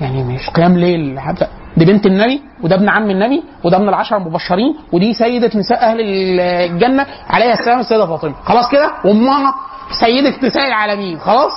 يعني 0.00 0.24
مش 0.24 0.50
قيام 0.50 0.78
ليل 0.78 1.20
حتى 1.20 1.46
دي 1.76 1.84
بنت 1.84 2.06
النبي 2.06 2.42
وده 2.62 2.74
ابن 2.76 2.88
عم 2.88 3.10
النبي 3.10 3.42
وده 3.64 3.78
من 3.78 3.88
العشر 3.88 4.16
المبشرين 4.16 4.74
ودي 4.92 5.14
سيدة 5.14 5.50
نساء 5.58 5.82
أهل 5.90 5.96
الجنة 6.00 7.06
عليها 7.30 7.52
السلام 7.52 7.80
السيدة 7.80 8.06
فاطمة. 8.06 8.34
خلاص 8.44 8.68
كده؟ 8.70 8.90
وأمها 9.04 9.54
سيدة 10.00 10.46
نساء 10.46 10.68
العالمين. 10.68 11.18
خلاص؟ 11.18 11.52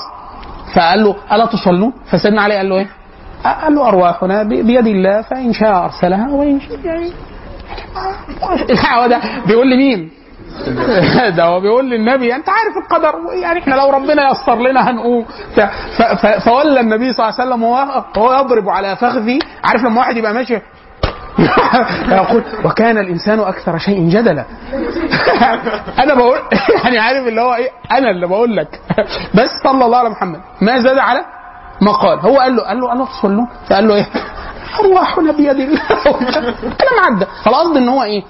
فقال 0.75 1.03
له 1.03 1.15
ألا 1.31 1.45
تصلون؟ 1.45 1.93
فسيدنا 2.11 2.41
علي 2.41 2.57
قال 2.57 2.69
له 2.69 2.75
إيه؟ 2.77 2.87
قال 3.45 3.75
له 3.75 3.87
أرواحنا 3.87 4.43
بيد 4.43 4.87
الله 4.87 5.21
فإن 5.21 5.53
شاء 5.53 5.83
أرسلها 5.85 6.31
وإن 6.31 6.59
شاء 6.59 6.79
يعني 6.85 7.11
هو 9.01 9.07
ده 9.07 9.19
بيقول 9.47 9.71
لمين؟ 9.71 10.11
ده 11.35 11.43
هو 11.43 11.59
بيقول 11.59 11.89
للنبي 11.89 12.35
أنت 12.35 12.49
عارف 12.49 12.77
القدر 12.83 13.15
يعني 13.41 13.59
إحنا 13.59 13.75
لو 13.75 13.89
ربنا 13.89 14.29
يسر 14.31 14.55
لنا 14.55 14.89
هنقوم. 14.89 15.25
فولى 16.45 16.79
النبي 16.79 17.13
صلى 17.13 17.25
الله 17.29 17.39
عليه 17.39 17.49
وسلم 17.49 17.63
وهو 17.63 18.33
يضرب 18.39 18.69
على 18.69 18.95
فخذي. 18.95 19.39
عارف 19.63 19.81
لما 19.83 19.99
واحد 19.99 20.17
يبقى 20.17 20.33
ماشي؟ 20.33 20.53
يقول 22.11 22.43
وكان 22.65 22.97
الإنسان 22.97 23.39
أكثر 23.39 23.77
شيء 23.77 24.09
جدلا. 24.09 24.45
أنا 26.03 26.13
بقول 26.13 26.37
يعني 26.83 26.97
عارف 26.99 27.27
اللي 27.27 27.41
هو 27.41 27.55
إيه؟ 27.55 27.69
أنا 27.91 28.09
اللي 28.11 28.27
بقول 28.27 28.55
لك. 28.55 28.81
بس 29.33 29.49
صلى 29.63 29.85
الله 29.85 29.97
على 29.97 30.09
محمد. 30.09 30.39
ما 30.61 30.79
زاد 30.79 30.97
على 30.97 31.25
ما 31.81 31.91
قال. 31.91 32.19
هو 32.19 32.39
قال 32.39 32.55
له 32.55 32.63
قال 32.63 32.79
له 32.79 32.93
الا 32.93 33.05
تصلون 33.05 33.47
فقال 33.69 33.87
له 33.87 33.95
إيه؟ 33.95 34.05
أرواحنا 34.79 35.31
بيد 35.31 35.49
الله. 35.59 35.81
كلام 36.61 36.99
عدى 37.05 37.25
فالقصد 37.45 37.77
إن 37.77 37.89
هو 37.89 38.03
إيه؟ 38.03 38.23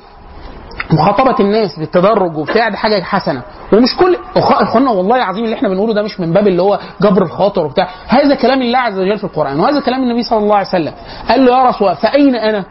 مخاطبة 0.91 1.35
الناس 1.39 1.79
بالتدرج 1.79 2.37
وبتاع 2.37 2.69
دي 2.69 2.77
حاجة 2.77 3.01
حسنة. 3.03 3.41
ومش 3.73 3.97
كل 3.97 4.17
إخوانا 4.37 4.91
والله 4.91 5.15
العظيم 5.15 5.43
اللي 5.43 5.55
إحنا 5.55 5.69
بنقوله 5.69 5.93
ده 5.93 6.01
مش 6.01 6.19
من 6.19 6.33
باب 6.33 6.47
اللي 6.47 6.61
هو 6.61 6.79
جبر 7.01 7.21
الخاطر 7.21 7.65
وبتاع. 7.65 7.87
هذا 8.07 8.35
كلام 8.35 8.61
الله 8.61 8.79
عز 8.79 8.99
وجل 8.99 9.17
في 9.17 9.23
القرآن 9.23 9.59
وهذا 9.59 9.79
كلام 9.79 10.03
النبي 10.03 10.23
صلى 10.23 10.39
الله 10.39 10.55
عليه 10.55 10.67
وسلم. 10.67 10.93
قال 11.29 11.45
له 11.45 11.57
يا 11.57 11.63
رسول 11.63 11.87
الله 11.87 11.99
فأين 11.99 12.35
أنا؟ 12.35 12.65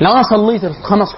لو 0.00 0.12
أنا 0.12 0.22
صليت 0.22 0.64
الخمس 0.64 1.12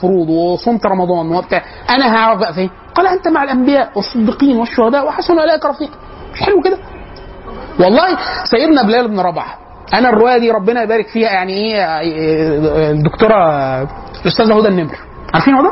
فروض 0.00 0.28
وصمت 0.28 0.86
رمضان 0.86 1.32
وبتاع 1.36 1.62
أنا 1.90 2.16
هعرف 2.16 2.40
بقى 2.40 2.54
فين؟ 2.54 2.70
قال 2.94 3.06
أنت 3.06 3.28
مع 3.28 3.42
الأنبياء 3.42 3.90
والصديقين 3.96 4.56
والشهداء 4.56 5.06
وحسن 5.06 5.38
اولئك 5.38 5.64
رفيقا 5.64 5.94
مش 6.34 6.40
حلو 6.40 6.60
كده؟ 6.62 6.78
والله 7.80 8.18
سيدنا 8.44 8.82
بلال 8.82 9.08
بن 9.08 9.20
رباح 9.20 9.58
أنا 9.94 10.08
الرواية 10.08 10.38
دي 10.38 10.50
ربنا 10.50 10.82
يبارك 10.82 11.08
فيها 11.08 11.30
يعني 11.30 11.52
إيه 11.52 11.98
إيه، 12.00 12.90
الدكتوره 12.90 13.36
الاستاذه 14.22 14.58
هدى 14.58 14.68
النمر. 14.68 14.96
عارفين 15.34 15.54
هدى؟ 15.54 15.68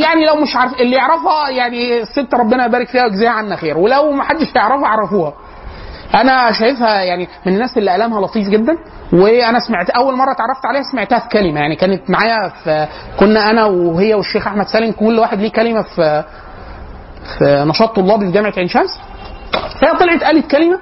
يعني 0.00 0.26
لو 0.26 0.36
مش 0.36 0.56
عارف 0.56 0.72
اللي 0.80 0.96
يعرفها 0.96 1.48
يعني 1.48 2.02
الست 2.02 2.34
ربنا 2.34 2.66
يبارك 2.66 2.88
فيها 2.88 3.04
ويجزيها 3.04 3.30
عنا 3.30 3.56
خير. 3.56 3.78
ولو 3.78 4.10
ما 4.10 4.24
حدش 4.24 4.52
يعرفها 4.56 4.88
عرفوها. 4.88 5.32
أنا 6.14 6.52
شايفها 6.52 7.02
يعني 7.02 7.28
من 7.46 7.52
الناس 7.54 7.78
اللي 7.78 7.96
كلامها 7.96 8.20
لطيف 8.20 8.48
جدا 8.48 8.76
وأنا 9.12 9.60
سمعت 9.60 9.90
أول 9.90 10.16
مرة 10.16 10.32
اتعرفت 10.32 10.66
عليها 10.66 10.82
سمعتها 10.82 11.18
في 11.18 11.28
كلمة. 11.28 11.60
يعني 11.60 11.76
كانت 11.76 12.10
معايا 12.10 12.48
في 12.64 12.88
كنا 13.18 13.50
أنا 13.50 13.64
وهي 13.64 14.14
والشيخ 14.14 14.46
أحمد 14.46 14.66
سالم 14.66 14.92
كل 14.92 15.18
واحد 15.18 15.40
ليه 15.40 15.50
كلمة 15.52 15.82
في 15.82 16.24
في 17.38 17.64
نشاط 17.68 17.96
طلابي 17.96 18.26
في 18.26 18.32
جامعه 18.32 18.52
عين 18.56 18.68
شمس. 18.68 19.00
فهي 19.80 19.98
طلعت 19.98 20.24
قالت 20.24 20.50
كلمة 20.50 20.78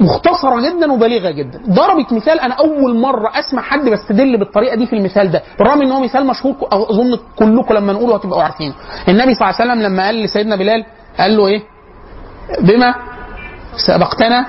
مختصرة 0.00 0.60
جدا 0.60 0.92
وبليغة 0.92 1.30
جدا. 1.30 1.60
ضربت 1.70 2.12
مثال 2.12 2.40
أنا 2.40 2.54
أول 2.54 2.96
مرة 3.00 3.30
أسمع 3.38 3.62
حد 3.62 3.84
بيستدل 3.88 4.38
بالطريقة 4.38 4.76
دي 4.76 4.86
في 4.86 4.96
المثال 4.96 5.30
ده 5.30 5.42
بالرغم 5.58 5.82
إن 5.82 5.92
هو 5.92 6.00
مثال 6.00 6.26
مشهور 6.26 6.54
أظن 6.72 7.18
كلكم 7.36 7.74
لما 7.74 7.92
نقوله 7.92 8.16
هتبقوا 8.16 8.42
عارفينه. 8.42 8.74
النبي 9.08 9.34
صلى 9.34 9.48
الله 9.48 9.60
عليه 9.60 9.72
وسلم 9.72 9.82
لما 9.82 10.04
قال 10.06 10.22
لسيدنا 10.22 10.56
بلال 10.56 10.84
قال 11.18 11.36
له 11.36 11.46
إيه؟ 11.46 11.62
بما 12.60 12.94
سبقتنا 13.86 14.46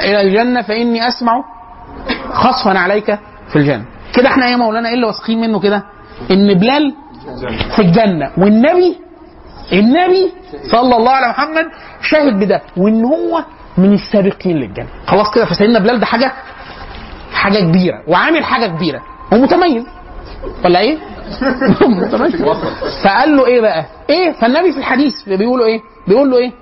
إلى 0.00 0.20
الجنة 0.20 0.62
فإني 0.62 1.08
أسمع 1.08 1.44
خصفا 2.32 2.78
عليك 2.78 3.18
في 3.48 3.56
الجنة. 3.56 3.84
كده 4.14 4.28
إحنا 4.28 4.48
يا 4.48 4.56
مولانا؟ 4.56 4.88
إيه 4.88 4.94
اللي 4.94 5.06
واثقين 5.06 5.40
منه 5.40 5.60
كده؟ 5.60 5.82
إن 6.30 6.54
بلال 6.54 6.94
في 7.76 7.82
الجنة. 7.82 8.30
والنبي 8.38 8.96
النبي 9.72 10.32
صلى 10.72 10.96
الله 10.96 11.10
على 11.10 11.28
محمد 11.28 11.64
شاهد 12.02 12.32
بده. 12.40 12.62
وإن 12.76 13.04
هو 13.04 13.44
من 13.78 13.92
السابقين 13.92 14.56
للجنة 14.56 14.86
خلاص 15.06 15.30
كده 15.34 15.44
فسيدنا 15.44 15.78
بلال 15.78 16.00
ده 16.00 16.06
حاجة 16.06 16.32
حاجة 17.32 17.58
كبيرة 17.58 18.02
وعامل 18.08 18.44
حاجة 18.44 18.66
كبيرة 18.66 19.02
ومتميز 19.32 19.84
ولا 20.64 20.78
إيه؟ 20.78 20.98
متميز 21.80 22.42
فقال 23.04 23.36
له 23.36 23.46
إيه 23.46 23.60
بقى؟ 23.60 23.86
إيه؟ 24.10 24.32
فالنبي 24.32 24.72
في 24.72 24.78
الحديث 24.78 25.28
بيقول 25.28 25.58
له 25.58 25.66
إيه؟ 25.66 25.80
بيقول 26.08 26.30
له 26.30 26.38
إيه؟ 26.38 26.52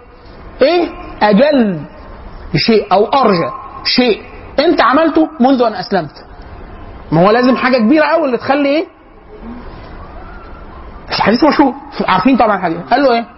إيه 0.63 0.89
أجل 1.23 1.81
شيء 2.57 2.93
أو 2.93 3.07
أرجى 3.07 3.51
شيء 3.85 4.23
أنت 4.59 4.81
عملته 4.81 5.29
منذ 5.41 5.63
أن 5.63 5.75
أسلمت 5.75 6.25
ما 7.13 7.21
هو 7.21 7.31
لازم 7.31 7.57
حاجة 7.57 7.77
كبيرة 7.77 8.05
قوي 8.05 8.27
اللي 8.27 8.39
تخلي 8.39 8.69
إيه؟ 8.69 8.87
الحديث 11.09 11.45
مشهور 11.45 11.75
عارفين 12.09 12.37
طبعا 12.37 12.57
الحديث 12.57 12.79
قال 12.91 13.03
له 13.03 13.13
إيه؟ 13.13 13.34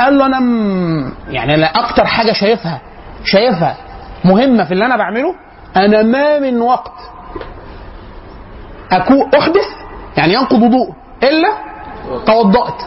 قال 0.00 0.18
له 0.18 0.26
أنا 0.26 0.40
م... 0.40 1.12
يعني 1.28 1.54
أنا 1.54 1.66
أكتر 1.66 2.04
حاجة 2.06 2.32
شايفها 2.32 2.80
شايفها 3.24 3.76
مهمة 4.24 4.64
في 4.64 4.72
اللي 4.72 4.86
أنا 4.86 4.96
بعمله 4.96 5.34
أنا 5.76 6.02
ما 6.02 6.38
من 6.38 6.60
وقت 6.60 6.92
اكون 8.92 9.30
أحدث 9.38 9.66
يعني 10.16 10.32
ينقض 10.34 10.62
وضوء 10.62 10.88
إلا 11.22 11.48
توضأت 12.26 12.82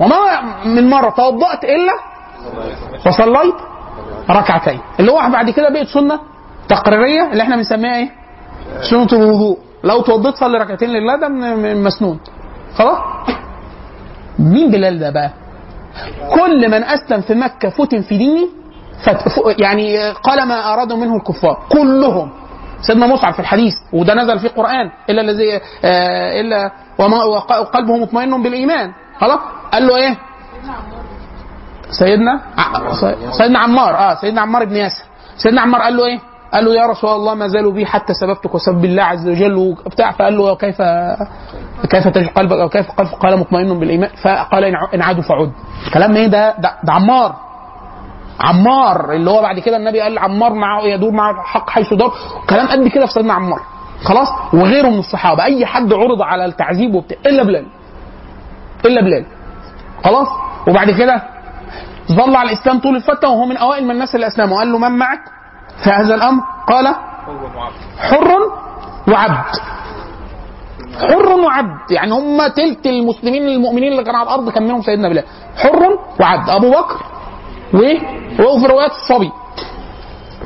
وما 0.00 0.16
من 0.64 0.90
مرة 0.90 1.10
توضأت 1.10 1.64
إلا 1.64 1.92
وصليت 3.06 3.54
ركعتين 4.30 4.80
اللي 5.00 5.12
هو 5.12 5.30
بعد 5.32 5.50
كده 5.50 5.68
بقت 5.70 5.86
سنة 5.86 6.20
تقريرية 6.68 7.30
اللي 7.32 7.42
إحنا 7.42 7.56
بنسميها 7.56 7.96
إيه؟ 7.96 8.10
سنة 8.90 9.06
الوضوء 9.12 9.58
لو 9.84 10.00
توضيت 10.02 10.34
صلي 10.34 10.58
ركعتين 10.58 10.88
لله 10.90 11.16
ده 11.16 11.28
مسنون 11.74 12.20
خلاص؟ 12.74 12.98
مين 14.38 14.70
بلال 14.70 14.98
ده 14.98 15.10
بقى؟ 15.10 15.30
كل 16.34 16.68
من 16.70 16.84
أسلم 16.84 17.20
في 17.20 17.34
مكة 17.34 17.68
فتن 17.68 18.02
في 18.02 18.18
دينه 18.18 18.48
يعني 19.58 20.10
قال 20.10 20.48
ما 20.48 20.72
أرادوا 20.72 20.96
منه 20.96 21.16
الكفار. 21.16 21.58
كلهم. 21.72 22.30
سيدنا 22.80 23.06
مصعب 23.06 23.32
في 23.32 23.40
الحديث 23.40 23.74
وده 23.92 24.14
نزل 24.14 24.38
في 24.38 24.46
القرآن 24.46 24.90
إلا 25.10 25.20
الذي 25.20 25.60
آه 25.84 26.40
إلا 26.40 26.70
وما 26.98 27.24
وق- 27.24 27.60
وقلبه 27.60 27.96
مطمئن 27.96 28.42
بالإيمان. 28.42 28.92
خلاص؟ 29.20 29.40
قال 29.72 29.86
له 29.86 29.96
إيه؟ 29.96 30.16
سيدنا 31.90 32.40
سيدنا 33.38 33.58
عمار 33.58 33.96
آه 33.96 34.14
سيدنا 34.14 34.40
عمار 34.40 34.64
بن 34.64 34.76
ياسر. 34.76 35.04
سيدنا 35.36 35.60
عمار 35.60 35.80
قال 35.82 35.96
له 35.96 36.06
إيه؟ 36.06 36.18
قال 36.52 36.64
له 36.64 36.74
يا 36.74 36.86
رسول 36.86 37.10
الله 37.10 37.34
ما 37.34 37.48
زالوا 37.48 37.72
بي 37.72 37.86
حتى 37.86 38.14
سببتك 38.14 38.54
وسب 38.54 38.84
الله 38.84 39.02
عز 39.02 39.28
وجل. 39.28 39.56
وبتاع. 39.56 40.10
فقال 40.12 40.36
له 40.36 40.56
كيف 40.56 40.82
كيف 41.90 42.08
تجد 42.08 42.28
قلبك 42.28 42.56
أو 42.56 42.68
كيف 42.68 42.90
قلبك 42.90 43.14
قال 43.14 43.38
مطمئن 43.38 43.78
بالإيمان. 43.78 44.10
فقال 44.22 44.64
إن 44.94 45.02
عادوا 45.02 45.22
فعد 45.22 45.52
كلام 45.94 46.16
إيه 46.16 46.26
ده, 46.26 46.54
ده 46.58 46.92
عمار. 46.92 47.34
عمار 48.40 49.12
اللي 49.12 49.30
هو 49.30 49.42
بعد 49.42 49.58
كده 49.58 49.76
النبي 49.76 50.00
قال 50.00 50.18
عمار 50.18 50.54
معه 50.54 50.82
يدور 50.82 51.10
معه 51.10 51.30
الحق 51.30 51.70
حيث 51.70 51.94
دار 51.94 52.12
كلام 52.50 52.66
قد 52.68 52.88
كده 52.88 53.06
في 53.06 53.12
سيدنا 53.12 53.32
عمار. 53.32 53.60
خلاص؟ 54.04 54.28
وغيره 54.54 54.88
من 54.88 54.98
الصحابة. 54.98 55.44
أي 55.44 55.66
حد 55.66 55.92
عرض 55.92 56.22
على 56.22 56.44
التعذيب 56.44 56.94
وبتاع. 56.94 57.18
إلا 57.26 57.42
بلال. 57.42 57.66
إلا 58.84 59.00
بلال. 59.00 59.24
خلاص؟ 60.04 60.28
وبعد 60.68 60.90
كده 60.90 61.22
ظل 62.12 62.36
على 62.36 62.52
الإسلام 62.52 62.78
طول 62.80 62.96
الفترة 62.96 63.28
وهو 63.28 63.46
من 63.46 63.56
أوائل 63.56 63.84
من 63.84 63.90
الناس 63.90 64.14
اللي 64.14 64.26
أسلموا. 64.26 64.58
قال 64.58 64.72
له 64.72 64.78
من 64.78 64.98
معك؟ 64.98 65.20
في 65.84 65.90
هذا 65.90 66.14
الأمر؟ 66.14 66.42
قال 66.68 66.86
حر 67.98 68.28
وعبد. 69.08 69.56
حر 71.00 71.28
وعبد. 71.28 71.90
يعني 71.90 72.12
هم 72.12 72.46
تلت 72.46 72.86
المسلمين 72.86 73.48
المؤمنين 73.48 73.92
اللي 73.92 74.04
كانوا 74.04 74.20
على 74.20 74.28
الأرض 74.28 74.50
كان 74.50 74.62
منهم 74.62 74.82
سيدنا 74.82 75.08
بلال. 75.08 75.24
حر 75.56 75.98
وعبد. 76.20 76.50
أبو 76.50 76.70
بكر 76.70 76.96
و 77.74 77.78
وفي 78.42 78.66
روايات 78.66 78.90
الصبي. 78.90 79.30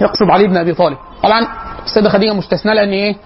يقصد 0.01 0.31
علي 0.31 0.47
بن 0.47 0.57
أبي 0.57 0.75
طالب. 0.75 0.97
طبعا 1.23 1.47
السيدة 1.85 2.09
خديجة 2.09 2.33
مستثناة 2.33 2.75
لأن 2.75 2.89
إيه؟ 2.89 3.17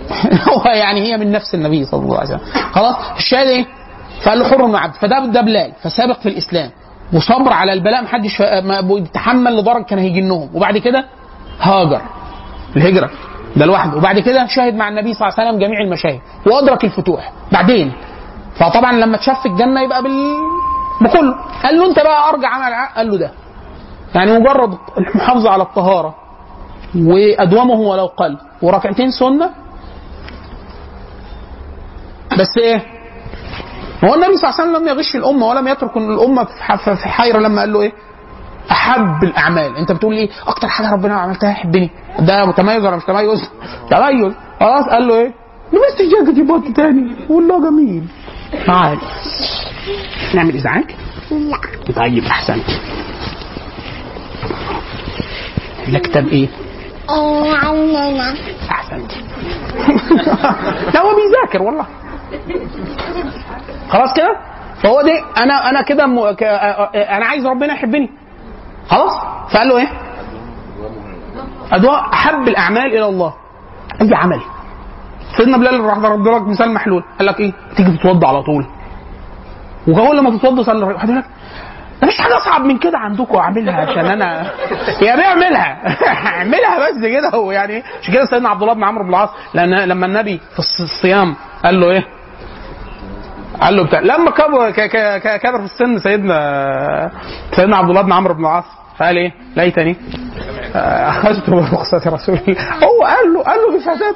هو 0.48 0.64
يعني 0.72 1.00
هي 1.02 1.16
من 1.16 1.32
نفس 1.32 1.54
النبي 1.54 1.84
صلى 1.84 2.00
الله 2.00 2.18
عليه 2.18 2.28
وسلم. 2.28 2.40
خلاص؟ 2.72 2.96
الشاهد 3.16 3.46
إيه؟ 3.46 3.66
فقال 4.24 4.38
له 4.38 4.48
حر 4.48 4.62
وعبد. 4.62 4.94
فده 4.94 5.26
ده 5.26 5.40
بلال. 5.40 5.72
فسابق 5.82 6.20
في 6.20 6.28
الإسلام. 6.28 6.70
وصبر 7.12 7.52
على 7.52 7.72
البلاء. 7.72 8.02
محدش 8.02 8.42
بيتحمل 8.82 9.56
لدرجة 9.56 9.82
كان 9.82 9.98
هيجنهم. 9.98 10.50
وبعد 10.54 10.78
كده 10.78 11.04
هاجر. 11.60 12.00
الهجرة. 12.76 13.10
ده 13.56 13.66
لوحده. 13.66 13.96
وبعد 13.96 14.18
كده 14.18 14.46
شاهد 14.46 14.74
مع 14.74 14.88
النبي 14.88 15.14
صلى 15.14 15.28
الله 15.28 15.38
عليه 15.40 15.48
وسلم 15.50 15.60
جميع 15.66 15.80
المشاهد. 15.80 16.20
وأدرك 16.46 16.84
الفتوح. 16.84 17.32
بعدين. 17.52 17.92
فطبعا 18.54 18.92
لما 18.92 19.16
تشاف 19.16 19.40
في 19.42 19.48
الجنة 19.48 19.80
يبقى 19.82 20.02
بال 20.02 20.34
بكله 21.00 21.34
قال 21.62 21.78
له 21.78 21.86
انت 21.86 21.98
بقى 21.98 22.28
أرجع 22.28 22.48
عمل 22.48 22.74
قال 22.96 23.10
له 23.10 23.16
ده. 23.18 23.30
يعني 24.14 24.38
مجرد 24.38 24.78
المحافظه 24.98 25.50
على 25.50 25.62
الطهارة. 25.62 26.14
وأدومه 26.96 27.74
ولو 27.80 28.06
قل. 28.06 28.38
وركعتين 28.62 29.10
سنة. 29.10 29.50
بس 32.38 32.58
إيه؟ 32.62 32.82
هو 34.04 34.14
النبي 34.14 34.36
صلى 34.36 34.50
الله 34.50 34.60
عليه 34.60 34.70
وسلم 34.70 34.76
لم 34.82 34.88
يغش 34.88 35.16
الأمة 35.16 35.46
ولم 35.46 35.68
يترك 35.68 35.96
الأمة 35.96 36.44
في 36.84 37.08
حيرة 37.08 37.38
لما 37.38 37.60
قال 37.60 37.72
له 37.72 37.80
إيه؟ 37.82 37.92
أحب 38.70 39.24
الأعمال. 39.24 39.76
أنت 39.76 39.92
بتقول 39.92 40.14
إيه 40.14 40.28
أكتر 40.46 40.68
حاجة 40.68 40.92
ربنا 40.92 41.14
عملتها 41.14 41.50
يحبني 41.50 41.90
ده 42.18 42.44
متميز 42.46 42.84
ولا 42.84 42.96
مش 42.96 43.04
تميز؟ 43.04 43.50
تميز. 43.90 44.34
خلاص 44.60 44.84
قال 44.88 45.08
له 45.08 45.14
إيه؟ 45.14 45.32
لبست 45.72 46.02
جاكيت 46.26 46.46
بوت 46.46 46.76
تاني. 46.76 47.16
والله 47.28 47.70
جميل. 47.70 48.04
تعال 48.66 48.98
نعمل 50.34 50.56
ازعاج 50.56 50.84
لا. 51.30 51.92
طيب 51.96 52.24
احسن 52.24 52.60
ده 55.88 55.98
كتاب 55.98 56.28
إيه؟ 56.28 56.48
إيه 57.10 57.54
عننا 57.56 58.34
أحسنت. 58.70 59.12
لا 60.94 61.00
هو 61.00 61.10
بيذاكر 61.16 61.62
والله. 61.62 61.86
خلاص 63.88 64.12
كده؟ 64.16 64.36
فهو 64.82 65.02
دي 65.02 65.12
أنا 65.36 65.70
أنا 65.70 65.82
كده 65.82 66.06
م... 66.06 66.18
أنا 66.94 67.26
عايز 67.26 67.46
ربنا 67.46 67.72
يحبني. 67.74 68.10
خلاص؟ 68.90 69.12
فقال 69.52 69.68
له 69.68 69.78
إيه؟ 69.78 69.88
ادواء 71.72 72.00
أحب 72.12 72.48
الأعمال 72.48 72.86
إلى 72.86 73.06
الله. 73.06 73.34
أي 74.00 74.14
عمل؟ 74.14 74.40
سيدنا 75.36 75.56
بلال 75.56 75.80
راح 75.84 75.98
ضرب 75.98 76.26
لك 76.28 76.42
مثال 76.48 76.74
محلول. 76.74 77.04
قال 77.18 77.26
لك 77.26 77.40
إيه؟ 77.40 77.52
تيجي 77.76 77.96
تتوضى 77.96 78.26
على 78.26 78.42
طول. 78.42 78.66
وهو 79.88 80.12
لما 80.12 80.38
تتوضى 80.38 80.64
صلي 80.64 80.84
واحد 80.84 81.08
يقول 81.08 81.18
لك 81.20 81.24
مفيش 82.02 82.18
حاجة 82.20 82.36
أصعب 82.36 82.60
من 82.64 82.78
كده 82.78 82.98
عندكم 82.98 83.36
أعملها 83.36 83.74
عشان 83.90 84.04
أنا 84.06 84.42
يا 85.06 85.16
بيه 85.16 85.24
أعملها. 85.24 85.96
أعملها 86.26 86.78
بس 86.78 87.00
كده 87.02 87.38
ويعني 87.38 87.82
عشان 88.02 88.14
كده 88.14 88.24
سيدنا 88.24 88.48
عبد 88.48 88.62
الله 88.62 88.74
بن 88.74 88.84
عمرو 88.84 89.04
بن 89.04 89.10
العاص 89.10 89.28
لأن 89.54 89.74
لما 89.88 90.06
النبي 90.06 90.40
في 90.56 90.62
الص- 90.62 90.80
الصيام 90.82 91.36
قال 91.64 91.80
له 91.80 91.90
إيه؟ 91.90 92.04
قال 93.60 93.76
له 93.76 93.82
بتاع 93.84 94.00
لما 94.00 94.30
كبر 94.30 94.70
كبر 95.38 95.58
في 95.58 95.64
السن 95.64 95.98
سيدنا 95.98 97.10
سيدنا 97.52 97.76
عبد 97.76 97.88
الله 97.90 98.02
بن 98.02 98.12
عمرو 98.12 98.34
بن 98.34 98.40
العاص 98.40 98.64
فقال 99.00 99.16
إيه؟ 99.16 99.32
ليتني. 99.56 99.96
آه، 100.76 101.08
أخذت 101.08 101.50
برخصة 101.50 102.02
رسول 102.06 102.38
الله. 102.48 102.60
هو 102.62 103.04
قال 103.04 103.32
له 103.34 103.42
قال 103.42 103.58
له 103.58 103.78
بفتاة 103.78 104.14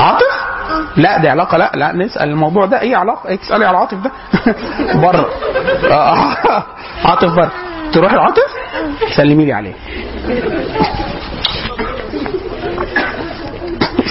عاطف؟ 0.00 0.46
لا 0.96 1.18
دي 1.18 1.28
علاقة. 1.28 1.58
لا 1.58 1.70
لا 1.74 1.92
نسأل. 1.92 2.28
الموضوع 2.28 2.66
ده 2.66 2.80
إيه 2.80 2.96
علاقة؟ 2.96 3.28
إيه؟ 3.28 3.36
تسألي 3.36 3.64
على 3.64 3.76
عاطف 3.78 3.98
ده؟ 3.98 4.10
بره. 5.02 5.28
آه، 5.90 6.36
عاطف 7.08 7.34
بره. 7.34 7.52
تروح 7.92 8.12
العاطف؟ 8.12 8.50
سلمي 9.16 9.44
لي 9.44 9.52
عليه. 9.52 9.74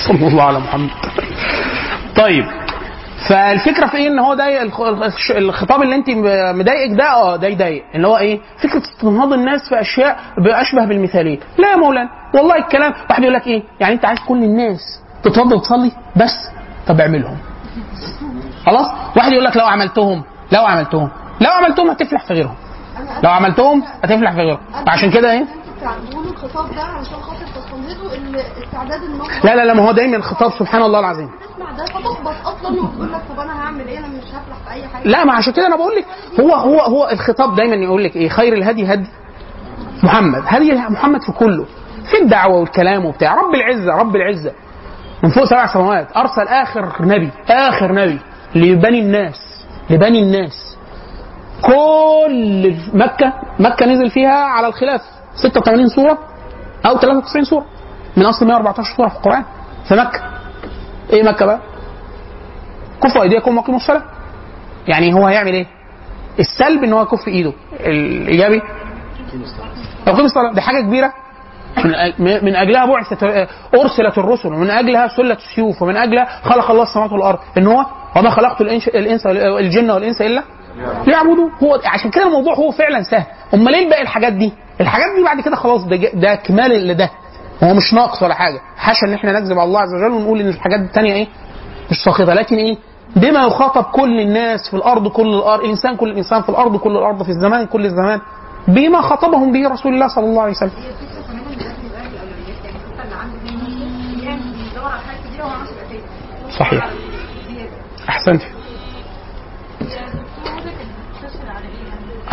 صلى 0.08 0.28
الله 0.28 0.44
على 0.44 0.60
محمد. 0.60 0.90
طيب. 2.16 2.46
فالفكرة 3.30 3.86
في 3.88 3.98
إيه؟ 3.98 4.08
إن 4.08 4.20
هو 4.20 4.34
ده 4.34 4.62
الخ- 4.62 4.82
الخ- 4.82 5.32
الخطاب 5.32 5.82
اللي 5.82 5.96
أنت 5.96 6.10
مضايقك 6.60 6.98
ده 6.98 7.12
آه 7.12 7.36
ده 7.36 7.48
يضايق. 7.48 7.84
اللي 7.96 8.08
هو 8.08 8.18
إيه؟ 8.18 8.40
فكرة 8.64 8.82
استنهاض 8.82 9.34
الناس 9.34 9.70
في 9.70 9.82
أشياء 9.82 10.20
اشبه 10.40 10.86
بالمثالية. 10.86 11.40
لا 11.58 11.72
يا 11.72 11.76
مولانا 11.76 12.10
والله 12.34 12.56
الكلام. 12.58 12.94
واحد 13.10 13.22
يقول 13.24 13.34
لك 13.34 13.48
إيه؟ 13.48 13.64
يعني 13.80 13.94
أنت 13.94 14.06
عايز 14.06 14.20
كل 14.28 14.44
الناس 14.44 14.80
تتوضى 15.24 15.56
وتصلي 15.56 15.92
بس؟ 16.16 16.50
طب 16.88 17.02
اعملهم 17.02 17.38
خلاص؟ 18.66 18.88
واحد 19.18 19.32
يقول 19.32 19.46
لك 19.46 19.58
لو 19.58 19.66
عملتهم 19.66 20.24
لو 20.52 20.66
عملتهم 20.66 21.10
لو 21.42 21.52
عملتهم 21.52 21.90
هتفلح 21.90 22.26
في 22.26 22.34
غيرهم. 22.34 22.56
لو 23.24 23.30
عملتهم 23.30 23.84
هتفلح 24.04 24.32
في 24.32 24.38
غيرهم. 24.38 24.60
عشان 24.88 25.12
كده 25.12 25.32
إيه؟ 25.32 25.46
تعملوا 25.82 26.24
الخطاب 26.32 26.76
ده 26.76 26.82
علشان 26.82 27.14
خاطر 27.22 27.46
النقطة 28.14 29.46
لا 29.46 29.56
لا 29.56 29.66
لا 29.66 29.74
ما 29.74 29.88
هو 29.88 29.92
دايما 29.92 30.18
الخطاب 30.18 30.52
سبحان 30.60 30.82
الله 30.82 31.00
العظيم. 31.00 31.30
تسمع 31.56 31.72
ده 31.72 31.86
فتحبط 31.86 32.48
أصلا 32.48 32.82
وتقول 32.82 33.12
لك 33.14 33.22
طب 33.30 33.40
أنا 33.40 33.62
هعمل 33.62 33.88
إيه؟ 33.88 34.00
أنا 34.00 34.08
مش 34.08 34.24
هفلح 34.24 34.58
في 34.68 34.72
أي 34.74 34.88
حاجة. 34.88 35.08
لا 35.08 35.24
ما 35.24 35.34
عشان 35.34 35.54
كده 35.54 35.68
أنا 35.68 35.76
بقول 35.76 35.96
لك 35.96 36.06
هو 36.40 36.54
هو 36.54 36.80
هو 36.80 37.10
الخطاب 37.10 37.56
دايما 37.56 37.76
يقول 37.76 38.04
لك 38.04 38.16
إيه؟ 38.16 38.30
خير 38.30 38.54
الهدي 38.54 38.94
هدي 38.94 39.08
محمد. 40.04 40.44
هدي 40.48 40.74
محمد 40.74 41.22
في 41.22 41.32
كله. 41.32 41.66
في 42.12 42.18
الدعوة 42.22 42.60
والكلام 42.60 43.06
وبتاع. 43.06 43.34
رب 43.36 43.56
العزة 43.56 43.94
رب 43.96 44.16
العزة. 44.16 44.52
من 45.24 45.30
فوق 45.30 45.44
سبع 45.46 45.74
سماوات. 45.74 46.08
أرسل 46.18 46.48
آخر 46.48 46.92
نبي 47.06 47.30
آخر 47.50 47.92
نبي 47.92 48.20
لبني 48.56 49.00
الناس 49.00 49.66
لبني 49.90 50.24
الناس. 50.24 50.78
كل 51.62 52.76
مكة 52.94 53.34
مكة 53.60 53.86
نزل 53.86 54.10
فيها 54.10 54.36
على 54.44 54.68
الخلاف. 54.68 55.02
86 55.36 55.88
سورة 55.88 56.18
أو 56.86 56.98
93 56.98 57.44
سورة. 57.44 57.66
من 58.18 58.26
أصل 58.26 58.48
114 58.48 58.96
سورة 58.98 59.08
في 59.10 59.16
القرآن. 59.16 59.44
في 59.88 59.96
مكة. 59.96 60.22
إيه 61.14 61.24
مكة 61.24 61.46
بقى؟ 61.46 61.60
كفوا 63.04 63.22
أيديكم 63.24 63.58
وأقيموا 63.58 63.80
الصلاة. 63.80 64.02
يعني 64.88 65.14
هو 65.14 65.28
هيعمل 65.28 65.54
إيه؟ 65.54 65.66
السلب 66.40 66.84
إن 66.84 66.94
هو 66.94 67.02
يكف 67.02 67.28
إيده. 67.28 67.54
الإيجابي؟ 67.80 68.62
يقيم 70.08 70.26
الصلاة. 70.26 70.54
دي 70.54 70.62
حاجة 70.62 70.82
كبيرة. 70.82 71.14
من 72.20 72.56
أجلها 72.56 72.86
بعثت 72.86 73.24
أرسلت 73.76 74.18
الرسل. 74.18 74.54
ومن 74.54 74.70
أجلها 74.70 75.08
سلت 75.08 75.40
السيوف. 75.40 75.82
ومن 75.82 75.98
أجلها 75.98 76.42
خلق 76.44 76.72
الله 76.72 76.84
السماوات 76.84 77.12
والأرض. 77.12 77.40
إن 77.58 77.68
هو 77.68 77.86
وما 78.16 78.30
خلقت 78.30 78.62
الإنس 78.62 79.26
الجن 79.28 79.92
والإنس 79.92 80.22
إلا 80.22 80.44
ليعبدوا 81.08 81.50
هو 81.64 81.80
عشان 81.86 82.12
كده 82.12 82.24
الموضوع 82.26 82.54
هو 82.54 82.72
فعلا 82.72 83.04
سهل. 83.04 83.26
أمال 83.54 83.72
ليه 83.72 83.90
باقي 83.90 84.02
الحاجات 84.02 84.34
دي؟ 84.34 84.54
الحاجات 84.82 85.08
دي 85.18 85.24
بعد 85.24 85.42
كده 85.42 85.56
خلاص 85.56 85.84
ده, 85.84 85.96
ده 86.14 86.36
كمال 86.36 86.88
لده. 86.88 87.10
هو 87.64 87.74
مش 87.74 87.94
ناقص 87.94 88.24
ولا 88.24 88.34
حاجة. 88.34 88.62
حاشا 88.78 89.08
إن 89.08 89.14
إحنا 89.14 89.32
نكذب 89.40 89.60
على 89.60 89.68
الله 89.68 89.80
عز 89.80 89.94
وجل 89.94 90.12
ونقول 90.12 90.40
إن 90.42 90.48
الحاجات 90.48 90.80
التانية 90.80 91.14
إيه؟ 91.14 91.28
مش 91.92 91.98
ساقطه 92.04 92.34
لكن 92.34 92.56
إيه؟ 92.56 92.78
بما 93.16 93.44
يخاطب 93.48 93.84
كل 93.84 94.20
الناس 94.20 94.60
في 94.70 94.76
الأرض 94.76 95.08
كل 95.08 95.28
الأرض 95.34 95.64
الانسان 95.64 95.96
كل 95.96 96.12
الانسان 96.12 96.42
في 96.42 96.50
الأرض 96.50 96.78
كل 96.78 96.92
الأرض 96.92 97.24
في 97.24 97.30
الزمان 97.30 97.66
كل 97.66 97.86
الزمان 97.86 98.20
بما 98.68 99.02
خاطبهم 99.02 99.52
به 99.52 99.70
رسول 99.70 99.94
الله 99.94 100.08
صلى 100.08 100.26
الله 100.26 100.42
عليه 100.42 100.52
وسلم. 100.52 100.72
صحيح. 106.60 106.90
أحسنت. 108.10 108.42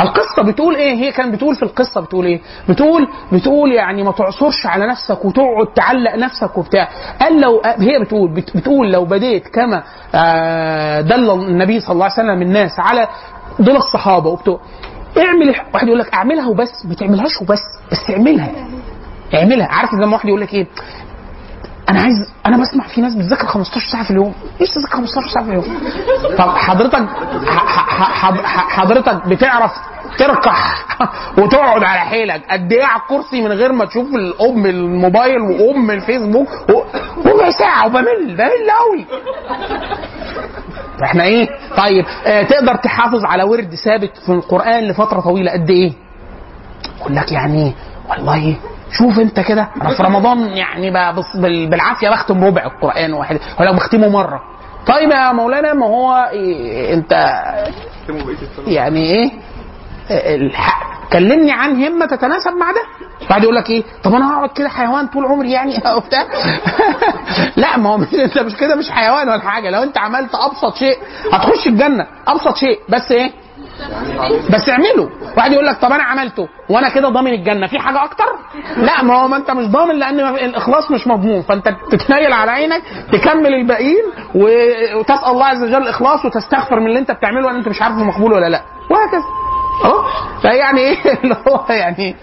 القصة 0.00 0.42
بتقول 0.52 0.74
إيه؟ 0.76 0.94
هي 0.94 1.12
كانت 1.12 1.34
بتقول 1.34 1.54
في 1.56 1.62
القصة 1.62 2.00
بتقول 2.00 2.26
إيه؟ 2.26 2.40
بتقول 2.68 3.08
بتقول 3.32 3.72
يعني 3.72 4.02
ما 4.02 4.12
تعصرش 4.12 4.66
على 4.66 4.86
نفسك 4.86 5.24
وتقعد 5.24 5.66
تعلق 5.74 6.14
نفسك 6.14 6.58
وبتاع. 6.58 6.88
قال 7.20 7.40
لو 7.40 7.62
هي 7.64 7.98
بتقول 8.00 8.30
بت- 8.34 8.56
بتقول 8.56 8.92
لو 8.92 9.04
بديت 9.04 9.48
كما 9.48 9.82
آه، 10.14 11.00
دل 11.00 11.30
النبي 11.30 11.80
صلى 11.80 11.92
الله 11.92 12.04
عليه 12.04 12.14
وسلم 12.14 12.42
الناس 12.42 12.70
على 12.80 13.08
دول 13.58 13.76
الصحابة 13.76 14.30
وبتوع 14.30 14.60
اعمل 15.18 15.54
واحد 15.74 15.86
يقول 15.86 15.98
لك 15.98 16.14
اعملها 16.14 16.46
وبس 16.48 16.86
ما 16.86 16.94
تعملهاش 16.94 17.42
وبس 17.42 17.60
بس 17.92 18.10
اعملها 18.10 18.50
اعملها 19.34 19.66
عارف 19.66 19.94
لما 19.94 20.12
واحد 20.12 20.28
يقول 20.28 20.40
لك 20.40 20.54
إيه 20.54 20.66
أنا 21.88 22.00
عايز 22.00 22.32
أنا 22.46 22.56
بسمع 22.56 22.86
في 22.86 23.00
ناس 23.00 23.14
بتذاكر 23.14 23.46
15 23.46 23.86
ساعة 23.92 24.04
في 24.04 24.10
اليوم. 24.10 24.34
إيش 24.60 24.70
تذاكر 24.70 24.96
15 24.96 25.28
ساعة 25.28 25.44
في 25.44 25.50
اليوم؟ 25.50 25.78
طب 26.38 26.48
حضرتك 26.56 27.06
حضرتك 28.68 29.26
بتعرف 29.28 29.72
تركح 30.18 30.86
وتقعد 31.38 31.82
على 31.82 32.00
حيلك. 32.00 32.42
قد 32.50 32.72
إيه 32.72 32.84
على 32.84 33.02
الكرسي 33.02 33.40
من 33.40 33.52
غير 33.52 33.72
ما 33.72 33.84
تشوف 33.84 34.14
الأم 34.14 34.66
الموبايل 34.66 35.40
وأم 35.40 35.90
الفيسبوك؟ 35.90 36.48
ربع 37.26 37.50
ساعة 37.50 37.86
وبمل 37.86 38.36
بمل 38.36 38.70
قوي 38.80 39.06
إحنا 41.04 41.24
إيه؟ 41.24 41.48
طيب 41.76 42.04
آه 42.26 42.42
تقدر 42.42 42.74
تحافظ 42.76 43.24
على 43.24 43.42
ورد 43.42 43.74
ثابت 43.74 44.16
في 44.26 44.32
القرآن 44.32 44.84
لفترة 44.88 45.20
طويلة 45.20 45.52
قد 45.52 45.70
إيه؟ 45.70 45.92
يقول 47.00 47.16
لك 47.16 47.32
يعني 47.32 47.74
والله 48.10 48.56
شوف 48.92 49.18
انت 49.20 49.40
كده. 49.40 49.68
أنا 49.82 49.94
في 49.96 50.02
رمضان 50.02 50.38
يعني 50.38 50.90
بالعافية 51.68 52.08
بختم 52.10 52.44
ربع 52.44 52.62
القرآن 52.64 53.12
واحد. 53.12 53.38
ولو 53.60 53.72
بختمه 53.72 54.08
مرة. 54.08 54.40
طيب 54.86 55.10
يا 55.10 55.32
مولانا 55.32 55.72
ما 55.74 55.86
هو 55.86 56.28
إيه 56.32 56.94
انت 56.94 57.12
يعني 58.66 59.00
إيه؟ 59.10 59.30
الحق 60.10 60.92
كلمني 61.12 61.52
عن 61.52 61.84
همة 61.84 62.06
تتناسب 62.06 62.52
مع 62.60 62.70
ده. 62.72 62.82
بعد 63.30 63.42
يقول 63.42 63.54
لك 63.54 63.70
إيه؟ 63.70 63.82
طب 64.04 64.14
أنا 64.14 64.32
هقعد 64.34 64.50
كده 64.50 64.68
حيوان 64.68 65.06
طول 65.06 65.24
عمري 65.24 65.50
يعني؟ 65.52 65.74
وبتاع. 65.96 66.26
لا 67.56 67.76
ما 67.78 67.90
هو 67.90 67.94
انت 68.24 68.38
مش 68.38 68.56
كده 68.56 68.74
مش 68.76 68.90
حيوان 68.90 69.28
ولا 69.28 69.40
حاجة. 69.40 69.70
لو 69.70 69.82
أنت 69.82 69.98
عملت 69.98 70.34
أبسط 70.34 70.74
شيء 70.76 70.98
هتخش 71.32 71.66
الجنة. 71.66 72.06
أبسط 72.28 72.56
شيء. 72.56 72.78
بس 72.88 73.12
إيه؟ 73.12 73.30
بس 74.50 74.68
اعمله 74.68 75.10
واحد 75.36 75.52
يقول 75.52 75.66
لك 75.66 75.76
طب 75.80 75.92
أنا 75.92 76.02
عملته 76.02 76.48
وأنا 76.70 76.88
كده 76.88 77.08
ضامن 77.08 77.32
الجنة 77.32 77.66
في 77.66 77.78
حاجة 77.78 78.04
أكتر؟ 78.04 78.24
لا 78.76 79.02
ما 79.02 79.22
هو 79.22 79.28
ما 79.28 79.36
أنت 79.36 79.50
مش 79.50 79.66
ضامن 79.66 79.94
لأن 79.98 80.20
الإخلاص 80.20 80.90
مش 80.90 81.06
مضمون 81.06 81.42
فأنت 81.42 81.68
تتنيل 81.90 82.32
على 82.32 82.50
عينك 82.50 82.82
تكمل 83.12 83.54
الباقيين 83.54 84.02
وتسأل 84.34 85.24
الله 85.30 85.44
عز 85.44 85.62
وجل 85.62 85.82
الاخلاص 85.82 86.24
وتستغفر 86.24 86.80
من 86.80 86.86
اللي 86.86 86.98
أنت 86.98 87.10
بتعمله 87.10 87.46
لأن 87.46 87.56
أنت 87.56 87.68
مش 87.68 87.82
عارفه 87.82 88.04
مقبول 88.04 88.32
ولا 88.32 88.48
لا. 88.48 88.62
وهكذا. 88.90 89.24
آه 89.84 90.04
فيعني 90.42 90.80
إيه؟ 90.80 90.96
اللي 91.24 91.36
هو 91.48 91.64
يعني 91.68 92.16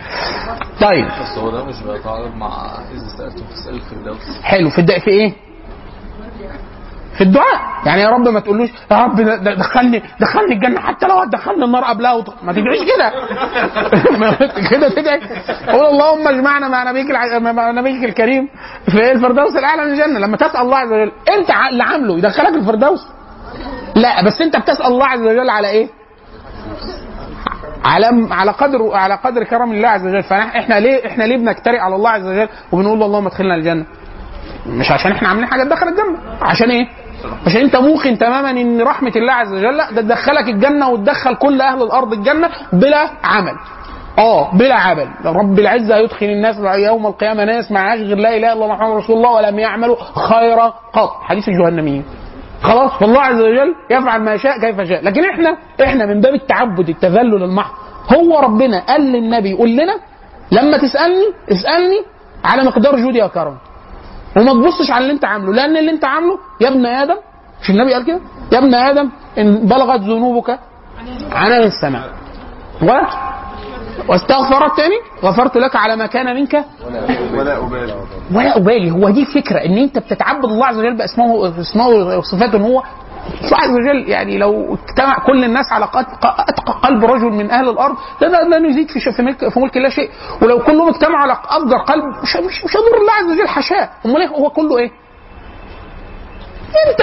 طيب. 0.81 1.05
بس 1.05 1.37
هو 1.37 1.49
ده 1.49 1.65
مش 1.65 1.75
بيتعارض 1.83 2.35
مع 2.35 2.49
إذا 2.91 3.17
سألتم 3.17 3.45
فاسألوا 3.45 3.77
الفردوس 3.77 4.41
حلو. 4.43 4.69
في 4.69 4.99
في 4.99 5.09
إيه؟ 5.09 5.33
في 7.19 7.25
الدعاء. 7.25 7.59
يعني 7.85 8.01
يا 8.01 8.09
رب 8.09 8.27
ما 8.27 8.39
تقولوش 8.39 8.69
يا 8.91 8.97
رب 8.97 9.15
دخلني 9.59 10.03
دخلني 10.19 10.53
الجنة 10.53 10.79
حتى 10.79 11.07
لو 11.07 11.15
هتدخلني 11.19 11.65
النار 11.65 11.83
قبلها 11.83 12.13
وط- 12.13 12.43
ما 12.43 12.53
تدعيش 12.53 12.79
كده. 12.95 13.11
كده 14.71 14.89
تدعي 14.89 15.19
قول 15.67 15.85
اللهم 15.85 16.27
اجمعنا 16.27 16.67
مع 16.67 16.83
نبيك 16.91 17.11
الع... 17.11 17.39
مع 17.39 17.71
نبيك 17.71 18.03
الكريم 18.03 18.47
في 18.91 19.11
الفردوس 19.11 19.55
الأعلى 19.55 19.85
من 19.85 19.91
الجنة. 19.91 20.19
لما 20.19 20.37
تسأل 20.37 20.61
الله 20.61 20.77
عز 20.77 20.87
وجل 20.91 21.11
أنت 21.37 21.49
اللي 21.71 21.83
عامله 21.83 22.17
يدخلك 22.17 22.53
الفردوس؟ 22.55 23.07
لا 23.95 24.23
بس 24.25 24.41
أنت 24.41 24.57
بتسأل 24.57 24.85
الله 24.85 25.05
عز 25.05 25.21
وجل 25.21 25.49
على 25.49 25.69
إيه؟ 25.69 25.87
على 27.85 28.27
على 28.31 28.51
قدر 28.51 28.93
على 28.93 29.15
قدر 29.15 29.43
كرم 29.43 29.71
الله 29.71 29.87
عز 29.89 30.05
وجل. 30.07 30.23
فاحنا 30.23 30.79
ليه 30.79 31.07
إحنا 31.07 31.23
ليه 31.23 31.37
بنجترئ 31.37 31.77
على 31.79 31.95
الله 31.95 32.09
عز 32.09 32.25
وجل 32.27 32.49
وبنقول 32.71 32.99
له 32.99 33.05
اللهم 33.05 33.27
ادخلنا 33.27 33.55
الجنة؟ 33.55 33.85
مش 34.67 34.91
عشان 34.91 35.11
إحنا 35.11 35.27
عاملين 35.29 35.45
حاجة 35.47 35.63
تدخل 35.63 35.87
الجنة. 35.87 36.17
عشان 36.41 36.69
إيه؟ 36.71 36.87
عشان 37.45 37.61
انت 37.61 37.75
موقن 37.75 38.17
تماما 38.17 38.49
ان 38.49 38.81
رحمة 38.81 39.11
الله 39.15 39.33
عز 39.33 39.53
وجل 39.53 39.77
ده 39.77 40.01
تدخلك 40.01 40.47
الجنة 40.49 40.89
وتدخل 40.89 41.35
كل 41.35 41.61
أهل 41.61 41.81
الأرض 41.81 42.13
الجنة 42.13 42.49
بلا 42.73 43.09
عمل. 43.23 43.53
آه 44.17 44.51
بلا 44.55 44.75
عمل. 44.75 45.07
رب 45.25 45.59
العزة 45.59 45.97
يدخل 45.97 46.25
الناس 46.25 46.55
يوم 46.75 47.07
القيامة 47.07 47.45
ناس 47.45 47.71
معاش 47.71 47.99
غير 47.99 48.17
لا 48.17 48.29
إله 48.29 48.37
إلا 48.37 48.53
الله 48.53 48.67
محمد 48.67 48.95
رسول 48.95 49.17
الله 49.17 49.31
ولم 49.31 49.59
يعملوا 49.59 49.95
خيرا 50.29 50.73
قط. 50.93 51.11
حديث 51.21 51.49
الجهنميين. 51.49 52.03
خلاص؟ 52.61 52.91
فالله 52.91 53.21
عز 53.21 53.41
وجل 53.41 53.75
يفعل 53.89 54.21
ما 54.21 54.33
يشاء 54.33 54.59
كيف 54.61 54.81
شاء. 54.81 55.03
لكن 55.03 55.25
إحنا 55.29 55.57
إحنا 55.83 56.05
من 56.05 56.21
باب 56.21 56.33
التعبد 56.33 56.89
التذلل 56.89 57.43
المحض. 57.43 57.73
هو 58.17 58.39
ربنا 58.39 58.79
قال 58.87 59.01
للنبي 59.01 59.53
قول 59.53 59.69
لنا 59.69 59.95
لما 60.51 60.77
تسألني 60.77 61.25
اسألني 61.51 61.99
على 62.45 62.63
مقدار 62.63 62.95
جودي 62.95 63.23
وكرمي 63.23 63.57
وما 64.37 64.53
تبصش 64.53 64.91
على 64.91 65.03
اللي 65.03 65.13
انت 65.13 65.25
عامله 65.25 65.53
لأن 65.53 65.77
اللي 65.77 65.91
انت 65.91 66.05
عامله 66.05 66.37
يا 66.61 66.67
ابن 66.69 66.85
آدم 66.85 67.15
مش 67.61 67.69
النبي 67.69 67.93
قال 67.93 68.05
كده 68.05 68.19
يا 68.51 68.57
ابن 68.57 68.73
آدم 68.75 69.09
إن 69.37 69.67
بلغت 69.67 69.99
ذنوبك 70.01 70.59
عنان 71.31 71.63
السماء. 71.63 72.09
واستغفرت 74.07 74.77
تاني 74.77 74.95
غفرت 75.23 75.57
لك 75.57 75.75
على 75.75 75.95
ما 75.95 76.05
كان 76.05 76.35
منك؟ 76.35 76.65
ولا 77.33 77.57
أبالي. 77.57 77.93
ولا 78.33 78.57
أبالي. 78.57 78.91
هو 78.91 79.09
دي 79.09 79.21
الفكرة 79.21 79.65
إن 79.65 79.77
أنت 79.77 79.99
بتتعبد 79.99 80.45
الله 80.45 80.65
عز 80.65 80.77
وجل 80.77 80.97
بأسمائه 80.97 81.59
اسمائه 81.61 82.17
وصفاته 82.17 82.57
إن 82.57 82.61
هو 82.61 82.83
الله 83.43 83.57
عز 83.57 83.69
وجل 83.69 84.09
يعني 84.09 84.37
لو 84.37 84.73
اجتمع 84.89 85.19
كل 85.25 85.43
الناس 85.43 85.65
على 85.71 85.85
أتقى 85.85 86.73
قلب 86.83 87.05
رجل 87.05 87.29
من 87.31 87.51
أهل 87.51 87.69
الأرض 87.69 87.95
لن 88.21 88.49
لن 88.53 88.65
يزيد 88.69 88.89
في 88.91 89.11
في 89.11 89.21
ملك 89.21 89.49
في 89.49 89.59
ملك 89.59 89.77
الله 89.77 89.89
شيء. 89.89 90.09
ولو 90.41 90.59
كلهم 90.59 90.87
اجتمعوا 90.89 91.17
على 91.21 91.37
افجر 91.49 91.77
قلب 91.77 92.03
مش 92.23 92.35
مش, 92.35 92.65
مش 92.65 92.77
هيضر 92.77 92.97
الله 93.01 93.13
عز 93.13 93.37
وجل 93.37 93.47
حاشاه 93.47 93.89
أمال 94.05 94.21
إيه؟ 94.21 94.27
هو 94.27 94.49
كله 94.49 94.77
إيه؟ 94.77 94.91
انت 96.87 97.01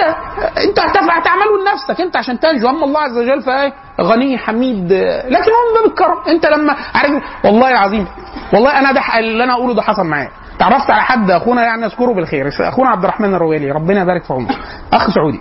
انت 0.57 0.79
هتعمله 0.79 1.61
لنفسك. 1.61 2.01
انت 2.01 2.17
عشان 2.17 2.39
تنجو. 2.39 2.69
اما 2.69 2.85
الله 2.85 2.99
عز 2.99 3.17
وجل 3.17 3.41
فايه؟ 3.41 3.73
غني 4.01 4.37
حميد. 4.37 4.93
لكن 5.27 5.51
هو 5.51 5.61
من 5.67 5.73
باب 5.79 5.85
الكرم. 5.85 6.17
انت 6.27 6.45
لما 6.45 6.75
عارف 6.95 7.23
والله 7.45 7.71
العظيم. 7.71 8.07
والله 8.53 8.79
أنا 8.79 8.91
ده 8.91 9.01
اللي 9.19 9.43
أنا 9.43 9.53
أقوله 9.53 9.73
ده 9.73 9.81
حصل 9.81 10.03
معايا. 10.03 10.29
تعرفت 10.59 10.91
على 10.91 11.01
حد 11.01 11.31
أخونا 11.31 11.63
يعني؟ 11.63 11.85
أذكره 11.85 12.13
بالخير. 12.13 12.49
أخونا 12.61 12.89
عبد 12.89 13.03
الرحمن 13.03 13.33
الرويلي. 13.33 13.71
ربنا 13.71 14.01
يبارك 14.01 14.23
في 14.23 14.33
عمره. 14.33 14.55
أخ 14.93 15.09
سعودي. 15.09 15.39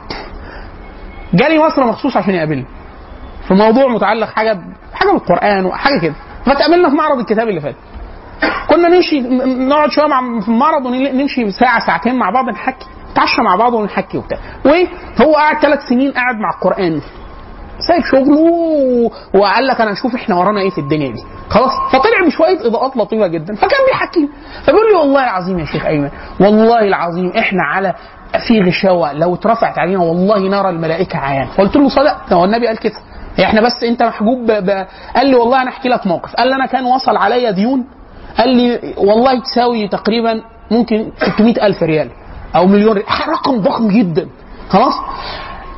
جالي 1.34 1.58
مصر 1.58 1.84
مخصوص 1.84 2.16
عشان 2.16 2.34
يقابلني. 2.34 2.66
في 3.48 3.54
موضوع 3.54 3.88
متعلق 3.88 4.28
حاجة 4.28 4.58
حاجة 4.94 5.10
بالقران 5.12 5.66
وحاجه 5.66 5.98
كده. 5.98 6.14
فتقابلنا 6.46 6.90
في 6.90 6.96
معرض 6.96 7.18
الكتاب 7.18 7.48
اللي 7.48 7.60
فات. 7.60 7.74
كنا 8.68 8.88
نمشي 8.88 9.20
نقعد 9.44 9.90
شوية 9.90 10.06
مع 10.06 10.40
في 10.40 10.48
المعرض 10.48 10.86
ونمشي 10.86 11.50
ساعة 11.50 11.86
ساعتين 11.86 12.18
مع 12.18 12.30
بعض 12.30 12.48
نحكي. 12.48 12.86
نتعشى 13.16 13.42
مع 13.42 13.56
بعض 13.56 13.74
ونحكي 13.74 14.18
وبتاع. 14.18 14.38
وهو 14.64 15.34
قاعد 15.34 15.56
ثلاث 15.62 15.80
سنين 15.88 16.12
قاعد 16.12 16.36
مع 16.36 16.50
القرآن. 16.50 17.00
سايب 17.88 18.04
شغله 18.04 18.40
وقال 19.34 19.66
لك 19.66 19.80
أنا 19.80 19.92
أشوف 19.92 20.14
إحنا 20.14 20.36
ورانا 20.36 20.60
إيه 20.60 20.70
في 20.70 20.78
الدنيا 20.78 21.10
دي. 21.12 21.22
خلاص 21.50 21.70
فطلع 21.92 22.26
بشوية 22.26 22.66
إضاءات 22.66 22.96
لطيفة 22.96 23.26
جدا 23.26 23.54
فكان 23.54 23.80
بيحكي. 23.88 24.28
فبيقول 24.64 24.86
لي 24.92 24.98
والله 24.98 25.24
العظيم 25.24 25.58
يا 25.58 25.64
شيخ 25.64 25.86
أيمن 25.86 26.10
والله 26.40 26.80
العظيم 26.80 27.32
إحنا 27.38 27.62
على 27.62 27.94
في 28.48 28.60
غشاوة. 28.60 29.12
لو 29.12 29.34
اترفعت 29.34 29.78
علينا 29.78 29.98
والله 30.02 30.38
نرى 30.38 30.70
الملائكة 30.70 31.18
عيان. 31.18 31.46
فقلت 31.46 31.76
له 31.76 31.88
صدق 31.88 32.32
هو 32.32 32.44
النبي 32.44 32.66
قال 32.66 32.78
كده. 32.78 32.94
هي 33.36 33.44
إحنا 33.44 33.60
بس 33.60 33.84
أنت 33.84 34.02
محجوب. 34.02 34.46
ب... 34.50 34.86
قال 35.16 35.26
لي 35.26 35.34
والله 35.34 35.62
أنا 35.62 35.70
أحكي 35.70 35.88
لك 35.88 36.06
موقف. 36.06 36.34
قال 36.34 36.48
لي 36.48 36.54
أنا 36.54 36.66
كان 36.66 36.84
وصل 36.84 37.16
عليا 37.16 37.50
ديون 37.50 37.84
قال 38.38 38.48
لي 38.48 38.94
والله 38.96 39.40
تساوي 39.40 39.88
تقريبا 39.88 40.42
ممكن 40.70 41.10
600 41.36 41.66
ألف 41.66 41.82
ريال. 41.82 42.10
أو 42.56 42.66
مليون 42.66 42.92
ريال. 42.92 43.06
رقم 43.28 43.60
ضخم 43.60 43.88
جدا. 43.88 44.28
خلاص؟ 44.68 44.94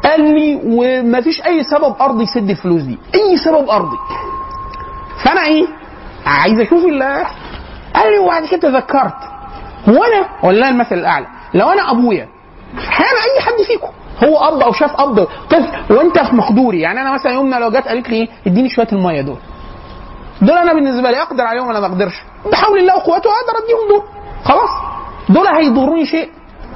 قال 0.05 0.21
لي 0.21 0.61
وما 0.65 1.21
فيش 1.21 1.43
أي 1.47 1.63
سبب 1.63 1.95
أرضي 2.01 2.23
يسد 2.23 2.51
الفلوس 2.51 2.83
دي. 2.83 2.99
أي 3.15 3.37
سبب 3.37 3.69
أرضي؟ 3.71 3.97
فأنا 5.25 5.45
إيه؟ 5.45 5.67
عايز 6.27 6.61
أشوف 6.61 6.85
ال 6.85 7.03
قال 7.95 8.13
لي 8.13 8.19
وبعد 8.19 8.45
كده 8.47 8.61
تذكرت. 8.61 9.15
هو 9.89 10.05
أنا 10.05 10.29
ولا 10.43 10.69
المثل 10.69 10.95
الأعلى 10.95 11.27
لو 11.55 11.69
أنا 11.69 11.91
أبويا 11.91 12.29
أحيانا 12.79 13.19
أي 13.25 13.41
حد 13.41 13.63
فيكم. 13.67 13.93
هو 14.25 14.39
اب 14.39 14.61
أو 14.61 14.73
شاف 14.73 14.97
اب 15.01 15.29
طفل 15.51 15.95
وأنت 15.95 16.19
في 16.19 16.37
مقدوري 16.37 16.81
يعني 16.81 17.01
أنا 17.01 17.15
مثلا 17.15 17.33
يومنا 17.33 17.57
لو 17.57 17.71
جت 17.71 17.89
قالت 17.89 18.09
لي 18.09 18.17
إيه 18.17 18.29
إديني 18.47 18.69
شوية 18.69 18.89
المية 18.93 19.21
دول. 19.21 19.37
دول 20.43 20.57
أنا 20.59 20.73
بالنسبة 20.73 21.11
لي 21.11 21.23
أقدر 21.23 21.45
عليهم 21.45 21.69
ولا 21.69 21.81
ما 21.81 21.87
أقدرش. 21.87 22.23
بحول 22.53 22.79
الله 22.79 22.97
وقوته 22.97 23.31
أقدر 23.31 23.65
أديهم 23.65 23.89
دول. 23.89 24.03
خلاص؟ 24.45 24.71
دول 25.29 25.47
هيضروني 25.47 26.07
شيء. 26.07 26.29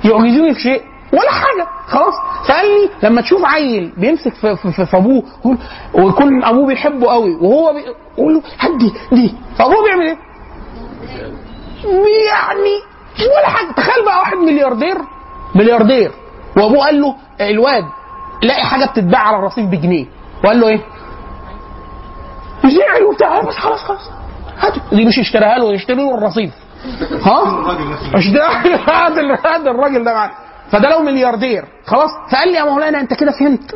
يعجزوني 0.05 0.55
في 0.55 0.61
شيء 0.61 0.83
ولا 1.13 1.31
حاجة 1.31 1.67
خلاص. 1.87 2.15
فقال 2.49 2.67
لي 2.67 2.91
لما 3.09 3.21
تشوف 3.23 3.45
عيل 3.45 3.93
بيمسك 3.97 4.35
في, 4.35 4.57
في, 4.57 4.87
في, 4.87 4.97
أبوه 4.97 5.23
ويكون 5.95 6.45
أبوه 6.45 6.67
بيحبه 6.67 7.11
قوي 7.13 7.35
وهو 7.37 7.73
بي- 7.73 7.85
يقول 8.19 8.35
له 8.35 8.43
هدي 8.59 8.93
دي 9.13 9.35
فأبوه 9.59 9.85
بيعمل 9.85 10.03
إيه؟ 10.07 10.17
يعني 12.29 12.75
ولا 13.39 13.49
حاجة. 13.49 13.73
تخيل 13.73 14.05
بقى 14.05 14.19
واحد 14.19 14.37
ملياردير 14.37 14.97
ملياردير. 15.55 16.13
وأبوه 16.57 16.85
قال 16.87 17.01
له 17.01 17.15
الواد 17.41 17.85
لاقي 18.43 18.63
حاجة 18.65 18.85
بتتباع 18.85 19.21
على 19.21 19.37
الرصيف 19.37 19.67
بجنيه. 19.67 20.07
وقال 20.45 20.61
له 20.61 20.69
إيه؟ 20.69 20.81
زعل 22.65 23.03
وبتاع 23.03 23.41
بس 23.41 23.55
خلاص 23.57 23.79
خلاص. 23.81 24.11
هاتوا 24.59 24.83
دي 24.93 25.05
مش 25.05 25.19
اشتراها 25.19 25.59
له 25.59 25.73
يشتري 25.73 25.97
له 25.97 26.19
الرصيف. 26.19 26.51
ها؟ 27.23 27.77
اشترى 28.15 28.75
هذا 28.97 29.21
ال- 29.21 29.39
هذا 29.47 29.71
الراجل 29.71 30.05
ده. 30.05 30.15
معاه 30.15 30.31
فده 30.71 30.91
لو 30.91 31.03
ملياردير. 31.03 31.65
خلاص؟ 31.87 32.11
فقال 32.33 32.49
لي 32.49 32.55
يا 32.59 32.65
مولانا 32.65 33.01
أنت 33.01 33.15
كده 33.15 33.33
فهمت. 33.33 33.75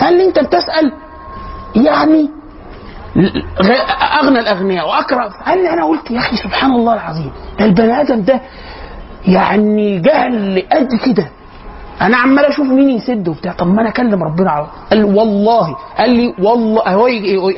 فقال 0.00 0.14
لي 0.16 0.24
أنت 0.28 0.38
بتسأل. 0.38 0.92
يعني 1.76 2.30
أغنى 4.22 4.40
الأغنياء 4.40 4.88
واكرم 4.88 5.30
قال 5.46 5.62
لي 5.62 5.70
أنا 5.70 5.84
قلت 5.84 6.10
يا 6.10 6.18
أخي 6.18 6.36
سبحان 6.36 6.70
الله 6.70 6.94
العظيم. 6.94 7.32
ده 7.58 7.64
البني 7.64 8.00
آدم 8.00 8.22
ده 8.22 8.40
يعني 9.28 9.98
جهل 9.98 10.66
قد 10.72 10.88
كده. 11.06 11.28
أنا 12.02 12.16
عمال 12.16 12.44
أشوف 12.44 12.66
مين 12.66 12.88
يسد 12.90 13.28
وبتاع. 13.28 13.52
طب 13.52 13.66
ما 13.66 13.80
أنا 13.80 13.88
أكلم 13.88 14.22
ربنا 14.24 14.50
على 14.50 14.66
قال 14.90 15.04
والله. 15.04 15.76
قال 15.98 16.10
لي 16.10 16.34
والله. 16.38 16.82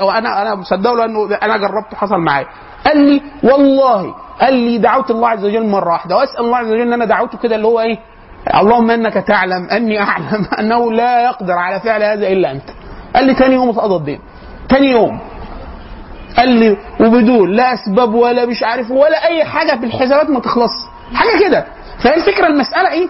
هو 0.02 0.10
أنا 0.10 0.42
أنا 0.42 0.54
مصدقه 0.54 0.94
لأنه 0.96 1.34
أنا 1.42 1.56
جربت 1.56 1.94
حصل 1.94 2.18
معايا. 2.18 2.46
قال 2.86 2.98
لي 2.98 3.22
والله 3.42 4.14
قال 4.40 4.54
لي 4.54 4.78
دعوت 4.78 5.10
الله 5.10 5.28
عز 5.28 5.44
وجل 5.44 5.66
مرة 5.66 5.92
واحدة 5.92 6.16
وأسأل 6.16 6.40
الله 6.44 6.56
عز 6.56 6.66
وجل 6.66 6.80
إن 6.80 6.92
أنا 6.92 7.04
دعوته 7.04 7.38
كده 7.38 7.56
اللي 7.56 7.66
هو 7.66 7.80
إيه؟ 7.80 7.98
اللهم 8.54 8.90
إنك 8.90 9.14
تعلم 9.14 9.68
أني 9.72 10.00
أعلم 10.00 10.46
أنه 10.60 10.92
لا 10.92 11.24
يقدر 11.24 11.52
على 11.52 11.80
فعل 11.80 12.02
هذا 12.02 12.28
إلا 12.28 12.50
أنت. 12.50 12.68
قال 13.16 13.26
لي 13.26 13.34
تاني 13.34 13.54
يوم 13.54 13.68
اتقضى 13.68 13.96
الدين. 13.96 14.20
تاني 14.68 14.90
يوم. 14.90 15.18
قال 16.36 16.48
لي 16.48 16.76
وبدون 17.00 17.50
لا 17.50 17.74
أسباب 17.74 18.14
ولا 18.14 18.46
مش 18.46 18.62
عارف 18.62 18.90
ولا 18.90 19.24
أي 19.26 19.44
حاجة 19.44 19.78
في 19.80 19.86
الحسابات 19.86 20.30
ما 20.30 20.40
تخلص. 20.40 20.72
حاجة 21.14 21.48
كده. 21.48 21.66
فهي 22.02 22.14
الفكرة 22.14 22.46
المسألة 22.46 22.92
إيه؟ 22.92 23.08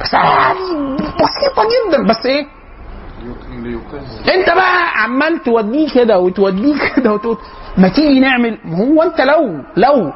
بس 0.00 0.14
بسيطة 1.04 1.62
جدا 1.74 2.06
بس 2.06 2.26
إيه؟ 2.26 2.46
انت 4.34 4.50
بقى 4.50 5.02
عمال 5.02 5.42
توديه 5.42 5.88
كده 5.94 6.18
وتوديه 6.18 6.74
كده 6.96 7.12
وتقول 7.12 7.38
ما 7.78 7.88
تيجي 7.88 8.20
نعمل 8.20 8.58
هو 8.66 9.02
انت 9.02 9.20
لو 9.20 9.62
لو 9.76 10.12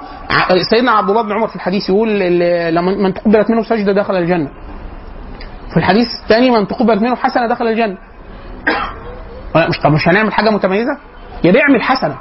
سيدنا 0.70 0.90
عبد 0.90 1.10
الله 1.10 1.23
بن 1.23 1.32
عمر 1.32 1.48
في 1.48 1.56
الحديث 1.56 1.89
يقول 1.89 2.19
لما 2.74 2.94
من 2.97 3.14
تقبلت 3.14 3.51
منه 3.51 3.62
سجده 3.62 3.93
دخل 3.93 4.16
الجنة. 4.16 4.48
في 5.70 5.77
الحديث 5.77 6.06
الثاني 6.23 6.51
من 6.51 6.66
تقبلت 6.66 7.02
منه 7.02 7.16
حسنة 7.16 7.47
دخل 7.47 7.66
الجنة. 7.66 7.97
مش 9.69 9.78
طب 9.78 9.93
مش 9.93 10.09
هنعمل 10.09 10.32
حاجة 10.32 10.51
متميزة؟ 10.51 10.98
يا 11.44 11.52
بيعمل 11.52 11.82
حسنه 11.82 12.16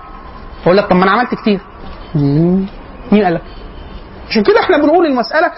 يقول 0.63 0.77
لك 0.77 0.85
طب 0.89 0.95
ما 0.95 1.03
أنا 1.03 1.11
عملت 1.11 1.35
كتير. 1.35 1.59
مين 3.11 3.23
قال 3.23 3.33
لك؟ 3.33 3.41
عشان 4.29 4.43
كده 4.43 4.59
إحنا 4.59 4.77
بنقول 4.77 5.05
المسألة 5.05 5.51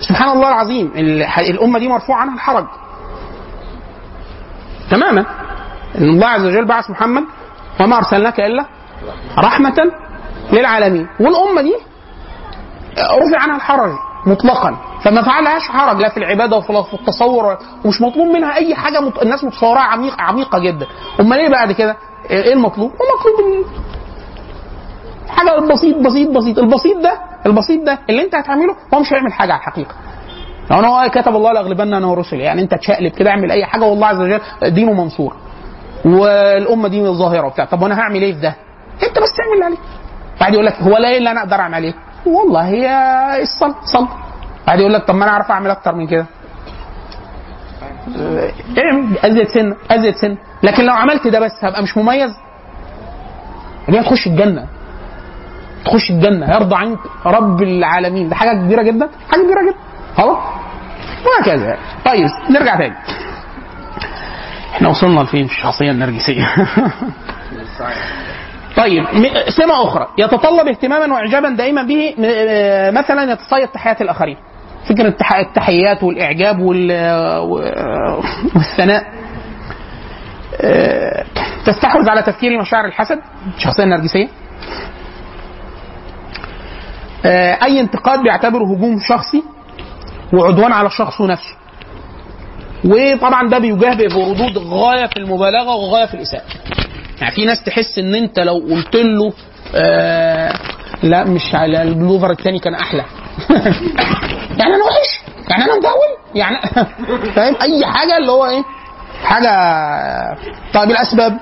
سبحان 0.00 0.28
الله 0.28 0.48
العظيم 0.48 0.92
الأمة 1.38 1.78
دي 1.78 1.88
مرفوع 1.88 2.16
عنها 2.16 2.34
الحرج. 2.34 2.66
تماما. 4.90 5.26
إن 5.98 6.04
الله 6.08 6.26
عز 6.26 6.44
وجل 6.46 6.64
بعث 6.64 6.90
محمد 6.90 7.24
وما 7.80 7.96
أرسلناك 7.96 8.40
إلا 8.40 8.64
رحمة 9.38 9.90
للعالمين. 10.52 11.08
والأمة 11.20 11.62
دي 11.62 11.74
رفع 12.98 13.38
عنها 13.42 13.56
الحرج 13.56 13.92
مطلقا. 14.26 14.76
فما 15.04 15.22
فعلهاش 15.22 15.62
حرج 15.68 16.00
لا 16.00 16.08
في 16.08 16.16
العبادة 16.16 16.56
وفي 16.56 16.82
في 16.90 16.94
التصور 16.94 17.58
ومش 17.84 18.00
مطلوب 18.02 18.26
منها 18.26 18.54
أي 18.54 18.74
حاجة. 18.74 18.98
الناس 19.22 19.44
متصوراها 19.44 19.82
عميقه 19.82 20.22
عميقة 20.22 20.58
جدا. 20.58 20.86
أمال 21.20 21.38
إيه 21.38 21.48
بعد 21.48 21.72
كده؟ 21.72 21.96
إيه 22.30 22.52
المطلوب؟ 22.52 22.90
المطلوب 22.92 23.46
ال- 23.46 23.64
حاجة 25.30 25.60
بسيط 25.60 25.96
بسيط 25.96 26.28
بسيط. 26.30 26.58
البسيط 26.58 26.96
ده 26.96 27.12
البسيط 27.46 27.82
ده 27.86 27.98
اللي 28.10 28.22
أنت 28.24 28.34
هتعمله 28.34 28.76
هو 28.94 29.00
مش 29.00 29.12
هيعمل 29.12 29.32
حاجة 29.32 29.52
على 29.52 29.60
الحقيقة. 29.60 29.94
لو 30.70 30.78
أنا 30.78 30.88
هو 30.88 31.10
كتب 31.10 31.36
الله 31.36 31.52
لاغلبن 31.52 31.94
أنا 31.94 32.06
ورسلي 32.06 32.42
يعني 32.42 32.62
أنت 32.62 32.74
تشقلب 32.74 33.12
كده 33.12 33.30
اعمل 33.30 33.50
أي 33.50 33.64
حاجة 33.66 33.84
والله 33.84 34.06
عز 34.06 34.20
وجل 34.20 34.40
دينه 34.62 34.92
منصور. 34.92 35.36
والأمة 36.04 36.88
دي 36.88 37.04
ظاهرة 37.06 37.46
وبتاع. 37.46 37.64
طب 37.64 37.82
وأنا 37.82 38.00
هعمل 38.00 38.22
إيه 38.22 38.34
في 38.34 38.40
ده؟ 38.40 38.54
أنت 39.02 39.18
بس 39.18 39.32
تعمل 39.36 39.52
اللي 39.54 39.64
عليك. 39.64 39.78
بعد 40.40 40.52
يقول 40.54 40.66
لك 40.66 40.74
هو 40.82 40.96
لا 40.96 41.08
إيه 41.08 41.18
اللي 41.18 41.30
أنا 41.30 41.40
أقدر 41.40 41.56
أعمل 41.56 41.74
عليه؟ 41.74 41.94
والله 42.26 42.68
هي 42.68 42.88
الصلاه 43.42 43.74
صلاه 43.92 44.08
بعد 44.66 44.80
يقول 44.80 44.92
لك 44.92 45.04
طب 45.04 45.14
ما 45.14 45.24
أنا 45.24 45.32
أعرف 45.32 45.50
أعمل 45.50 45.70
أكتر 45.70 45.94
من 45.94 46.06
كده. 46.06 46.26
اعمل 48.78 49.18
أزيد 49.18 49.48
سن 49.48 49.74
أزيد 49.90 50.14
سن. 50.14 50.36
لكن 50.62 50.84
لو 50.84 50.92
عملت 50.94 51.26
ده 51.28 51.40
بس 51.40 51.64
هبقى 51.64 51.82
مش 51.82 51.96
مميز؟ 51.96 52.30
يبقى 53.88 54.02
تخش 54.02 54.26
الجنة. 54.26 54.66
تخش 55.84 56.10
الجنة 56.10 56.54
يرضى 56.54 56.74
عنك 56.76 56.98
رب 57.26 57.62
العالمين. 57.62 58.28
ده 58.28 58.34
حاجة 58.36 58.52
كبيرة 58.58 58.82
جدا 58.82 59.08
حاجة 59.30 59.40
كبيرة 59.42 59.62
جدا. 59.62 59.78
خلاص؟ 60.16 60.38
وهكذا. 61.26 61.78
طيب 62.04 62.26
نرجع 62.50 62.76
تاني. 62.76 62.94
إحنا 64.74 64.88
وصلنا 64.88 65.20
لفين؟ 65.20 65.46
في 65.46 65.52
الشخصيه 65.52 65.90
النرجسيه 65.90 66.46
طيب 68.76 69.04
سمة 69.48 69.82
أخرى. 69.84 70.08
يتطلب 70.18 70.68
اهتماما 70.68 71.14
وإعجابا 71.14 71.48
دائما 71.50 71.82
به 71.82 72.14
آه، 72.24 72.90
مثلا 72.90 73.32
يتصيد 73.32 73.68
تحيات 73.68 74.02
الآخرين. 74.02 74.36
فكرة 74.88 75.08
التح- 75.10 75.34
التحيات 75.36 76.02
والإعجاب 76.02 76.58
وال- 76.60 77.38
و- 77.40 77.56
والثناء. 78.56 79.04
آه، 80.60 81.24
تستحوذ 81.66 82.08
على 82.08 82.22
تفكير 82.22 82.60
مشاعر 82.60 82.84
الحسد. 82.84 83.18
الشخصية 83.56 83.84
النرجسية 83.84 84.28
آه، 87.26 87.58
أي 87.64 87.80
انتقاد 87.80 88.22
بيعتبره 88.22 88.64
هجوم 88.64 89.00
شخصي؟ 89.08 89.42
وعدوان 90.32 90.72
على 90.72 90.86
الشخص 90.86 91.20
نفسه. 91.20 91.54
وطبعا 92.84 93.48
ده 93.48 93.58
بيجاه 93.58 93.94
بردود 93.94 94.58
غاية 94.58 95.06
في 95.06 95.16
المبالغة 95.16 95.74
وغاية 95.74 96.06
في 96.06 96.14
الإساءة. 96.14 96.44
يعني 97.20 97.34
في 97.34 97.44
ناس 97.44 97.62
تحس 97.64 97.98
إن 97.98 98.14
أنت 98.14 98.38
لو 98.40 98.54
قلت 98.54 98.96
له 98.96 99.32
آه 99.74 100.52
لا 101.02 101.24
مش 101.24 101.54
على 101.54 101.82
البلوفر 101.82 102.30
الثاني 102.30 102.58
كان 102.58 102.74
أحلى. 102.74 103.04
يعني 104.58 104.74
أنا 104.74 104.84
وحش. 104.84 105.20
يعني 105.50 105.64
أنا 105.64 105.76
مدول 105.76 106.10
يعني 106.34 106.56
فاهم؟ 107.36 107.56
أي 107.62 107.86
حاجة 107.86 108.16
اللي 108.16 108.32
هو 108.32 108.46
إيه؟ 108.46 108.62
حاجة 109.24 109.50
طيب 110.74 110.90
الأسباب؟ 110.90 111.38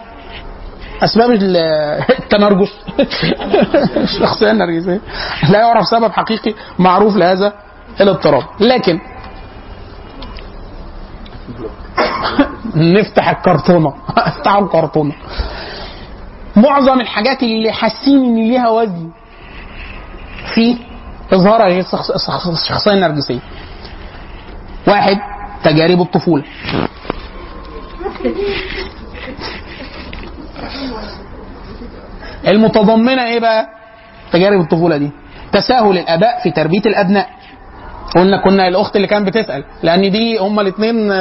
أسباب 1.03 1.31
ال- 1.31 1.57
التنرجس. 2.11 2.73
الشخصيه 3.97 4.51
النرجسيه 4.51 5.01
لا 5.51 5.59
يعرف 5.59 5.87
سبب 5.87 6.13
حقيقي 6.13 6.55
معروف 6.79 7.17
لهذا 7.17 7.53
الاضطراب 8.01 8.43
لكن 8.61 9.01
نفتح 12.75 13.29
الكرتونة. 13.29 13.95
افتحوا 14.29 14.65
الكرتونة. 14.65 15.15
معظم 16.57 17.01
الحاجات 17.01 17.43
اللي 17.43 17.73
حاسين 17.73 18.25
إن 18.25 18.49
ليها 18.49 18.69
وزن 18.69 19.11
في 20.55 20.77
إظهار 21.33 21.67
الشخصية 22.53 22.93
النرجسية. 22.93 23.41
واحد 24.87 25.19
تجارب 25.65 26.01
الطفولة. 26.01 26.45
المتضمنة 32.47 33.25
إيه 33.25 33.41
بقى؟ 33.41 33.67
تجارب 34.33 34.61
الطفولة 34.61 34.97
دي. 34.97 35.11
تساهل 35.53 35.99
الأباء 35.99 36.43
في 36.43 36.51
تربية 36.51 36.83
الأبناء. 36.87 37.42
قلنا 38.17 38.37
كنا 38.45 38.69
الأخت 38.69 38.97
اللي 38.97 39.07
كانت 39.07 39.27
بتسأل 39.27 39.65
لأن 39.83 40.11
دي 40.11 40.39
هما 40.39 40.63
الاثنين 40.63 41.13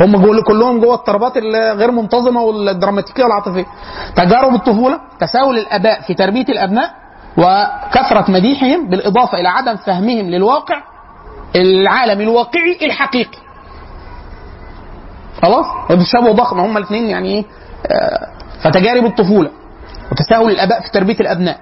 هم 0.00 0.16
جول 0.16 0.42
كلهم 0.42 0.80
جوه 0.80 0.94
اضطرابات 0.94 1.36
الغير 1.36 1.90
منتظمة 1.90 2.42
والدراماتيكية 2.42 3.22
والعاطفية. 3.24 3.66
تجارب 4.16 4.54
الطفولة، 4.54 5.00
تساهل 5.20 5.58
الآباء 5.58 6.00
في 6.00 6.14
تربية 6.14 6.44
الأبناء 6.48 6.90
وكثرة 7.38 8.30
مديحهم 8.30 8.88
بالإضافة 8.90 9.38
إلى 9.40 9.48
عدم 9.48 9.76
فهمهم 9.76 10.30
للواقع 10.30 10.82
العالم 11.56 12.20
الواقعي 12.20 12.78
الحقيقي. 12.82 13.38
خلاص؟ 15.42 15.66
تشابه 15.88 16.32
ضخم 16.32 16.60
هم 16.60 16.76
الاثنين 16.76 17.06
يعني 17.08 17.28
إيه؟ 17.28 17.44
آه، 17.86 18.28
فتجارب 18.62 19.04
الطفولة 19.04 19.50
وتساهل 20.12 20.50
الآباء 20.50 20.80
في 20.80 20.90
تربية 20.90 21.20
الأبناء 21.20 21.58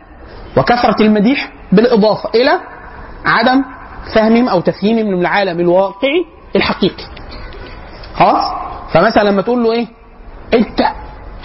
وكثرة 0.56 0.97
المديح 1.02 1.52
بالإضافة 1.73 2.31
إلى 2.35 2.51
عدم 3.26 3.64
فهمهم 4.14 4.48
أو 4.48 4.60
تفهيمهم 4.60 5.14
للعالم 5.14 5.60
الواقعي 5.60 6.24
الحقيقي. 6.56 7.05
خلاص؟ 8.14 8.44
فمثلا 8.92 9.22
لما 9.30 9.42
تقول 9.42 9.62
له 9.62 9.72
إيه؟ 9.72 9.86
أنت 10.55 10.80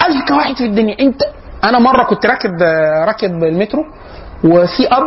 اذكى 0.06 0.32
واحد 0.32 0.56
في 0.56 0.64
الدنيا. 0.64 0.96
أنت 1.00 1.22
أنا 1.64 1.78
مرة 1.78 2.04
كنت 2.04 2.26
راكب 2.26 2.62
راكب 3.06 3.30
المترو 3.44 3.84
وفي 4.44 4.88
اب 4.88 5.02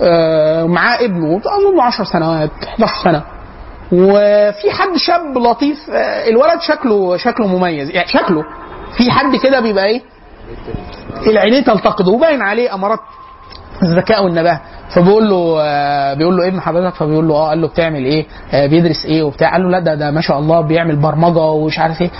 آه، 0.00 0.64
معاه 0.64 1.04
ابنه 1.04 1.36
اظن 1.36 1.80
10 1.80 2.04
سنوات 2.04 2.50
11 2.68 2.92
سنة. 3.04 3.22
وفي 3.92 4.70
حد 4.70 4.96
شاب 4.96 5.38
لطيف 5.38 5.90
آه، 5.90 6.28
الولد 6.28 6.60
شكله 6.60 7.16
شكله 7.16 7.46
مميز. 7.46 7.90
يعني 7.90 8.08
شكله. 8.08 8.42
في 8.96 9.10
حد 9.10 9.36
كده 9.36 9.60
بيبقى 9.60 9.84
إيه؟ 9.86 10.02
العينين 11.26 11.64
تلتقط. 11.64 12.08
وباين 12.08 12.42
عليه 12.42 12.74
أمارات 12.74 13.00
الذكاء 13.82 14.24
والنباهه 14.24 14.60
فبيقول 14.94 15.28
له 15.30 15.56
آه، 15.60 16.14
بيقول 16.14 16.36
له 16.36 16.46
ابن 16.48 16.60
حضرتك 16.60 16.94
فبيقول 16.94 17.28
له 17.28 17.34
آه 17.34 17.48
قال 17.48 17.60
له 17.60 17.68
بتعمل 17.68 18.04
إيه؟ 18.04 18.26
آه، 18.52 18.66
بيدرس 18.66 19.04
إيه 19.04 19.22
وبتاع. 19.22 19.52
قال 19.52 19.62
له 19.62 19.68
لا 19.70 19.78
ده 19.78 19.94
ده 19.94 20.10
ما 20.10 20.20
شاء 20.20 20.38
الله 20.38 20.60
بيعمل 20.60 20.96
برمجة 20.96 21.38
ومش 21.40 21.78
عارف 21.78 22.02
إيه. 22.02 22.10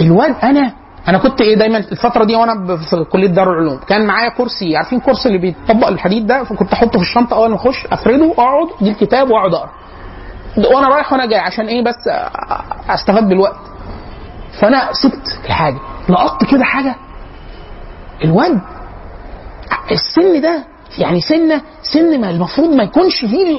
الواد 0.00 0.34
أنا 0.42 0.72
أنا 1.08 1.18
كنت 1.18 1.40
إيه 1.40 1.56
دايما 1.56 1.78
الفترة 1.78 2.24
دي 2.24 2.36
وأنا 2.36 2.76
في 2.76 3.04
كلية 3.12 3.26
دار 3.28 3.50
العلوم. 3.52 3.78
كان 3.88 4.06
معايا 4.06 4.28
كرسي 4.28 4.76
عارفين 4.76 4.98
الكرسي 4.98 5.28
اللي 5.28 5.38
بيطبق 5.38 5.86
الحديد 5.88 6.26
ده؟ 6.26 6.44
فكنت 6.44 6.72
أحطه 6.72 6.98
في 6.98 7.04
الشنطة 7.04 7.36
أول 7.36 7.50
ما 7.50 7.56
أخش 7.56 7.86
أفرده 7.92 8.32
اقعد 8.32 8.66
أجيب 8.82 8.94
كتاب 8.96 9.30
وأقعد 9.30 9.54
أقرأ. 9.54 9.70
وأنا 10.74 10.88
رايح 10.88 11.12
وأنا 11.12 11.26
جاي 11.26 11.38
عشان 11.38 11.66
إيه 11.66 11.84
بس 11.84 12.08
آه، 12.10 12.30
أستفاد 12.94 13.28
بالوقت. 13.28 13.56
فأنا 14.60 14.88
سبت 15.02 15.40
الحاجة 15.46 15.78
لقطت 16.08 16.44
كده 16.50 16.64
حاجة. 16.64 16.94
الواد 18.24 18.60
السن 19.90 20.40
ده 20.40 20.64
يعني 20.98 21.20
سنة 21.20 21.62
سن 21.82 22.20
ما 22.20 22.30
المفروض 22.30 22.68
ما 22.70 22.82
يكونش 22.82 23.20
فيه 23.20 23.58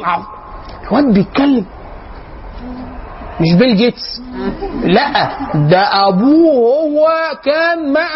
الواد 0.92 1.14
بيتكلم. 1.14 1.66
مش 3.42 3.54
بيل 3.54 3.76
جيتس. 3.78 4.22
لا 4.84 5.30
ده 5.54 6.08
أبوه 6.08 6.54
هو 6.54 7.08
كان 7.44 7.94
مع 7.94 8.08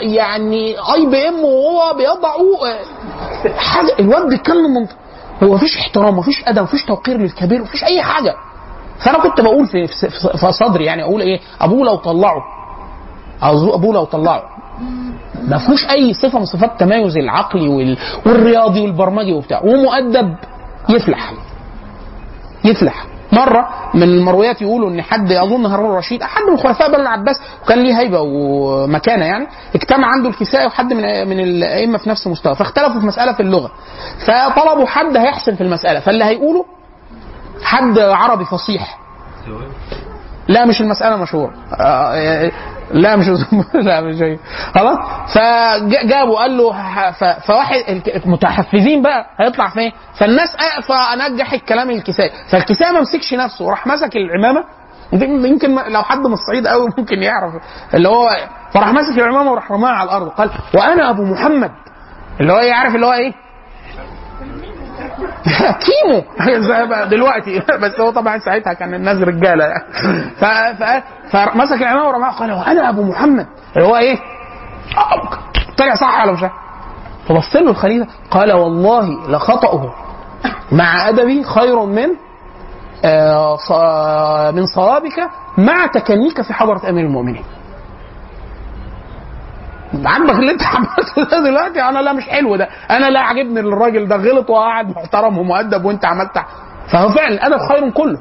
يعني 0.00 0.74
IBM 0.94 1.44
وهو 1.44 1.94
بيضعوا 1.96 2.68
آه، 2.72 3.58
حاجة. 3.58 3.94
الواد 4.00 4.28
بيتكلم 4.28 4.74
من 4.74 4.86
هو 5.42 5.54
مفيش 5.54 5.76
احترام 5.76 6.18
مفيش 6.18 6.42
أدب 6.46 6.62
مفيش 6.62 6.84
توقير 6.84 7.16
للكبير 7.18 7.62
مفيش 7.62 7.84
أي 7.84 8.02
حاجة. 8.02 8.34
فأنا 8.98 9.18
كنت 9.18 9.40
بقول 9.40 9.66
في 9.66 9.86
في 10.38 10.52
صدري 10.52 10.84
يعني 10.84 11.02
أقول 11.02 11.20
إيه؟ 11.20 11.40
أبوه 11.60 11.84
لو 11.86 11.96
طلعه. 11.96 12.42
أبوه 13.42 13.94
لو 13.94 14.04
طلعه. 14.04 14.42
ما 15.48 15.58
فيهوش 15.58 15.84
أي 15.90 16.14
صفة 16.14 16.38
من 16.38 16.44
صفات 16.44 16.70
التميز 16.72 17.16
العقلي 17.16 17.68
وال... 17.68 17.98
والرياضي 18.26 18.80
والبرمجي 18.80 19.32
وبتاع. 19.32 19.60
ومؤدب. 19.64 20.34
يفلح. 20.88 21.32
يفلح. 22.64 23.06
مرة 23.32 23.68
من 23.94 24.02
المرويات 24.02 24.62
يقولوا 24.62 24.90
إن 24.90 25.02
حد 25.02 25.32
اظن 25.32 25.66
هارون 25.66 25.90
الرشيد 25.90 26.22
حد 26.22 26.42
من 26.50 26.56
خلفاء 26.56 26.88
بني 26.92 27.02
العباس 27.02 27.36
وكان 27.64 27.78
ليه 27.82 27.98
هيبة 28.00 28.20
ومكانة 28.20 29.24
يعني 29.24 29.46
اجتمع 29.74 30.08
عنده 30.08 30.28
الكسائي 30.28 30.66
وحد 30.66 30.92
من 30.92 31.28
من 31.28 31.40
الأئمة 31.40 31.98
في 31.98 32.10
نفس 32.10 32.26
المستوى 32.26 32.54
فاختلفوا 32.54 33.00
في 33.00 33.06
مسألة 33.06 33.32
في 33.32 33.40
اللغة. 33.40 33.70
فطلبوا 34.26 34.86
حد 34.86 35.16
هيحسن 35.16 35.54
في 35.54 35.60
المسألة. 35.60 36.00
فاللي 36.00 36.24
هيقوله 36.24 36.64
حد 37.62 37.98
عربي 37.98 38.44
فصيح. 38.44 38.98
لا 40.48 40.64
مش 40.64 40.80
المسألة 40.80 41.16
مشهورة. 41.16 41.52
آه، 41.80 42.50
لا 42.90 43.16
مش 43.16 43.26
لا 43.74 44.00
مش 44.00 44.22
هي 44.22 44.38
خلاص؟ 44.74 44.98
فجابوا 45.34 46.38
قال 46.38 46.56
له 46.56 46.72
فواحد 47.46 48.02
متحفزين 48.26 49.02
بقى 49.02 49.26
هيطلع 49.40 49.68
فين؟ 49.68 49.92
فالناس 50.14 50.48
فنجح 50.88 51.52
الكلام 51.52 51.90
الكسائي. 51.90 52.30
فالكسائي 52.50 52.92
ما 52.92 53.00
مسكش 53.00 53.34
نفسه 53.34 53.64
وراح 53.64 53.86
مسك 53.86 54.16
العمامة. 54.16 54.64
يمكن 55.46 55.74
لو 55.74 56.02
حد 56.02 56.18
من 56.18 56.32
الصعيد 56.32 56.66
قوي 56.66 56.88
ممكن 56.98 57.22
يعرف. 57.22 57.52
اللي 57.94 58.08
هو 58.08 58.28
فراح 58.74 58.92
ماسك 58.92 59.18
العمامة 59.18 59.52
وراح 59.52 59.72
رماها 59.72 59.92
على 59.92 60.08
الأرض. 60.08 60.28
قال 60.28 60.50
وأنا 60.74 61.10
أبو 61.10 61.22
محمد. 61.24 61.70
اللي 62.40 62.52
هو 62.52 62.58
إيه 62.58 62.72
عارف 62.72 62.94
اللي 62.94 63.06
هو 63.06 63.12
إيه؟ 63.12 63.32
كيمو 65.84 66.22
دلوقتي 67.10 67.58
بس 67.82 68.00
هو 68.00 68.10
طبعا 68.10 68.38
ساعتها 68.38 68.72
كان 68.72 68.94
الناس 68.94 69.22
رجالة 69.22 69.64
يعني. 69.64 69.84
فمسك 71.30 71.82
العمامة 71.82 72.08
ورماها 72.08 72.30
قال 72.30 72.52
وأنا 72.52 72.88
أبو 72.88 73.02
محمد 73.02 73.46
اللي 73.76 73.86
هو 73.88 73.96
إيه؟ 73.96 74.16
طلع 75.78 75.94
صح 75.94 76.22
ولا 76.22 76.32
مش؟ 76.32 76.44
فبص 77.28 77.56
له 77.56 77.70
الخليفة 77.70 78.06
قال 78.30 78.52
والله 78.52 79.28
لخطأه 79.30 79.94
مع 80.72 81.08
أدبي 81.08 81.44
خير 81.44 81.84
من 81.84 82.08
آه 83.04 83.56
ص- 83.56 84.52
من 84.54 84.66
صوابك 84.66 85.28
مع 85.58 85.86
تكنيك 85.86 86.42
في 86.42 86.52
حضرة 86.54 86.88
أمير 86.90 87.04
المؤمنين. 87.04 87.44
عاجبك 90.04 90.30
اللي 90.30 90.50
انت 90.52 90.62
عملته 90.62 91.30
ده 91.30 91.40
دلوقتي. 91.44 91.82
أنا 91.82 91.98
لا 91.98 92.12
مش 92.12 92.28
حلو 92.28 92.56
ده. 92.56 92.68
أنا 92.90 93.10
لا 93.10 93.20
عاجبني 93.20 93.60
الراجل 93.60 94.08
ده 94.08 94.16
غلط 94.16 94.50
وقاعد 94.50 94.88
محترم 94.96 95.38
ومؤدب 95.38 95.84
وانت 95.84 96.04
عملت 96.04 96.38
فهو 96.92 97.08
فعلا 97.08 97.34
الادب 97.34 97.58
خير 97.68 97.90
كله. 97.90 98.18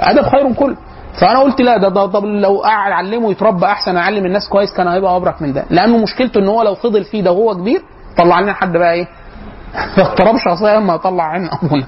الادب 0.00 0.22
خير 0.22 0.52
كله. 0.52 0.76
فأنا 1.20 1.38
قلت 1.40 1.60
لا 1.60 1.76
ده, 1.76 1.88
ده 1.88 2.06
طب 2.06 2.24
لو 2.24 2.58
قاعد 2.62 2.92
علمه 2.92 3.30
يتربى 3.30 3.66
أحسن 3.66 3.96
أعلم 3.96 4.26
الناس 4.26 4.48
كويس 4.48 4.72
كان 4.76 4.88
هيبقى 4.88 5.16
أبرك 5.16 5.42
من 5.42 5.52
ده. 5.52 5.64
لأنه 5.70 5.96
مشكلته 5.98 6.38
إن 6.38 6.48
هو 6.48 6.62
لو 6.62 6.74
فضل 6.74 7.04
فيه 7.04 7.22
ده 7.22 7.32
وهو 7.32 7.54
كبير 7.54 7.82
طلع 8.16 8.40
لنا 8.40 8.52
حد 8.52 8.72
بقى 8.72 8.92
إيه؟ 8.92 9.08
اضطراب 9.98 10.36
شخصيه 10.36 10.78
اما 10.78 10.94
يطلع 10.94 11.24
عين 11.24 11.48
ابونا 11.62 11.84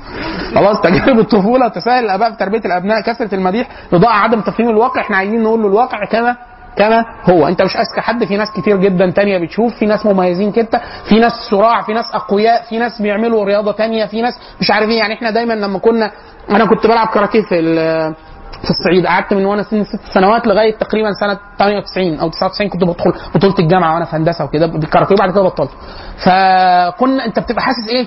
خلاص 0.55 0.81
تجارب 0.81 1.19
الطفولة 1.19 1.69
تساهل 1.69 2.05
الأباء 2.05 2.31
في 2.31 2.37
تربية 2.37 2.59
الأبناء 2.65 3.01
كثرة 3.01 3.35
المديح 3.35 3.69
اضاءه 3.93 4.13
عدم 4.13 4.41
تفهيم 4.41 4.69
الواقع. 4.71 5.01
إحنا 5.01 5.17
عايزين 5.17 5.43
نقول 5.43 5.63
له 5.63 5.69
الواقع 5.69 6.05
كما 6.05 6.37
كما 6.77 7.05
هو. 7.25 7.49
انت 7.49 7.63
مش 7.63 7.77
اذكى 7.77 8.01
حد 8.01 8.25
في 8.25 8.37
ناس 8.37 8.49
كتير 8.57 8.77
جدا 8.77 9.11
تانية 9.11 9.39
بتشوف 9.39 9.75
في 9.75 9.87
ناس 9.87 10.07
مميزين 10.07 10.53
كده 10.53 10.81
في 11.09 11.19
ناس 11.19 11.33
صراع 11.51 11.83
في 11.83 11.93
ناس 11.93 12.05
أقوياء 12.15 12.63
في 12.69 12.79
ناس 12.79 13.03
بيعملوا 13.03 13.45
رياضة 13.45 13.73
تانية 13.73 14.05
في 14.07 14.23
ناس 14.23 14.35
مش 14.61 14.71
عارف 14.71 14.89
إيه 14.89 14.99
يعني 14.99 15.15
إحنا 15.15 15.31
دايما 15.31 15.53
لما 15.55 15.79
كنا 15.79 16.11
أنا 16.51 16.65
كنت 16.65 16.87
بلعب 16.87 17.09
كاراتيه 17.09 17.43
في 17.43 17.63
في 18.63 18.71
الصعيد. 18.71 19.07
قعدت 19.07 19.35
من 19.35 19.45
وأنا 19.45 19.63
سن 19.63 19.85
ست 19.85 20.01
سنوات 20.15 20.47
لغاية 20.47 20.75
تقريبا 20.77 21.13
سنة 21.21 21.39
98 21.59 22.19
أو 22.21 22.29
99 22.29 22.71
كنت 22.71 22.85
بدخل 22.85 23.13
بطولة 23.35 23.55
الجامعة 23.59 23.95
وأنا 23.95 24.05
في 24.05 24.17
هندسة 24.17 24.45
وكده 24.45 24.67
بالكاراتيه 24.67 25.15
وبعد 25.15 25.31
كده 25.31 25.43
بطلت. 25.43 25.71
فكنا 26.17 27.25
أنت 27.27 27.39
بتبقى 27.39 27.63
حاسس 27.63 27.89
إيه؟ 27.89 28.07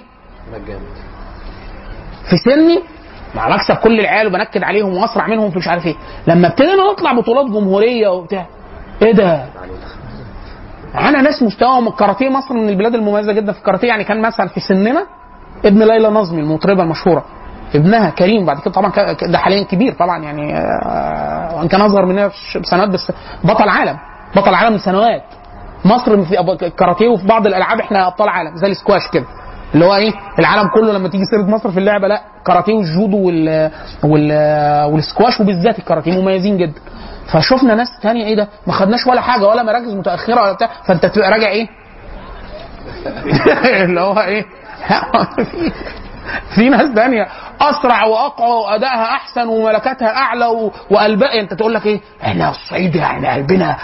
في 2.29 2.37
سني 2.37 2.83
مع 3.35 3.49
بكسب 3.55 3.75
كل 3.75 3.99
العيال 3.99 4.27
وبنكد 4.27 4.63
عليهم 4.63 4.97
واسرع 4.97 5.27
منهم 5.27 5.51
في 5.51 5.57
مش 5.57 5.67
عارف 5.67 5.85
إيه. 5.85 5.95
لما 6.27 6.47
ابتدينا 6.47 6.91
نطلع 6.91 7.11
بطولات 7.13 7.45
جمهورية 7.45 8.07
وبتاع 8.07 8.45
إيه 9.01 9.11
ده؟ 9.11 9.45
معانا 10.93 11.21
ناس 11.21 11.43
مستواهم 11.43 11.87
الكاراتيه 11.87 12.29
مصر 12.29 12.53
من 12.53 12.69
البلاد 12.69 12.95
المميزة 12.95 13.33
جدا. 13.33 13.51
في 13.51 13.59
الكاراتيه 13.59 13.87
يعني 13.87 14.03
كان 14.03 14.21
مثلا 14.21 14.47
في 14.47 14.59
سننا 14.59 15.05
ابن 15.65 15.83
ليلى 15.83 16.07
نظمي 16.09 16.41
المطربة 16.41 16.83
المشهورة. 16.83 17.25
ابنها 17.75 18.09
كريم 18.09 18.45
بعد 18.45 18.59
كده 18.59 18.71
طبعا 18.71 18.91
ده 19.27 19.37
حاليا 19.37 19.63
كبير 19.63 19.93
طبعا 19.93 20.23
يعني 20.23 20.57
آه، 20.57 21.55
وان 21.57 21.67
كان 21.67 21.81
أصغر 21.81 22.05
مننا 22.05 22.31
بسنوات 22.61 22.89
بس 22.89 23.11
بطل 23.43 23.69
عالم. 23.69 23.97
بطل 24.35 24.53
عالم 24.53 24.75
لسنوات 24.75 25.23
مصر 25.85 26.21
في 26.25 26.39
الكاراتيه 26.65 27.07
وفي 27.07 27.27
بعض 27.27 27.47
الألعاب 27.47 27.79
إحنا 27.79 28.07
أبطال 28.07 28.29
عالم 28.29 28.55
زي 28.55 28.67
السكواش 28.67 29.07
كده. 29.13 29.25
اللي 29.73 29.85
هو 29.85 29.95
إيه؟ 29.95 30.11
العالم 30.39 30.67
كله 30.73 30.93
لما 30.93 31.09
تيجي 31.09 31.23
سيرة 31.25 31.41
مصر 31.49 31.71
في 31.71 31.79
اللعبة 31.79 32.07
لا 32.07 32.21
كاراتيه 32.45 32.73
والجودو 32.73 33.17
وال 33.17 33.71
وال 34.03 34.31
والسكواش 34.93 35.39
وبالذات 35.41 35.79
الكاراتيه 35.79 36.21
مميزين 36.21 36.57
جدا. 36.57 36.79
فشفنا 37.33 37.75
ناس 37.75 37.87
تانية 38.01 38.25
إيه 38.25 38.35
ده؟ 38.35 38.47
ما 38.67 38.73
خدناش 38.73 39.07
ولا 39.07 39.21
حاجة 39.21 39.47
ولا 39.47 39.63
مراكز 39.63 39.93
متأخرة 39.93 40.41
ولا 40.41 40.51
بتاع. 40.53 40.69
فانت 40.87 41.05
تبقى 41.05 41.31
راجع 41.31 41.47
إيه؟ 41.47 41.67
اللي 43.85 44.01
هو 44.01 44.19
إيه؟ 44.19 44.45
في- 46.55 46.69
ناس 46.69 46.95
تانية 46.95 47.27
أسرع 47.61 48.03
وأقوى 48.05 48.47
وأدائها 48.63 49.03
أحسن 49.05 49.47
وملكاتها 49.47 50.07
أعلى 50.15 50.45
و- 50.45 50.71
وقلبها 50.91 51.39
انت 51.41 51.53
تقول 51.53 51.73
لك 51.73 51.85
إيه؟ 51.85 52.01
إحنا 52.23 52.49
الصعيد 52.49 52.95
يعني 52.95 53.27
قلبنا 53.27 53.77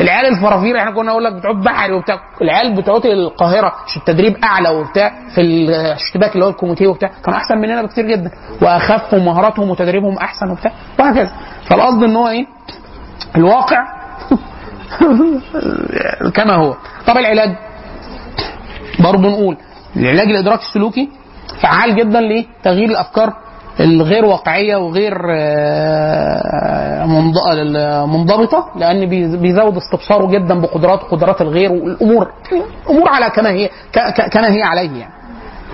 العيال 0.00 0.26
الفرافير 0.34 0.78
إحنا 0.78 0.90
كنا 0.90 1.10
نقول 1.10 1.24
لك 1.24 1.32
بتعود 1.32 1.56
بحري 1.64 1.92
وبتاع. 1.92 2.20
العيال 2.42 2.76
بتوع 2.76 3.00
القاهرة 3.04 3.72
التدريب 3.96 4.36
أعلى 4.44 4.68
وبتاع 4.68 5.12
في 5.34 5.40
الاشتباك 5.40 6.34
اللي 6.34 6.44
هو 6.44 6.48
الكوميتيه 6.48 6.86
وبتاع. 6.86 7.10
كانوا 7.24 7.38
أحسن 7.38 7.58
مننا 7.58 7.82
بكتير 7.82 8.06
جدا. 8.06 8.30
واخف 8.62 9.14
ومهاراتهم 9.14 9.70
وتدريبهم 9.70 10.16
أحسن 10.18 10.50
وبتاع. 10.50 10.72
وهكذا. 10.98 11.30
فالقصد 11.68 12.02
إن 12.02 12.16
هو 12.16 12.28
إيه؟ 12.28 12.46
الواقع 13.36 13.84
كما 16.36 16.54
هو. 16.54 16.74
طب 17.06 17.16
العلاج؟ 17.16 17.56
برضه 19.00 19.28
نقول. 19.28 19.56
العلاج 19.96 20.26
الادراكي 20.28 20.62
السلوكي 20.62 21.08
فعال 21.62 21.96
جدا 21.96 22.20
لتغيير 22.20 22.88
الأفكار 22.88 23.32
الغير 23.80 24.24
واقعية 24.24 24.76
وغير 24.76 25.18
آه، 25.30 27.04
منض- 27.06 28.06
منضبطة 28.08 28.66
لأن 28.76 29.06
بي- 29.06 29.36
بيزود 29.36 29.76
استبصاره 29.76 30.26
جدا 30.26 30.60
بقدرات 30.60 31.00
قدرات 31.02 31.40
الغير 31.40 31.72
والأمور 31.72 32.30
أمور 32.90 33.08
على 33.08 33.30
كما 33.30 33.50
هي 33.50 33.70
كما 34.32 34.48
هي 34.52 34.62
عليه 34.62 34.98
يعني. 35.00 35.12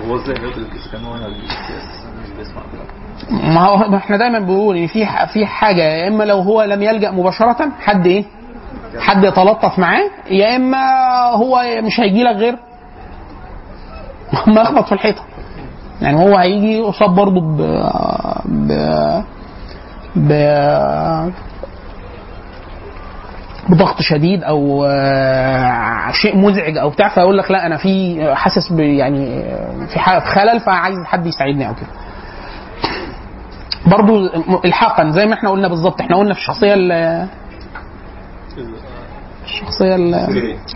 هو 0.07 0.15
إزاي 0.15 0.35
هو 0.37 0.49
مش 2.23 2.29
بيسمع 2.37 2.61
كلام 2.71 3.53
ما 3.55 3.61
هو 3.61 3.95
إحنا 3.97 4.17
دايما 4.17 4.39
بنقول 4.39 4.77
إن 4.77 4.87
في 4.87 5.05
في 5.33 5.45
حاجة 5.45 5.81
يا 5.83 6.07
إما 6.07 6.23
لو 6.23 6.37
هو 6.39 6.63
لم 6.63 6.81
يلجأ 6.83 7.11
مباشرة 7.11 7.71
حد 7.79 8.07
إيه؟ 8.07 8.25
حد 8.99 9.23
يتلطف 9.23 9.79
معاه 9.79 10.09
يا 10.31 10.55
إما 10.55 10.77
هو 11.33 11.63
مش 11.81 11.99
هيجي 11.99 12.23
لك 12.23 12.35
غير 12.35 12.55
ما 14.47 14.61
يخبط 14.61 14.85
في 14.85 14.91
الحيطة. 14.91 15.23
يعني 16.01 16.17
هو 16.17 16.37
هيجي 16.37 16.77
يصاب 16.77 17.15
برضه 17.15 17.41
ب 17.41 17.61
ب 20.15 20.31
بضغط 23.69 24.01
شديد 24.01 24.43
أو 24.43 24.85
آه، 24.85 26.11
شيء 26.11 26.37
مزعج 26.37 26.77
أو 26.77 26.89
بتاع 26.89 27.09
فيقول 27.09 27.37
لك 27.37 27.51
لا 27.51 27.65
أنا 27.65 27.77
في 27.77 28.21
حاسس 28.35 28.71
يعني 28.71 29.39
آه، 29.39 29.85
في 29.85 29.99
خلل 30.31 30.59
فعايز 30.59 30.95
حد 31.05 31.25
يساعدني 31.25 31.67
أو 31.67 31.73
كده. 31.75 31.87
برضو 33.87 34.19
الحاقا 34.65 35.09
زي 35.11 35.25
ما 35.25 35.33
إحنا 35.33 35.49
قلنا 35.49 35.67
بالظبط 35.67 36.01
إحنا 36.01 36.17
قلنا 36.17 36.33
في 36.33 36.39
الشخصية 36.39 36.73
ال- 36.73 37.27
الشخصية 39.61 39.95
ال- 39.95 40.15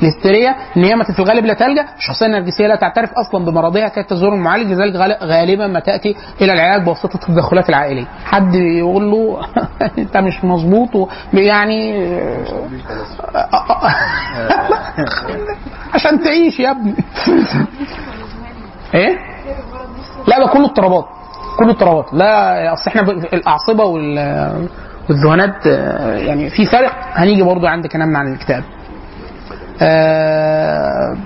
الهستيريه 0.02 0.56
ان 0.78 0.84
هي 0.84 0.96
في 1.14 1.20
الغالب 1.20 1.46
لا 1.46 1.54
تلجأ. 1.54 1.86
الشخصية 1.98 2.26
النرجسية 2.26 2.68
لا 2.68 2.76
تعترف 2.76 3.10
أصلا 3.14 3.46
بمرضها. 3.46 3.88
كي 3.88 4.04
تزور 4.04 4.34
المعالج. 4.34 4.72
لذلك 4.72 4.96
غال- 4.96 5.18
غالبا 5.24 5.68
ما 5.68 5.80
تأتي 5.80 6.16
إلى 6.42 6.54
العلاج 6.54 6.84
بواسطة 6.86 7.16
التدخلات 7.16 7.70
العائلية. 7.70 8.06
حد 8.26 8.56
يقول 8.56 9.12
له 9.12 9.38
أنت 9.98 10.18
مش 10.18 10.44
مظبوط 10.44 11.10
يعني 11.34 12.08
عشان 15.94 16.24
تعيش 16.24 16.60
يا 16.60 16.72
ابني. 16.72 16.94
إيه؟ 18.94 19.18
لا 20.28 20.40
ده 20.40 20.48
كله 20.54 20.66
اضطرابات. 20.66 21.06
كله 21.60 21.70
اضطرابات. 21.72 22.14
لا 22.14 22.74
أصل 22.74 22.84
إحنا 22.92 23.02
الأعصبة 23.12 23.84
وال 23.84 24.18
والذهانات 25.12 25.68
آه، 25.68 26.16
يعني 26.18 26.50
في 26.50 26.66
فرق. 26.66 26.92
هنيجي 27.14 27.44
برضو 27.44 27.68
عند 27.68 27.88
كلامنا 27.88 28.20
عن 28.20 28.28
الاكتئاب 28.28 28.64
آه، 29.82 31.18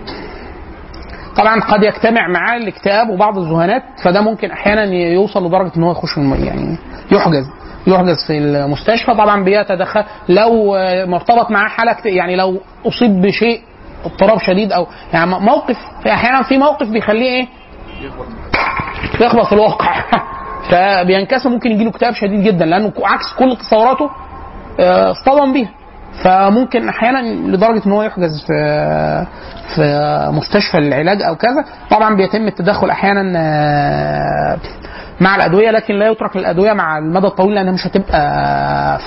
طبعا 1.37 1.59
قد 1.61 1.83
يجتمع 1.83 2.27
معاه 2.27 2.57
الاكتئاب 2.57 3.09
وبعض 3.09 3.37
الذهانات 3.37 3.83
فده 4.03 4.21
ممكن 4.21 4.51
أحيانا 4.51 4.83
يوصل 4.93 5.45
لدرجة 5.45 5.71
إن 5.77 5.83
هو 5.83 5.91
يخش 5.91 6.17
يعني 6.17 6.77
يحجز 7.11 7.49
يحجز 7.87 8.25
في 8.27 8.37
المستشفى. 8.37 9.11
طبعا 9.11 9.43
بيتدخل 9.43 10.03
لو 10.29 10.75
آه، 10.75 11.05
مرتبط 11.05 11.51
معاه 11.51 11.67
حالة 11.69 11.95
يعني 12.05 12.35
لو 12.35 12.59
أصيب 12.85 13.21
بشيء 13.21 13.61
اضطراب 14.05 14.39
شديد 14.39 14.71
أو 14.71 14.87
يعني 15.13 15.31
موقف 15.31 15.77
في 16.03 16.11
أحيانا 16.11 16.43
في 16.43 16.57
موقف 16.57 16.87
بيخليه 16.89 17.29
إيه؟ 17.29 17.47
يخبط 19.21 19.45
في 19.45 19.53
الواقع. 19.53 20.03
فبينكسر 20.71 21.49
ممكن 21.49 21.71
يجيله 21.71 21.89
اكتئاب 21.89 22.13
شديد 22.13 22.43
جدا 22.43 22.65
لأنه 22.65 22.91
عكس 23.03 23.33
كل 23.39 23.57
تصوراته 23.57 24.09
آه، 24.79 25.11
اصطدم 25.11 25.53
بيها. 25.53 25.69
فممكن 26.23 26.89
أحيانا 26.89 27.21
لدرجة 27.51 27.85
إن 27.85 27.91
هو 27.91 28.03
يحجز 28.03 28.45
في 28.47 28.53
في 29.75 29.81
مستشفى 30.31 30.77
للعلاج 30.77 31.21
أو 31.21 31.35
كذا. 31.35 31.65
طبعا 31.89 32.15
بيتم 32.15 32.47
التدخل 32.47 32.89
أحيانا 32.89 33.33
آه، 33.39 34.57
مع 35.21 35.35
الأدوية 35.35 35.71
لكن 35.71 35.93
لا 35.95 36.07
يترك 36.07 36.35
الادويه 36.35 36.73
مع 36.73 36.97
المدى 36.97 37.27
الطويل 37.27 37.55
لأنها 37.55 37.71
مش 37.73 37.87
هتبقى 37.87 38.19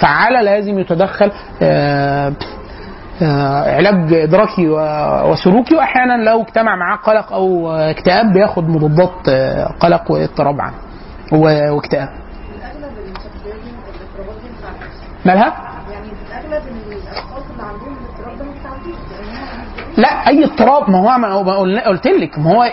فعالة. 0.01 0.41
لازم 0.43 0.79
يتدخل 0.79 1.31
آه، 1.63 2.33
علاج 3.77 4.13
إدراكي 4.15 4.69
وسلوكي. 5.25 5.75
واحيانا 5.77 6.25
لو 6.25 6.43
اجتمع 6.43 6.77
معاه 6.77 6.97
قلق 6.97 7.33
أو 7.33 7.71
اكتئاب 7.73 8.33
بياخد 8.33 8.69
مضادات 8.69 9.31
قلق 9.81 10.11
واضطراب 10.11 10.61
عنه 10.61 10.75
واكتئاب. 11.33 12.09
مالها؟ 15.25 15.57
يعني 15.91 16.09
اغلب 16.33 16.63
الاشخاص 16.87 17.43
اللي 17.51 17.63
عندهم 17.63 17.97
ده 18.39 18.45
لا 19.97 20.29
أي 20.29 20.45
اضطراب. 20.45 20.91
ما 20.91 20.99
هو 21.33 21.43
ما 21.43 21.89
قلت 21.89 22.07
لك. 22.07 22.39
ما 22.39 22.53
هو 22.53 22.73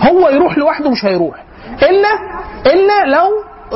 هو 0.00 0.28
يروح 0.28 0.58
لوحده 0.58 0.90
مش 0.90 1.04
هيروح. 1.04 1.44
الا 1.82 2.08
إلا 2.66 3.06
لو 3.06 3.28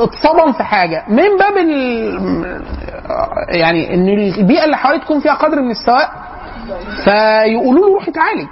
اتصدم 0.03 0.51
في 0.51 0.63
حاجة. 0.63 1.03
من 1.07 1.37
باب 1.39 1.57
ال 1.57 2.61
يعني 3.49 3.93
إن 3.93 4.07
البيئة 4.07 4.65
اللي 4.65 4.77
حواليه 4.77 4.99
تكون 4.99 5.19
فيها 5.19 5.33
قدر 5.33 5.61
من 5.61 5.71
السواء 5.71 6.11
فيقولوا 7.03 7.87
له 7.87 7.93
روح 7.93 8.07
اتعالج. 8.07 8.47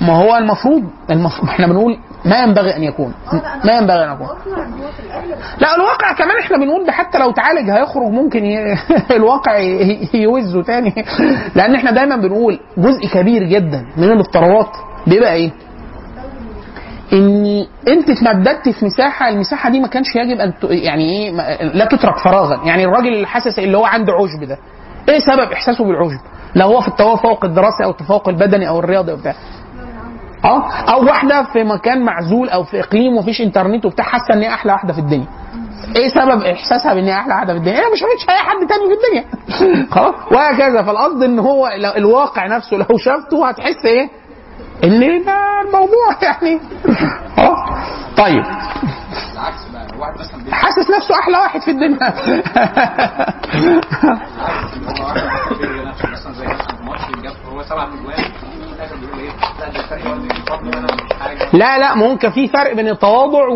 ما 0.00 0.12
هو 0.12 0.36
المفروض 0.36 0.84
المفروض 1.10 1.48
إحنا 1.48 1.66
بنقول 1.66 1.98
ما 2.26 2.42
ينبغي 2.42 2.76
أن 2.76 2.82
يكون 2.82 3.14
ما 3.64 3.72
ينبغي 3.78 4.04
أن 4.04 4.12
يكون 4.12 4.28
لا 5.58 5.76
الواقع 5.76 6.12
كمان 6.12 6.38
إحنا 6.38 6.56
بنقول 6.58 6.86
ده 6.86 6.92
حتى 6.92 7.18
لو 7.18 7.30
تعالج 7.30 7.70
هيخرج 7.70 8.10
ممكن 8.10 8.44
ي... 8.44 8.76
الواقع 9.16 9.58
يوزه 10.14 10.62
تاني 10.62 10.94
لأن 11.54 11.74
إحنا 11.74 11.90
دايما 11.90 12.16
بنقول 12.16 12.60
جزء 12.78 13.06
كبير 13.12 13.42
جدا 13.44 13.84
من 13.96 14.04
الاضطرابات 14.12 14.70
بيبقى 15.06 15.32
إيه؟ 15.34 15.50
ان 17.12 17.66
أنت 17.88 18.10
اتمددت 18.10 18.68
في 18.68 18.84
مساحة 18.84 19.28
المساحة 19.28 19.70
دي 19.70 19.80
ما 19.80 19.88
كانش 19.88 20.16
يجب 20.16 20.40
أن 20.40 20.52
ت... 20.54 20.64
يعني 20.64 21.04
إيه. 21.12 21.30
لا 21.62 21.84
تترك 21.84 22.18
فراغا 22.18 22.64
يعني 22.64 22.84
الراجل 22.84 23.08
اللي 23.08 23.26
حاسس 23.26 23.58
اللي 23.58 23.78
هو 23.78 23.84
عنده 23.84 24.12
عشب 24.12 24.44
ده 24.48 24.58
إيه 25.08 25.18
سبب 25.18 25.52
إحساسه 25.52 25.84
بالعشب؟ 25.84 26.20
لو 26.54 26.66
هو 26.66 26.80
في 26.80 26.88
التفوق 26.88 27.44
الدراسي 27.44 27.84
أو 27.84 27.90
التفوق 27.90 28.28
البدني 28.28 28.68
أو 28.68 28.78
الرياضي 28.78 29.12
أو 29.12 29.16
بتاع 29.16 29.34
آه 30.44 30.70
أو 30.72 31.04
واحدة 31.04 31.42
في 31.42 31.64
مكان 31.64 32.04
معزول 32.04 32.48
أو 32.48 32.64
في 32.64 32.80
اقليم 32.80 33.16
ومفيش 33.16 33.40
انترنت 33.40 33.86
وبتاع 33.86 34.04
حاسه 34.04 34.34
ان 34.34 34.40
هي 34.42 34.48
أحلى 34.48 34.72
واحدة 34.72 34.92
في 34.92 34.98
الدنيا. 34.98 35.26
إيه 35.96 36.08
سبب 36.08 36.42
احساسها 36.42 36.94
بان 36.94 37.04
هي 37.04 37.12
أحلى 37.14 37.34
واحدة 37.34 37.52
في 37.52 37.58
الدنيا؟ 37.58 37.76
هي 37.78 37.90
ما 37.90 37.96
شافتش 37.96 38.28
اي 38.30 38.38
حد 38.38 38.66
تاني 38.66 38.86
في 38.88 38.94
الدنيا. 38.96 39.24
خلاص 39.94 40.14
وهكذا. 40.32 40.82
فالقصد 40.82 41.22
ان 41.22 41.38
هو 41.38 41.68
لو 41.76 41.90
الواقع 41.90 42.46
نفسه 42.46 42.76
لو 42.76 42.98
شافته 42.98 43.48
هتحس 43.48 43.84
إيه؟ 43.84 44.10
ان 44.84 45.02
الموضوع 45.66 46.16
يعني. 46.22 46.60
آه 47.38 47.64
طيب. 48.16 48.44
حاسس 50.50 50.90
نفسه 50.90 51.18
أحلى 51.18 51.38
واحد 51.38 51.60
في 51.60 51.70
الدنيا. 51.70 51.98
هو 57.46 57.56
واحد 57.56 58.55
لا 61.52 61.78
لا 61.78 61.94
ممكن 61.94 62.30
في 62.30 62.48
فرق 62.48 62.74
بين 62.74 62.88
التواضع. 62.88 63.48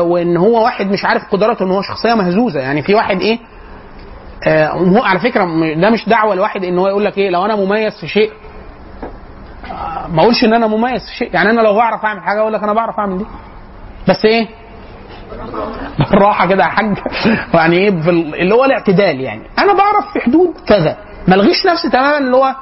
وإن 0.00 0.36
هو 0.36 0.64
واحد 0.64 0.86
مش 0.86 1.04
عارف 1.04 1.22
قدراته 1.32 1.64
إن 1.64 1.70
هو 1.70 1.82
شخصية 1.82 2.14
مهزوزة. 2.14 2.60
يعني 2.60 2.82
في 2.82 2.94
واحد 2.94 3.20
إيه 3.20 3.38
آه 4.46 4.68
هو 4.68 5.02
على 5.02 5.18
فكرة 5.18 5.44
ده 5.74 5.90
مش 5.90 6.08
دعوة 6.08 6.34
لواحد 6.34 6.64
إن 6.64 6.78
هو 6.78 6.88
يقول 6.88 7.04
لك 7.04 7.18
إيه 7.18 7.30
لو 7.30 7.44
أنا 7.44 7.56
مميز 7.56 8.00
في 8.00 8.08
شيء 8.08 8.32
آه، 9.70 10.06
ما 10.08 10.22
أقولش 10.22 10.44
إن 10.44 10.54
أنا 10.54 10.66
مميز 10.66 11.02
في 11.10 11.16
شيء. 11.16 11.30
يعني 11.34 11.50
أنا 11.50 11.60
لو 11.60 11.74
بعرف 11.74 12.04
أعمل 12.04 12.20
حاجة 12.22 12.40
أقول 12.40 12.52
لك 12.52 12.62
أنا 12.62 12.72
بعرف 12.72 12.98
أعمل 12.98 13.18
دي. 13.18 13.24
بس 14.08 14.24
إيه؟ 14.24 14.48
بالراحة 16.10 16.46
كده 16.48 16.64
يا 16.64 16.68
حاج. 16.68 16.98
يعني 17.54 17.76
إيه 17.76 17.88
اللي 17.88 18.54
هو 18.54 18.64
الاعتدال 18.64 19.20
يعني. 19.20 19.42
أنا 19.58 19.72
بعرف 19.72 20.12
في 20.12 20.20
حدود 20.20 20.54
كذا. 20.66 20.96
ما 21.28 21.34
ألغيش 21.34 21.66
نفسي 21.66 21.90
تماما 21.90 22.18
اللي 22.18 22.36
هو 22.36 22.54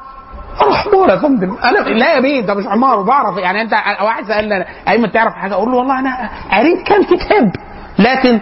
أنا 0.63 0.75
حمار 0.75 1.09
يا 1.11 1.17
فندم. 1.17 1.57
أنا 1.65 1.79
لا 1.79 2.15
يا 2.15 2.21
بيه 2.21 2.41
ده 2.41 2.55
مش 2.55 2.67
حمار 2.67 3.03
بعرف 3.03 3.37
يعني 3.39 3.63
أنت 3.63 3.73
واحد 4.03 4.25
سألني 4.25 4.57
أنا 4.57 4.67
أيمن 4.89 5.13
تعرف 5.13 5.35
حاجة؟ 5.35 5.55
أقول 5.55 5.71
له 5.71 5.77
والله 5.79 5.99
أنا 5.99 6.31
قريت 6.53 6.83
كام 6.87 7.03
كتاب. 7.03 7.53
لكن 7.99 8.41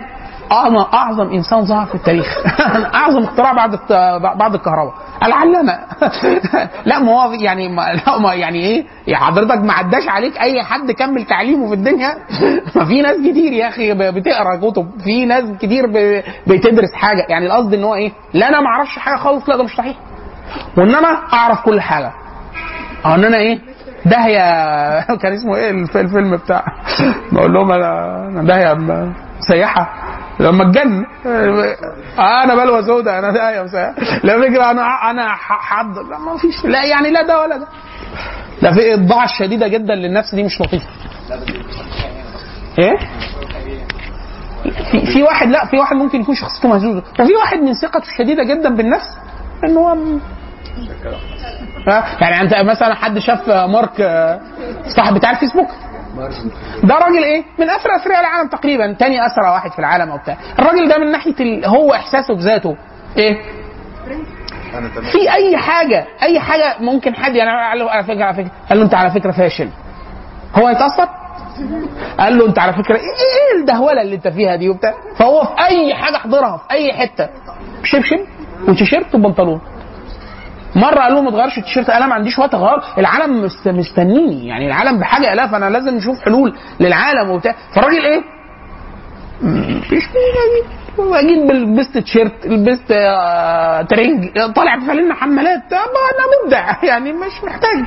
اعظم 0.52 0.76
أعظم 0.94 1.30
إنسان 1.32 1.64
ظهر 1.64 1.86
في 1.86 1.94
التاريخ. 1.94 2.26
أعظم 2.94 3.22
اختراع 3.22 3.52
بعد 3.52 3.78
بعد 4.38 4.54
الكهرباء. 4.54 4.94
العلامة. 5.22 5.78
لا 6.86 6.98
ما 6.98 7.12
هو 7.24 7.32
يعني 7.32 7.68
ما 7.68 7.82
لا 8.06 8.18
ما 8.18 8.34
يعني 8.34 8.58
إيه؟ 8.58 8.84
يا 9.06 9.16
حضرتك 9.16 9.58
ما 9.58 9.72
عداش 9.72 10.08
عليك 10.08 10.38
أي 10.40 10.62
حد 10.62 10.90
كمل 10.92 11.24
تعليمه 11.24 11.68
في 11.68 11.74
الدنيا؟ 11.74 12.14
ما 12.76 12.84
في 12.84 13.02
ناس 13.02 13.16
كتير 13.16 13.52
يا 13.52 13.68
أخي 13.68 13.94
بتقرأ 14.10 14.56
كتب. 14.56 14.90
في 15.04 15.24
ناس 15.26 15.44
كتير 15.60 15.86
بتدرس 16.46 16.92
حاجة. 16.94 17.26
يعني 17.28 17.46
القصد 17.46 17.74
إن 17.74 17.84
هو 17.84 17.94
إيه؟ 17.94 18.12
لا 18.34 18.48
أنا 18.48 18.60
ما 18.60 18.66
أعرفش 18.66 18.98
حاجة 18.98 19.16
خالص 19.16 19.48
لا 19.48 19.56
ده 19.56 19.62
مش 19.64 19.76
صحيح. 19.76 19.96
وإنما 20.76 21.08
أعرف 21.32 21.60
كل 21.60 21.80
حاجة. 21.80 22.12
أو 23.06 23.14
إن 23.14 23.24
أنا 23.24 23.36
إيه 23.36 23.58
داهيه 24.06 24.40
كان 25.22 25.32
اسمه 25.32 25.56
إيه؟ 25.56 25.70
الف- 25.70 25.96
الفيلم 25.96 26.36
بتاع 26.36 26.64
بقول 27.32 27.52
لهم 27.54 27.72
أنا 27.72 28.16
أنا 28.28 28.42
داهيه 28.42 29.12
سياحة. 29.40 29.92
لما 30.40 30.62
اتجن 30.70 31.04
آه 31.26 32.44
أنا 32.44 32.54
بلوى 32.54 32.82
سوداء 32.82 33.18
أنا 33.18 33.30
داهيه 33.30 33.62
مسيحه 33.62 33.94
لا 34.24 34.40
فكره 34.40 34.70
أنا 34.70 35.10
أنا 35.10 35.28
حد. 35.38 35.94
لا 36.10 36.18
ما 36.18 36.36
فيش. 36.38 36.64
لا 36.64 36.84
يعني 36.84 37.10
لا 37.10 37.22
ده 37.22 37.40
ولا 37.40 37.56
ده. 37.56 37.66
ده 38.62 38.72
في 38.72 38.94
الضاعه 38.94 39.24
الشديده 39.24 39.68
جدا 39.68 39.94
للنفس 39.94 40.34
دي 40.34 40.42
مش 40.42 40.60
لطيفة. 40.60 40.86
إيه؟ 42.78 42.96
في 44.90 45.06
في 45.12 45.22
واحد 45.22 45.48
لا 45.48 45.66
في 45.66 45.78
واحد 45.78 45.96
ممكن 45.96 46.20
يكون 46.20 46.34
شخصيته 46.34 46.68
مهزوزة. 46.68 47.02
وفي 47.20 47.34
واحد 47.34 47.58
من 47.58 47.72
ثقته 47.74 48.08
الشديده 48.12 48.42
جدا 48.44 48.68
بالنفس 48.74 49.16
إن 49.64 49.76
هو؟ 49.76 49.96
يعني 52.20 52.40
انت 52.40 52.54
مثلا 52.70 52.94
حد 52.94 53.18
شاف 53.18 53.48
مارك 53.48 54.00
آه، 54.00 54.40
صاحب 54.96 55.14
بتاع 55.14 55.30
الفيسبوك؟ 55.30 55.68
ده 56.84 56.94
راجل 56.94 57.24
إيه؟ 57.24 57.44
من 57.58 57.70
اثرى 57.70 57.96
اثرياء 57.96 58.20
العالم 58.20 58.48
تقريبا 58.48 58.92
تاني 58.92 59.26
اسرى 59.26 59.48
واحد 59.50 59.70
في 59.72 59.78
العالم 59.78 60.10
أو 60.10 60.18
بتاع 60.18 60.36
الراجل 60.58 60.88
ده 60.88 60.98
من 60.98 61.10
ناحية 61.10 61.34
ال... 61.40 61.64
هو 61.66 61.94
احساسه 61.94 62.34
بذاته 62.34 62.76
إيه؟ 63.16 63.36
في 65.12 65.32
اي 65.32 65.56
حاجة 65.56 66.06
اي 66.22 66.40
حاجة 66.40 66.76
ممكن 66.80 67.14
حد 67.14 67.34
يعني 67.36 67.50
قال 67.50 67.78
له 67.78 67.90
على 67.90 68.04
فكرة 68.04 68.24
على 68.24 68.34
فكرة 68.34 68.50
قال 68.68 68.78
له 68.78 68.84
انت 68.84 68.94
على 68.94 69.10
فكرة 69.10 69.30
فاشل. 69.30 69.68
هو 70.54 70.66
هيتاثر 70.66 71.08
قال 72.18 72.38
له 72.38 72.46
انت 72.46 72.58
على 72.58 72.72
فكرة 72.72 72.94
إيه 72.96 73.00
إيه 73.02 73.60
الدهولة 73.60 74.02
اللي 74.02 74.14
انت 74.14 74.28
فيها 74.28 74.56
دي 74.56 74.68
وبتاع؟ 74.68 74.94
فهو 75.18 75.44
في 75.44 75.64
اي 75.68 75.94
حاجة 75.94 76.16
احضرها 76.16 76.56
في 76.56 76.70
اي 76.74 76.92
حتة. 76.92 77.28
شبشب 77.84 78.20
وتيشيرت 78.68 79.14
وبنطلون. 79.14 79.60
مرة 80.78 81.00
قال 81.00 81.14
له 81.14 81.22
ما 81.22 81.30
تغيرش 81.30 81.58
التيشيرت. 81.58 81.90
أنا 81.90 82.06
ما 82.06 82.14
عنديش 82.14 82.38
وقت 82.38 82.54
اغير 82.54 82.78
العالم 82.98 83.42
مست- 83.44 83.68
مستنيني. 83.68 84.46
يعني 84.48 84.66
العالم 84.66 84.98
بحاجة 85.00 85.32
آلاف. 85.32 85.54
أنا 85.54 85.70
لازم 85.70 85.94
نشوف 85.96 86.20
حلول 86.24 86.54
للعالم 86.80 87.30
وبتاع. 87.30 87.54
فالراجل 87.74 88.04
إيه؟ 88.04 88.20
مش 89.42 89.92
أجيب 89.92 90.64
أجيب 91.14 91.50
لبست 91.50 91.98
تيشيرت 91.98 92.46
لبست 92.46 92.90
آه، 92.92 93.82
ترنج 93.82 94.28
طالع 94.56 94.76
بفانلة 94.76 95.14
حمالات 95.14 95.72
أنا 95.72 95.82
مبدع. 96.44 96.76
يعني 96.90 97.12
مش 97.12 97.44
محتاج. 97.44 97.84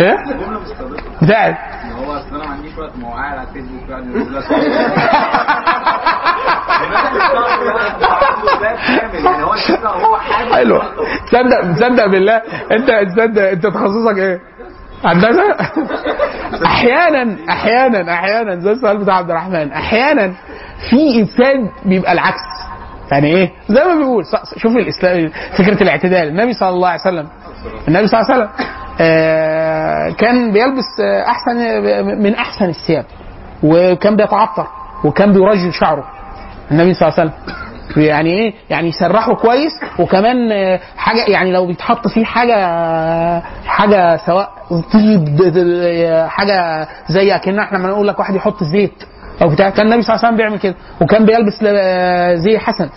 إيه؟ 0.00 0.16
بتاعت 1.22 1.56
هو 1.92 2.16
أصل 2.16 2.28
أنا 2.34 2.44
ما 2.44 2.50
عنديش 2.50 2.78
وقت. 2.78 2.96
ما 2.96 3.08
هو 3.08 3.12
قاعد 3.12 3.38
على 3.38 3.48
الفيسبوك 3.48 3.90
حلو 10.52 10.82
تصدق 11.26 11.60
تصدق 11.74 12.06
بالله 12.06 12.42
انت 12.72 12.90
تصدق 13.08 13.48
انت 13.48 13.66
تخصصك 13.66 14.18
إيه؟ 14.18 14.40
هندسة؟ 15.04 15.42
أحيانا 16.66 17.36
أحيانا 17.50 18.12
أحيانا 18.14 18.56
زي 18.60 18.70
السؤال 18.72 18.98
بتاع 18.98 19.14
عبد 19.14 19.30
الرحمن 19.30 19.72
أحيانا 19.72 20.32
في 20.90 21.20
إنسان 21.20 21.68
بيبقى 21.84 22.12
العكس 22.12 22.38
يعني 23.12 23.26
إيه؟ 23.26 23.52
زي 23.68 23.84
ما 23.84 23.94
بيقول 23.94 24.24
شوف 24.56 24.76
الإسلام 24.76 25.30
فكرة 25.58 25.82
الاعتدال 25.82 26.28
النبي 26.28 26.52
صلى 26.52 26.68
الله 26.68 26.88
عليه 26.88 27.00
وسلم 27.00 27.28
النبي 27.88 28.06
صلى 28.06 28.20
الله 28.20 28.32
عليه 28.32 28.42
وسلم 28.44 28.50
آه، 29.00 30.10
كان 30.10 30.52
بيلبس 30.52 31.00
آه، 31.00 31.24
أحسن 31.28 31.56
من 32.22 32.34
أحسن 32.34 32.64
الثياب 32.64 33.04
وكان 33.62 34.16
بيتعطر 34.16 34.66
وكان 35.04 35.32
بيرجل 35.32 35.72
شعره 35.72 36.04
النبي 36.72 36.94
صلى 36.94 37.08
الله 37.08 37.20
عليه 37.20 37.30
وسلم. 37.30 37.62
يعني 37.96 38.30
إيه؟ 38.30 38.54
يعني 38.70 38.88
يسرحه 38.88 39.34
كويس 39.34 39.72
وكمان 39.98 40.36
حاجة 40.96 41.24
يعني 41.30 41.52
لو 41.52 41.66
بيتحط 41.66 42.08
فيه 42.08 42.24
حاجة 42.24 42.56
حاجة 43.66 44.16
سواء 44.16 44.50
طيب 44.92 45.28
حاجة 46.28 46.88
زي 47.08 47.38
كأن 47.38 47.58
إحنا 47.58 47.78
لما 47.78 47.88
نقول 47.88 48.08
لك 48.08 48.18
واحد 48.18 48.34
يحط 48.34 48.64
زيت. 48.64 49.04
أو 49.42 49.48
بتاع 49.48 49.70
كان 49.70 49.86
النبي 49.86 50.02
صلى 50.02 50.14
الله 50.14 50.26
عليه 50.26 50.28
وسلم 50.28 50.36
بيعمل 50.36 50.58
كده 50.58 50.74
وكان 51.00 51.24
بيلبس 51.26 51.64
زي 52.42 52.58
حسن. 52.58 52.88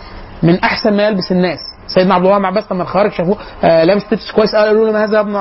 من 0.42 0.60
أحسن 0.60 0.96
ما 0.96 1.02
يلبس 1.06 1.32
الناس. 1.32 1.58
سيدنا 1.86 2.14
عبد 2.14 2.24
الله 2.24 2.38
بن 2.38 2.44
عباس 2.44 2.72
لما 2.72 2.82
الخوارج 2.82 3.12
شافوه 3.12 3.36
آه، 3.64 3.84
لابس 3.84 4.02
لبس 4.12 4.30
كويس 4.32 4.54
قالوا 4.56 4.86
له 4.86 4.92
ما 4.92 5.04
هذا 5.04 5.20
ابن 5.20 5.32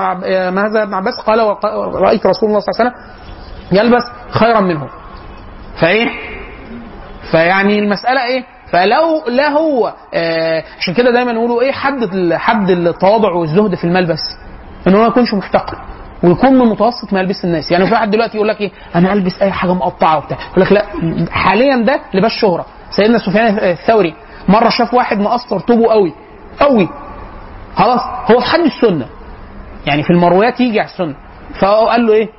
ما 0.56 0.68
هذا 0.68 0.84
ابن 0.84 0.94
عباس؟ 0.94 1.14
قال 1.28 1.40
رأيت 1.96 2.26
رسول 2.26 2.50
الله 2.50 2.60
صلى 2.60 2.72
الله 2.72 2.80
عليه 2.80 2.92
وسلم 2.92 2.94
يلبس 3.72 4.04
خيرا 4.32 4.60
منه. 4.60 4.88
فإيه؟ 5.82 6.10
فيعني 7.32 7.80
المسألة 7.80 8.26
إيه؟ 8.26 8.44
فلو 8.72 9.24
لا 9.28 9.50
هو 9.50 9.94
آه 10.14 10.64
عشان 10.80 10.94
كده 10.94 11.12
دايما 11.12 11.32
يقولوا 11.32 11.62
إيه؟ 11.62 11.72
حد 11.72 12.34
حد 12.34 12.70
التواضع 12.70 13.32
والزهد 13.32 13.76
في 13.76 13.84
الملبس 13.84 14.20
إن 14.88 14.96
هو 14.96 15.02
ما 15.02 15.08
يكونش 15.08 15.34
محتقر 15.34 15.78
ويكون 16.24 16.54
من 16.54 16.66
متوسط 16.66 17.14
ما 17.14 17.20
يلبس 17.20 17.46
الناس. 17.46 17.72
يعني 17.72 17.86
في 17.88 17.94
واحد 17.94 18.12
دلوقتي 18.12 18.38
يقول 18.38 18.48
لك 18.48 18.62
إيه؟ 18.62 18.72
أنا 18.96 19.14
ألبس 19.14 19.42
أي 19.42 19.52
حاجة 19.52 19.74
مقطعة 19.74 20.18
وبتاع. 20.18 20.38
يقول 20.52 20.62
لك 20.66 20.72
لا 20.72 20.86
حاليا 21.32 21.76
ده 21.78 22.00
لباس 22.14 22.32
شهرة. 22.32 22.66
سيدنا 22.90 23.18
سفيان 23.18 23.58
الثوري 23.60 24.16
مرة 24.48 24.70
شاف 24.70 24.94
واحد 24.94 25.20
مقصر 25.20 25.60
طوبه 25.60 25.88
قوي. 25.92 26.14
قوي. 26.60 26.90
خلاص. 27.76 28.02
هو 28.32 28.40
في 28.40 28.46
حد 28.46 28.60
السنة. 28.60 29.08
يعني 29.86 30.04
في 30.04 30.10
المرويات 30.10 30.60
يجي 30.60 30.80
على 30.80 30.90
السنة. 30.90 31.16
فقال 31.60 32.08
له 32.08 32.14
إيه؟ 32.14 32.30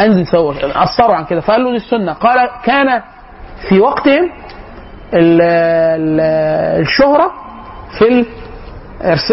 أنزل 0.00 0.26
سوا 0.26 0.52
قصروا 0.80 1.14
عن 1.16 1.24
كده. 1.24 1.40
فقال 1.40 1.64
له 1.64 1.70
دي 1.70 1.76
السنة. 1.76 2.12
قال 2.12 2.48
كان 2.64 3.02
في 3.68 3.80
وقتهم 3.80 4.30
ال- 5.14 5.40
ال- 5.42 6.80
الشهرة 6.80 7.30
في 7.98 8.24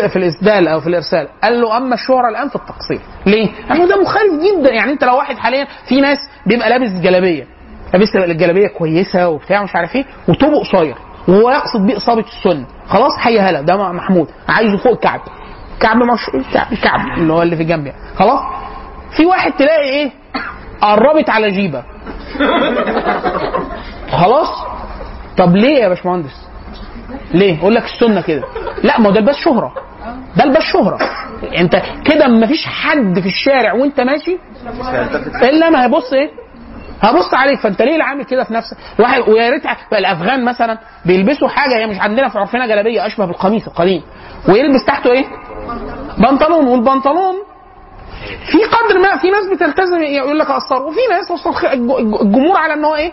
في 0.09 0.15
الاسدال 0.15 0.67
أو 0.67 0.79
في 0.79 0.87
الإرسال. 0.87 1.27
قال 1.43 1.61
له 1.61 1.77
أما 1.77 1.93
الشهرة 1.95 2.29
الآن 2.29 2.49
في 2.49 2.55
التقصير. 2.55 2.99
ليه؟ 3.25 3.49
لأنه 3.69 3.87
ده 3.87 4.01
مخالف 4.01 4.33
جدا. 4.33 4.73
يعني 4.73 4.91
أنت 4.91 5.03
لو 5.03 5.15
واحد 5.17 5.37
حاليا 5.37 5.67
في 5.89 6.01
ناس 6.01 6.17
بيبقى 6.45 6.69
لابس 6.69 6.89
جلابية. 6.89 7.47
لابس 7.93 8.15
الجلابية 8.15 8.67
كويسة 8.67 9.29
وبتاع 9.29 9.63
مش 9.63 9.75
عارف 9.75 9.95
إيه 9.95 10.05
وطوبه 10.27 10.59
قصير 10.59 10.95
وهو 11.27 11.51
يقصد 11.51 11.85
بيه 11.85 11.97
إصابة 11.97 12.25
السنة 12.37 12.65
خلاص 12.87 13.11
حي 13.17 13.39
هلا. 13.39 13.61
ده 13.61 13.91
محمود. 13.91 14.27
عايزه 14.49 14.77
فوق 14.77 14.91
الكعب. 14.93 15.21
كعب 15.79 15.97
مش 15.97 16.43
كعب 16.53 16.67
كعب 16.83 17.17
اللي 17.17 17.33
هو 17.33 17.41
اللي 17.41 17.55
في 17.55 17.61
الجنب 17.61 17.85
يعني 17.85 17.99
خلاص؟ 18.15 18.39
في 19.17 19.25
واحد 19.25 19.51
تلاقي 19.51 19.89
إيه؟ 19.89 20.11
قربت 20.81 21.29
على 21.29 21.51
جيبه. 21.51 21.83
خلاص؟ 24.17 24.47
طب 25.37 25.55
ليه 25.55 25.77
يا 25.79 25.89
باشمهندس؟ 25.89 26.47
ليه؟ 27.33 27.57
يقول 27.57 27.75
لك 27.75 27.83
السنة 27.83 28.21
كده. 28.21 28.43
لا 28.83 28.99
ما 28.99 29.07
هو 29.09 29.11
ده 29.13 29.19
لباس 29.19 29.35
شهرة. 29.35 29.73
ده 30.37 30.45
لباس 30.45 30.63
شهرة. 30.63 30.97
انت 31.57 31.81
كده 32.05 32.27
ما 32.27 32.47
فيش 32.47 32.65
حد 32.65 33.19
في 33.19 33.25
الشارع 33.27 33.73
وانت 33.73 33.99
ماشي؟ 33.99 34.37
إلا 35.43 35.69
ما 35.69 35.83
هيبص 35.85 36.13
إيه؟ 36.13 36.29
هبص 37.01 37.33
عليك. 37.33 37.59
فانت 37.59 37.81
ليه 37.81 37.91
اللي 37.93 38.03
عامل 38.03 38.23
كده 38.25 38.43
في 38.43 38.53
نفسك؟ 38.53 38.77
واحد 38.99 39.21
ويا 39.29 39.49
ريت 39.49 39.63
الأفغان 39.93 40.45
مثلا 40.45 40.77
بيلبسوا 41.05 41.47
حاجة 41.47 41.77
هي 41.77 41.87
مش 41.87 41.99
عندنا 41.99 42.29
في 42.29 42.39
عرفنا 42.39 42.67
جلابية 42.67 43.05
اشبه 43.05 43.25
بالقميص 43.25 43.67
القديم. 43.67 44.01
ويلبس 44.49 44.85
تحته 44.85 45.11
إيه؟ 45.11 45.25
بنطلون. 46.17 46.67
والبنطلون 46.67 47.35
في 48.51 48.57
قدر 48.57 48.99
ما 48.99 49.17
في 49.17 49.29
ناس 49.29 49.45
بتلتزم 49.53 50.01
يقول 50.01 50.39
لك 50.39 50.49
اقصر 50.49 50.83
وفي 50.83 50.99
ناس 51.11 51.31
وصل 51.31 51.65
الجمهور 52.21 52.57
على 52.57 52.73
إن 52.73 52.85
هو 52.85 52.95
إيه؟ 52.95 53.11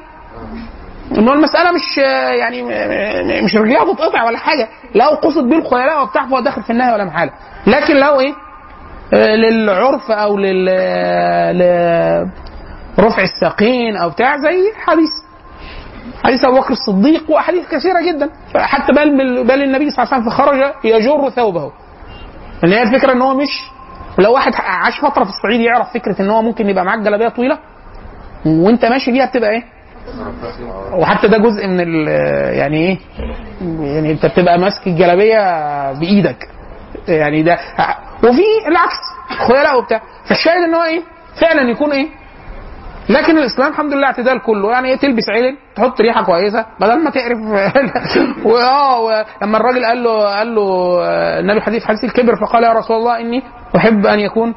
ان 1.19 1.29
المسألة 1.29 1.71
مش 1.73 1.99
يعني 2.41 2.63
مش 3.43 3.57
رجليها 3.57 3.85
تتقطع 3.85 4.25
ولا 4.25 4.39
حاجة. 4.39 4.69
لو 4.95 5.07
قصد 5.09 5.49
بيه 5.49 5.59
الخيلاء 5.59 6.03
وبتاع 6.03 6.27
فهو 6.27 6.41
داخل 6.41 6.63
في 6.63 6.71
النهي 6.71 6.93
ولا 6.93 7.05
محالة. 7.05 7.31
لكن 7.67 7.97
لو 7.97 8.21
إيه؟ 8.21 8.35
للعرف 9.37 10.11
أو 10.11 10.37
لل 10.37 10.69
رفع 12.99 13.23
الساقين 13.23 13.97
أو 13.97 14.11
بتاع 14.11 14.37
زي 14.37 14.73
حديث. 14.87 15.11
حديث 16.25 16.45
أبو 16.45 16.57
بكر 16.61 16.73
الصديق 16.73 17.31
وأحاديث 17.31 17.69
كثيرة 17.69 18.01
جدا. 18.13 18.31
حتى 18.57 18.93
بل 18.93 19.45
بل 19.45 19.63
النبي 19.63 19.91
صلى 19.91 20.03
الله 20.05 20.15
عليه 20.15 20.25
وسلم 20.27 20.31
خرج 20.31 20.73
يجر 20.85 21.31
ثوبه. 21.31 21.73
اللي 22.65 22.77
هي 22.77 22.83
الفكرة 22.83 23.13
إن 23.13 23.23
هو 23.23 23.35
مش 23.35 23.71
لو 24.19 24.33
واحد 24.33 24.53
عاش 24.55 25.01
فترة 25.01 25.25
في 25.25 25.31
الصعيد 25.31 25.61
يعرف 25.61 25.93
فكرة 25.95 26.23
إن 26.23 26.31
هو 26.31 26.43
ممكن 26.43 26.69
يبقى 26.69 26.85
معاه 26.85 26.97
جلابيه 26.97 27.29
طويلة 27.29 27.59
وأنت 28.47 28.85
ماشي 28.85 29.13
بيها 29.13 29.27
بتبقى 29.27 29.51
إيه؟ 29.51 29.63
وحتى 30.93 31.29
ده 31.29 31.39
جزء 31.39 31.67
من 31.67 31.81
ال 31.81 32.09
يعني 32.59 32.77
إيه؟ 32.77 32.99
يعني 33.81 34.13
أنت 34.13 34.27
بتبقى 34.27 34.59
ماسك 34.59 34.87
الجلابية 34.87 35.93
بإيدك. 35.93 36.49
يعني 37.09 37.43
ده 37.43 37.59
وفي 38.19 38.69
العكس. 38.69 38.97
خيلاء 39.49 39.79
وبتاع. 39.79 40.03
فالشاهد 40.29 40.63
إن 40.63 40.75
هو 40.75 40.83
إيه؟ 40.83 41.03
فعلا 41.41 41.71
يكون 41.71 41.93
إيه؟ 41.93 42.09
لكن 43.09 43.39
الإسلام 43.39 43.71
الحمد 43.73 43.93
لله 43.93 44.07
اعتدال 44.07 44.43
كله. 44.43 44.71
يعني 44.73 44.89
إيه؟ 44.89 44.97
تلبس 44.97 45.31
عدل 45.31 45.57
تحط 45.77 46.01
ريحة 46.01 46.23
كويسة. 46.23 46.67
بدل 46.81 47.05
ما 47.05 47.11
تعرف 47.11 47.39
واه 48.47 49.27
لما 49.43 49.57
الراجل 49.59 49.85
قال 49.85 50.03
له 50.03 50.23
قال 50.37 50.55
له 50.55 50.99
آه، 51.03 51.41
النبي 51.41 51.61
حديث 51.61 51.85
حديث 51.85 52.05
الكبر 52.05 52.37
فقال 52.37 52.63
يا 52.65 52.73
رسول 52.73 52.97
الله 52.97 53.21
إني 53.21 53.43
أحب 53.77 54.07
أن 54.07 54.21
يكون 54.21 54.55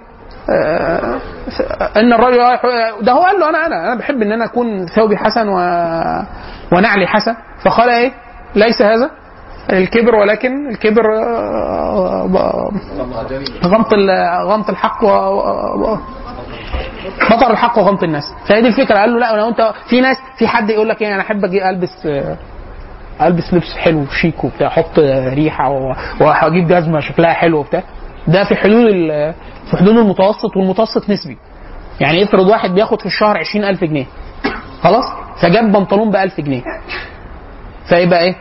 إن 1.97 2.13
الرجل 2.13 2.37
ده 3.01 3.11
هو 3.11 3.21
قال 3.23 3.39
له 3.39 3.49
أنا 3.49 3.65
أنا 3.65 3.87
أنا 3.93 3.95
بحب 3.99 4.21
إن 4.21 4.31
أنا 4.31 4.45
أكون 4.45 4.85
ثوبي 4.85 5.17
حسن 5.17 5.47
و... 5.49 5.55
ونعلي 6.71 7.07
حسن. 7.07 7.35
فقال 7.65 7.89
إيه؟ 7.89 8.11
ليس 8.55 8.81
هذا 8.81 9.09
الكبر 9.73 10.15
ولكن 10.15 10.69
الكبر 10.69 11.05
آه، 11.17 12.29
غمط 13.65 13.93
ال- 13.93 14.45
غمط 14.47 14.69
الحق 14.69 15.03
و... 15.03 15.97
بطر 17.31 17.51
الحق 17.51 17.77
وغمط 17.79 18.03
الناس. 18.03 18.23
فهي 18.49 18.61
دي 18.61 18.67
الفكرة. 18.67 18.95
قال 18.99 19.09
له 19.13 19.19
لا 19.19 19.35
لو 19.37 19.49
أنت 19.49 19.73
في 19.89 20.01
ناس 20.01 20.17
في 20.37 20.47
حد 20.47 20.69
يقول 20.69 20.89
لك 20.89 21.01
إيه 21.01 21.13
أنا 21.15 21.21
أحب 21.21 21.45
أجي 21.45 21.69
ألبس 21.69 22.05
آه، 22.05 22.37
ألبس 23.21 23.53
لبس 23.53 23.77
حلو 23.77 24.05
شيك 24.21 24.43
وبتاع 24.43 24.67
أحط 24.67 24.99
آه، 24.99 25.33
ريحه 25.33 25.69
وأجيب 26.21 26.67
جزمة 26.67 26.99
شكلها 26.99 27.33
حلو 27.33 27.57
وبتاع. 27.59 27.83
ده 28.27 28.43
في 28.43 28.55
حدود 28.55 28.85
في 29.71 29.77
حدود 29.77 29.97
المتوسط 29.97 30.57
والمتوسط 30.57 31.09
نسبي. 31.09 31.37
يعني 31.99 32.23
افرض 32.23 32.47
واحد 32.47 32.69
بياخد 32.73 32.99
في 32.99 33.05
الشهر 33.05 33.37
20000 33.37 33.83
جنيه. 33.83 34.05
خلاص؟ 34.81 35.05
فجاب 35.41 35.71
بنطلون 35.71 36.11
ب 36.11 36.15
1000 36.15 36.41
جنيه. 36.41 36.61
فيبقى 37.89 38.23
إيه؟ 38.23 38.35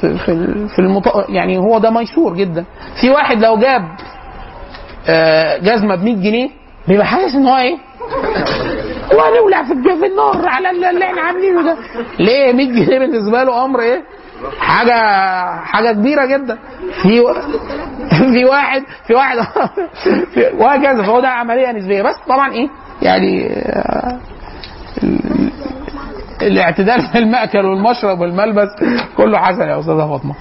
في 0.00 0.18
في 0.18 0.68
في 0.68 0.78
المط... 0.78 1.28
يعني 1.28 1.58
هو 1.58 1.78
ده 1.78 1.90
ميسور 1.90 2.34
جدا. 2.36 2.64
في 3.00 3.10
واحد 3.10 3.42
لو 3.44 3.56
جاب 3.58 3.82
آه، 5.08 5.56
جزمة 5.58 5.94
ب 5.94 6.04
100 6.04 6.14
جنيه 6.14 6.50
بيبقى 6.88 7.06
حاسس 7.06 7.34
إن 7.34 7.46
هو 7.46 7.56
إيه؟ 7.56 7.76
في 9.64 9.72
الج- 9.72 10.00
في 10.00 10.06
النار 10.06 10.48
على 10.48 10.70
اللي 10.70 11.04
إحنا 11.04 11.20
عاملينه 11.22 11.62
ده. 11.62 11.76
ليه؟ 12.18 12.52
100 12.52 12.66
جنيه 12.66 12.98
بالنسبة 12.98 13.42
له 13.44 13.64
أمر 13.64 13.80
إيه؟ 13.80 14.02
حاجة 14.60 14.94
حاجة 15.64 15.92
كبيرة 15.92 16.26
جدا. 16.26 16.58
في 17.02 17.20
و... 17.20 17.34
في 18.34 18.44
واحد 18.44 18.82
في 19.06 19.14
واحد 19.14 19.36
وهكذا 20.60 21.02
فهو 21.02 21.20
ده 21.20 21.28
عملية 21.28 21.72
نسبية. 21.72 22.02
بس 22.02 22.14
طبعا 22.28 22.52
إيه؟ 22.52 22.68
يعني 23.02 23.46
آه، 23.52 24.18
ال- 25.02 25.50
الاعتدال 26.42 27.00
في 27.12 27.18
المأكل 27.18 27.58
والمشرب 27.66 28.20
والملبس 28.20 28.68
كله 29.16 29.38
حسن 29.38 29.62
يا 29.62 29.80
أستاذة 29.80 30.08
فاطمة. 30.08 30.34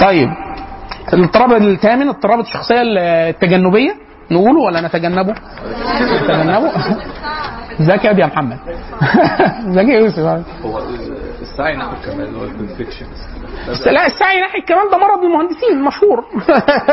طيب 0.00 0.28
الاضطراب 1.12 1.52
الثامن 1.52 2.08
اضطراب 2.08 2.40
الشخصية 2.40 2.82
التجنبية 2.82 3.94
نقوله 4.30 4.60
ولا 4.60 4.80
نتجنبه؟ 4.80 5.34
نتجنبه. 6.22 6.72
ازيك 7.80 8.04
يا 8.18 8.26
محمد. 8.26 8.58
يا 9.88 9.98
يوسف. 10.00 10.44
السعي 11.58 11.76
نحو 11.76 11.90
الكمال 11.92 12.34
هو 12.36 12.44
البرفكشن 12.44 13.06
بس 13.68 13.86
لا 13.86 14.06
السعي 14.06 14.40
ناحية 14.40 14.58
الكمال 14.58 14.90
ده 14.90 14.98
مرض 14.98 15.24
المهندسين 15.24 15.82
مشهور. 15.84 16.24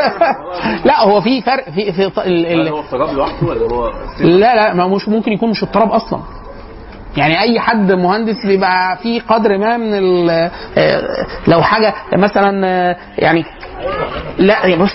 لا 0.88 1.00
هو 1.02 1.20
في 1.20 1.42
فرق 1.42 1.70
في 1.70 1.92
في 1.92 2.06
ال- 2.26 2.46
ال- 2.46 2.68
هو 2.68 2.80
اضطراب 2.80 3.14
لوحده 3.16 3.46
ولا 3.46 3.60
هو 3.74 3.92
لا 4.20 4.54
لا 4.56 4.74
ما 4.74 4.86
مش 4.88 5.08
ممكن 5.08 5.32
يكون 5.32 5.50
مش 5.50 5.62
اضطراب 5.62 5.90
أصلا. 5.90 6.20
يعني 7.16 7.40
أي 7.40 7.60
حد 7.60 7.92
مهندس 7.92 8.46
بيبقى 8.46 8.96
في 9.02 9.20
قدر 9.20 9.58
ما 9.58 9.76
من 9.76 9.94
ال- 9.94 10.50
آه، 10.78 11.26
لو 11.48 11.62
حاجة 11.62 11.94
مثلا 12.12 12.66
آه، 12.66 12.96
يعني 13.18 13.44
لا 14.38 14.66
يا 14.66 14.76
بص. 14.76 14.90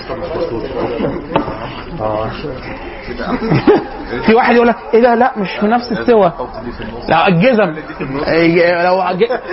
في 4.25 4.33
واحد 4.35 4.55
يقول 4.55 4.67
لك 4.67 4.75
إيه 4.93 5.01
ده؟ 5.01 5.15
لا 5.15 5.31
مش 5.37 5.49
في 5.59 5.65
نفس 5.67 5.91
السوى. 5.91 6.31
لا 7.09 7.27
الجزم. 7.27 7.75
آه، 8.27 8.83
لو 8.85 9.03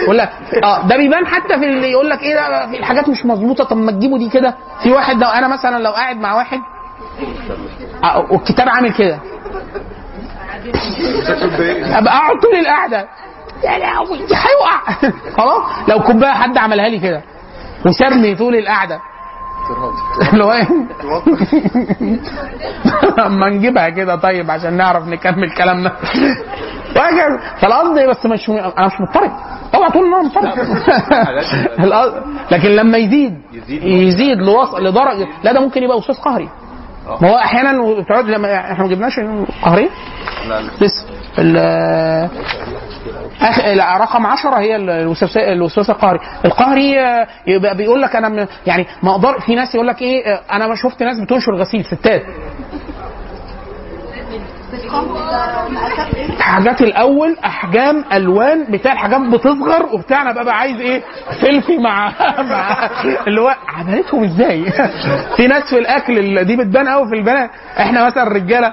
يقول 0.03 0.19
لك 0.19 0.31
آه 0.65 0.87
ده 0.87 0.97
بيبان 0.97 1.27
حتى 1.27 1.59
في 1.59 1.65
اللي 1.67 1.91
يقول 1.91 2.11
لك 2.11 2.23
إيه 2.23 2.35
ده؟ 2.35 2.67
في 2.71 2.79
الحاجات 2.79 3.09
مش 3.09 3.27
مظبوطة 3.27 3.65
طب 3.65 3.77
ما 3.77 3.93
تجيبوا 3.93 4.19
دي 4.19 4.29
كده. 4.29 4.55
في 4.83 4.93
واحد 4.93 5.17
لو 5.23 5.29
أنا 5.29 5.49
مثلا 5.49 5.79
لو 5.83 5.91
قاعد 5.91 6.17
مع 6.17 6.35
واحد 6.37 6.59
آه، 8.05 8.27
والكتاب 8.33 8.69
عامل 8.69 8.93
كده. 8.93 9.19
أبقى 11.99 12.17
أقعد 12.17 12.41
طول 12.43 12.55
القعدة. 12.61 13.09
يا 13.65 13.79
لهوي 13.79 14.19
دي 14.19 14.35
هيقع. 14.35 15.11
خلاص 15.39 15.89
لو 15.89 16.01
كوباية 16.01 16.33
حد 16.33 16.59
عملها 16.59 16.89
لي 16.89 16.99
كده. 16.99 17.23
وسابني 17.87 18.35
طول 18.37 18.55
القعدة. 18.57 19.01
اللي 20.33 20.45
هو 20.45 20.53
إيه؟ 20.53 20.69
أما 23.27 23.49
نجيبها 23.49 23.89
كده 23.89 24.17
طيب 24.17 24.51
عشان 24.51 24.77
نعرف 24.77 25.09
نكمل 25.09 25.51
كلامنا. 25.55 25.93
وهكذا 26.97 27.39
فالقصد 27.61 27.99
بس 28.11 28.27
مش 28.27 28.49
أنا 28.51 28.87
مش 28.87 29.01
مضطرب. 29.01 29.33
تقول 29.89 30.07
إن 30.07 30.15
أنا 30.15 30.23
مضطرب. 30.23 30.59
لكن 32.51 32.69
لما 32.69 32.99
يزيد 32.99 33.39
يزيد. 33.55 33.79
لدرجه 34.79 35.27
لا 35.43 35.53
ده 35.53 35.61
ممكن 35.61 35.83
يبقى 35.83 35.97
وسواس 35.97 36.21
قهري. 36.21 36.49
ما 37.23 37.31
هو 37.31 37.37
أحيانا 37.39 37.95
بتقعد 38.01 38.29
إحنا 38.31 38.85
ما 38.85 38.89
جبناش 38.91 39.21
قهريه 39.63 39.89
لا. 40.49 40.61
لسه. 40.81 41.07
رقم 43.97 44.27
10 44.27 44.55
هي 44.59 44.77
الوسواس 45.53 45.91
القهري. 45.91 46.19
القهري 46.45 47.01
آه، 47.01 47.27
يبقى 47.47 47.77
بيقول 47.77 48.03
لك 48.03 48.17
أنا 48.17 48.47
يعني 48.67 48.87
ما 49.03 49.11
أقدر 49.11 49.41
في 49.41 49.55
ناس 49.55 49.75
يقول 49.75 49.87
لك 49.87 50.03
إيه 50.03 50.27
آه، 50.35 50.41
أنا 50.53 50.67
ما 50.67 50.75
شفت 50.75 51.03
ناس 51.03 51.21
بتنشر 51.21 51.55
غسيل 51.55 51.85
ستات. 51.85 52.23
حاجات 56.41 56.81
الأول 56.83 57.37
أحجام 57.45 58.05
ألوان 58.13 58.65
بتاع 58.71 58.93
الحاجات 58.93 59.21
بتصغر 59.21 59.87
وبتاع 59.93 60.23
أنا 60.23 60.33
ببقى 60.43 60.59
عايز 60.59 60.81
إيه 60.81 61.03
سيلفي 61.41 61.79
مع 61.79 62.13
مع 62.51 62.91
اللي 63.27 63.41
هو 63.41 63.55
عملتهم 63.69 64.25
إزاي؟ 64.25 64.65
في 65.37 65.47
ناس 65.47 65.63
في 65.71 65.79
الأكل 65.79 66.45
دي 66.45 66.57
بتبان 66.57 66.89
قوي 66.89 67.09
في 67.09 67.15
البنات. 67.15 67.51
إحنا 67.79 68.07
مثلا 68.07 68.23
الرجالة 68.23 68.73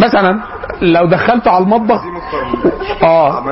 مثلا 0.00 0.40
لو 0.82 1.06
دخلته 1.06 1.50
على 1.50 1.64
المطبخ 1.64 2.00
آه 3.02 3.44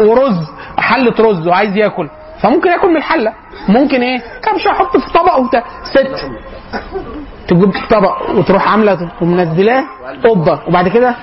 ورز 0.00 0.36
حلة 0.78 1.14
رز 1.20 1.48
وعايز 1.48 1.76
ياكل 1.76 2.08
فممكن 2.42 2.70
ياكل 2.70 2.88
من 2.90 2.96
الحلة. 2.96 3.32
ممكن 3.68 4.02
إيه؟ 4.02 4.18
كبشه 4.42 4.70
أحط 4.70 4.96
في 4.96 5.12
طبق 5.12 5.36
وبتاع 5.38 5.64
ست. 5.84 6.30
تجيب 7.48 7.72
طبق 7.90 8.30
وتروح 8.30 8.68
عاملة 8.72 9.10
ومنزلاه 9.22 9.84
قبه 10.24 10.60
وبعد 10.68 10.88
كده؟ 10.88 11.14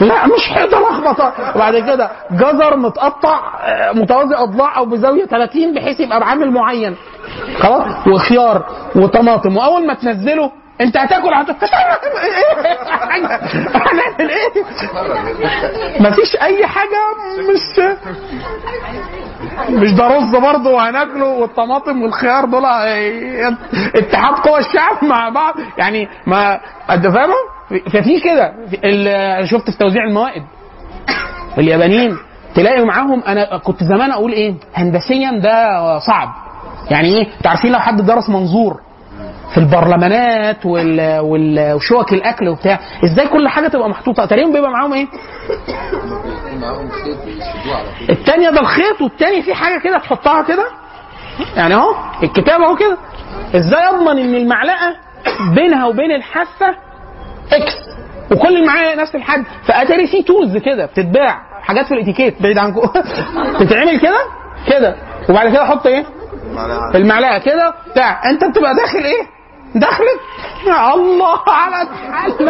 لا 0.00 0.26
مش 0.26 0.48
حيطه 0.54 0.78
لخبطه 0.80 1.32
وبعد 1.56 1.76
كده 1.78 2.10
جزر 2.30 2.76
متقطع 2.76 3.38
آه، 3.62 3.92
متوازي 3.92 4.34
أضلاع 4.34 4.76
أو 4.78 4.84
بزاوية 4.86 5.26
30 5.26 5.74
بحيث 5.74 6.00
يبقى 6.00 6.20
بعامل 6.20 6.50
معين. 6.50 6.96
خلاص؟ 7.58 8.06
وخيار 8.08 8.64
وطماطم. 8.96 9.56
وأول 9.56 9.86
ما 9.86 9.94
تنزله 9.94 10.50
انت 10.80 10.96
هتاكل 10.96 11.34
هت... 11.34 11.50
هنعمل 13.74 14.30
إيه؟ 14.30 14.62
مفيش 16.00 16.36
اي 16.42 16.66
حاجة 16.66 17.00
مش 17.38 17.80
مش 19.70 19.92
ده 19.92 20.06
رز 20.08 20.36
برضه 20.36 20.70
وهناكله 20.70 21.26
والطماطم 21.26 22.02
والخيار 22.02 22.44
دول 22.44 22.64
هي- 22.64 23.56
اتحاد 23.94 24.34
قوى 24.34 24.58
الشعب 24.58 25.04
مع 25.04 25.28
بعض. 25.28 25.54
يعني 25.78 26.08
ما 26.26 26.60
انت 26.90 27.06
فاهمة؟ 27.06 27.34
ففي 27.92 28.20
كده. 28.20 28.52
ال- 28.84 29.48
شفت 29.48 29.70
في 29.70 29.78
توزيع 29.78 30.04
الموائد. 30.04 30.42
اليابانيين 31.58 32.16
تلاقي 32.54 32.84
معاهم. 32.84 33.22
أنا 33.26 33.56
كنت 33.58 33.84
زمان 33.84 34.10
أقول 34.12 34.32
إيه؟ 34.32 34.54
هندسيا 34.74 35.30
ده 35.42 35.68
صعب. 35.98 36.28
يعني 36.90 37.08
إيه؟ 37.08 37.26
أنتوا 37.36 37.50
عارفين 37.50 37.72
لو 37.72 37.78
حد 37.78 38.00
درس 38.06 38.28
منظور 38.28 38.80
في 39.52 39.58
البرلمانات 39.58 40.66
وال... 40.66 41.18
وال... 41.18 41.72
وشوك 41.72 42.12
الأكل 42.12 42.48
وبتاع. 42.48 42.78
إزاي 43.04 43.28
كل 43.28 43.48
حاجة 43.48 43.68
تبقى 43.68 43.88
محطوطة؟ 43.88 44.24
تقريبا 44.24 44.52
بيبقى 44.52 44.70
معاهم 44.70 44.92
إيه؟ 44.92 45.06
التانية 48.10 48.50
ده 48.50 48.60
الخيط 48.60 49.00
والتاني 49.02 49.42
في 49.42 49.54
حاجة 49.54 49.78
كده 49.80 49.98
تحطها 49.98 50.42
كده؟ 50.42 50.64
يعني 51.56 51.74
أهو 51.74 51.94
الكتاب 52.22 52.60
أهو 52.60 52.76
كده. 52.76 52.98
إزاي 53.54 53.88
أضمن 53.88 54.18
إن 54.18 54.34
المعلقة 54.34 54.96
بينها 55.54 55.86
وبين 55.86 56.12
الحافه 56.12 56.68
x 57.52 57.74
وكل 58.32 58.48
اللي 58.48 58.66
معايا 58.66 58.94
نفس 58.94 59.14
الحد 59.14 59.44
فأتاري 59.66 60.06
في 60.06 60.22
tools 60.22 60.56
كده 60.56 60.86
بتتباع 60.86 61.42
حاجات 61.62 61.86
في 61.86 61.94
الإتيكيت 61.94 62.42
بعيد 62.42 62.58
عنكم. 62.58 62.88
تتعمل 63.60 64.00
كده؟ 64.00 64.18
كده. 64.66 64.96
وبعد 65.30 65.48
كده 65.52 65.62
أحط 65.62 65.86
إيه؟ 65.86 66.04
المعلقه 66.94 67.38
كده؟ 67.38 67.74
بتاع 67.92 68.30
انت 68.30 68.44
بتبقى 68.44 68.74
داخل 68.74 68.98
إيه؟ 68.98 69.34
دخلت 69.74 70.20
يا 70.66 70.94
الله 70.94 71.38
على 71.48 71.82
الحل 71.82 72.48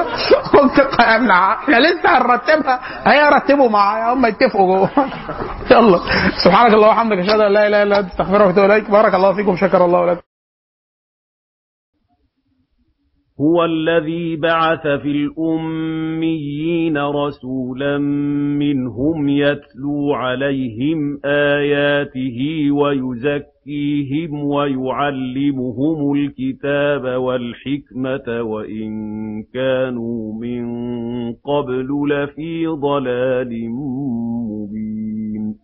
قلت 0.59 0.81
إحنا 1.01 1.81
لسه 1.81 2.09
هنرتبها. 2.19 2.81
هيرتبوا 3.13 3.69
معايا 3.71 4.13
هم 4.15 4.27
يتفقوا 4.27 4.67
جوه. 4.77 4.91
يلا. 5.71 5.99
سبحانك 6.45 6.75
اللهم 6.75 6.89
وبحمدك 6.89 7.19
أشهد 7.19 7.41
أن 7.41 7.53
لا 7.53 7.67
إله 7.67 7.83
إلا 7.83 7.99
أنت 7.99 8.09
أستغفرك 8.11 8.47
وأتوب 8.47 8.65
إليك. 8.65 8.91
بارك 8.91 9.15
الله 9.15 9.35
فيكم 9.37 9.57
شكر 9.57 9.85
الله 9.85 10.07
لكم. 10.07 10.21
هو 13.41 13.65
الذي 13.65 14.37
بعث 14.37 14.83
في 14.83 15.09
الأميين 15.11 16.99
رسولا 16.99 17.99
منهم 18.59 19.29
يتلو 19.29 20.15
عليهم 20.15 21.21
آياته 21.25 22.69
ويزكيهم 23.67 24.45
ويعلمهم 24.45 26.13
الكتاب 26.15 27.05
والحكمة 27.23 28.43
وإن 28.43 28.93
كانوا 29.55 30.35
من 30.41 30.65
قبل 31.33 31.89
لفي 32.09 32.67
ضلال 32.67 33.71
مبين. 34.51 35.64